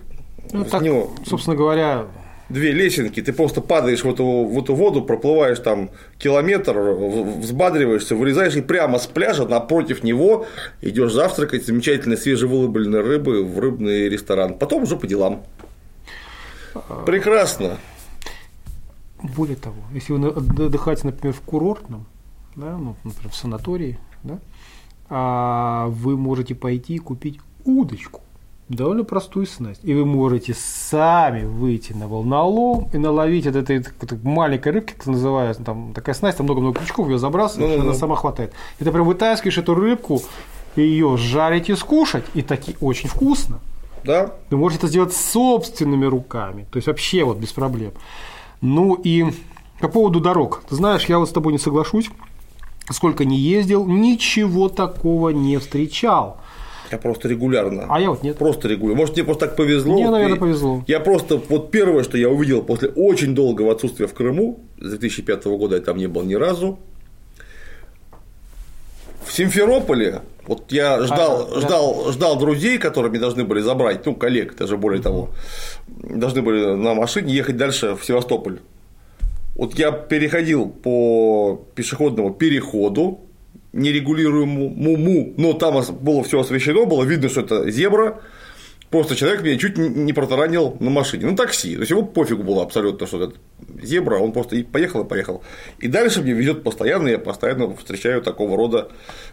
ну, 0.53 0.63
так, 0.63 0.81
него... 0.81 1.11
собственно 1.25 1.57
говоря, 1.57 2.05
две 2.47 2.71
лесенки, 2.71 3.21
ты 3.21 3.33
просто 3.33 3.59
падаешь 3.59 4.05
в 4.05 4.09
эту, 4.09 4.23
в 4.23 4.57
эту 4.57 4.73
воду, 4.73 5.01
проплываешь 5.01 5.59
там 5.59 5.89
километр, 6.17 6.79
взбадриваешься, 6.79 8.15
вылезаешь 8.15 8.55
и 8.55 8.61
прямо 8.61 8.99
с 8.99 9.07
пляжа 9.07 9.45
напротив 9.45 10.01
него 10.01 10.45
идешь 10.81 11.11
завтракать 11.11 11.65
замечательной 11.65 12.17
свежевыловленной 12.17 13.01
рыбы 13.01 13.43
в 13.43 13.59
рыбный 13.59 14.07
ресторан. 14.07 14.57
Потом 14.57 14.83
уже 14.83 14.95
по 14.95 15.07
делам. 15.07 15.43
Прекрасно. 17.05 17.77
Более 19.21 19.57
того, 19.57 19.81
если 19.91 20.13
вы 20.13 20.29
отдыхаете, 20.29 21.07
например, 21.07 21.35
в 21.35 21.41
курортном, 21.41 22.05
да, 22.55 22.77
ну, 22.77 22.95
например, 23.03 23.31
в 23.31 23.35
санатории, 23.35 23.99
да, 24.23 24.39
а 25.09 25.87
вы 25.89 26.17
можете 26.17 26.55
пойти 26.55 26.95
и 26.95 26.99
купить 26.99 27.39
удочку 27.63 28.21
довольно 28.69 29.03
простую 29.03 29.45
снасть. 29.45 29.81
И 29.83 29.93
вы 29.93 30.05
можете 30.05 30.55
сами 30.55 31.43
выйти 31.43 31.93
на 31.93 32.07
волнолом 32.07 32.89
и 32.93 32.97
наловить 32.97 33.45
от 33.47 33.55
этой, 33.55 33.83
маленькой 34.23 34.71
рыбки, 34.73 34.93
как 34.93 35.05
называется, 35.05 35.63
там 35.63 35.93
такая 35.93 36.15
снасть, 36.15 36.37
там 36.37 36.45
много-много 36.45 36.79
крючков, 36.79 37.07
ее 37.09 37.19
забрасываешь, 37.19 37.77
ну, 37.77 37.83
она 37.83 37.93
сама 37.93 38.15
хватает. 38.15 38.53
И 38.79 38.83
ты 38.83 38.91
прям 38.91 39.05
вытаскиваешь 39.05 39.57
эту 39.57 39.75
рыбку, 39.75 40.21
ее 40.75 41.15
жарить 41.17 41.69
и 41.69 41.75
скушать, 41.75 42.25
и 42.33 42.41
таки 42.41 42.75
очень 42.81 43.07
вкусно. 43.07 43.59
Да. 44.03 44.31
Вы 44.49 44.57
можете 44.57 44.79
это 44.79 44.87
сделать 44.87 45.13
собственными 45.13 46.05
руками, 46.05 46.67
то 46.71 46.77
есть 46.77 46.87
вообще 46.87 47.23
вот 47.23 47.37
без 47.37 47.53
проблем. 47.53 47.91
Ну 48.61 48.95
и 48.95 49.25
по 49.79 49.87
поводу 49.87 50.19
дорог. 50.19 50.63
Ты 50.69 50.75
знаешь, 50.75 51.05
я 51.05 51.19
вот 51.19 51.29
с 51.29 51.31
тобой 51.31 51.53
не 51.53 51.59
соглашусь. 51.59 52.09
Сколько 52.91 53.25
не 53.25 53.37
ездил, 53.37 53.85
ничего 53.85 54.69
такого 54.69 55.29
не 55.29 55.57
встречал. 55.57 56.37
Я 56.91 56.97
просто 56.99 57.27
регулярно. 57.27 57.87
А 57.89 57.99
я 57.99 58.09
вот 58.09 58.23
нет. 58.23 58.37
Просто 58.37 58.67
регулярно. 58.67 58.99
Может, 58.99 59.15
мне 59.15 59.23
просто 59.23 59.47
так 59.47 59.55
повезло. 59.55 59.93
Мне, 59.93 60.09
наверное, 60.09 60.37
повезло. 60.37 60.83
Я 60.87 60.99
просто, 60.99 61.41
вот 61.49 61.71
первое, 61.71 62.03
что 62.03 62.17
я 62.17 62.29
увидел 62.29 62.61
после 62.61 62.89
очень 62.89 63.33
долгого 63.33 63.71
отсутствия 63.71 64.07
в 64.07 64.13
Крыму, 64.13 64.59
с 64.77 64.89
2005 64.89 65.45
года 65.45 65.77
я 65.77 65.81
там 65.81 65.97
не 65.97 66.07
был 66.07 66.23
ни 66.23 66.35
разу, 66.35 66.79
в 69.25 69.33
Симферополе, 69.33 70.21
вот 70.47 70.71
я 70.71 71.01
ждал, 71.03 71.49
а, 71.55 71.59
ждал, 71.59 72.03
да. 72.05 72.11
ждал 72.11 72.39
друзей, 72.39 72.77
которые 72.77 73.09
мне 73.09 73.19
должны 73.19 73.43
были 73.43 73.61
забрать, 73.61 74.05
ну, 74.05 74.15
коллег, 74.15 74.55
даже 74.55 74.77
более 74.77 75.01
того, 75.01 75.29
должны 75.87 76.43
были 76.43 76.75
на 76.75 76.93
машине 76.93 77.33
ехать 77.33 77.57
дальше 77.57 77.95
в 77.95 78.05
Севастополь. 78.05 78.59
Вот 79.55 79.79
я 79.79 79.91
переходил 79.91 80.67
по 80.67 81.65
пешеходному 81.75 82.33
переходу, 82.33 83.21
нерегулируемому, 83.71 85.33
но 85.37 85.53
там 85.53 85.81
было 86.01 86.23
все 86.23 86.41
освещено, 86.41 86.85
было 86.85 87.03
видно, 87.03 87.29
что 87.29 87.41
это 87.41 87.69
зебра, 87.71 88.21
просто 88.89 89.15
человек 89.15 89.43
меня 89.43 89.57
чуть 89.57 89.77
не 89.77 90.13
протаранил 90.13 90.77
на 90.79 90.89
машине, 90.89 91.25
на 91.25 91.37
такси, 91.37 91.75
то 91.75 91.81
есть 91.81 91.91
ему 91.91 92.05
пофигу 92.05 92.43
было 92.43 92.63
абсолютно, 92.63 93.07
что 93.07 93.23
это 93.23 93.35
зебра, 93.81 94.17
он 94.17 94.31
просто 94.31 94.63
поехал 94.63 95.03
и 95.03 95.07
поехал. 95.07 95.43
И 95.79 95.87
дальше 95.87 96.21
мне 96.21 96.33
везет 96.33 96.63
постоянно, 96.63 97.09
я 97.09 97.19
постоянно 97.19 97.75
встречаю 97.75 98.21
такого 98.21 98.55
рода 98.55 98.89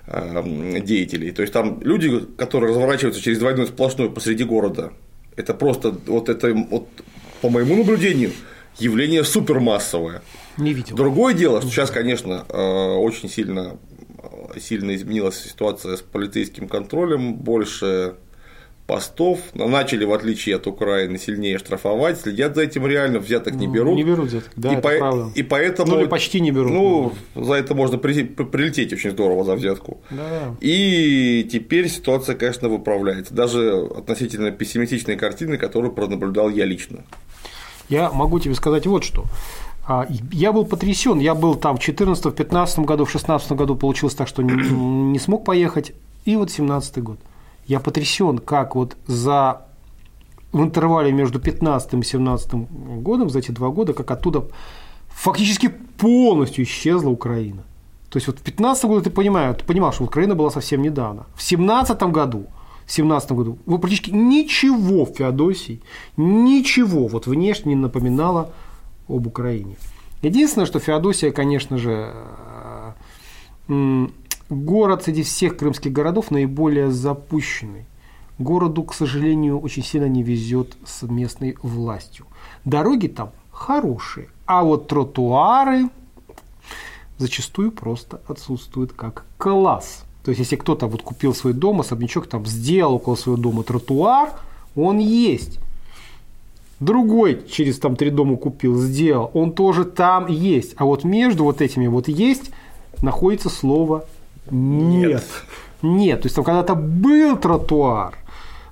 эм, 0.07 0.85
деятелей. 0.85 1.31
То 1.31 1.43
есть 1.43 1.53
там 1.53 1.81
люди, 1.83 2.11
которые 2.37 2.71
разворачиваются 2.71 3.23
через 3.23 3.39
двойной 3.39 3.67
сплошной 3.67 4.11
посреди 4.11 4.45
города, 4.45 4.93
это 5.37 5.55
просто 5.55 5.95
вот 6.07 6.29
это 6.29 6.53
вот 6.53 6.89
по 7.41 7.49
моему 7.49 7.77
наблюдению 7.77 8.33
явление 8.79 9.25
супермассовое. 9.25 10.23
Не 10.57 10.73
видел. 10.73 10.97
Другое 10.97 11.35
дело, 11.35 11.61
что 11.61 11.71
сейчас, 11.71 11.91
конечно, 11.91 12.45
э, 12.49 12.57
очень 12.57 13.29
сильно, 13.29 13.77
сильно 14.61 14.95
изменилась 14.95 15.39
ситуация 15.39 15.97
с 15.97 16.03
полицейским 16.03 16.69
контролем, 16.69 17.35
больше 17.35 18.15
постов, 18.87 19.39
начали, 19.55 20.05
в 20.05 20.13
отличие 20.13 20.57
от 20.57 20.67
Украины, 20.67 21.17
сильнее 21.17 21.59
штрафовать, 21.59 22.21
следят 22.21 22.55
за 22.55 22.63
этим 22.63 22.87
реально, 22.87 23.21
взяток 23.21 23.55
не 23.55 23.67
берут. 23.67 23.97
Не 23.97 24.05
берут 24.05 24.29
взяток, 24.29 24.51
да, 24.57 24.71
и, 24.71 24.73
это 24.73 24.83
по... 24.83 24.99
правда. 24.99 25.33
и 25.35 25.43
поэтому. 25.43 25.97
Ну, 25.97 26.09
почти 26.09 26.41
не 26.41 26.51
берут. 26.51 26.73
Ну, 26.73 27.13
за 27.35 27.55
это 27.55 27.75
можно 27.75 27.97
при... 27.97 28.25
прилететь 28.25 28.93
очень 28.93 29.13
здорово 29.13 29.45
за 29.45 29.55
взятку. 29.55 30.03
Да. 30.11 30.55
И 30.61 31.49
теперь 31.51 31.89
ситуация, 31.89 32.35
конечно, 32.35 32.69
выправляется. 32.69 33.33
Даже 33.33 33.89
относительно 33.97 34.51
пессимистичной 34.51 35.17
картины, 35.17 35.57
которую 35.57 35.93
пронаблюдал 35.93 36.51
я 36.51 36.67
лично. 36.67 37.05
Я 37.93 38.11
могу 38.11 38.41
тебе 38.41 38.55
сказать 38.55 38.87
вот 38.87 39.05
что. 39.05 39.25
А, 39.87 40.07
я 40.33 40.53
был 40.53 40.65
потрясен. 40.65 41.19
Я 41.19 41.35
был 41.35 41.55
там 41.55 41.77
в 41.77 41.81
2014, 41.81 42.25
в 42.25 42.35
2015 42.35 42.79
году, 42.79 43.05
в 43.05 43.11
2016 43.11 43.53
году 43.53 43.77
получилось 43.77 44.15
так, 44.15 44.29
что 44.29 44.43
не 44.43 45.19
смог 45.19 45.45
поехать. 45.45 45.93
И 46.25 46.37
вот 46.37 46.49
2017 46.49 47.03
год. 47.03 47.19
Я 47.67 47.81
потрясен, 47.81 48.39
как 48.39 48.77
вот 48.77 48.97
за 49.07 49.67
в 50.53 50.63
интервале 50.63 51.13
между 51.13 51.39
15 51.39 51.95
и 51.95 52.03
17 52.03 52.55
годом, 53.03 53.31
за 53.31 53.39
эти 53.39 53.51
два 53.51 53.69
года, 53.69 53.93
как 53.93 54.11
оттуда 54.11 54.45
фактически 55.09 55.69
полностью 55.69 56.65
исчезла 56.65 57.11
Украина. 57.11 57.63
То 58.09 58.17
есть 58.17 58.27
вот 58.27 58.39
в 58.39 58.43
15 58.43 58.85
году 58.85 59.03
ты 59.03 59.11
понимаешь, 59.11 59.57
ты 59.59 59.65
понимал, 59.65 59.93
что 59.93 60.05
Украина 60.05 60.35
была 60.35 60.51
совсем 60.51 60.83
недавно. 60.83 61.27
В 61.35 61.43
17 61.43 62.03
году, 62.05 62.47
в 62.87 62.93
17 62.93 63.33
году 63.33 63.59
вы 63.67 63.79
практически 63.79 64.11
ничего 64.11 65.05
в 65.05 65.15
Феодосии, 65.15 65.81
ничего 66.17 67.07
вот 67.09 67.27
внешне 67.27 67.75
не 67.75 67.81
напоминало 67.81 68.53
об 69.09 69.27
Украине. 69.27 69.77
Единственное, 70.23 70.67
что 70.67 70.79
Феодосия, 70.79 71.33
конечно 71.33 71.79
же, 71.79 72.15
город 74.49 75.03
среди 75.05 75.23
всех 75.23 75.57
крымских 75.57 75.93
городов 75.93 76.31
наиболее 76.31 76.91
запущенный. 76.91 77.87
Городу, 78.39 78.83
к 78.83 78.95
сожалению, 78.95 79.61
очень 79.61 79.85
сильно 79.85 80.07
не 80.07 80.23
везет 80.23 80.77
с 80.85 81.03
местной 81.03 81.57
властью. 81.63 82.27
Дороги 82.65 83.07
там 83.09 83.31
хорошие, 83.51 84.29
а 84.47 84.65
вот 84.65 84.89
тротуары 84.89 85.91
зачастую 87.19 87.73
просто 87.73 88.21
отсутствуют 88.27 88.93
как 88.93 89.27
класс. 89.39 90.05
То 90.25 90.31
есть, 90.31 90.41
если 90.41 90.57
кто-то 90.57 90.87
вот 90.87 91.03
купил 91.03 91.35
свой 91.35 91.53
дом, 91.53 91.81
особнячок 91.81 92.27
там 92.27 92.47
сделал 92.47 92.95
около 92.95 93.17
своего 93.17 93.41
дома 93.41 93.63
тротуар, 93.65 94.31
он 94.77 94.99
есть. 94.99 95.59
Другой 96.81 97.43
через 97.49 97.79
там 97.79 97.97
три 97.97 98.11
дома 98.11 98.37
купил, 98.37 98.77
сделал, 98.81 99.31
он 99.35 99.53
тоже 99.53 99.85
там 99.85 100.27
есть. 100.27 100.75
А 100.77 100.85
вот 100.85 101.05
между 101.05 101.45
вот 101.45 101.61
этими 101.61 101.87
вот 101.87 102.09
есть 102.09 102.51
находится 103.03 103.49
слово 103.49 104.05
нет. 104.51 105.11
Нет. 105.11 105.25
Нет. 105.83 106.23
То 106.23 106.27
есть 106.27 106.37
там 106.37 106.45
когда-то 106.45 106.75
был 106.75 107.37
тротуар, 107.37 108.15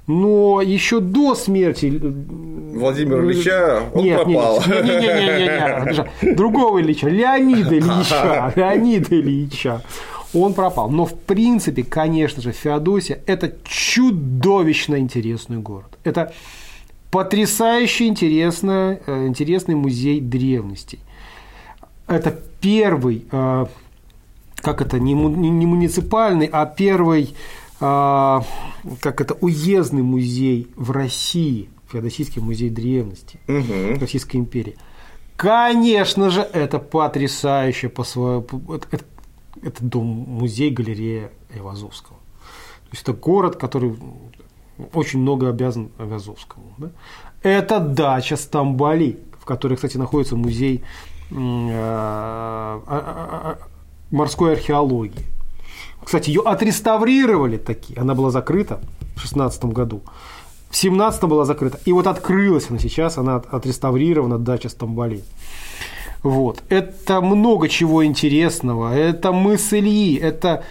но 0.07 0.61
еще 0.61 1.01
до 1.01 1.35
смерти 1.35 2.01
Владимира 2.75 3.23
Ильича 3.25 3.83
он 3.95 4.05
нет, 4.05 4.23
пропал. 4.23 4.63
Нет, 4.67 4.85
нет, 4.85 5.03
нет, 5.03 5.39
нет, 5.39 5.87
нет, 5.87 6.09
нет. 6.23 6.37
Другого 6.37 6.81
Ильича, 6.81 7.09
Леонида 7.09 7.79
Ильича, 7.79 8.53
Леонида 8.57 9.15
Ильича. 9.15 9.83
Он 10.33 10.55
пропал. 10.55 10.91
Но 10.91 11.07
в 11.07 11.15
принципе, 11.19 11.83
конечно 11.83 12.43
же, 12.43 12.53
Феодосия– 12.53 13.21
это 13.27 13.55
чудовищно 13.65 14.99
интересный 14.99 15.59
город. 15.59 15.99
Это 16.05 16.33
потрясающе 17.11 18.07
интересный, 18.07 19.01
э, 19.07 19.27
интересный 19.27 19.75
музей 19.75 20.21
древностей. 20.21 21.01
Это 22.07 22.39
первый 22.61 23.27
э, 23.31 23.67
как 24.63 24.83
это, 24.83 24.99
не, 24.99 25.15
муниципальный, 25.15 26.49
а 26.51 26.67
первый, 26.67 27.35
а, 27.81 28.45
как 29.01 29.21
это, 29.21 29.35
уездный 29.35 30.03
музей 30.03 30.69
в 30.77 30.91
России, 30.91 31.71
Феодосийский 31.91 32.41
музей 32.41 32.71
древности 32.71 33.41
угу. 33.49 33.99
Российской 34.01 34.37
империи. 34.37 34.77
Конечно 35.37 36.31
же, 36.31 36.43
это 36.43 36.79
потрясающе 36.79 37.89
по 37.89 38.05
своему... 38.05 38.47
Это, 38.69 39.05
это, 39.63 39.85
дом-музей, 39.85 40.71
галерея 40.71 41.31
Айвазовского. 41.55 42.19
То 42.19 42.91
есть 42.93 43.03
это 43.03 43.13
город, 43.13 43.57
который 43.57 43.97
очень 44.95 45.21
много 45.21 45.49
обязан 45.49 45.91
Айвазовскому. 45.99 46.75
Да? 46.79 46.91
Это 47.43 47.81
дача 47.81 48.37
Стамбали, 48.37 49.19
в 49.39 49.45
которой, 49.45 49.75
кстати, 49.75 49.97
находится 49.97 50.37
музей 50.37 50.83
а, 51.33 52.83
а, 52.87 53.59
морской 54.11 54.53
археологии. 54.55 55.25
Кстати, 56.05 56.31
ее 56.31 56.43
отреставрировали 56.43 57.57
таки. 57.57 57.97
Она 57.97 58.15
была 58.15 58.31
закрыта 58.31 58.81
в 59.17 59.21
16 59.21 59.65
году. 59.67 60.03
В 60.71 60.77
17 60.77 61.25
была 61.25 61.45
закрыта. 61.45 61.79
И 61.85 61.93
вот 61.93 62.07
открылась 62.07 62.71
она 62.71 62.79
сейчас, 62.79 63.19
она 63.19 63.37
отреставрирована, 63.37 64.39
дача 64.39 64.69
Стамбали. 64.69 65.23
Вот. 66.23 66.63
Это 66.69 67.21
много 67.21 67.69
чего 67.69 68.05
интересного. 68.05 68.95
Это 68.95 69.33
мыс 69.33 69.73
Ильи, 69.73 70.17
это, 70.17 70.65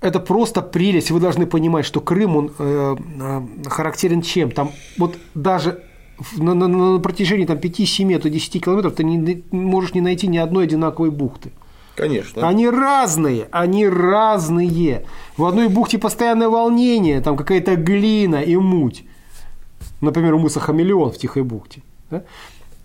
это 0.00 0.20
просто 0.20 0.62
прелесть. 0.62 1.10
Вы 1.10 1.20
должны 1.20 1.46
понимать, 1.46 1.84
что 1.84 2.00
Крым, 2.00 2.36
он 2.36 2.52
э, 2.58 2.96
э, 3.20 3.40
характерен 3.68 4.22
чем? 4.22 4.50
Там 4.50 4.70
вот 4.96 5.16
даже 5.34 5.82
на, 6.36 6.54
на, 6.54 6.68
на 6.68 6.98
протяжении 7.00 7.46
там, 7.46 7.58
5, 7.58 7.88
7, 7.88 8.18
то 8.18 8.30
10 8.30 8.64
километров 8.64 8.94
ты 8.94 9.04
не, 9.04 9.16
не 9.16 9.42
можешь 9.50 9.94
не 9.94 10.00
найти 10.00 10.28
ни 10.28 10.38
одной 10.38 10.64
одинаковой 10.64 11.10
бухты. 11.10 11.50
Конечно. 11.96 12.48
Они 12.48 12.68
разные, 12.68 13.48
они 13.50 13.88
разные. 13.88 15.04
В 15.36 15.44
одной 15.44 15.68
бухте 15.68 15.98
постоянное 15.98 16.48
волнение, 16.48 17.20
там 17.20 17.36
какая-то 17.36 17.74
глина 17.74 18.36
и 18.36 18.56
муть. 18.56 19.04
Например, 20.00 20.34
у 20.34 20.38
мыса 20.38 20.60
Хамелеон 20.60 21.10
в 21.10 21.18
Тихой 21.18 21.42
бухте. 21.42 21.82
Да? 22.08 22.22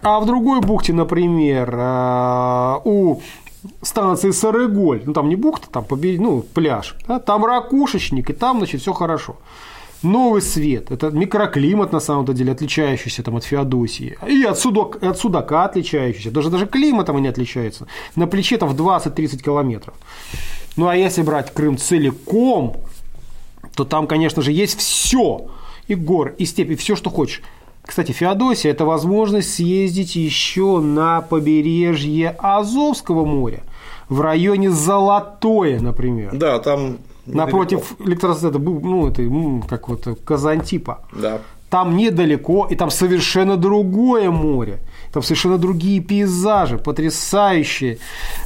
А 0.03 0.19
в 0.19 0.25
другой 0.25 0.61
бухте, 0.61 0.93
например, 0.93 1.73
а, 1.77 2.81
у 2.83 3.21
станции 3.81 4.31
Сарыголь, 4.31 5.03
ну 5.05 5.13
там 5.13 5.29
не 5.29 5.35
бухта, 5.35 5.69
там 5.69 5.85
ну, 5.89 6.41
пляж, 6.41 6.95
да? 7.07 7.19
там 7.19 7.45
ракушечник, 7.45 8.29
и 8.29 8.33
там, 8.33 8.57
значит, 8.57 8.81
все 8.81 8.93
хорошо 8.93 9.37
новый 10.03 10.41
свет. 10.41 10.91
Это 10.91 11.09
микроклимат, 11.09 11.91
на 11.91 11.99
самом 11.99 12.25
деле, 12.25 12.51
отличающийся 12.51 13.23
там, 13.23 13.37
от 13.37 13.43
Феодосии. 13.45 14.17
И 14.27 14.43
от, 14.43 14.59
судок, 14.59 15.01
от 15.01 15.17
Судака 15.17 15.65
отличающийся. 15.65 16.31
Даже, 16.31 16.49
даже 16.49 16.67
климатом 16.67 17.17
они 17.17 17.27
отличаются. 17.27 17.87
На 18.15 18.27
плече 18.27 18.57
там 18.57 18.69
в 18.69 18.75
20-30 18.75 19.41
километров. 19.41 19.95
Ну, 20.75 20.87
а 20.87 20.95
если 20.95 21.21
брать 21.21 21.53
Крым 21.53 21.77
целиком, 21.77 22.75
то 23.75 23.85
там, 23.85 24.07
конечно 24.07 24.41
же, 24.41 24.51
есть 24.51 24.77
все. 24.77 25.47
И 25.87 25.95
гор, 25.95 26.33
и 26.37 26.45
степи, 26.45 26.75
все, 26.75 26.95
что 26.95 27.09
хочешь. 27.09 27.41
Кстати, 27.85 28.11
Феодосия– 28.11 28.71
это 28.71 28.85
возможность 28.85 29.53
съездить 29.53 30.15
еще 30.15 30.79
на 30.79 31.21
побережье 31.21 32.35
Азовского 32.39 33.25
моря, 33.25 33.63
в 34.09 34.21
районе 34.21 34.71
Золотое, 34.71 35.79
например. 35.79 36.31
Да, 36.33 36.59
там 36.59 36.97
Напротив 37.25 37.95
электростата, 37.99 38.59
ну, 38.59 39.07
это 39.07 39.23
как 39.67 39.87
вот 39.89 40.07
Казантипа. 40.25 41.05
Да. 41.13 41.39
Там 41.69 41.95
недалеко, 41.97 42.67
и 42.69 42.75
там 42.75 42.91
совершенно 42.91 43.57
другое 43.57 44.29
море. 44.29 44.79
Там 45.11 45.23
совершенно 45.23 45.57
другие 45.57 46.01
пейзажи, 46.01 46.77
потрясающие. 46.77 47.97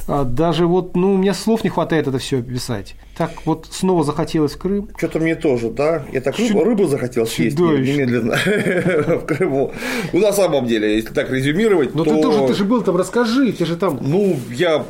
А, 0.06 0.24
даже 0.24 0.66
вот, 0.66 0.96
ну, 0.96 1.14
у 1.14 1.16
меня 1.18 1.34
слов 1.34 1.64
не 1.64 1.70
хватает 1.70 2.06
это 2.06 2.18
все 2.18 2.38
описать. 2.38 2.94
Так 3.18 3.32
вот 3.46 3.66
снова 3.72 4.04
захотелось 4.04 4.52
в 4.52 4.58
Крым. 4.58 4.90
Что-то 4.96 5.18
мне 5.18 5.34
тоже, 5.34 5.70
да. 5.70 6.04
Я 6.12 6.20
так 6.20 6.38
рыбу, 6.38 6.62
рыбу 6.62 6.86
захотел 6.86 7.26
съесть 7.26 7.58
немедленно 7.58 8.36
в 9.18 9.26
Крыму. 9.26 9.72
Ну, 10.12 10.20
на 10.20 10.32
самом 10.32 10.66
деле, 10.68 10.94
если 10.94 11.12
так 11.12 11.28
резюмировать, 11.28 11.96
Но 11.96 12.04
то... 12.04 12.14
ты 12.14 12.22
тоже, 12.22 12.46
ты 12.46 12.54
же 12.54 12.64
был 12.64 12.80
там, 12.82 12.96
расскажи, 12.96 13.50
ты 13.52 13.66
же 13.66 13.74
там... 13.74 13.98
Ну, 14.00 14.38
я, 14.52 14.84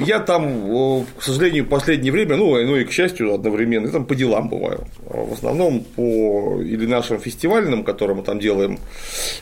я 0.00 0.18
там, 0.20 1.04
к 1.18 1.22
сожалению, 1.22 1.66
в 1.66 1.68
последнее 1.68 2.10
время, 2.10 2.36
ну, 2.36 2.56
ну 2.64 2.76
и 2.76 2.84
к 2.84 2.90
счастью 2.90 3.34
одновременно, 3.34 3.84
я 3.84 3.92
там 3.92 4.06
по 4.06 4.14
делам 4.14 4.48
бываю. 4.48 4.86
В 5.04 5.34
основном 5.34 5.84
по 5.94 6.62
или 6.62 6.86
нашим 6.86 7.20
фестивальным, 7.20 7.84
которые 7.84 8.16
мы 8.16 8.22
там 8.22 8.40
делаем, 8.40 8.78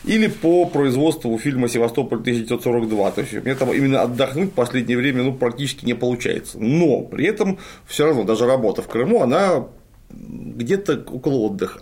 или 0.03 0.27
по 0.27 0.65
производству 0.65 1.37
фильма 1.37 1.69
«Севастополь 1.69 2.19
1942». 2.19 3.13
То 3.13 3.21
есть, 3.21 3.33
мне 3.45 3.55
там 3.55 3.71
именно 3.71 4.01
отдохнуть 4.01 4.49
в 4.49 4.53
последнее 4.53 4.97
время 4.97 5.23
ну, 5.23 5.33
практически 5.33 5.85
не 5.85 5.93
получается. 5.93 6.59
Но 6.59 7.03
при 7.03 7.25
этом 7.25 7.57
все 7.85 8.05
равно 8.05 8.16
равно 8.17 8.33
даже 8.33 8.45
работа 8.45 8.81
в 8.81 8.87
Крыму, 8.87 9.21
она 9.21 9.67
где-то 10.09 11.03
около 11.11 11.35
отдыха. 11.47 11.79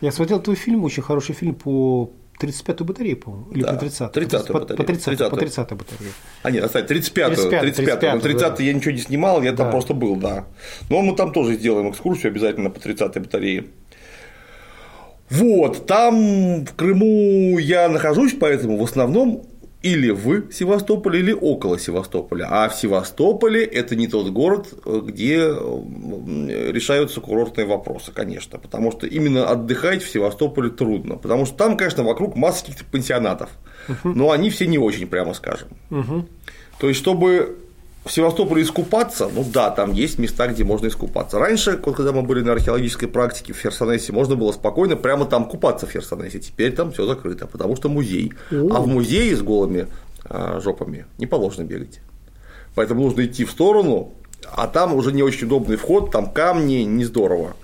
Я 0.00 0.12
смотрел 0.12 0.40
твой 0.40 0.56
фильм, 0.56 0.84
очень 0.84 1.02
хороший 1.02 1.34
фильм 1.34 1.54
по 1.54 2.10
35-ю 2.40 2.84
батарею, 2.84 3.16
по-моему, 3.16 3.50
или 3.52 3.62
да, 3.62 3.72
по 3.72 3.80
30 3.80 4.12
30 4.12 4.46
по, 4.48 4.60
по 4.60 4.84
30 4.84 5.30
по 5.30 5.36
30 5.36 5.72
батарею. 5.72 6.12
А 6.42 6.50
нет, 6.50 6.64
оставить 6.64 6.86
35 6.88 7.34
35 7.34 7.60
35 7.60 8.00
35 8.00 8.22
30 8.22 8.60
я 8.60 8.72
ничего 8.74 8.92
не 8.92 8.98
снимал, 9.00 9.42
я 9.42 9.52
да. 9.52 9.58
там 9.58 9.70
просто 9.70 9.94
был, 9.94 10.16
да. 10.16 10.44
Но 10.90 11.00
мы 11.02 11.16
там 11.16 11.32
тоже 11.32 11.54
сделаем 11.54 11.90
экскурсию 11.90 12.30
обязательно 12.30 12.70
по 12.70 12.80
30 12.80 13.18
батарее. 13.18 13.66
Вот, 15.30 15.86
там 15.86 16.64
в 16.64 16.74
Крыму 16.76 17.58
я 17.58 17.88
нахожусь, 17.88 18.34
поэтому 18.38 18.76
в 18.76 18.84
основном 18.84 19.44
или 19.86 20.10
в 20.10 20.50
Севастополе, 20.52 21.20
или 21.20 21.32
около 21.32 21.78
Севастополя. 21.78 22.48
А 22.50 22.68
в 22.68 22.74
Севастополе 22.74 23.64
это 23.64 23.94
не 23.94 24.08
тот 24.08 24.30
город, 24.30 24.74
где 24.84 25.36
решаются 26.72 27.20
курортные 27.20 27.66
вопросы, 27.66 28.10
конечно. 28.12 28.58
Потому 28.58 28.90
что 28.90 29.06
именно 29.06 29.48
отдыхать 29.48 30.02
в 30.02 30.10
Севастополе 30.10 30.70
трудно. 30.70 31.16
Потому 31.16 31.46
что 31.46 31.56
там, 31.56 31.76
конечно, 31.76 32.02
вокруг 32.02 32.34
масса 32.34 32.62
каких-то 32.64 32.84
пансионатов. 32.84 33.50
Но 34.02 34.32
они 34.32 34.50
все 34.50 34.66
не 34.66 34.78
очень, 34.78 35.06
прямо 35.06 35.34
скажем. 35.34 35.68
То 36.80 36.88
есть, 36.88 36.98
чтобы 37.00 37.56
в 38.06 38.12
Севастополе 38.12 38.62
искупаться, 38.62 39.28
ну 39.32 39.44
да, 39.44 39.70
там 39.70 39.92
есть 39.92 40.18
места, 40.18 40.46
где 40.46 40.62
можно 40.64 40.86
искупаться. 40.86 41.38
Раньше, 41.38 41.76
когда 41.76 42.12
мы 42.12 42.22
были 42.22 42.40
на 42.40 42.52
археологической 42.52 43.08
практике 43.08 43.52
в 43.52 43.58
Херсонесе, 43.58 44.12
можно 44.12 44.36
было 44.36 44.52
спокойно 44.52 44.96
прямо 44.96 45.26
там 45.26 45.46
купаться 45.46 45.86
в 45.86 45.90
Херсонесе. 45.90 46.38
Теперь 46.38 46.72
там 46.72 46.92
все 46.92 47.04
закрыто, 47.04 47.46
потому 47.46 47.74
что 47.76 47.88
музей. 47.88 48.32
А 48.50 48.80
в 48.80 48.86
музее 48.86 49.34
с 49.34 49.42
голыми 49.42 49.88
а, 50.24 50.60
жопами 50.60 51.06
не 51.18 51.26
положено 51.26 51.64
бегать. 51.64 52.00
Поэтому 52.76 53.02
нужно 53.02 53.26
идти 53.26 53.44
в 53.44 53.50
сторону, 53.50 54.12
а 54.52 54.68
там 54.68 54.94
уже 54.94 55.12
не 55.12 55.22
очень 55.22 55.46
удобный 55.46 55.76
вход, 55.76 56.12
там 56.12 56.30
камни, 56.30 56.84
не 56.84 57.04
здорово. 57.04 57.56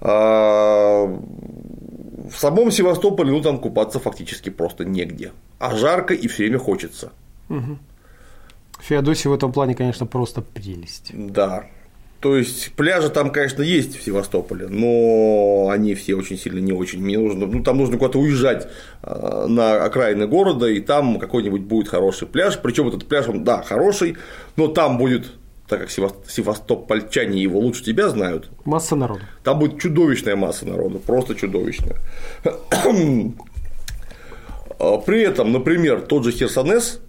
А, 0.00 1.06
в 1.06 2.36
самом 2.36 2.70
Севастополе, 2.70 3.32
ну 3.32 3.42
там 3.42 3.58
купаться 3.58 3.98
фактически 3.98 4.50
просто 4.50 4.84
негде. 4.84 5.32
А 5.58 5.74
жарко 5.74 6.14
и 6.14 6.28
все 6.28 6.44
время 6.44 6.58
хочется. 6.58 7.10
Угу. 7.48 7.78
Феодосия 8.82 9.30
в 9.30 9.34
этом 9.34 9.52
плане, 9.52 9.74
конечно, 9.74 10.06
просто 10.06 10.42
прелесть. 10.42 11.12
Да. 11.12 11.66
То 12.20 12.36
есть 12.36 12.72
пляжи 12.72 13.08
там, 13.08 13.30
конечно, 13.30 13.62
есть 13.62 13.98
в 13.98 14.02
Севастополе, 14.02 14.68
но 14.68 15.70
они 15.70 15.94
все 15.94 16.14
очень 16.14 16.36
сильно 16.36 16.58
не 16.58 16.72
очень. 16.72 17.00
Мне 17.02 17.18
нужно, 17.18 17.46
ну 17.46 17.62
там 17.62 17.78
нужно 17.78 17.96
куда-то 17.96 18.18
уезжать 18.18 18.68
а, 19.02 19.46
на 19.46 19.82
окраины 19.84 20.26
города, 20.26 20.66
и 20.66 20.80
там 20.80 21.18
какой-нибудь 21.18 21.62
будет 21.62 21.88
хороший 21.88 22.28
пляж. 22.28 22.58
Причем 22.62 22.88
этот 22.88 23.06
пляж, 23.06 23.26
он, 23.28 23.42
да, 23.42 23.62
хороший, 23.62 24.16
но 24.56 24.68
там 24.68 24.98
будет 24.98 25.32
так 25.66 25.80
как 25.80 25.90
севастопольчане 25.90 27.40
его 27.40 27.60
лучше 27.60 27.84
тебя 27.84 28.08
знают. 28.08 28.50
Масса 28.64 28.96
народу. 28.96 29.22
Там 29.44 29.60
будет 29.60 29.80
чудовищная 29.80 30.34
масса 30.34 30.66
народу, 30.66 30.98
просто 30.98 31.34
чудовищная. 31.34 31.96
А, 34.82 34.96
при 34.96 35.20
этом, 35.20 35.52
например, 35.52 36.00
тот 36.00 36.24
же 36.24 36.32
Херсонес 36.32 37.02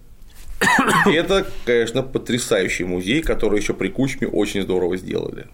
это, 1.06 1.46
конечно, 1.66 2.04
потрясающий 2.04 2.84
музей, 2.84 3.22
который 3.22 3.60
еще 3.60 3.74
при 3.74 3.90
Кучме 3.90 4.28
очень 4.28 4.62
здорово 4.62 4.98
сделали. 4.98 5.48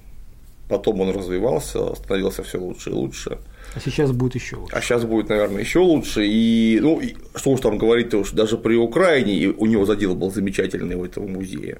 Потом 0.69 0.99
он 1.01 1.11
развивался, 1.11 1.95
становился 1.95 2.43
все 2.43 2.57
лучше 2.59 2.89
и 2.89 2.93
лучше. 2.93 3.37
А 3.73 3.79
сейчас 3.79 4.11
будет 4.11 4.35
еще 4.35 4.57
лучше. 4.57 4.75
А 4.75 4.81
сейчас 4.81 5.05
будет, 5.05 5.29
наверное, 5.29 5.61
еще 5.61 5.79
лучше. 5.79 6.25
И, 6.25 6.79
ну, 6.81 6.99
и, 6.99 7.15
что 7.35 7.51
уж 7.51 7.61
там 7.61 7.77
говорить, 7.77 8.09
то 8.09 8.17
уж 8.19 8.31
даже 8.31 8.57
при 8.57 8.75
Украине 8.75 9.53
у 9.57 9.65
него 9.65 9.85
задел 9.85 10.15
был 10.15 10.31
замечательный 10.31 10.95
у 10.95 11.05
этого 11.05 11.27
музея. 11.27 11.79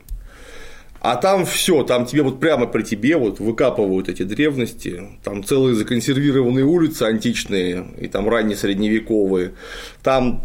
А 0.99 1.15
там 1.15 1.45
все, 1.45 1.83
там 1.83 2.05
тебе 2.05 2.23
вот 2.23 2.39
прямо 2.39 2.65
при 2.65 2.81
тебе 2.83 3.17
вот 3.17 3.39
выкапывают 3.39 4.09
эти 4.09 4.23
древности, 4.23 5.03
там 5.23 5.43
целые 5.43 5.75
законсервированные 5.75 6.65
улицы 6.65 7.03
античные 7.03 7.85
и 7.99 8.07
там 8.07 8.27
раннесредневековые, 8.27 9.53
там 10.01 10.43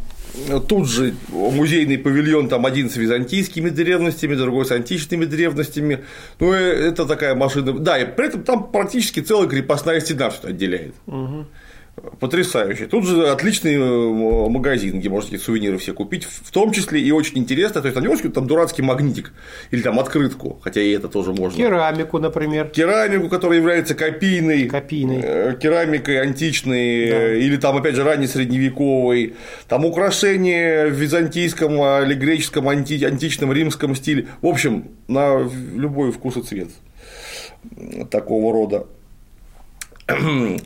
Тут 0.69 0.89
же 0.89 1.15
музейный 1.29 1.99
павильон, 1.99 2.49
там 2.49 2.65
один 2.65 2.89
с 2.89 2.97
византийскими 2.97 3.69
древностями, 3.69 4.35
другой 4.35 4.65
с 4.65 4.73
античными 4.73 5.27
древностями. 5.27 6.05
Ну, 6.41 6.53
э, 6.53 6.89
это 6.89 7.05
такая 7.05 7.35
машина. 7.35 7.73
Да, 7.73 7.99
и 7.99 8.07
при 8.07 8.29
этом 8.29 8.43
там 8.43 8.71
практически 8.73 9.21
целая 9.21 9.47
крепостная 9.47 10.01
стена 10.01 10.31
что 10.31 10.49
отделяет. 10.49 10.95
Угу. 11.07 11.47
Потрясающе. 12.21 12.87
Тут 12.87 13.07
же 13.07 13.29
отличный 13.29 13.75
э, 13.75 14.49
магазин, 14.49 14.99
где 14.99 15.11
можете 15.11 15.39
сувениры 15.39 15.77
все 15.77 15.93
купить, 15.93 16.25
в 16.25 16.51
том 16.51 16.73
числе 16.73 17.03
и 17.03 17.11
очень 17.13 17.37
интересно, 17.37 17.83
то 17.83 17.89
есть, 17.89 17.99
они 17.99 18.09
там 18.31 18.47
дурацкий 18.47 18.81
магнитик 18.81 19.35
или 19.71 19.83
там 19.83 20.01
открытку, 20.01 20.59
хотя 20.63 20.81
и 20.81 20.91
это 20.91 21.09
тоже 21.09 21.35
можно. 21.35 21.59
Керамику, 21.59 22.19
например. 22.19 22.69
Керамику, 22.69 23.29
которая 23.29 23.59
является 23.59 23.95
копийной, 23.95 24.69
копийной. 24.69 25.21
Э, 25.23 25.55
керамикой 25.61 26.23
античной, 26.23 27.11
да. 27.11 27.35
или 27.35 27.59
там, 27.59 27.77
опять 27.77 27.95
же, 27.95 28.05
ранне 28.05 28.27
средневековой, 28.27 29.35
там 29.69 29.85
украшения 29.85 30.87
в 30.87 30.93
византийском 30.93 31.73
или 31.75 32.15
греческом, 32.15 32.71
анти... 32.71 33.05
античном, 33.05 33.53
римском 33.53 33.95
стиле. 33.95 34.29
В 34.41 34.47
общем, 34.47 34.89
на 35.09 35.47
любой 35.77 36.11
вкус 36.11 36.39
и 36.39 36.43
цвет 36.43 36.69
такого 38.11 38.51
рода. 38.51 38.87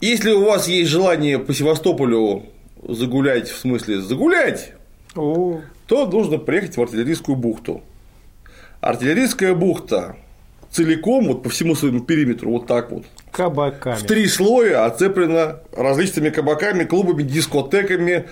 Если 0.00 0.30
у 0.30 0.44
вас 0.44 0.66
есть 0.66 0.90
желание 0.90 1.38
по 1.38 1.52
Севастополю 1.52 2.44
загулять, 2.82 3.50
в 3.50 3.58
смысле 3.58 4.00
загулять, 4.00 4.72
О. 5.14 5.60
то 5.86 6.06
нужно 6.06 6.38
приехать 6.38 6.76
в 6.76 6.82
артиллерийскую 6.82 7.36
бухту. 7.36 7.82
Артиллерийская 8.80 9.54
бухта 9.54 10.16
целиком, 10.70 11.26
вот 11.26 11.42
по 11.42 11.50
всему 11.50 11.74
своему 11.74 12.00
периметру, 12.00 12.50
вот 12.52 12.66
так 12.66 12.90
вот. 12.90 13.04
Кабаками. 13.30 13.96
В 13.96 14.04
три 14.04 14.26
слоя 14.26 14.86
оцеплена 14.86 15.58
различными 15.76 16.30
кабаками, 16.30 16.84
клубами, 16.84 17.22
дискотеками, 17.22 18.26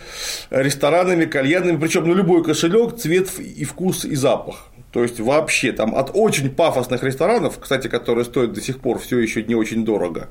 ресторанами, 0.51 1.27
кальянами, 1.27 1.77
причем 1.77 2.09
на 2.09 2.15
любой 2.15 2.43
кошелек, 2.43 2.97
цвет 2.97 3.29
и 3.39 3.65
вкус 3.65 4.05
и 4.05 4.15
запах. 4.15 4.71
То 4.93 5.03
есть 5.03 5.21
вообще 5.21 5.73
там 5.73 5.95
от 5.95 6.13
очень 6.15 6.51
пафосных 6.51 7.03
ресторанов, 7.03 7.59
кстати, 7.61 7.89
которые 7.89 8.25
стоят 8.25 8.55
до 8.55 8.61
сих 8.63 8.81
пор 8.81 8.99
все 8.99 9.19
еще 9.19 9.43
не 9.43 9.55
очень 9.55 9.85
дорого, 9.85 10.29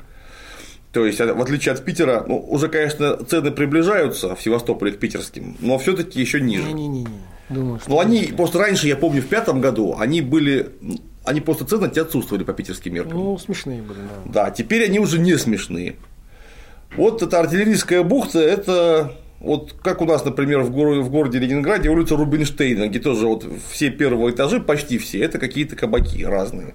то 0.97 1.05
есть, 1.05 1.19
в 1.19 1.41
отличие 1.41 1.73
от 1.73 1.85
Питера, 1.85 2.25
ну, 2.27 2.43
уже, 2.49 2.69
конечно, 2.69 3.23
цены 3.23 3.51
приближаются 3.51 4.35
в 4.35 4.41
Севастополе 4.41 4.93
к 4.93 4.97
питерским, 4.97 5.55
но 5.59 5.77
все-таки 5.77 6.19
еще 6.19 6.41
ниже. 6.41 6.73
Не-не-не. 6.73 7.07
Думаю, 7.49 7.79
что. 7.79 7.91
Ну, 7.91 7.99
они 7.99 8.33
просто 8.35 8.57
раньше, 8.57 8.87
я 8.87 8.95
помню, 8.95 9.21
в 9.21 9.27
пятом 9.27 9.61
году 9.61 9.95
они 9.99 10.21
были. 10.21 10.71
Они 11.23 11.39
просто 11.39 11.65
цены 11.65 11.85
отсутствовали 11.85 12.43
по 12.43 12.53
питерским 12.53 12.95
меркам. 12.95 13.13
Ну, 13.13 13.37
смешные 13.37 13.83
были, 13.83 13.99
да. 14.25 14.45
Да, 14.45 14.49
теперь 14.49 14.85
они 14.85 14.97
уже 14.97 15.19
не 15.19 15.37
смешные. 15.37 15.97
Вот 16.95 17.21
эта 17.21 17.41
артиллерийская 17.41 18.01
бухта, 18.01 18.39
это 18.39 19.13
вот 19.39 19.75
как 19.83 20.01
у 20.01 20.05
нас, 20.05 20.25
например, 20.25 20.61
в 20.61 20.71
городе, 20.71 21.01
в 21.01 21.11
городе 21.11 21.37
Ленинграде 21.37 21.89
улица 21.89 22.15
Рубинштейна, 22.15 22.87
где 22.87 22.97
тоже 22.97 23.27
вот 23.27 23.45
все 23.69 23.91
первые 23.91 24.33
этажи, 24.33 24.59
почти 24.59 24.97
все, 24.97 25.19
это 25.19 25.37
какие-то 25.37 25.75
кабаки 25.75 26.25
разные. 26.25 26.73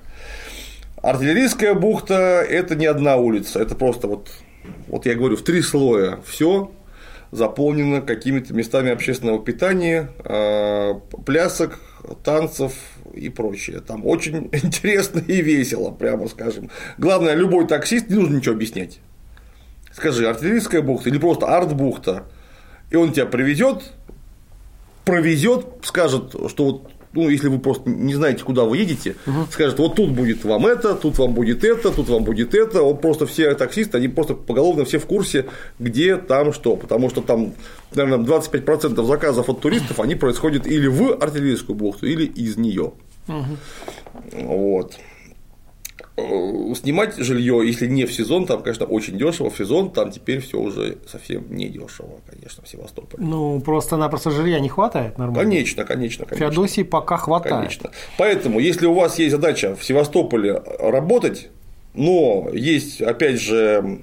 Артиллерийская 1.03 1.75
бухта– 1.75 2.15
это 2.49 2.77
не 2.77 2.87
одна 2.87 3.17
улица, 3.17 3.61
это 3.61 3.75
просто 3.75 4.07
вот, 4.07 4.31
вот 4.87 5.05
я 5.05 5.17
говорю, 5.17 5.37
в 5.37 5.43
три 5.43 5.61
слоя 5.61 6.21
все 6.25 6.71
заполнено 7.33 8.01
какими-то 8.01 8.55
местами 8.55 8.93
общественного 8.93 9.43
питания, 9.43 10.11
а, 10.21 10.95
плясок, 11.27 11.81
танцев 12.23 12.75
и 13.15 13.31
прочее. 13.31 13.81
Там 13.81 14.07
очень 14.07 14.49
интересно 14.53 15.19
и 15.19 15.43
весело, 15.43 15.91
прямо 15.91 16.29
скажем. 16.29 16.71
Главное, 16.99 17.35
любой 17.35 17.67
таксист 17.67 18.09
не 18.09 18.17
нужно 18.17 18.37
ничего 18.37 18.55
объяснять. 18.55 19.01
Скажи, 19.93 20.29
артиллерийская 20.29 20.83
бухта 20.83 21.09
или 21.09 21.19
просто 21.19 21.47
арт-бухта, 21.47 22.27
и 22.91 22.97
он 22.97 23.13
тебя 23.13 23.27
привезет, 23.27 23.93
провезет, 25.05 25.67
скажет, 25.83 26.35
что 26.49 26.65
вот 26.65 26.91
ну, 27.15 27.29
если 27.29 27.49
вы 27.49 27.59
просто 27.59 27.89
не 27.89 28.15
знаете, 28.15 28.43
куда 28.43 28.65
вы 28.65 28.79
едете, 28.79 29.17
угу. 29.27 29.47
скажет, 29.51 29.79
вот 29.79 29.97
тут 29.97 30.11
будет 30.11 30.45
вам 30.45 30.67
это, 30.67 30.95
тут 30.95 31.19
вам 31.19 31.35
будет 31.35 31.65
это, 31.65 31.91
тут 31.91 32.09
вам 32.09 32.25
будет 32.25 32.55
это. 32.55 32.83
Он 32.83 32.97
просто 32.97 33.27
все 33.27 33.55
таксисты, 33.55 33.99
они 33.99 34.09
просто 34.09 34.35
поголовно 34.35 34.85
все 34.85 34.99
в 34.99 35.07
курсе, 35.07 35.47
где 35.79 36.17
там 36.17 36.53
что. 36.53 36.77
Потому 36.77 37.11
что 37.11 37.21
там, 37.21 37.53
наверное, 37.95 38.25
25% 38.27 39.05
заказов 39.05 39.49
от 39.49 39.61
туристов, 39.61 40.01
они 40.01 40.15
происходят 40.15 40.67
или 40.67 40.87
в 40.87 41.23
артиллерийскую 41.23 41.77
бухту, 41.77 42.07
или 42.07 42.25
из 42.25 42.57
нее. 42.57 42.93
Угу. 43.29 43.57
Вот. 44.33 44.99
Э, 46.15 46.75
снимать 46.75 47.17
жилье, 47.17 47.63
если 47.65 47.87
не 47.87 48.05
в 48.05 48.13
сезон, 48.13 48.45
там, 48.45 48.63
конечно, 48.63 48.85
очень 48.85 49.17
дешево, 49.17 49.49
в 49.49 49.57
сезон 49.57 49.91
там 49.91 50.11
теперь 50.11 50.41
все 50.41 50.59
уже 50.59 50.99
совсем 51.11 51.45
не 51.49 51.69
дешево, 51.69 52.21
конечно, 52.29 52.63
в 52.63 52.69
Севастополе. 52.69 53.25
Ну, 53.25 53.61
просто-напросто 53.61 54.31
жилья 54.31 54.61
не 54.61 54.69
хватает 54.69 55.17
нормально. 55.17 55.43
Конечно, 55.43 55.85
конечно, 55.85 56.27
конечно. 56.27 56.47
Феодосии 56.47 56.83
пока 56.83 57.17
хватает. 57.17 57.55
Конечно. 57.55 57.91
Поэтому, 58.19 58.61
если 58.61 58.85
у 58.85 58.93
вас 58.93 59.19
есть 59.19 59.31
задача 59.31 59.75
в 59.75 59.83
Севастополе 59.83 60.63
работать, 60.79 61.49
но 61.95 62.51
есть, 62.53 63.01
опять 63.01 63.41
же, 63.41 64.01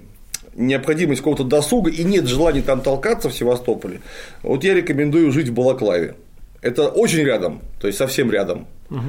необходимость 0.56 1.22
какого-то 1.22 1.44
досуга 1.44 1.92
и 1.92 2.04
нет 2.04 2.26
желания 2.26 2.64
там 2.64 2.82
толкаться 2.82 3.30
в 3.30 3.36
Севастополе, 3.36 4.02
вот 4.42 4.64
я 4.64 4.74
рекомендую 4.74 5.32
жить 5.32 5.50
в 5.50 5.54
Балаклаве. 5.54 6.16
Это 6.62 6.90
очень 6.90 7.20
рядом, 7.20 7.62
то 7.80 7.86
есть 7.86 8.00
совсем 8.00 8.32
рядом. 8.32 8.66
Угу. 8.90 9.00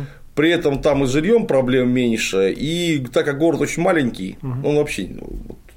При 0.40 0.48
этом 0.52 0.80
там 0.80 1.04
и 1.04 1.06
с 1.06 1.10
жильем 1.10 1.46
проблем 1.46 1.90
меньше, 1.90 2.50
и 2.50 3.04
так 3.12 3.26
как 3.26 3.36
город 3.36 3.60
очень 3.60 3.82
маленький, 3.82 4.38
угу. 4.40 4.70
он 4.70 4.76
вообще 4.76 5.10
ну, 5.10 5.28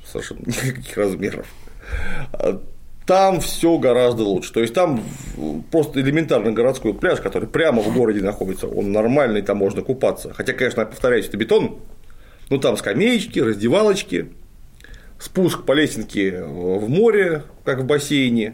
совершенно 0.05 0.39
никаких 0.45 0.95
размеров. 0.95 1.45
Там 3.05 3.41
все 3.41 3.77
гораздо 3.77 4.23
лучше. 4.23 4.53
То 4.53 4.61
есть 4.61 4.73
там 4.73 5.03
просто 5.69 5.99
элементарный 5.99 6.53
городской 6.53 6.93
пляж, 6.93 7.19
который 7.19 7.49
прямо 7.49 7.81
в 7.81 7.93
городе 7.93 8.21
находится, 8.21 8.67
он 8.67 8.93
нормальный, 8.93 9.41
там 9.41 9.57
можно 9.57 9.81
купаться. 9.81 10.33
Хотя, 10.33 10.53
конечно, 10.53 10.79
я 10.79 10.85
повторяюсь, 10.85 11.27
это 11.27 11.35
бетон, 11.35 11.79
но 12.49 12.57
там 12.57 12.77
скамеечки, 12.77 13.39
раздевалочки, 13.39 14.29
спуск 15.19 15.65
по 15.65 15.73
лесенке 15.73 16.41
в 16.41 16.87
море, 16.87 17.43
как 17.65 17.79
в 17.81 17.85
бассейне, 17.85 18.53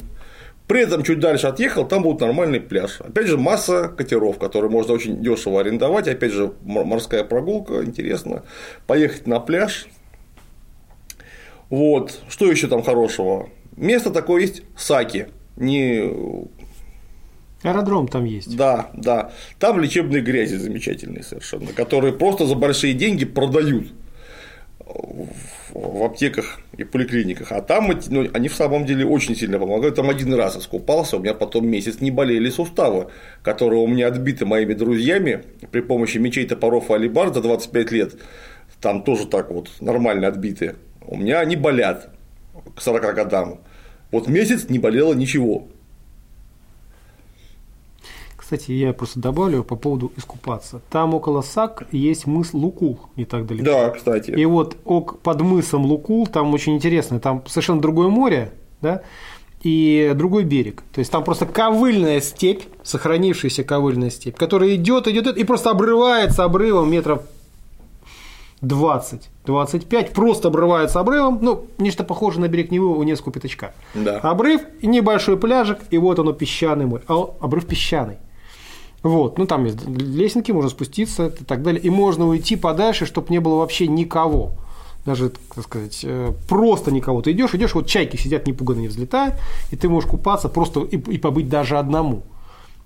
При 0.70 0.82
этом 0.84 1.02
чуть 1.02 1.20
дальше 1.20 1.48
отъехал, 1.48 1.88
там 1.88 2.04
будет 2.04 2.20
нормальный 2.20 2.60
пляж. 2.60 3.02
Опять 3.02 3.26
же, 3.26 3.40
масса 3.40 3.88
катеров, 3.88 4.38
которые 4.38 4.70
можно 4.70 4.94
очень 4.94 5.20
дешево 5.20 5.62
арендовать. 5.62 6.08
Опять 6.08 6.32
же, 6.32 6.54
морская 6.62 7.24
прогулка, 7.24 7.84
интересно. 7.84 8.44
Поехать 8.86 9.26
на 9.26 9.40
пляж. 9.40 9.88
Вот. 11.72 12.20
Что 12.30 12.52
еще 12.52 12.68
там 12.68 12.84
хорошего? 12.84 13.50
Место 13.78 14.12
такое 14.12 14.42
есть 14.42 14.62
Саки. 14.78 15.30
Не 15.58 16.48
Аэродром 17.64 18.08
там 18.08 18.26
есть. 18.26 18.56
Да, 18.56 18.92
да. 18.94 19.32
Там 19.58 19.80
лечебные 19.80 20.22
грязи 20.22 20.54
замечательные 20.54 21.24
совершенно, 21.24 21.74
которые 21.74 22.14
просто 22.14 22.46
за 22.46 22.54
большие 22.54 22.94
деньги 22.94 23.26
продают 23.26 23.88
в 25.74 26.04
аптеках 26.04 26.60
и 26.78 26.84
поликлиниках. 26.84 27.52
А 27.52 27.62
там 27.62 27.92
ну, 28.10 28.28
они 28.34 28.48
в 28.48 28.56
самом 28.56 28.86
деле 28.86 29.06
очень 29.06 29.36
сильно 29.36 29.60
помогают. 29.60 29.96
Там 29.96 30.10
один 30.10 30.34
раз 30.34 30.58
искупался, 30.58 31.18
у 31.18 31.20
меня 31.20 31.34
потом 31.34 31.68
месяц 31.68 32.02
не 32.02 32.12
болели 32.12 32.50
суставы, 32.50 33.08
которые 33.44 33.82
у 33.82 33.88
меня 33.88 34.08
отбиты 34.08 34.46
моими 34.46 34.74
друзьями 34.74 35.44
при 35.72 35.82
помощи 35.82 36.18
мечей, 36.18 36.46
топоров 36.46 36.90
и 36.90 36.94
алибар 36.94 37.34
за 37.34 37.42
25 37.42 37.92
лет. 37.92 38.16
Там 38.82 39.04
тоже 39.04 39.28
так 39.28 39.52
вот 39.52 39.70
нормально 39.80 40.28
отбиты. 40.28 40.76
У 41.02 41.18
меня 41.18 41.40
они 41.40 41.56
болят 41.56 42.10
к 42.76 42.82
40 42.82 43.16
годам. 43.16 43.60
Вот 44.12 44.28
месяц 44.28 44.70
не 44.70 44.80
болело 44.80 45.14
ничего. 45.14 45.68
Кстати, 48.50 48.72
я 48.72 48.94
просто 48.94 49.20
добавлю 49.20 49.64
по 49.64 49.76
поводу 49.76 50.12
искупаться. 50.18 50.82
Там 50.90 51.14
около 51.14 51.42
САК 51.44 51.86
есть 51.92 52.26
мыс 52.26 52.52
Лукул, 52.52 53.00
не 53.16 53.26
так 53.26 53.46
далеко. 53.46 53.64
Да, 53.64 53.90
кстати. 53.92 54.32
И 54.32 54.44
вот 54.44 54.76
под 55.22 55.42
мысом 55.42 55.86
Лукул 55.86 56.26
там 56.26 56.52
очень 56.56 56.74
интересно, 56.74 57.20
там 57.20 57.44
совершенно 57.46 57.80
другое 57.80 58.08
море, 58.08 58.52
да, 58.82 59.04
и 59.62 60.14
другой 60.16 60.46
берег. 60.46 60.82
То 60.92 60.98
есть 60.98 61.12
там 61.12 61.24
просто 61.24 61.46
ковыльная 61.46 62.22
степь, 62.22 62.64
сохранившаяся 62.82 63.64
ковыльная 63.64 64.10
степь, 64.10 64.36
которая 64.36 64.74
идет, 64.74 65.08
идет 65.08 65.38
и 65.38 65.44
просто 65.44 65.70
обрывается 65.70 66.44
обрывом 66.44 66.90
метров 66.90 67.22
20, 68.62 69.30
25, 69.46 70.10
просто 70.14 70.48
обрывается 70.48 71.00
обрывом, 71.00 71.38
ну, 71.40 71.68
нечто 71.78 72.04
похожее 72.04 72.42
на 72.42 72.48
берег 72.48 72.72
Невы 72.72 72.98
у 72.98 73.04
несколько 73.04 73.30
пятачка. 73.30 73.74
Да. 73.94 74.18
Обрыв, 74.22 74.62
небольшой 74.82 75.38
пляжик, 75.38 75.78
и 75.92 76.00
вот 76.00 76.18
оно 76.18 76.34
песчаный 76.34 76.88
море. 76.88 77.04
А 77.08 77.14
обрыв 77.42 77.68
песчаный. 77.68 78.18
Вот, 79.02 79.38
ну 79.38 79.46
там 79.46 79.66
есть 79.66 79.86
лесенки, 79.88 80.52
можно 80.52 80.70
спуститься 80.70 81.28
и 81.28 81.44
так 81.44 81.64
далее. 81.64 81.82
И 81.82 81.90
можно 81.90 82.28
уйти 82.28 82.56
подальше, 82.56 83.06
чтобы 83.06 83.28
не 83.30 83.40
было 83.40 83.56
вообще 83.56 83.88
никого. 83.88 84.54
Даже, 85.06 85.30
так 85.56 85.64
сказать, 85.64 86.02
э, 86.04 86.34
просто 86.50 86.92
никого. 86.92 87.22
Ты 87.22 87.32
идешь, 87.32 87.54
идешь, 87.56 87.74
вот 87.74 87.88
чайки 87.88 88.18
сидят, 88.18 88.46
непуганно 88.48 88.82
не 88.82 88.90
взлетают, 88.90 89.36
и 89.72 89.78
ты 89.78 89.88
можешь 89.88 90.10
купаться 90.10 90.50
просто 90.50 90.82
и, 90.82 90.98
и 90.98 91.18
побыть 91.18 91.48
даже 91.48 91.78
одному. 91.78 92.24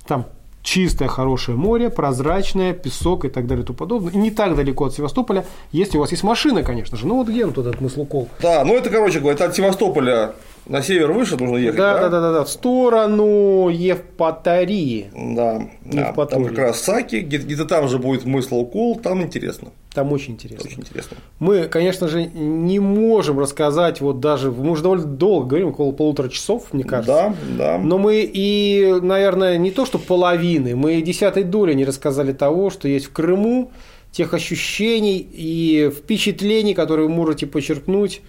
Там 0.08 0.28
чистое, 0.62 1.08
хорошее 1.08 1.58
море, 1.58 1.90
прозрачное, 1.90 2.74
песок 2.74 3.26
и 3.26 3.30
так 3.30 3.48
далее 3.48 3.64
и 3.64 3.68
тому 3.68 3.78
подобное. 3.78 4.14
И 4.14 4.18
не 4.18 4.32
так 4.32 4.56
далеко 4.56 4.86
от 4.86 4.94
Севастополя, 4.94 5.46
если 5.72 5.98
у 5.98 6.02
вас 6.02 6.12
есть 6.12 6.24
машина, 6.24 6.64
конечно 6.64 6.98
же. 6.98 7.06
Ну 7.06 7.16
вот 7.16 7.28
где 7.28 7.46
он 7.46 7.54
тут 7.54 7.68
этот 7.68 7.82
Маслукол? 7.82 8.30
Да, 8.40 8.64
ну 8.64 8.76
это, 8.76 8.90
короче 8.90 9.20
говоря, 9.20 9.36
это 9.36 9.46
от 9.46 9.56
Севастополя 9.56 10.36
на 10.66 10.82
север 10.82 11.12
выше 11.12 11.38
нужно 11.38 11.58
ехать, 11.58 11.78
да? 11.78 11.94
Да, 11.94 12.10
да, 12.10 12.22
да, 12.22 12.34
да, 12.34 12.44
в 12.44 12.50
сторону 12.50 13.70
Евпатории. 13.70 15.08
Да, 15.14 15.68
да 15.84 16.14
там 16.26 16.46
как 16.46 16.58
раз 16.58 16.82
Саки, 16.82 17.18
где-то 17.18 17.66
там 17.66 17.88
же 17.90 18.00
будет 18.00 18.26
мысл 18.26 18.60
укол, 18.60 18.98
там 18.98 19.22
интересно. 19.22 19.70
Там 19.94 20.12
очень 20.12 20.34
интересно. 20.34 20.66
Очень 20.66 20.82
интересно. 20.82 21.18
Мы, 21.40 21.66
конечно 21.66 22.08
же, 22.08 22.26
не 22.26 22.80
можем 22.80 23.40
рассказать, 23.40 24.02
вот 24.02 24.20
даже, 24.20 24.52
мы 24.52 24.72
уже 24.72 24.84
довольно 24.84 25.06
долго 25.06 25.50
говорим, 25.50 25.68
около 25.70 25.92
полутора 25.92 26.30
часов, 26.30 26.74
мне 26.74 26.84
кажется. 26.84 27.36
Да, 27.58 27.76
да. 27.76 27.78
Но 27.78 27.98
мы 27.98 28.28
и, 28.32 29.00
наверное, 29.02 29.58
не 29.58 29.72
то, 29.72 29.86
что 29.86 30.00
половины, 30.00 30.76
мы 30.76 31.02
десятой 31.02 31.44
доли 31.44 31.74
не 31.74 31.86
рассказали 31.86 32.34
того, 32.34 32.70
что 32.70 32.88
есть 32.88 33.08
в 33.08 33.12
Крыму, 33.12 33.72
тех 34.12 34.34
ощущений 34.34 35.28
и 35.32 35.92
впечатлений, 35.94 36.74
которые 36.74 37.08
вы 37.08 37.14
можете 37.14 37.48
почерпнуть 37.48 38.22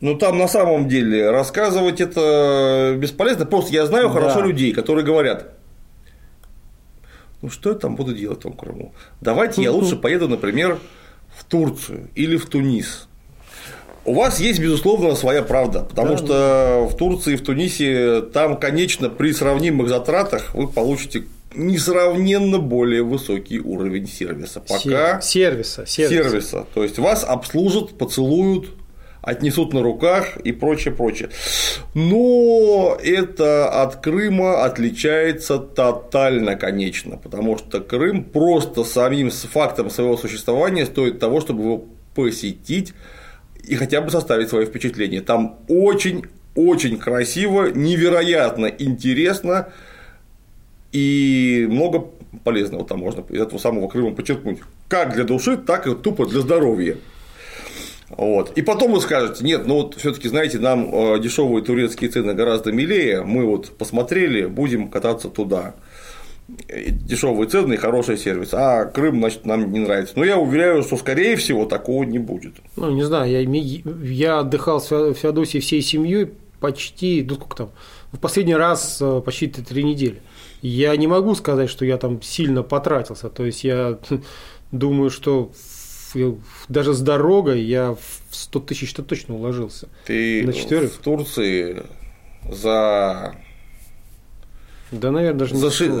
ну, 0.00 0.16
там 0.16 0.38
на 0.38 0.48
самом 0.48 0.88
деле 0.88 1.30
рассказывать 1.30 2.00
это 2.00 2.94
бесполезно. 2.98 3.46
Просто 3.46 3.72
я 3.72 3.86
знаю 3.86 4.08
да. 4.08 4.14
хорошо 4.14 4.40
людей, 4.42 4.72
которые 4.72 5.04
говорят, 5.04 5.54
ну 7.42 7.50
что 7.50 7.70
я 7.70 7.76
там 7.76 7.96
буду 7.96 8.14
делать 8.14 8.40
в 8.40 8.42
том 8.42 8.52
Крыму? 8.52 8.92
Давайте 9.20 9.62
я 9.62 9.72
лучше 9.72 9.96
поеду, 10.02 10.28
например, 10.28 10.78
в 11.36 11.44
Турцию 11.44 12.08
или 12.14 12.36
в 12.36 12.46
Тунис. 12.46 13.08
У 14.04 14.14
вас 14.14 14.38
есть, 14.38 14.60
безусловно, 14.60 15.16
своя 15.16 15.42
правда, 15.42 15.80
потому 15.80 16.10
да, 16.10 16.16
что 16.16 16.26
да. 16.28 16.80
в 16.88 16.96
Турции 16.96 17.32
и 17.32 17.36
в 17.36 17.42
Тунисе 17.42 18.20
там, 18.20 18.56
конечно, 18.56 19.08
при 19.08 19.32
сравнимых 19.32 19.88
затратах 19.88 20.54
вы 20.54 20.68
получите 20.68 21.24
несравненно 21.56 22.58
более 22.58 23.02
высокий 23.02 23.58
уровень 23.58 24.06
сервиса. 24.06 24.60
Пока 24.60 25.20
сервиса, 25.20 25.86
сервиса. 25.86 26.22
сервиса. 26.22 26.66
То 26.72 26.84
есть 26.84 26.98
вас 26.98 27.24
обслужат, 27.24 27.98
поцелуют, 27.98 28.68
отнесут 29.26 29.74
на 29.74 29.82
руках 29.82 30.36
и 30.38 30.52
прочее, 30.52 30.94
прочее. 30.94 31.28
Но 31.94 32.96
это 33.02 33.68
от 33.82 33.96
Крыма 33.96 34.64
отличается 34.64 35.58
тотально, 35.58 36.54
конечно, 36.54 37.16
потому 37.16 37.58
что 37.58 37.80
Крым 37.80 38.22
просто 38.24 38.84
самим 38.84 39.30
фактом 39.30 39.90
своего 39.90 40.16
существования 40.16 40.86
стоит 40.86 41.18
того, 41.18 41.40
чтобы 41.40 41.62
его 41.64 41.84
посетить 42.14 42.94
и 43.66 43.74
хотя 43.74 44.00
бы 44.00 44.10
составить 44.10 44.48
свое 44.48 44.64
впечатление. 44.64 45.20
Там 45.20 45.58
очень 45.68 46.24
очень 46.54 46.96
красиво, 46.96 47.70
невероятно 47.70 48.66
интересно 48.66 49.68
и 50.92 51.66
много 51.68 52.06
полезного 52.44 52.86
там 52.86 53.00
можно 53.00 53.24
из 53.28 53.40
этого 53.42 53.58
самого 53.58 53.88
Крыма 53.88 54.14
подчеркнуть. 54.14 54.60
Как 54.88 55.14
для 55.14 55.24
души, 55.24 55.56
так 55.56 55.86
и 55.86 55.94
тупо 55.94 56.26
для 56.26 56.40
здоровья. 56.40 56.96
Вот. 58.10 58.52
И 58.56 58.62
потом 58.62 58.92
вы 58.92 59.00
скажете, 59.00 59.44
нет, 59.44 59.66
ну 59.66 59.82
вот 59.82 59.96
все-таки, 59.96 60.28
знаете, 60.28 60.58
нам 60.58 60.94
э, 60.94 61.18
дешевые 61.20 61.64
турецкие 61.64 62.08
цены 62.08 62.34
гораздо 62.34 62.72
милее, 62.72 63.22
мы 63.22 63.44
вот 63.44 63.76
посмотрели, 63.76 64.46
будем 64.46 64.88
кататься 64.88 65.28
туда. 65.28 65.74
Дешевые 66.68 67.48
цены 67.48 67.74
и 67.74 67.76
хороший 67.76 68.16
сервис. 68.16 68.54
А 68.54 68.84
Крым, 68.84 69.18
значит, 69.18 69.44
нам 69.46 69.72
не 69.72 69.80
нравится. 69.80 70.14
Но 70.16 70.24
я 70.24 70.38
уверяю, 70.38 70.84
что, 70.84 70.96
скорее 70.96 71.34
всего, 71.34 71.64
такого 71.64 72.04
не 72.04 72.20
будет. 72.20 72.54
Ну, 72.76 72.92
не 72.92 73.02
знаю, 73.02 73.28
я, 73.28 73.40
я 73.40 74.38
отдыхал 74.38 74.78
в 74.78 75.14
Феодосии 75.14 75.58
всей 75.58 75.82
семьей 75.82 76.30
почти, 76.60 77.26
ну 77.28 77.34
сколько 77.34 77.56
там, 77.56 77.70
в 78.12 78.18
последний 78.18 78.54
раз 78.54 78.98
э, 79.00 79.20
почти 79.24 79.48
три 79.48 79.82
недели. 79.82 80.22
Я 80.62 80.96
не 80.96 81.08
могу 81.08 81.34
сказать, 81.34 81.68
что 81.68 81.84
я 81.84 81.98
там 81.98 82.22
сильно 82.22 82.62
потратился. 82.62 83.28
То 83.28 83.44
есть 83.44 83.64
я 83.64 83.98
думаю, 84.70 85.10
что 85.10 85.50
даже 86.68 86.94
с 86.94 87.00
дорогой 87.00 87.62
я 87.62 87.92
в 87.94 88.34
100 88.34 88.60
тысяч-то 88.60 89.02
точно 89.02 89.34
уложился. 89.34 89.88
Ты 90.06 90.44
на 90.44 90.52
четверых? 90.52 90.92
в 90.94 90.98
Турции 90.98 91.82
за 92.50 93.34
да, 94.92 95.10
наверное, 95.10 95.40
даже 95.40 95.56
за, 95.56 95.70
ши... 95.70 95.92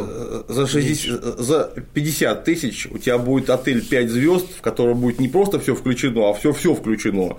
за, 0.48 0.66
60... 0.66 1.38
за 1.38 1.72
50 1.92 2.44
тысяч 2.44 2.86
у 2.86 2.98
тебя 2.98 3.18
будет 3.18 3.50
отель 3.50 3.84
5 3.84 4.10
звезд, 4.10 4.46
в 4.56 4.60
котором 4.60 5.00
будет 5.00 5.18
не 5.18 5.28
просто 5.28 5.58
все 5.58 5.74
включено, 5.74 6.30
а 6.30 6.34
все 6.34 6.52
все 6.52 6.72
включено. 6.72 7.36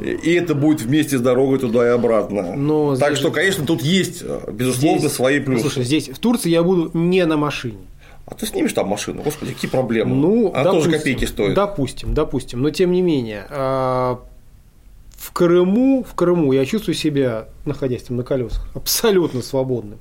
И 0.00 0.32
это 0.32 0.54
будет 0.54 0.82
вместе 0.82 1.18
с 1.18 1.20
дорогой 1.20 1.58
туда 1.58 1.86
и 1.86 1.90
обратно. 1.90 2.54
Но 2.54 2.96
так 2.96 3.16
что, 3.16 3.32
конечно, 3.32 3.66
тут 3.66 3.82
есть, 3.82 4.22
безусловно, 4.52 5.00
здесь... 5.00 5.12
свои 5.12 5.40
плюсы. 5.40 5.62
Слушай, 5.62 5.84
здесь 5.84 6.08
в 6.08 6.18
Турции 6.18 6.50
я 6.50 6.62
буду 6.62 6.90
не 6.94 7.26
на 7.26 7.36
машине. 7.36 7.78
А 8.26 8.34
ты 8.34 8.46
снимешь 8.46 8.72
там 8.72 8.88
машину, 8.88 9.22
господи, 9.22 9.52
какие 9.52 9.70
проблемы? 9.70 10.14
Ну, 10.14 10.52
Она 10.54 10.64
допустим, 10.64 10.90
тоже 10.90 10.98
копейки 10.98 11.24
стоит. 11.26 11.54
Допустим, 11.54 12.14
допустим. 12.14 12.62
Но 12.62 12.70
тем 12.70 12.92
не 12.92 13.02
менее, 13.02 13.46
а, 13.50 14.20
в 15.16 15.32
Крыму, 15.32 16.04
в 16.08 16.14
Крыму 16.14 16.52
я 16.52 16.64
чувствую 16.64 16.94
себя, 16.94 17.48
находясь 17.66 18.02
там 18.04 18.16
на 18.16 18.24
колесах, 18.24 18.66
абсолютно 18.74 19.42
свободным. 19.42 19.98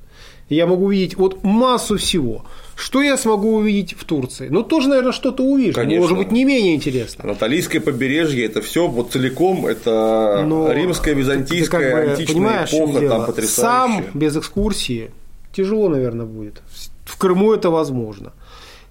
Я 0.49 0.67
могу 0.67 0.85
увидеть 0.85 1.15
вот 1.17 1.43
массу 1.43 1.97
всего. 1.97 2.45
Что 2.75 3.01
я 3.01 3.17
смогу 3.17 3.55
увидеть 3.55 3.93
в 3.93 4.03
Турции? 4.03 4.49
Ну, 4.49 4.63
тоже, 4.63 4.89
наверное, 4.89 5.11
что-то 5.13 5.43
увижу. 5.43 5.75
Конечно. 5.75 6.01
Может 6.01 6.17
быть, 6.17 6.31
не 6.31 6.43
менее 6.43 6.75
интересно. 6.75 7.23
Анатолийское 7.23 7.81
побережье 7.81 8.45
это 8.45 8.61
все 8.61 8.87
вот 8.87 9.11
целиком 9.11 9.65
это 9.65 10.43
Но 10.45 10.71
римская, 10.71 11.13
византийская, 11.13 11.91
как 11.91 12.05
бы, 12.05 12.11
античная 12.11 12.65
эпоха, 12.65 13.07
там 13.07 13.25
потрясающе. 13.25 13.61
Сам 13.61 14.05
без 14.13 14.35
экскурсии 14.35 15.11
тяжело, 15.53 15.87
наверное, 15.87 16.25
будет. 16.25 16.61
В 17.05 17.17
Крыму 17.17 17.53
это 17.53 17.69
возможно. 17.69 18.33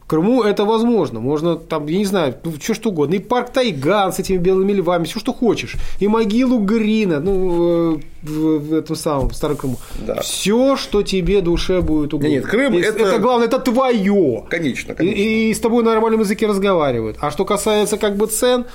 В 0.01 0.06
Крыму 0.06 0.43
это 0.43 0.64
возможно. 0.64 1.20
Можно 1.20 1.56
там, 1.56 1.86
я 1.86 1.98
не 1.98 2.05
знаю, 2.05 2.34
ну, 2.44 2.52
что 2.60 2.74
что 2.74 2.90
угодно. 2.90 3.14
И 3.14 3.18
парк 3.18 3.51
Тайган 3.51 4.12
с 4.12 4.18
этими 4.18 4.36
белыми 4.36 4.72
львами, 4.72 5.05
все, 5.05 5.20
что 5.20 5.32
хочешь. 5.32 5.76
И 6.01 6.09
могилу 6.09 6.59
Грина, 6.59 7.20
ну, 7.20 8.01
в, 8.22 8.59
в 8.59 8.74
этом 8.74 8.97
самом 8.97 9.30
в 9.30 9.34
Старом 9.34 9.56
Крыму. 9.56 9.78
Да. 10.06 10.20
Все, 10.20 10.76
что 10.76 11.02
тебе 11.02 11.40
душе 11.40 11.80
будет 11.80 12.12
угодно. 12.14 12.28
Нет, 12.28 12.47
Крым 12.47 12.76
это... 12.76 12.98
это 12.98 13.18
главное, 13.18 13.47
это 13.47 13.59
твое. 13.59 14.44
Конечно, 14.51 14.94
конечно. 14.94 15.18
И, 15.18 15.51
и 15.51 15.55
с 15.55 15.60
тобой 15.60 15.82
на 15.84 15.93
нормальном 15.93 16.20
языке 16.20 16.47
разговаривают. 16.47 17.16
А 17.20 17.30
что 17.30 17.44
касается 17.44 17.97
как 17.97 18.16
бы 18.16 18.26
цен, 18.26 18.66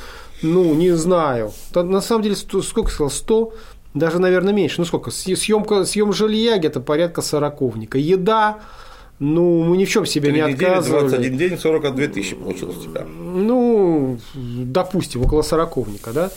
ну, 0.41 0.73
не 0.75 0.91
знаю. 0.91 1.51
На 1.73 2.01
самом 2.01 2.23
деле, 2.23 2.35
сколько 2.35 2.89
сказал, 2.89 3.09
100 3.09 3.53
Даже, 3.93 4.19
наверное, 4.19 4.53
меньше. 4.53 4.75
Ну 4.79 4.85
сколько? 4.85 5.11
Съемка, 5.11 5.85
съем 5.85 6.13
жилья 6.13 6.57
где-то 6.57 6.79
порядка 6.79 7.21
сороковника. 7.21 7.97
Еда, 7.97 8.59
ну, 9.19 9.63
мы 9.63 9.77
ни 9.77 9.85
в 9.85 9.89
чем 9.89 10.05
себе 10.05 10.31
не 10.31 10.41
недели, 10.41 10.65
отказывали. 10.65 11.09
21 11.09 11.37
день, 11.37 11.57
42 11.57 12.07
тысячи 12.07 12.35
получилось 12.35 12.77
у 12.77 12.83
тебя. 12.83 13.03
Ну, 13.03 14.19
допустим, 14.35 15.23
около 15.23 15.41
сороковника, 15.41 16.11
да. 16.13 16.29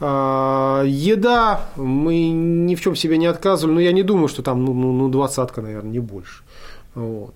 А, 0.00 0.84
еда, 0.84 1.68
мы 1.76 2.28
ни 2.28 2.74
в 2.74 2.80
чем 2.80 2.94
себе 2.94 3.16
не 3.16 3.26
отказывали, 3.26 3.74
но 3.74 3.80
я 3.80 3.92
не 3.92 4.02
думаю, 4.02 4.28
что 4.28 4.42
там, 4.42 4.64
ну, 4.64 4.74
ну, 4.74 4.92
ну 4.92 5.08
двадцатка, 5.08 5.62
наверное, 5.62 5.90
не 5.90 6.00
больше. 6.00 6.42
Вот. 6.94 7.34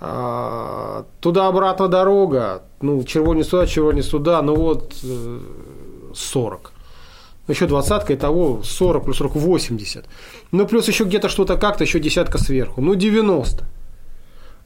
А, 0.00 1.06
Туда-обратно 1.20 1.86
дорога, 1.86 2.62
ну, 2.80 3.02
червонец 3.04 3.46
туда, 3.46 3.66
червонец 3.66 4.08
туда, 4.08 4.42
ну 4.42 4.56
вот 4.56 4.94
э, 5.04 5.38
40. 6.14 6.72
Еще 7.48 7.66
двадцатка, 7.66 8.12
и 8.12 8.16
того 8.16 8.62
40 8.64 9.04
плюс 9.04 9.16
40, 9.18 9.36
80. 9.36 10.04
Ну, 10.50 10.66
плюс 10.66 10.88
еще 10.88 11.04
где-то 11.04 11.28
что-то 11.28 11.56
как-то, 11.56 11.84
еще 11.84 12.00
десятка 12.00 12.38
сверху. 12.38 12.80
Ну, 12.80 12.94
90. 12.94 13.64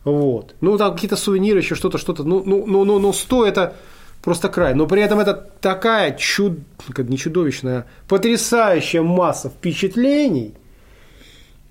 Вот. 0.06 0.54
Ну, 0.60 0.78
там 0.78 0.94
какие-то 0.94 1.16
сувениры, 1.16 1.58
еще 1.58 1.74
что-то, 1.74 1.98
что-то. 1.98 2.22
Ну, 2.22 2.42
ну, 2.46 2.64
ну, 2.66 2.84
ну, 2.84 3.00
ну, 3.00 3.12
100 3.12 3.46
это 3.46 3.74
просто 4.22 4.48
край. 4.48 4.74
Но 4.74 4.86
при 4.86 5.02
этом 5.02 5.18
это 5.18 5.34
такая 5.60 6.16
чуд... 6.16 6.60
как 6.94 7.08
не 7.08 7.18
чудовищная, 7.18 7.84
потрясающая 8.08 9.02
масса 9.02 9.48
впечатлений, 9.48 10.54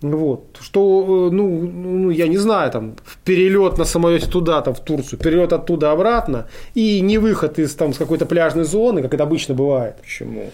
вот, 0.01 0.57
что, 0.59 1.29
э, 1.29 1.33
ну, 1.33 1.61
ну, 1.61 2.09
я 2.09 2.27
не 2.27 2.37
знаю, 2.37 2.71
там, 2.71 2.95
перелет 3.23 3.77
на 3.77 3.85
самолете 3.85 4.27
туда, 4.27 4.61
там, 4.61 4.73
в 4.73 4.79
Турцию, 4.81 5.17
перелет 5.17 5.53
оттуда 5.53 5.91
обратно, 5.91 6.47
и 6.75 7.01
не 7.01 7.17
выход 7.17 7.57
из, 7.59 7.73
там, 7.75 7.93
с 7.93 7.97
какой-то 7.97 8.25
пляжной 8.25 8.65
зоны, 8.65 9.01
как 9.01 9.13
это 9.13 9.23
обычно 9.23 9.55
бывает. 9.55 9.95
Почему? 10.01 10.51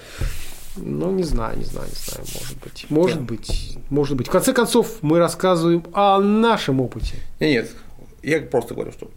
Ну, 0.78 1.12
не 1.12 1.24
знаю, 1.24 1.58
не 1.58 1.66
знаю, 1.66 1.88
не 1.88 1.96
знаю, 1.96 2.26
может 2.34 2.58
быть. 2.60 2.86
Может 2.90 3.22
быть, 3.22 3.78
может 3.90 4.18
быть. 4.18 4.28
В 4.28 4.32
конце 4.32 4.54
концов, 4.54 5.00
мы 5.02 5.20
рассказываем 5.20 5.84
о 5.94 6.20
нашем 6.20 6.82
опыте. 6.82 7.16
Нет, 7.40 7.72
я 8.24 8.42
просто 8.42 8.74
говорю, 8.74 8.92
что 8.92 9.10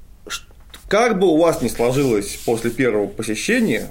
как 0.88 1.18
бы 1.18 1.26
у 1.26 1.38
вас 1.38 1.62
ни 1.62 1.68
сложилось 1.68 2.36
после 2.44 2.70
первого 2.70 3.06
посещения 3.06 3.90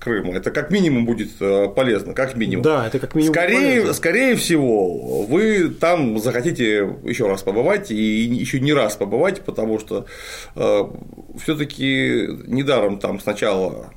Крыма, 0.00 0.34
это 0.34 0.50
как 0.50 0.70
минимум 0.70 1.04
будет 1.04 1.30
э, 1.40 1.68
полезно, 1.68 2.12
как 2.12 2.36
минимум. 2.36 2.62
Да, 2.64 2.86
это 2.86 2.98
как 2.98 3.14
минимум 3.14 3.34
Скорее, 3.34 3.80
полезно. 3.80 3.92
скорее 3.92 4.34
всего, 4.34 5.22
вы 5.22 5.68
там 5.68 6.18
захотите 6.18 6.96
еще 7.04 7.28
раз 7.28 7.42
побывать 7.42 7.90
и 7.90 7.94
еще 7.94 8.58
не 8.60 8.72
раз 8.72 8.96
побывать, 8.96 9.42
потому 9.42 9.78
что 9.78 10.06
все-таки 10.54 12.28
недаром 12.46 12.98
там 12.98 13.20
сначала 13.20 13.92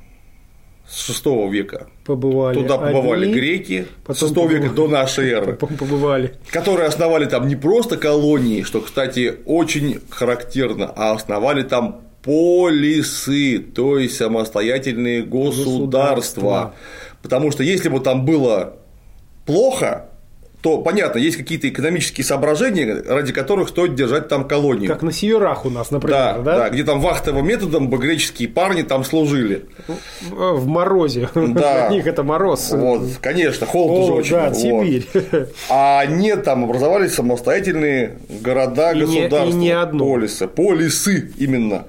с 0.88 1.06
6 1.06 1.24
века 1.50 1.86
Побывали. 2.04 2.54
туда 2.58 2.76
побывали 2.78 3.24
одни, 3.24 3.34
греки, 3.34 3.86
с 3.86 4.06
потом 4.06 4.28
6 4.28 4.36
века 4.50 4.66
побывали- 4.68 4.74
до 4.74 4.88
нашей 4.88 5.30
эры. 5.30 5.52
побывали. 5.60 6.34
которые 6.50 6.88
основали 6.88 7.24
там 7.26 7.48
не 7.48 7.56
просто 7.56 7.96
колонии, 7.96 8.62
что, 8.62 8.80
кстати, 8.80 9.36
очень 9.46 10.00
характерно, 10.10 10.92
а 10.94 11.12
основали 11.12 11.62
там 11.62 12.02
полисы, 12.22 13.58
то 13.58 13.98
есть 13.98 14.16
самостоятельные 14.16 15.22
государства. 15.22 16.14
Государства. 16.14 16.74
Потому 17.22 17.50
что 17.50 17.62
если 17.62 17.88
бы 17.88 18.00
там 18.00 18.24
было 18.24 18.76
плохо, 19.46 20.08
то, 20.62 20.78
понятно, 20.78 21.18
есть 21.18 21.36
какие-то 21.36 21.68
экономические 21.68 22.24
соображения, 22.24 23.02
ради 23.08 23.32
которых 23.32 23.68
стоит 23.68 23.96
держать 23.96 24.28
там 24.28 24.46
колонию. 24.46 24.88
Как 24.88 25.02
на 25.02 25.10
северах 25.10 25.66
у 25.66 25.70
нас, 25.70 25.90
например, 25.90 26.16
да, 26.16 26.38
да? 26.38 26.56
да, 26.58 26.70
где 26.70 26.84
там 26.84 27.00
вахтовым 27.00 27.44
методом 27.44 27.88
бы 27.90 27.98
греческие 27.98 28.48
парни 28.48 28.82
там 28.82 29.02
служили. 29.04 29.66
В 30.30 30.66
морозе. 30.68 31.28
Да. 31.34 31.42
Для 31.88 31.88
них 31.88 32.06
это 32.06 32.22
мороз. 32.22 32.70
Вот, 32.70 33.02
конечно, 33.20 33.66
холод 33.66 33.98
О, 33.98 34.02
уже 34.02 34.12
очень. 34.12 34.30
да, 34.30 34.48
вот. 34.50 34.56
Сибирь. 34.56 35.06
А 35.68 36.06
нет, 36.06 36.44
там 36.44 36.62
образовались 36.64 37.14
самостоятельные 37.14 38.18
города, 38.28 38.92
И 38.92 39.00
не- 39.00 39.00
государства, 39.22 39.50
и 39.50 39.52
не 39.52 39.70
одно. 39.70 40.04
полисы, 40.04 40.46
полисы 40.46 41.32
именно. 41.38 41.86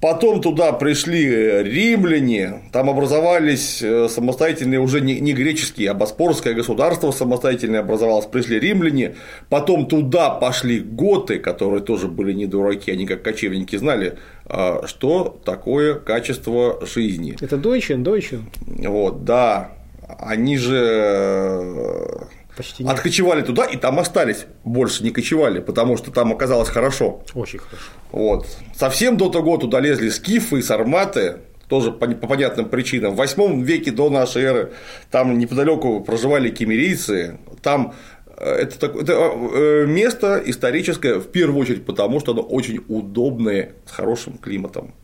Потом 0.00 0.40
туда 0.40 0.72
пришли 0.72 1.62
римляне, 1.64 2.62
там 2.72 2.88
образовались 2.88 3.82
э, 3.82 4.08
самостоятельные 4.08 4.78
уже 4.78 5.00
не, 5.00 5.18
не 5.18 5.32
греческие, 5.32 5.90
а 5.90 5.94
боспорское 5.94 6.54
государство 6.54 7.10
самостоятельное 7.10 7.80
образовалось, 7.80 8.26
пришли 8.26 8.60
римляне, 8.60 9.16
потом 9.48 9.86
туда 9.86 10.30
пошли 10.30 10.78
готы, 10.78 11.40
которые 11.40 11.82
тоже 11.82 12.06
были 12.06 12.32
не 12.32 12.46
дураки, 12.46 12.92
они 12.92 13.06
как 13.06 13.22
кочевники 13.22 13.74
знали, 13.74 14.18
а, 14.46 14.86
что 14.86 15.40
такое 15.44 15.94
качество 15.94 16.78
жизни. 16.86 17.36
Это 17.40 17.56
Дойчен, 17.56 18.04
Дойчен. 18.04 18.48
Вот, 18.66 19.24
да, 19.24 19.72
они 20.20 20.58
же 20.58 20.76
э, 20.80 22.18
Почти 22.56 22.84
нет. 22.84 22.92
откочевали 22.92 23.42
туда 23.42 23.64
и 23.64 23.76
там 23.76 23.98
остались, 23.98 24.46
больше 24.62 25.02
не 25.02 25.10
кочевали, 25.10 25.58
потому 25.58 25.96
что 25.96 26.12
там 26.12 26.32
оказалось 26.32 26.68
хорошо. 26.68 27.22
Очень 27.34 27.58
хорошо. 27.58 27.88
Вот. 28.12 28.46
Совсем 28.74 29.16
до 29.16 29.28
того 29.28 29.56
туда 29.58 29.80
лезли 29.80 30.08
скифы 30.08 30.58
и 30.58 30.62
сарматы, 30.62 31.38
тоже 31.68 31.92
по, 31.92 32.06
по 32.06 32.26
понятным 32.26 32.68
причинам. 32.68 33.12
В 33.12 33.16
8 33.16 33.62
веке 33.62 33.90
до 33.90 34.08
нашей 34.10 34.42
эры 34.42 34.72
там 35.10 35.38
неподалеку 35.38 36.00
проживали 36.00 36.48
кемерийцы, 36.48 37.38
там 37.62 37.92
э, 38.38 38.50
это, 38.50 38.78
так- 38.78 38.96
это 38.96 39.12
э, 39.12 39.84
место 39.86 40.42
историческое, 40.46 41.18
в 41.18 41.26
первую 41.28 41.60
очередь, 41.60 41.84
потому 41.84 42.20
что 42.20 42.32
оно 42.32 42.42
очень 42.42 42.80
удобное, 42.88 43.72
с 43.86 43.90
хорошим 43.92 44.38
климатом. 44.38 44.94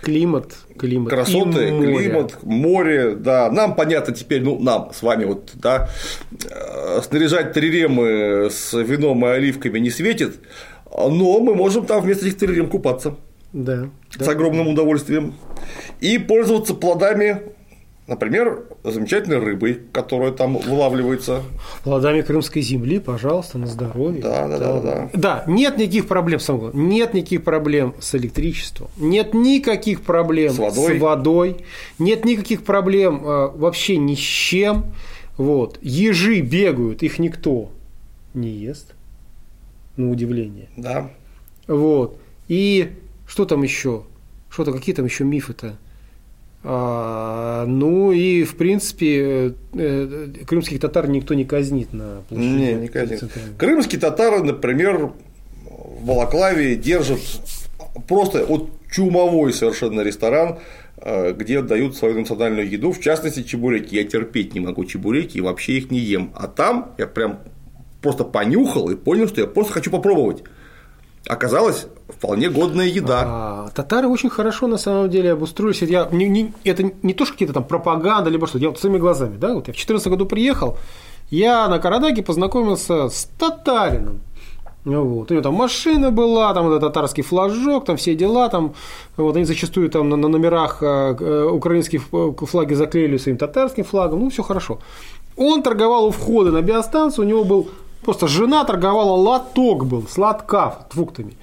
Климат, 0.00 0.54
климат. 0.78 1.10
Красоты, 1.10 1.68
и 1.68 1.70
море. 1.72 1.96
климат, 1.96 2.42
море, 2.42 3.14
да. 3.16 3.50
Нам 3.50 3.74
понятно 3.74 4.14
теперь, 4.14 4.42
ну, 4.42 4.58
нам 4.60 4.92
с 4.94 5.02
вами 5.02 5.24
вот, 5.24 5.50
да, 5.54 5.88
э, 6.48 7.00
снаряжать 7.02 7.52
триремы 7.52 8.48
с 8.50 8.72
вином 8.80 9.24
и 9.26 9.28
оливками 9.28 9.80
не 9.80 9.90
светит, 9.90 10.38
но 10.92 11.40
мы 11.40 11.54
можем 11.54 11.86
там 11.86 12.02
вместо 12.02 12.26
этих 12.26 12.38
трирем 12.38 12.68
купаться 12.68 13.14
Да. 13.52 13.88
да. 14.18 14.24
с 14.24 14.28
огромным 14.28 14.68
удовольствием 14.68 15.34
и 16.00 16.18
пользоваться 16.18 16.74
плодами, 16.74 17.42
например, 18.06 18.64
замечательной 18.84 19.38
рыбой, 19.38 19.78
которая 19.92 20.32
там 20.32 20.56
вылавливается. 20.56 21.42
Плодами 21.84 22.22
крымской 22.22 22.62
земли, 22.62 22.98
пожалуйста, 23.00 23.58
на 23.58 23.66
здоровье. 23.66 24.22
Да, 24.22 24.48
да, 24.48 24.58
да, 24.58 24.80
да. 24.80 25.10
Да, 25.12 25.44
нет 25.46 25.76
никаких 25.76 26.08
проблем, 26.08 26.40
главное, 26.48 26.72
нет 26.72 27.12
никаких 27.14 27.44
проблем 27.44 27.94
с 28.00 28.14
электричеством, 28.14 28.88
нет 28.96 29.34
никаких 29.34 30.00
проблем 30.02 30.52
С 30.52 30.58
водой. 30.58 30.98
водой, 30.98 31.56
нет 31.98 32.24
никаких 32.24 32.64
проблем 32.64 33.22
э, 33.24 33.48
вообще 33.54 33.96
ни 33.98 34.14
с 34.14 34.18
чем. 34.18 34.86
Вот. 35.36 35.78
Ежи 35.82 36.40
бегают, 36.40 37.02
их 37.02 37.18
никто 37.18 37.70
не 38.34 38.48
ест, 38.48 38.94
на 39.98 40.10
удивление. 40.10 40.68
Да. 40.76 41.10
Вот. 41.66 42.18
И 42.48 42.92
что 43.26 43.44
там 43.44 43.62
еще? 43.62 44.04
Что-то, 44.50 44.72
какие 44.72 44.94
там 44.94 45.04
еще 45.04 45.24
мифы-то? 45.24 45.76
А, 46.64 47.66
ну 47.66 48.10
и, 48.10 48.42
в 48.42 48.56
принципе, 48.56 49.20
э, 49.20 49.52
э, 49.74 50.28
крымских 50.46 50.80
татар 50.80 51.08
никто 51.08 51.34
не 51.34 51.44
казнит 51.44 51.92
на 51.92 52.22
площади. 52.28 52.46
Не, 52.46 52.74
не 52.74 52.88
казнит. 52.88 53.22
Крымские 53.56 54.00
татары, 54.00 54.42
например, 54.42 55.12
в 55.64 56.04
Балаклаве 56.04 56.74
держат 56.76 57.20
просто 58.08 58.44
вот 58.44 58.70
чумовой 58.90 59.52
совершенно 59.52 60.00
ресторан, 60.00 60.58
э, 60.96 61.32
где 61.32 61.62
дают 61.62 61.96
свою 61.96 62.18
национальную 62.18 62.68
еду, 62.68 62.92
в 62.92 63.00
частности 63.00 63.44
чебуреки. 63.44 63.94
Я 63.94 64.04
терпеть 64.04 64.54
не 64.54 64.60
могу 64.60 64.84
чебуреки 64.84 65.38
и 65.38 65.40
вообще 65.40 65.74
их 65.74 65.90
не 65.92 66.00
ем. 66.00 66.32
А 66.34 66.48
там 66.48 66.92
я 66.98 67.06
прям 67.06 67.40
просто 68.02 68.24
понюхал 68.24 68.88
и 68.90 68.96
понял, 68.96 69.26
что 69.28 69.40
я 69.40 69.46
просто 69.46 69.72
хочу 69.72 69.90
попробовать. 69.90 70.42
Оказалось, 71.26 71.86
вполне 72.08 72.48
годная 72.48 72.86
еда. 72.86 73.22
А, 73.26 73.68
татары 73.74 74.08
очень 74.08 74.30
хорошо 74.30 74.66
на 74.66 74.78
самом 74.78 75.10
деле 75.10 75.32
обустроились. 75.32 75.82
Я, 75.82 76.08
не, 76.10 76.28
не- 76.28 76.52
это 76.64 76.90
не 77.02 77.12
то, 77.12 77.24
что 77.24 77.34
какие-то 77.34 77.54
там 77.54 77.64
пропаганда, 77.64 78.30
либо 78.30 78.46
что. 78.46 78.58
Я 78.58 78.68
вот 78.68 78.78
своими 78.78 78.98
глазами, 78.98 79.36
да, 79.36 79.48
вот 79.48 79.66
я 79.68 79.72
в 79.72 79.76
2014 79.76 80.08
году 80.08 80.26
приехал, 80.26 80.76
я 81.30 81.68
на 81.68 81.78
Карадаге 81.78 82.22
познакомился 82.22 83.08
с 83.10 83.28
татарином. 83.38 84.20
Вот. 84.84 85.30
У 85.30 85.34
него 85.34 85.42
там 85.42 85.54
машина 85.54 86.10
была, 86.10 86.54
там 86.54 86.66
этот 86.68 86.80
татарский 86.80 87.22
флажок, 87.22 87.84
там 87.84 87.96
все 87.96 88.14
дела, 88.14 88.48
там 88.48 88.72
вот 89.18 89.36
они 89.36 89.44
зачастую 89.44 89.90
там 89.90 90.08
на, 90.08 90.16
на 90.16 90.28
номерах 90.28 90.78
э, 90.82 91.14
э, 91.20 91.44
украинские 91.52 92.00
ф- 92.00 92.48
флаги 92.48 92.72
заклеили 92.74 93.18
своим 93.18 93.36
татарским 93.36 93.84
флагом, 93.84 94.20
ну 94.20 94.30
все 94.30 94.42
хорошо. 94.42 94.78
Он 95.36 95.62
торговал 95.62 96.06
у 96.06 96.10
входа 96.10 96.52
на 96.52 96.62
биостанцию, 96.62 97.26
у 97.26 97.28
него 97.28 97.44
был 97.44 97.68
просто 98.04 98.28
жена 98.28 98.64
торговала 98.64 99.12
лоток 99.12 99.86
был, 99.86 100.06
сладкав 100.08 100.86
фруктами. 100.90 101.36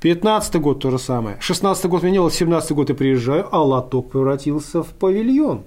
15 0.00 0.56
год 0.60 0.80
то 0.80 0.90
же 0.90 0.98
самое. 0.98 1.36
16 1.40 1.86
год 1.86 2.02
менялось, 2.02 2.34
17 2.34 2.72
год 2.72 2.88
я 2.90 2.94
приезжаю, 2.94 3.48
а 3.50 3.62
лоток 3.62 4.10
превратился 4.10 4.82
в 4.82 4.88
павильон. 4.88 5.62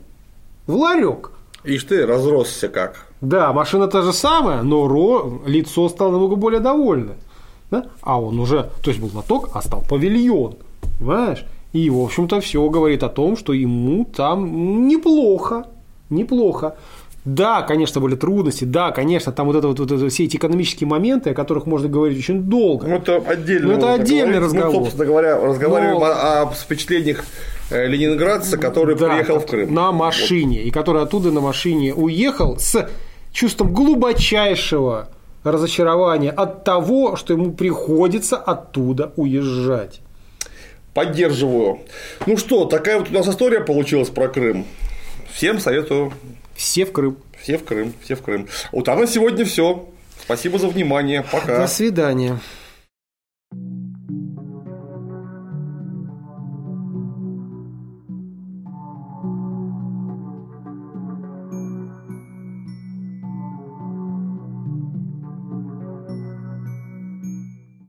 В 0.67 0.75
ларек. 0.75 1.31
Ишь 1.63 1.83
ты, 1.83 2.05
разросся 2.05 2.69
как. 2.69 3.07
Да, 3.21 3.51
машина 3.51 3.87
та 3.87 4.01
же 4.03 4.13
самая, 4.13 4.61
но 4.61 4.85
ро- 4.85 5.41
лицо 5.47 5.89
стало 5.89 6.11
намного 6.11 6.35
более 6.35 6.59
довольное. 6.59 7.17
Да? 7.71 7.85
А 8.01 8.21
он 8.21 8.39
уже, 8.39 8.69
то 8.83 8.91
есть 8.91 9.01
был 9.01 9.09
лоток, 9.13 9.49
а 9.53 9.61
стал 9.61 9.83
павильон. 9.89 10.55
Понимаешь? 10.99 11.45
И, 11.73 11.89
в 11.89 11.99
общем-то, 11.99 12.39
все 12.39 12.69
говорит 12.69 13.03
о 13.03 13.09
том, 13.09 13.37
что 13.37 13.53
ему 13.53 14.05
там 14.05 14.87
неплохо. 14.87 15.65
Неплохо. 16.09 16.75
Да, 17.27 17.61
конечно, 17.61 17.99
были 17.99 18.15
трудности, 18.15 18.63
да, 18.63 18.91
конечно, 18.91 19.33
там 19.33 19.47
вот 19.47 19.57
это 19.57 19.67
вот, 19.67 19.79
вот 19.79 19.91
это, 19.91 20.07
все 20.07 20.23
эти 20.23 20.37
экономические 20.37 20.87
моменты, 20.87 21.31
о 21.31 21.33
которых 21.33 21.65
можно 21.65 21.89
говорить 21.89 22.17
очень 22.17 22.43
долго. 22.43 22.87
Ну, 22.87 22.95
это 22.95 23.17
отдельный, 23.17 23.67
Ну, 23.67 23.77
это 23.77 23.93
отдельный 23.95 24.39
разговор. 24.39 24.71
Ну, 24.73 24.79
собственно 24.85 25.05
говоря, 25.05 25.37
разговариваем 25.37 25.99
Но- 25.99 26.05
о, 26.05 26.41
о 26.43 26.45
впечатлениях 26.53 27.25
э, 27.69 27.85
ленинградца, 27.87 28.57
который 28.57 28.95
Да, 28.95 29.09
приехал 29.09 29.39
в 29.39 29.45
Крым. 29.45 29.73
На 29.73 29.91
машине, 29.91 30.63
и 30.63 30.71
который 30.71 31.01
оттуда 31.01 31.31
на 31.31 31.41
машине 31.41 31.93
уехал 31.93 32.57
с 32.59 32.89
чувством 33.33 33.73
глубочайшего 33.73 35.09
разочарования 35.43 36.31
от 36.31 36.63
того, 36.63 37.17
что 37.17 37.33
ему 37.33 37.51
приходится 37.51 38.37
оттуда 38.37 39.11
уезжать. 39.17 39.99
Поддерживаю. 40.93 41.79
Ну 42.25 42.37
что, 42.37 42.63
такая 42.63 42.99
вот 42.99 43.09
у 43.11 43.13
нас 43.13 43.27
история 43.27 43.59
получилась 43.59 44.07
про 44.07 44.29
Крым. 44.29 44.63
Всем 45.33 45.59
советую. 45.59 46.13
Все 46.57 46.85
в 46.85 46.91
Крым. 46.91 47.17
Все 47.39 47.57
в 47.57 47.63
Крым, 47.63 47.93
все 48.03 48.15
в 48.15 48.21
Крым. 48.23 48.47
Вот 48.71 48.89
а 48.89 48.95
на 48.95 49.07
сегодня 49.07 49.45
все. 49.45 49.87
Спасибо 50.19 50.57
за 50.57 50.67
внимание. 50.67 51.23
Пока. 51.31 51.61
До 51.61 51.67
свидания. 51.67 52.39